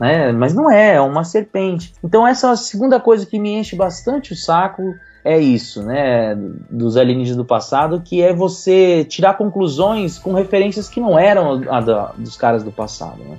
né? 0.00 0.32
Mas 0.32 0.54
não 0.54 0.70
é, 0.70 0.94
é 0.94 1.00
uma 1.00 1.24
serpente. 1.24 1.92
Então 2.02 2.26
essa 2.26 2.56
segunda 2.56 2.98
coisa 3.00 3.26
que 3.26 3.38
me 3.38 3.54
enche 3.54 3.76
bastante 3.76 4.32
o 4.32 4.36
saco 4.36 4.94
é 5.24 5.38
isso, 5.38 5.84
né, 5.84 6.34
dos 6.68 6.96
alienígenas 6.96 7.36
do 7.36 7.44
passado, 7.44 8.02
que 8.04 8.20
é 8.20 8.32
você 8.32 9.04
tirar 9.04 9.34
conclusões 9.34 10.18
com 10.18 10.34
referências 10.34 10.88
que 10.88 11.00
não 11.00 11.16
eram 11.16 11.62
a 11.70 11.80
da, 11.80 12.06
dos 12.18 12.36
caras 12.36 12.64
do 12.64 12.72
passado, 12.72 13.22
né? 13.22 13.38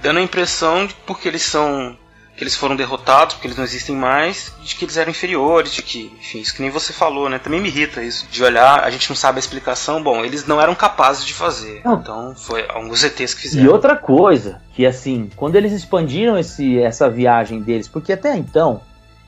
Dando 0.00 0.18
a 0.18 0.22
impressão 0.22 0.86
de 0.86 0.94
porque 1.06 1.28
eles 1.28 1.42
são 1.42 1.94
que 2.38 2.44
eles 2.44 2.54
foram 2.54 2.76
derrotados, 2.76 3.34
porque 3.34 3.48
eles 3.48 3.56
não 3.56 3.64
existem 3.64 3.96
mais, 3.96 4.54
de 4.62 4.76
que 4.76 4.84
eles 4.84 4.96
eram 4.96 5.10
inferiores, 5.10 5.72
de 5.72 5.82
que, 5.82 6.16
enfim, 6.20 6.38
isso 6.38 6.54
que 6.54 6.62
nem 6.62 6.70
você 6.70 6.92
falou, 6.92 7.28
né? 7.28 7.36
Também 7.36 7.60
me 7.60 7.68
irrita 7.68 8.00
isso, 8.00 8.28
de 8.30 8.44
olhar, 8.44 8.84
a 8.84 8.90
gente 8.90 9.10
não 9.10 9.16
sabe 9.16 9.38
a 9.38 9.40
explicação, 9.40 10.00
bom, 10.00 10.24
eles 10.24 10.46
não 10.46 10.60
eram 10.60 10.72
capazes 10.72 11.26
de 11.26 11.34
fazer. 11.34 11.82
Não. 11.84 11.94
Então, 11.94 12.34
foi 12.36 12.64
alguns 12.68 13.02
ETs 13.02 13.34
que 13.34 13.42
fizeram. 13.42 13.66
E 13.66 13.68
outra 13.68 13.96
coisa, 13.96 14.62
que 14.72 14.86
assim, 14.86 15.28
quando 15.34 15.56
eles 15.56 15.72
expandiram 15.72 16.38
esse, 16.38 16.78
essa 16.78 17.10
viagem 17.10 17.60
deles, 17.60 17.88
porque 17.88 18.12
até 18.12 18.36
então, 18.36 18.82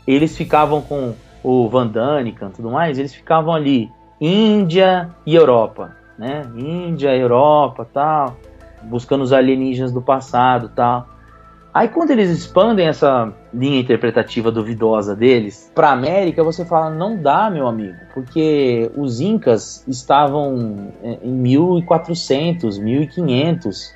eles 0.06 0.36
ficavam 0.36 0.80
com 0.80 1.16
o 1.42 1.68
Van 1.68 1.88
Daniken 1.88 2.48
e 2.48 2.52
tudo 2.52 2.70
mais, 2.70 2.96
eles 2.96 3.12
ficavam 3.12 3.52
ali, 3.52 3.90
Índia 4.20 5.10
e 5.26 5.34
Europa, 5.34 5.96
né? 6.16 6.42
Índia, 6.54 7.16
Europa, 7.16 7.88
tal, 7.92 8.36
buscando 8.84 9.24
os 9.24 9.32
alienígenas 9.32 9.90
do 9.90 10.00
passado, 10.00 10.68
tal. 10.68 11.08
Aí 11.72 11.88
quando 11.88 12.10
eles 12.10 12.30
expandem 12.30 12.88
essa 12.88 13.32
linha 13.54 13.80
interpretativa 13.80 14.50
duvidosa 14.50 15.14
deles 15.14 15.70
para 15.72 15.90
América, 15.90 16.42
você 16.42 16.64
fala 16.64 16.90
não 16.90 17.16
dá, 17.16 17.48
meu 17.48 17.68
amigo, 17.68 17.96
porque 18.12 18.90
os 18.96 19.20
incas 19.20 19.84
estavam 19.86 20.92
é, 21.02 21.18
em 21.22 21.32
1400, 21.32 22.76
1500. 22.78 23.94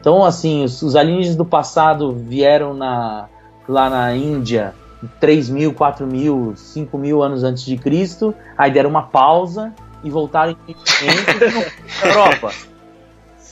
Então 0.00 0.24
assim, 0.24 0.64
os, 0.64 0.80
os 0.80 0.96
alienígenas 0.96 1.36
do 1.36 1.44
passado 1.44 2.10
vieram 2.12 2.72
na, 2.72 3.28
lá 3.68 3.90
na 3.90 4.14
Índia 4.16 4.74
3 5.18 5.50
mil, 5.50 5.74
4 5.74 6.06
mil, 6.06 6.54
5 6.56 6.98
mil 6.98 7.22
anos 7.22 7.44
antes 7.44 7.64
de 7.64 7.76
Cristo, 7.76 8.34
aí 8.56 8.70
deram 8.70 8.88
uma 8.88 9.02
pausa 9.02 9.74
e 10.02 10.10
voltaram 10.10 10.52
em 10.52 10.74
1500 10.74 12.02
na 12.02 12.08
Europa. 12.08 12.52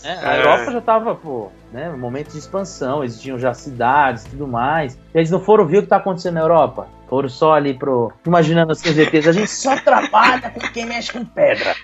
É, 0.09 0.26
a 0.26 0.36
é. 0.36 0.40
Europa 0.40 0.72
já 0.72 0.78
estava, 0.78 1.14
pô, 1.14 1.52
né, 1.70 1.90
no 1.90 1.98
momento 1.98 2.32
de 2.32 2.39
expansão, 2.39 3.05
existiam 3.05 3.39
já 3.39 3.52
cidades 3.52 4.24
e 4.24 4.30
tudo 4.30 4.48
mais. 4.48 4.94
E 4.94 5.18
eles 5.18 5.30
não 5.30 5.39
foram 5.39 5.66
ver 5.66 5.78
o 5.78 5.80
que 5.80 5.86
está 5.86 5.98
acontecendo 5.98 6.35
na 6.35 6.40
Europa. 6.40 6.89
Foram 7.10 7.28
só 7.28 7.52
ali 7.52 7.74
pro. 7.74 8.10
Imaginando 8.26 8.72
os 8.72 8.85
ETs, 8.85 9.26
a 9.26 9.32
gente 9.32 9.51
só 9.51 9.76
trabalha 9.76 10.51
com 10.51 10.60
quem 10.60 10.86
mexe 10.86 11.12
com 11.12 11.24
pedra. 11.24 11.74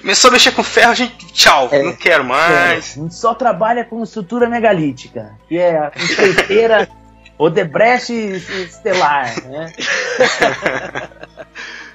Começou 0.00 0.28
a 0.28 0.32
mexer 0.32 0.52
com 0.52 0.62
ferro, 0.62 0.92
a 0.92 0.94
gente. 0.94 1.32
Tchau, 1.32 1.68
é, 1.72 1.82
não 1.82 1.96
quero 1.96 2.24
mais. 2.24 2.50
É, 2.50 3.00
a 3.00 3.02
gente 3.02 3.14
só 3.14 3.34
trabalha 3.34 3.84
com 3.84 4.02
estrutura 4.02 4.48
megalítica, 4.48 5.36
que 5.48 5.58
é 5.58 5.76
a 5.76 5.92
empreiteira 5.96 6.88
Odebrecht 7.38 8.12
estelar, 8.12 9.34
né? 9.44 9.72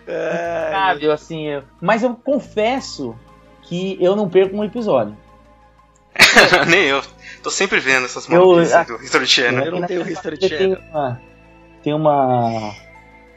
É, 0.10 1.12
assim, 1.12 1.48
eu, 1.48 1.64
mas 1.82 2.02
eu 2.02 2.16
confesso 2.16 3.14
que 3.68 3.98
eu 4.00 4.16
não 4.16 4.30
perco 4.30 4.56
um 4.56 4.64
episódio. 4.64 5.16
Nem 6.68 6.86
eu. 6.86 7.02
Tô 7.44 7.50
sempre 7.50 7.80
vendo 7.80 8.06
essas 8.06 8.28
maluquices 8.28 8.88
do 8.88 8.96
History 9.04 9.28
Channel. 9.28 9.66
Eu 9.66 9.72
não 9.72 9.88
tenho 9.88 10.08
History 10.08 10.38
Channel. 10.40 10.78
Tem 10.78 10.92
uma, 10.92 11.22
tem 11.84 11.94
uma. 11.94 12.74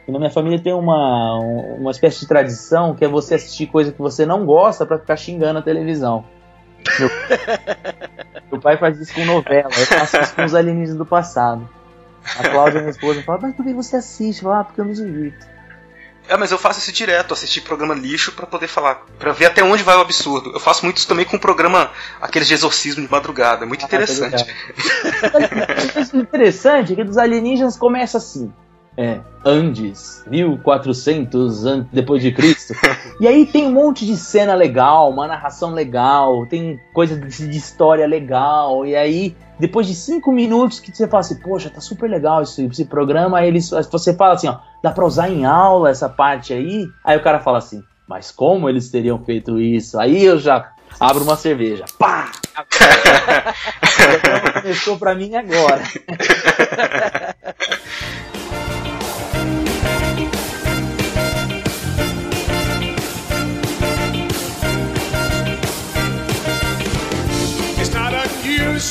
Na 0.09 0.19
minha 0.19 0.31
família 0.31 0.59
tem 0.59 0.73
uma, 0.73 1.39
uma 1.79 1.91
espécie 1.91 2.21
de 2.21 2.27
tradição 2.27 2.95
que 2.95 3.05
é 3.05 3.09
você 3.09 3.37
assistir 3.37 3.67
coisa 3.67 3.93
que 3.93 3.99
você 3.99 4.27
não 4.27 4.45
gosta 4.45 4.85
para 4.85 4.99
ficar 4.99 5.17
xingando 5.17 5.59
a 5.59 5.63
televisão. 5.63 6.25
Meu, 6.99 7.11
meu 8.51 8.61
pai 8.61 8.77
faz 8.77 8.99
isso 8.99 9.15
com 9.15 9.25
novela, 9.25 9.69
eu 9.69 9.87
faço 9.87 10.19
isso 10.21 10.35
com 10.35 10.45
os 10.45 10.55
alienígenas 10.55 10.97
do 10.97 11.07
passado. 11.07 11.69
A 12.39 12.49
Cláudia, 12.49 12.81
minha 12.81 12.91
esposa, 12.91 13.23
fala, 13.23 13.39
mas 13.43 13.55
por 13.55 13.65
que 13.65 13.73
você 13.73 13.97
assiste? 13.97 14.43
Fala, 14.43 14.61
ah, 14.61 14.65
porque 14.65 14.81
eu 14.81 14.85
me 14.85 14.95
divirto. 14.95 15.47
É, 16.31 16.37
mas 16.37 16.53
eu 16.53 16.59
faço 16.59 16.79
isso 16.79 16.93
direto, 16.93 17.35
assistir 17.35 17.61
programa 17.61 17.93
lixo 17.93 18.31
para 18.31 18.47
poder 18.47 18.69
falar, 18.69 19.03
para 19.19 19.33
ver 19.33 19.47
até 19.47 19.65
onde 19.65 19.83
vai 19.83 19.97
o 19.97 20.01
absurdo. 20.01 20.53
Eu 20.55 20.61
faço 20.61 20.85
muito 20.85 20.99
isso 20.99 21.09
também 21.09 21.25
com 21.25 21.37
o 21.37 21.41
programa, 21.41 21.91
aqueles 22.21 22.47
de 22.47 22.55
exorcismo 22.55 23.05
de 23.05 23.11
madrugada, 23.11 23.67
muito 23.67 23.85
ah, 23.85 23.89
tá 23.89 23.97
interessante. 23.97 24.47
Tá 24.47 26.17
interessante 26.17 26.93
é 26.93 26.97
que 26.97 27.03
dos 27.03 27.19
alienígenas 27.19 27.77
começa 27.77 28.19
assim. 28.19 28.53
É, 28.97 29.19
Andes, 29.45 30.25
1400 30.29 31.67
an 31.67 31.89
depois 31.93 32.23
de 32.23 32.31
Cristo. 32.31 32.75
e 33.19 33.27
aí 33.27 33.45
tem 33.45 33.67
um 33.67 33.73
monte 33.73 34.07
de 34.07 34.17
cena 34.17 34.55
legal, 34.55 35.11
uma 35.11 35.27
narração 35.27 35.75
legal, 35.75 36.47
tem 36.47 36.79
coisa 36.93 37.17
de 37.17 37.57
história 37.57 38.07
legal, 38.07 38.87
e 38.87 38.95
aí 38.95 39.35
depois 39.61 39.87
de 39.87 39.95
cinco 39.95 40.33
minutos 40.33 40.81
que 40.81 40.91
você 40.91 41.07
fala 41.07 41.21
assim, 41.21 41.39
poxa, 41.39 41.69
tá 41.69 41.81
super 41.81 42.09
legal 42.09 42.43
esse, 42.43 42.65
esse 42.65 42.87
programa, 42.87 43.39
aí 43.39 43.49
eles, 43.49 43.69
você 43.71 44.15
fala 44.15 44.35
assim, 44.35 44.49
ó, 44.49 44.59
dá 44.83 44.91
pra 44.91 45.05
usar 45.05 45.29
em 45.29 45.45
aula 45.45 45.91
essa 45.91 46.09
parte 46.09 46.55
aí? 46.55 46.89
Aí 47.05 47.17
o 47.17 47.23
cara 47.23 47.39
fala 47.39 47.59
assim, 47.59 47.85
mas 48.09 48.33
como 48.33 48.69
eles 48.69 48.91
teriam 48.91 49.19
feito 49.23 49.61
isso? 49.61 50.01
Aí 50.01 50.25
eu 50.25 50.39
já 50.39 50.73
abro 50.99 51.23
uma 51.23 51.37
cerveja, 51.37 51.85
pá! 51.99 52.33
começou 54.63 54.99
pra 54.99 55.15
mim 55.15 55.35
agora. 55.37 55.83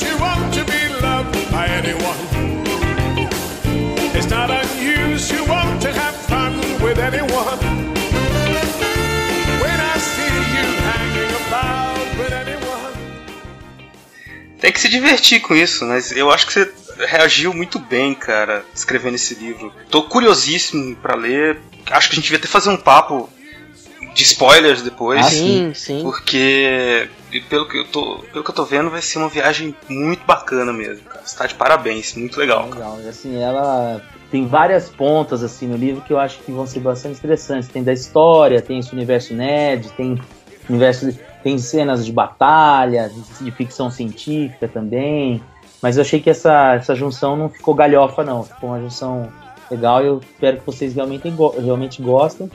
you 0.02 0.49
anyone. 1.90 2.16
It's 4.14 4.28
not 4.28 4.50
to 5.80 5.92
have 5.92 6.16
fun 6.28 6.58
with 6.82 6.98
anyone. 6.98 7.90
Tem 14.60 14.72
que 14.72 14.80
se 14.80 14.90
divertir 14.90 15.40
com 15.40 15.54
isso, 15.54 15.86
mas 15.86 16.12
eu 16.12 16.30
acho 16.30 16.46
que 16.46 16.52
você 16.52 16.70
reagiu 17.06 17.54
muito 17.54 17.78
bem, 17.78 18.14
cara, 18.14 18.62
escrevendo 18.74 19.14
esse 19.14 19.34
livro. 19.34 19.72
Tô 19.90 20.02
curiosíssimo 20.02 20.94
para 20.96 21.16
ler. 21.16 21.58
Acho 21.90 22.08
que 22.08 22.14
a 22.14 22.16
gente 22.16 22.24
devia 22.24 22.38
até 22.38 22.46
fazer 22.46 22.68
um 22.68 22.76
papo 22.76 23.30
de 24.14 24.22
spoilers 24.24 24.82
depois. 24.82 25.26
Ah, 25.26 25.30
sim, 25.30 25.72
sim. 25.74 26.02
Porque 26.02 27.08
pelo 27.48 27.66
que 27.68 27.78
eu 27.78 27.84
tô, 27.86 28.24
pelo 28.32 28.44
que 28.44 28.50
eu 28.50 28.54
tô 28.54 28.64
vendo, 28.64 28.90
vai 28.90 29.02
ser 29.02 29.18
uma 29.18 29.28
viagem 29.28 29.74
muito 29.88 30.24
bacana 30.24 30.72
mesmo, 30.72 31.04
cara. 31.04 31.22
Você 31.24 31.36
tá 31.36 31.46
de 31.46 31.54
parabéns, 31.54 32.14
muito 32.14 32.38
legal. 32.38 32.68
Legal, 32.68 32.98
assim, 33.08 33.40
ela 33.40 34.00
tem 34.30 34.46
várias 34.46 34.88
pontas 34.88 35.42
assim 35.42 35.66
no 35.66 35.76
livro 35.76 36.02
que 36.02 36.12
eu 36.12 36.18
acho 36.18 36.38
que 36.38 36.52
vão 36.52 36.66
ser 36.66 36.80
bastante 36.80 37.18
interessantes. 37.18 37.68
Tem 37.68 37.82
da 37.82 37.92
história, 37.92 38.60
tem 38.60 38.78
esse 38.78 38.92
universo 38.92 39.34
nerd, 39.34 39.90
tem 39.92 40.20
universo 40.68 41.12
tem 41.42 41.58
cenas 41.58 42.04
de 42.04 42.12
batalha, 42.12 43.10
de 43.40 43.50
ficção 43.50 43.90
científica 43.90 44.68
também. 44.68 45.42
Mas 45.80 45.96
eu 45.96 46.02
achei 46.02 46.20
que 46.20 46.28
essa, 46.28 46.74
essa 46.74 46.94
junção 46.94 47.36
não 47.36 47.48
ficou 47.48 47.74
galhofa, 47.74 48.22
não. 48.22 48.44
Ficou 48.44 48.70
uma 48.70 48.80
junção 48.80 49.32
legal 49.70 50.02
e 50.02 50.06
eu 50.06 50.20
espero 50.20 50.58
que 50.58 50.66
vocês 50.66 50.94
realmente, 50.94 51.32
realmente 51.62 52.02
gostem. 52.02 52.50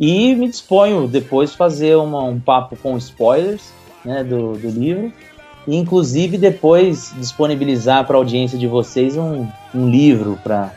E 0.00 0.34
me 0.34 0.48
disponho 0.48 1.06
depois 1.06 1.54
fazer 1.54 1.94
uma, 1.96 2.22
um 2.24 2.40
papo 2.40 2.74
com 2.74 2.96
spoilers 2.96 3.70
né, 4.02 4.24
do, 4.24 4.54
do 4.54 4.70
livro. 4.70 5.12
E 5.68 5.76
inclusive 5.76 6.38
depois 6.38 7.12
disponibilizar 7.18 8.06
para 8.06 8.16
a 8.16 8.18
audiência 8.18 8.58
de 8.58 8.66
vocês 8.66 9.14
um, 9.18 9.46
um 9.74 9.90
livro 9.90 10.40
para 10.42 10.72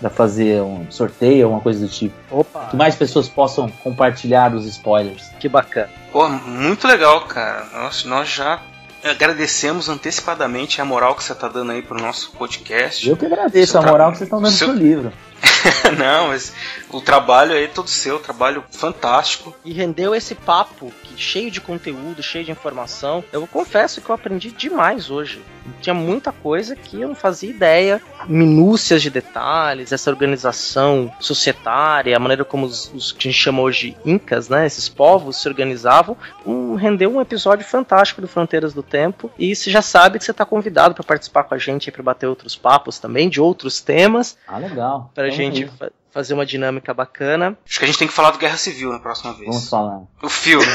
para 0.00 0.10
fazer 0.10 0.62
um 0.62 0.86
sorteio, 0.90 1.46
alguma 1.46 1.60
coisa 1.60 1.80
do 1.80 1.88
tipo. 1.90 2.14
Opa. 2.30 2.66
Que 2.66 2.76
mais 2.76 2.94
pessoas 2.94 3.28
possam 3.28 3.68
compartilhar 3.82 4.54
os 4.54 4.64
spoilers. 4.64 5.28
Que 5.40 5.48
bacana. 5.48 5.90
Pô, 6.12 6.28
muito 6.28 6.86
legal, 6.86 7.22
cara. 7.22 7.66
Nós, 7.72 8.04
nós 8.04 8.28
já 8.28 8.62
agradecemos 9.02 9.88
antecipadamente 9.88 10.80
a 10.80 10.84
moral 10.84 11.14
que 11.14 11.24
você 11.24 11.32
está 11.32 11.48
dando 11.48 11.72
aí 11.72 11.82
pro 11.82 12.00
nosso 12.00 12.30
podcast. 12.32 13.08
Eu 13.08 13.16
que 13.16 13.26
agradeço 13.26 13.76
a 13.78 13.82
moral 13.82 14.12
que 14.12 14.18
vocês 14.18 14.28
estão 14.28 14.40
dando 14.40 14.52
Seu... 14.52 14.68
pro 14.68 14.76
livro. 14.76 15.12
Não, 15.98 16.28
mas 16.28 16.52
o 16.90 17.00
trabalho 17.00 17.52
aí 17.52 17.64
é 17.64 17.68
todo 17.68 17.88
seu, 17.88 18.18
trabalho 18.18 18.64
fantástico. 18.70 19.54
E 19.64 19.72
rendeu 19.72 20.14
esse 20.14 20.34
papo 20.34 20.92
que, 21.02 21.20
cheio 21.20 21.50
de 21.50 21.60
conteúdo, 21.60 22.22
cheio 22.22 22.44
de 22.44 22.50
informação. 22.50 23.24
Eu 23.32 23.46
confesso 23.46 24.00
que 24.00 24.10
eu 24.10 24.14
aprendi 24.14 24.50
demais 24.50 25.10
hoje. 25.10 25.42
Tinha 25.80 25.94
muita 25.94 26.32
coisa 26.32 26.74
que 26.74 27.00
eu 27.00 27.08
não 27.08 27.14
fazia 27.14 27.50
ideia. 27.50 28.00
Minúcias 28.26 29.02
de 29.02 29.10
detalhes, 29.10 29.92
essa 29.92 30.10
organização 30.10 31.12
societária, 31.20 32.16
a 32.16 32.20
maneira 32.20 32.44
como 32.44 32.66
os, 32.66 32.90
os 32.94 33.12
que 33.12 33.28
a 33.28 33.30
gente 33.30 33.40
chama 33.40 33.60
hoje 33.62 33.96
incas, 34.04 34.48
né? 34.48 34.66
Esses 34.66 34.88
povos 34.88 35.40
se 35.40 35.48
organizavam. 35.48 36.16
Um, 36.46 36.74
rendeu 36.74 37.14
um 37.14 37.20
episódio 37.20 37.66
fantástico 37.66 38.20
do 38.20 38.28
Fronteiras 38.28 38.72
do 38.72 38.82
Tempo. 38.82 39.30
E 39.38 39.54
você 39.54 39.70
já 39.70 39.82
sabe 39.82 40.18
que 40.18 40.24
você 40.24 40.30
está 40.30 40.44
convidado 40.44 40.94
para 40.94 41.04
participar 41.04 41.44
com 41.44 41.54
a 41.54 41.58
gente 41.58 41.90
para 41.90 42.02
bater 42.02 42.26
outros 42.26 42.56
papos 42.56 42.98
também, 42.98 43.28
de 43.28 43.40
outros 43.40 43.80
temas. 43.80 44.38
Ah, 44.46 44.58
legal. 44.58 45.10
Pra 45.14 45.27
gente 45.30 45.66
fa 45.66 45.90
fazer 46.10 46.34
uma 46.34 46.46
dinâmica 46.46 46.92
bacana. 46.92 47.56
Acho 47.66 47.78
que 47.78 47.84
a 47.84 47.86
gente 47.86 47.98
tem 47.98 48.08
que 48.08 48.14
falar 48.14 48.30
do 48.30 48.38
Guerra 48.38 48.56
Civil 48.56 48.90
na 48.90 48.98
próxima 48.98 49.34
vez. 49.34 49.48
Vamos 49.48 49.68
falar. 49.68 50.02
O 50.22 50.28
filme. 50.28 50.66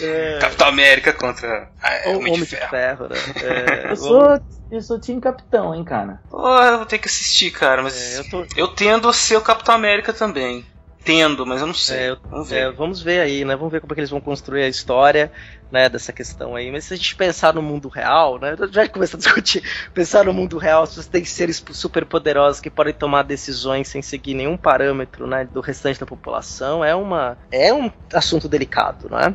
é... 0.00 0.38
Capitão 0.42 0.68
América 0.68 1.12
contra 1.12 1.70
a 1.80 2.10
o 2.10 2.18
Homem 2.18 2.34
de 2.34 2.46
Ferro. 2.46 2.64
De 2.64 2.70
ferro 2.70 3.08
né? 3.08 3.16
é... 3.86 3.90
eu, 3.92 3.96
sou, 3.96 4.40
eu 4.70 4.82
sou 4.82 5.00
time 5.00 5.20
Capitão, 5.20 5.74
hein, 5.74 5.84
cara. 5.84 6.20
Pô, 6.28 6.46
eu 6.46 6.78
vou 6.78 6.86
ter 6.86 6.98
que 6.98 7.08
assistir, 7.08 7.52
cara, 7.52 7.82
mas 7.82 7.96
é, 7.96 8.20
eu, 8.20 8.28
tô... 8.28 8.46
eu 8.56 8.68
tendo 8.68 9.08
a 9.08 9.12
ser 9.12 9.36
o 9.36 9.42
Capitão 9.42 9.74
América 9.74 10.12
também 10.12 10.66
tendo, 11.04 11.44
mas 11.44 11.60
eu 11.60 11.66
não 11.66 11.74
sei. 11.74 11.98
É, 11.98 12.16
vamos 12.30 12.48
ver. 12.48 12.56
É, 12.56 12.72
vamos 12.72 13.02
ver 13.02 13.20
aí, 13.20 13.44
né? 13.44 13.54
Vamos 13.54 13.70
ver 13.70 13.80
como 13.80 13.92
é 13.92 13.94
que 13.94 14.00
eles 14.00 14.10
vão 14.10 14.20
construir 14.20 14.62
a 14.62 14.68
história, 14.68 15.30
né, 15.74 15.88
dessa 15.88 16.12
questão 16.12 16.54
aí. 16.54 16.70
Mas 16.70 16.84
se 16.84 16.94
a 16.94 16.96
gente 16.96 17.16
pensar 17.16 17.52
no 17.52 17.60
mundo 17.60 17.88
real, 17.88 18.38
né? 18.38 18.54
Já 18.70 18.88
começa 18.88 19.16
a 19.16 19.18
discutir. 19.18 19.60
Pensar 19.92 20.24
no 20.24 20.32
mundo 20.32 20.56
real, 20.56 20.86
se 20.86 21.02
você 21.02 21.10
tem 21.10 21.24
seres 21.24 21.62
super 21.72 22.06
poderosos 22.06 22.60
que 22.60 22.70
podem 22.70 22.94
tomar 22.94 23.24
decisões 23.24 23.88
sem 23.88 24.00
seguir 24.00 24.34
nenhum 24.34 24.56
parâmetro, 24.56 25.26
né, 25.26 25.44
do 25.44 25.60
restante 25.60 25.98
da 25.98 26.06
população, 26.06 26.84
é 26.84 26.94
uma 26.94 27.36
é 27.50 27.74
um 27.74 27.90
assunto 28.12 28.48
delicado, 28.48 29.08
né? 29.10 29.34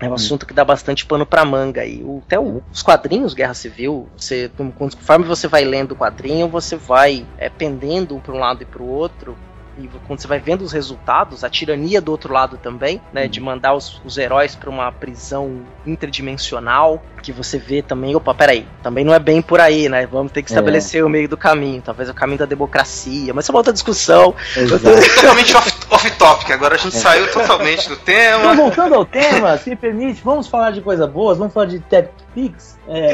É 0.00 0.08
um 0.08 0.14
assunto 0.14 0.46
que 0.46 0.54
dá 0.54 0.64
bastante 0.64 1.06
pano 1.06 1.26
pra 1.26 1.44
manga 1.44 1.80
aí. 1.80 2.02
O, 2.02 2.22
até 2.24 2.38
o, 2.38 2.62
os 2.72 2.82
quadrinhos 2.82 3.34
Guerra 3.34 3.54
Civil, 3.54 4.08
você, 4.16 4.50
conforme 4.76 5.24
você 5.24 5.48
vai 5.48 5.64
lendo 5.64 5.92
o 5.92 5.96
quadrinho, 5.96 6.48
você 6.48 6.76
vai 6.76 7.26
é, 7.36 7.48
pendendo 7.48 8.16
um 8.16 8.20
para 8.20 8.34
um 8.34 8.38
lado 8.38 8.62
e 8.62 8.66
para 8.66 8.82
o 8.82 8.88
outro 8.88 9.36
e 9.78 9.88
quando 10.06 10.20
você 10.20 10.26
vai 10.26 10.40
vendo 10.40 10.62
os 10.62 10.72
resultados, 10.72 11.44
a 11.44 11.48
tirania 11.48 12.00
do 12.00 12.10
outro 12.10 12.32
lado 12.32 12.56
também, 12.56 13.00
né, 13.12 13.24
uhum. 13.24 13.28
de 13.28 13.40
mandar 13.40 13.74
os, 13.74 14.00
os 14.04 14.18
heróis 14.18 14.54
para 14.54 14.68
uma 14.68 14.90
prisão 14.90 15.62
interdimensional, 15.86 17.02
que 17.22 17.32
você 17.32 17.58
vê 17.58 17.82
também, 17.82 18.14
opa, 18.16 18.34
peraí, 18.34 18.66
também 18.82 19.04
não 19.04 19.14
é 19.14 19.18
bem 19.18 19.40
por 19.40 19.60
aí, 19.60 19.88
né? 19.88 20.06
Vamos 20.06 20.32
ter 20.32 20.42
que 20.42 20.50
estabelecer 20.50 21.00
é. 21.00 21.04
o 21.04 21.08
meio 21.08 21.28
do 21.28 21.36
caminho, 21.36 21.82
talvez 21.82 22.08
o 22.08 22.14
caminho 22.14 22.38
da 22.38 22.46
democracia, 22.46 23.32
mas 23.32 23.44
isso 23.44 23.52
é 23.52 23.54
uma 23.54 23.60
outra 23.60 23.72
discussão. 23.72 24.34
totalmente 25.16 25.54
off-topic, 25.56 26.50
agora 26.50 26.74
a 26.74 26.78
gente 26.78 26.96
é. 26.96 27.00
saiu 27.00 27.30
totalmente 27.32 27.88
do 27.88 27.96
tema. 27.96 28.52
Então, 28.52 28.56
voltando 28.56 28.94
ao 28.94 29.04
tema, 29.04 29.56
se 29.58 29.76
permite, 29.76 30.22
vamos 30.22 30.48
falar 30.48 30.72
de 30.72 30.80
coisa 30.80 31.06
boa, 31.06 31.34
vamos 31.34 31.52
falar 31.52 31.66
de 31.66 31.78
TechPix. 31.80 32.78
É. 32.88 33.12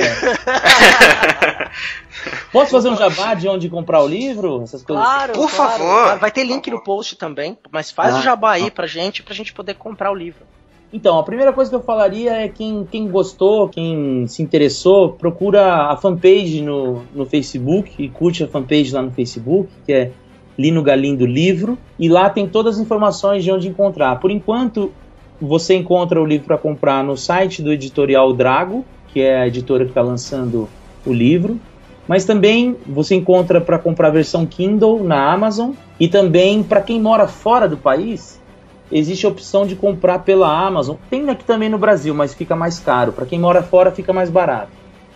Posso 2.53 2.71
fazer 2.71 2.89
um 2.89 2.97
jabá 2.97 3.35
de 3.35 3.49
onde 3.49 3.69
comprar 3.69 4.03
o 4.03 4.07
livro? 4.07 4.63
Essas 4.63 4.83
coisas? 4.83 5.05
Claro, 5.05 5.33
por 5.33 5.51
claro. 5.51 5.73
favor. 5.73 6.19
Vai 6.19 6.31
ter 6.31 6.45
link 6.45 6.71
no 6.71 6.83
post 6.83 7.17
também, 7.17 7.59
mas 7.71 7.91
faz 7.91 8.15
ah, 8.15 8.19
o 8.19 8.23
jabá 8.23 8.53
aí 8.53 8.71
pra 8.71 8.87
gente, 8.87 9.23
pra 9.23 9.35
gente 9.35 9.53
poder 9.53 9.75
comprar 9.75 10.11
o 10.11 10.15
livro. 10.15 10.45
Então, 10.93 11.19
a 11.19 11.25
primeira 11.25 11.53
coisa 11.53 11.69
que 11.69 11.75
eu 11.75 11.83
falaria 11.83 12.33
é 12.33 12.49
quem, 12.49 12.87
quem 12.89 13.09
gostou, 13.09 13.69
quem 13.69 14.29
se 14.29 14.43
interessou, 14.43 15.11
procura 15.13 15.91
a 15.91 15.97
fanpage 15.97 16.63
no, 16.63 17.03
no 17.13 17.27
Facebook 17.27 17.93
e 17.99 18.09
curte 18.09 18.45
a 18.45 18.49
fanpage 18.49 18.95
lá 18.95 19.03
no 19.03 19.11
Facebook, 19.11 19.69
que 19.85 19.93
é 19.93 20.13
Lino 20.57 20.85
Galindo 20.85 21.27
Livro, 21.27 21.77
e 21.99 22.09
lá 22.09 22.31
tem 22.31 22.49
todas 22.49 22.77
as 22.77 22.81
informações 22.81 23.43
de 23.43 23.51
onde 23.51 23.69
encontrar. 23.69 24.21
Por 24.21 24.31
enquanto, 24.31 24.93
você 25.41 25.75
encontra 25.75 26.23
o 26.23 26.25
livro 26.25 26.47
para 26.47 26.59
comprar 26.59 27.03
no 27.03 27.17
site 27.17 27.61
do 27.61 27.73
editorial 27.73 28.33
Drago, 28.33 28.85
que 29.09 29.21
é 29.21 29.43
a 29.43 29.49
editora 29.49 29.85
que 29.85 29.91
está 29.91 30.03
lançando 30.03 30.69
o 31.05 31.13
livro. 31.13 31.59
Mas 32.06 32.24
também 32.24 32.76
você 32.86 33.14
encontra 33.14 33.60
para 33.60 33.78
comprar 33.78 34.09
a 34.09 34.12
versão 34.12 34.47
Kindle 34.47 35.02
na 35.02 35.32
Amazon 35.32 35.72
e 35.98 36.09
também 36.09 36.62
para 36.62 36.81
quem 36.81 37.01
mora 37.01 37.26
fora 37.26 37.68
do 37.68 37.76
país, 37.76 38.40
existe 38.90 39.26
a 39.26 39.28
opção 39.28 39.66
de 39.66 39.74
comprar 39.74 40.20
pela 40.20 40.48
Amazon. 40.48 40.97
Tem 41.09 41.28
aqui 41.31 41.44
também 41.44 41.68
no 41.68 41.78
Brasil, 41.78 42.14
mas 42.14 42.35
fica 42.35 42.55
mais 42.55 42.78
caro. 42.78 43.12
Para 43.12 43.26
quem 43.26 43.39
mora 43.39 43.62
fora 43.62 43.90
fica 43.90 44.12
mais 44.12 44.31
barato. 44.31 44.70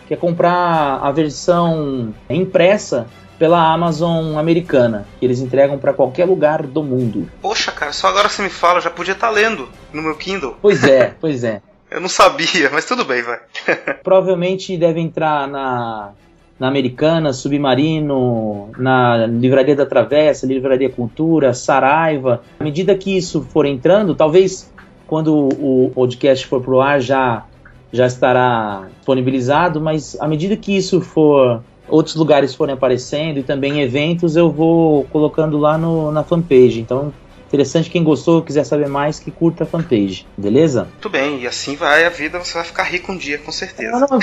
Que 0.07 0.13
é 0.15 0.17
comprar 0.17 0.99
a 1.03 1.11
versão 1.11 2.13
impressa 2.29 3.07
pela 3.37 3.71
Amazon 3.71 4.37
americana, 4.37 5.07
que 5.17 5.25
eles 5.25 5.39
entregam 5.39 5.77
para 5.77 5.93
qualquer 5.93 6.25
lugar 6.25 6.63
do 6.63 6.83
mundo. 6.83 7.29
Poxa, 7.41 7.71
cara, 7.71 7.93
só 7.93 8.07
agora 8.07 8.27
você 8.27 8.41
me 8.41 8.49
fala, 8.49 8.81
já 8.81 8.89
podia 8.89 9.13
estar 9.13 9.27
tá 9.27 9.33
lendo 9.33 9.69
no 9.93 10.01
meu 10.01 10.15
Kindle. 10.15 10.57
Pois 10.61 10.83
é, 10.83 11.15
pois 11.21 11.43
é. 11.43 11.61
Eu 11.89 12.01
não 12.01 12.09
sabia, 12.09 12.69
mas 12.71 12.85
tudo 12.85 13.03
bem, 13.03 13.23
vai. 13.23 13.39
Provavelmente 14.03 14.77
deve 14.77 14.99
entrar 14.99 15.47
na 15.47 16.11
na 16.59 16.67
Americana, 16.67 17.31
Submarino, 17.31 18.69
na 18.77 19.25
Livraria 19.25 19.75
da 19.75 19.85
Travessa, 19.85 20.45
Livraria 20.45 20.89
Cultura, 20.89 21.53
Saraiva. 21.53 22.41
À 22.59 22.63
medida 22.63 22.95
que 22.95 23.15
isso 23.15 23.41
for 23.41 23.65
entrando, 23.65 24.13
talvez 24.13 24.71
quando 25.07 25.33
o 25.35 25.91
podcast 25.95 26.45
for 26.45 26.61
pro 26.61 26.81
ar 26.81 26.99
já 26.99 27.45
já 27.91 28.05
estará 28.05 28.87
disponibilizado, 28.97 29.81
mas 29.81 30.15
à 30.21 30.27
medida 30.27 30.55
que 30.55 30.77
isso 30.77 31.01
for 31.01 31.63
outros 31.87 32.15
lugares 32.15 32.53
forem 32.53 32.75
aparecendo 32.75 33.39
e 33.39 33.43
também 33.43 33.81
eventos, 33.81 34.35
eu 34.35 34.51
vou 34.51 35.05
colocando 35.05 35.57
lá 35.57 35.75
no, 35.75 36.11
na 36.11 36.23
fanpage. 36.23 36.79
Então 36.79 37.11
Interessante 37.49 37.89
quem 37.89 38.03
gostou, 38.03 38.43
quiser 38.43 38.63
saber 38.63 38.87
mais, 38.87 39.19
que 39.19 39.31
curta 39.31 39.63
a 39.63 39.67
fanpage, 39.67 40.23
beleza? 40.37 40.83
Muito 40.83 41.09
bem, 41.09 41.41
e 41.41 41.47
assim 41.47 41.75
vai 41.75 42.05
a 42.05 42.09
vida, 42.09 42.37
você 42.37 42.53
vai 42.53 42.63
ficar 42.63 42.83
rico 42.83 43.11
um 43.11 43.17
dia, 43.17 43.39
com 43.39 43.51
certeza. 43.51 43.91
Não, 43.91 44.07
não, 44.07 44.19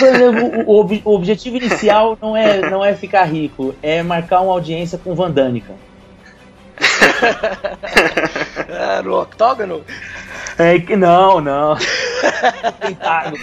o, 0.64 0.80
o, 0.80 1.00
o, 1.04 1.12
objetivo 1.12 1.56
inicial 1.56 2.16
não 2.22 2.36
é, 2.36 2.70
não 2.70 2.84
é 2.84 2.94
ficar 2.94 3.24
rico, 3.24 3.74
é 3.82 4.00
marcar 4.00 4.42
uma 4.42 4.52
audiência 4.52 4.96
com 4.96 5.12
Vandânica. 5.12 5.74
é, 8.68 9.02
no 9.02 9.20
octógono? 9.20 9.84
É 10.56 10.78
que 10.78 10.94
não, 10.94 11.40
não. 11.40 11.76
Tentado. 12.80 13.36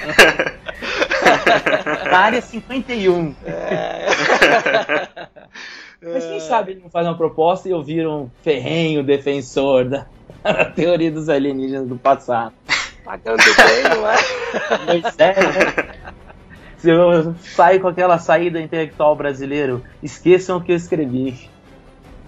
Na 2.10 2.18
área 2.24 2.42
51. 2.42 3.36
É. 3.46 4.08
Mas 6.04 6.26
quem 6.26 6.40
sabe 6.40 6.74
ele 6.74 6.82
não 6.82 6.90
faz 6.90 7.08
uma 7.08 7.16
proposta 7.16 7.70
e 7.70 7.72
eu 7.72 7.82
viro 7.82 8.12
um 8.12 8.30
ferrenho 8.42 9.04
defensor 9.04 9.86
da, 9.90 10.06
teoria 10.76 11.12
dos 11.12 11.30
alienígenas 11.30 11.88
do 11.88 11.98
passado. 11.98 12.54
Pagando 13.04 13.38
bem, 13.38 13.84
não 13.96 14.10
é? 14.10 14.16
Pois 15.02 15.20
é, 15.20 15.34
né? 15.34 16.14
Se 16.78 16.90
eu 16.90 17.34
sair 17.40 17.80
com 17.80 17.88
aquela 17.88 18.18
saída 18.18 18.60
intelectual 18.60 19.16
brasileiro, 19.16 19.84
esqueçam 20.02 20.58
o 20.58 20.62
que 20.62 20.72
eu 20.72 20.76
escrevi. 20.76 21.50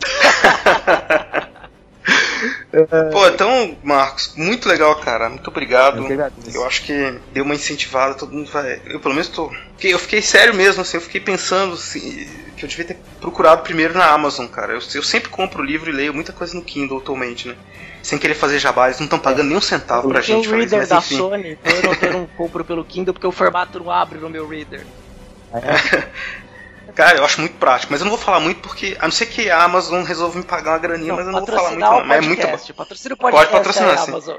Pô, 3.11 3.27
então, 3.27 3.77
Marcos, 3.83 4.33
muito 4.35 4.67
legal, 4.67 4.95
cara. 4.97 5.29
Muito 5.29 5.47
obrigado. 5.47 6.05
Eu. 6.05 6.53
Eu 6.53 6.65
acho 6.65 6.83
que 6.83 7.19
deu 7.33 7.43
uma 7.43 7.55
incentivada, 7.55 8.15
todo 8.15 8.33
mundo 8.33 8.49
vai. 8.51 8.81
Eu 8.85 8.99
pelo 8.99 9.13
menos 9.13 9.29
tô. 9.29 9.51
Eu 9.81 9.99
fiquei 9.99 10.21
sério 10.21 10.53
mesmo, 10.53 10.81
assim, 10.81 10.97
eu 10.97 11.01
fiquei 11.01 11.21
pensando 11.21 11.73
assim, 11.73 12.27
que 12.55 12.65
eu 12.65 12.69
devia 12.69 12.85
ter 12.85 12.97
procurado 13.19 13.61
primeiro 13.61 13.93
na 13.97 14.05
Amazon, 14.05 14.47
cara. 14.47 14.73
Eu, 14.73 14.79
eu 14.93 15.03
sempre 15.03 15.29
compro 15.29 15.63
livro 15.63 15.89
e 15.89 15.93
leio 15.93 16.13
muita 16.13 16.33
coisa 16.33 16.55
no 16.55 16.63
Kindle 16.63 16.97
atualmente, 16.97 17.47
né? 17.47 17.55
Sem 18.01 18.17
querer 18.17 18.35
fazer 18.35 18.59
jabá, 18.59 18.85
eles 18.87 18.99
não 18.99 19.05
estão 19.05 19.19
pagando 19.19 19.47
nem 19.47 19.57
um 19.57 19.61
centavo 19.61 20.07
pra 20.07 20.19
Eu 20.19 20.23
tenho 20.23 20.37
gente 20.37 20.49
fazer 20.49 20.63
isso, 20.63 20.75
reader 20.75 20.79
mas 20.79 20.89
da 20.89 20.97
enfim. 20.97 21.17
Sony, 21.17 21.51
então 21.51 21.75
eu 21.75 21.83
não, 21.83 21.93
eu 21.93 22.13
não 22.13 22.27
compro 22.27 22.63
pelo 22.63 22.85
Kindle 22.85 23.13
porque 23.13 23.27
o 23.27 23.31
formato 23.31 23.79
não 23.79 23.91
abre 23.91 24.19
no 24.19 24.29
meu 24.29 24.47
reader. 24.47 24.85
Cara, 26.95 27.17
eu 27.17 27.25
acho 27.25 27.41
muito 27.41 27.55
prático, 27.57 27.91
mas 27.91 27.99
eu 27.99 28.05
não 28.05 28.11
vou 28.15 28.19
falar 28.19 28.39
muito 28.39 28.61
porque, 28.61 28.95
a 28.99 29.03
não 29.03 29.11
ser 29.11 29.25
que 29.25 29.49
a 29.49 29.61
Amazon 29.63 30.03
resolva 30.03 30.37
me 30.39 30.45
pagar 30.45 30.71
uma 30.71 30.79
graninha, 30.79 31.13
mas 31.13 31.25
eu 31.25 31.31
não 31.33 31.39
vou 31.39 31.47
falar 31.47 31.69
muito, 31.71 31.81
patrocinar 31.81 31.99
não. 31.99 32.07
Mas 32.07 32.17
é 32.17 32.21
muito 32.27 32.39
podcast. 32.41 32.73
Patrocina 32.73 33.13
o 33.13 33.17
Pode 33.17 33.35
podcast 33.35 33.57
patrocinar, 33.57 33.97
sim. 33.99 34.11
Amazon. 34.11 34.37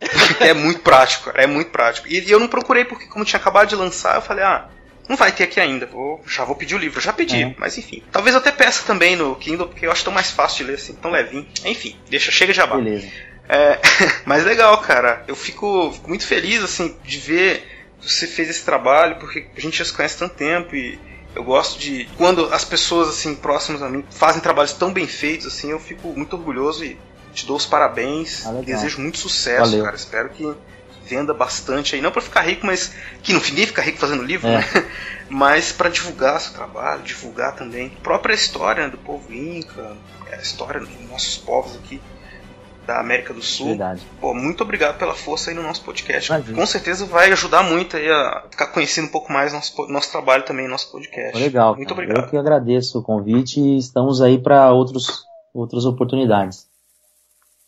É 0.40 0.54
muito 0.54 0.80
prático, 0.80 1.26
cara, 1.26 1.42
é 1.42 1.46
muito 1.46 1.70
prático. 1.70 2.08
E, 2.08 2.18
e 2.20 2.30
eu 2.30 2.40
não 2.40 2.48
procurei 2.48 2.86
porque, 2.86 3.06
como 3.06 3.22
tinha 3.22 3.38
acabado 3.38 3.68
de 3.68 3.76
lançar, 3.76 4.14
eu 4.14 4.22
falei, 4.22 4.42
ah, 4.42 4.66
não 5.06 5.14
vai 5.14 5.30
ter 5.30 5.44
aqui 5.44 5.60
ainda, 5.60 5.84
vou, 5.84 6.22
já 6.26 6.42
vou 6.42 6.56
pedir 6.56 6.74
o 6.74 6.78
livro. 6.78 7.00
Já 7.02 7.12
pedi, 7.12 7.42
É. 7.42 7.54
mas 7.58 7.76
enfim. 7.76 8.02
Talvez 8.10 8.34
eu 8.34 8.40
até 8.40 8.50
peça 8.50 8.86
também 8.86 9.14
no 9.14 9.36
Kindle, 9.36 9.68
porque 9.68 9.86
eu 9.86 9.92
acho 9.92 10.02
tão 10.02 10.12
mais 10.12 10.30
fácil 10.30 10.64
de 10.64 10.70
ler 10.70 10.76
assim, 10.76 10.94
tão 10.94 11.10
levinho. 11.10 11.46
Enfim, 11.66 11.98
deixa, 12.08 12.30
chega 12.30 12.52
de 12.52 12.56
jabá. 12.56 12.76
Beleza. 12.76 13.08
É, 13.46 13.78
mas 14.24 14.44
legal, 14.44 14.78
cara. 14.78 15.22
Eu 15.28 15.36
fico, 15.36 15.90
fico 15.92 16.08
muito 16.08 16.26
feliz, 16.26 16.62
assim, 16.64 16.96
de 17.04 17.18
ver 17.18 17.66
que 18.00 18.10
você 18.10 18.26
fez 18.26 18.48
esse 18.48 18.64
trabalho, 18.64 19.16
porque 19.16 19.48
a 19.54 19.60
gente 19.60 19.76
já 19.76 19.84
se 19.84 19.92
conhece 19.92 20.14
há 20.14 20.28
tanto 20.28 20.36
tempo 20.36 20.74
e 20.74 20.98
eu 21.34 21.44
gosto 21.44 21.78
de. 21.78 22.08
Quando 22.16 22.52
as 22.52 22.64
pessoas, 22.64 23.08
assim, 23.08 23.34
próximas 23.34 23.82
a 23.82 23.88
mim 23.88 24.04
fazem 24.10 24.40
trabalhos 24.40 24.72
tão 24.72 24.92
bem 24.92 25.06
feitos, 25.06 25.46
assim, 25.46 25.70
eu 25.70 25.78
fico 25.78 26.08
muito 26.08 26.34
orgulhoso 26.36 26.84
e 26.84 26.98
te 27.32 27.46
dou 27.46 27.56
os 27.56 27.66
parabéns. 27.66 28.46
Ah. 28.46 28.52
Desejo 28.64 29.00
muito 29.00 29.18
sucesso, 29.18 29.70
Valeu. 29.70 29.84
cara. 29.84 29.96
Espero 29.96 30.28
que 30.30 30.52
venda 31.06 31.32
bastante 31.32 31.94
aí. 31.94 32.00
Não 32.00 32.10
pra 32.12 32.22
ficar 32.22 32.42
rico, 32.42 32.66
mas. 32.66 32.92
Que 33.22 33.32
no 33.32 33.40
fim 33.40 33.54
nem 33.54 33.66
ficar 33.66 33.82
rico 33.82 33.98
fazendo 33.98 34.22
livro, 34.22 34.48
É. 34.48 34.58
né? 34.58 34.64
Mas 35.32 35.70
pra 35.70 35.88
divulgar 35.88 36.40
seu 36.40 36.52
trabalho, 36.54 37.02
divulgar 37.02 37.54
também 37.54 37.92
a 37.96 38.00
própria 38.02 38.34
história 38.34 38.82
né, 38.82 38.90
do 38.90 38.98
povo 38.98 39.32
Inca, 39.32 39.96
a 40.28 40.34
história 40.34 40.80
dos 40.80 40.88
nossos 41.08 41.36
povos 41.36 41.76
aqui 41.76 42.00
da 42.90 42.98
América 42.98 43.32
do 43.32 43.40
Sul. 43.40 43.68
Verdade. 43.68 44.02
Pô, 44.20 44.34
muito 44.34 44.64
obrigado 44.64 44.98
pela 44.98 45.14
força 45.14 45.50
aí 45.50 45.56
no 45.56 45.62
nosso 45.62 45.84
podcast. 45.84 46.28
Imagina. 46.28 46.58
Com 46.58 46.66
certeza 46.66 47.06
vai 47.06 47.30
ajudar 47.30 47.62
muito 47.62 47.96
aí 47.96 48.10
a 48.10 48.44
ficar 48.50 48.66
conhecendo 48.66 49.06
um 49.06 49.10
pouco 49.10 49.32
mais 49.32 49.52
nosso, 49.52 49.86
nosso 49.86 50.10
trabalho 50.10 50.44
também, 50.44 50.66
nosso 50.66 50.90
podcast. 50.90 51.38
Legal. 51.38 51.76
Muito 51.76 51.94
cara. 51.94 52.02
obrigado. 52.02 52.24
Eu 52.24 52.30
que 52.30 52.36
agradeço 52.36 52.98
o 52.98 53.02
convite 53.02 53.60
e 53.60 53.78
estamos 53.78 54.20
aí 54.20 54.38
para 54.38 54.72
outros 54.72 55.24
outras 55.54 55.84
oportunidades. 55.84 56.68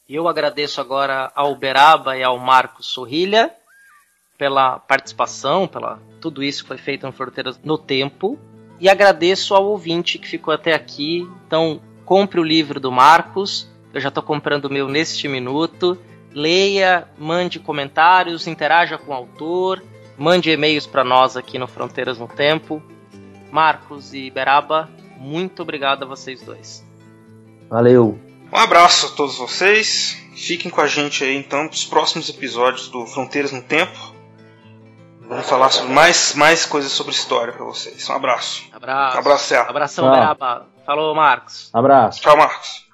Eu 0.08 0.26
agradeço 0.26 0.80
agora 0.80 1.30
ao 1.34 1.54
Beraba 1.54 2.16
e 2.16 2.22
ao 2.22 2.38
Marcos 2.38 2.86
Sorrilha 2.86 3.50
pela 4.36 4.78
participação, 4.80 5.68
pela 5.68 6.00
tudo 6.20 6.42
isso 6.42 6.62
que 6.62 6.68
foi 6.68 6.78
feito 6.78 7.06
no 7.06 7.12
Fronteiras 7.12 7.58
no 7.62 7.78
Tempo. 7.78 8.38
E 8.80 8.88
agradeço 8.88 9.54
ao 9.54 9.66
ouvinte 9.66 10.18
que 10.18 10.26
ficou 10.26 10.52
até 10.52 10.74
aqui. 10.74 11.28
Então, 11.46 11.80
compre 12.04 12.40
o 12.40 12.44
livro 12.44 12.80
do 12.80 12.90
Marcos. 12.90 13.70
Eu 13.92 14.00
já 14.00 14.08
estou 14.08 14.22
comprando 14.22 14.66
o 14.66 14.72
meu 14.72 14.88
neste 14.88 15.28
minuto. 15.28 15.98
Leia, 16.34 17.08
mande 17.18 17.58
comentários, 17.58 18.46
interaja 18.46 18.96
com 18.96 19.12
o 19.12 19.14
autor, 19.14 19.82
mande 20.16 20.50
e-mails 20.50 20.86
para 20.86 21.04
nós 21.04 21.36
aqui 21.36 21.58
no 21.58 21.66
Fronteiras 21.66 22.18
no 22.18 22.26
Tempo. 22.26 22.82
Marcos 23.50 24.14
e 24.14 24.30
Beraba, 24.30 24.88
muito 25.18 25.62
obrigado 25.62 26.04
a 26.04 26.06
vocês 26.06 26.40
dois. 26.42 26.82
Valeu. 27.68 28.18
Um 28.50 28.56
abraço 28.56 29.06
a 29.06 29.10
todos 29.10 29.36
vocês. 29.36 30.18
Fiquem 30.34 30.70
com 30.70 30.80
a 30.80 30.86
gente 30.86 31.22
aí 31.22 31.36
então 31.36 31.64
nos 31.64 31.84
próximos 31.84 32.28
episódios 32.30 32.88
do 32.88 33.06
Fronteiras 33.06 33.52
no 33.52 33.62
Tempo. 33.62 34.12
Vamos 35.28 35.48
falar 35.48 35.70
sobre 35.70 35.92
mais, 35.92 36.34
mais 36.34 36.66
coisas 36.66 36.92
sobre 36.92 37.12
história 37.12 37.52
pra 37.52 37.64
vocês. 37.64 38.08
Um 38.08 38.14
abraço. 38.14 38.64
Abraço. 38.72 39.16
Um 39.16 39.20
abraço, 39.20 39.44
Céu. 39.46 39.62
Abração, 39.68 40.04
Tchau. 40.04 40.14
Beraba. 40.14 40.66
Falou, 40.84 41.14
Marcos. 41.14 41.70
Abraço. 41.72 42.20
Tchau, 42.20 42.36
Marcos. 42.36 42.91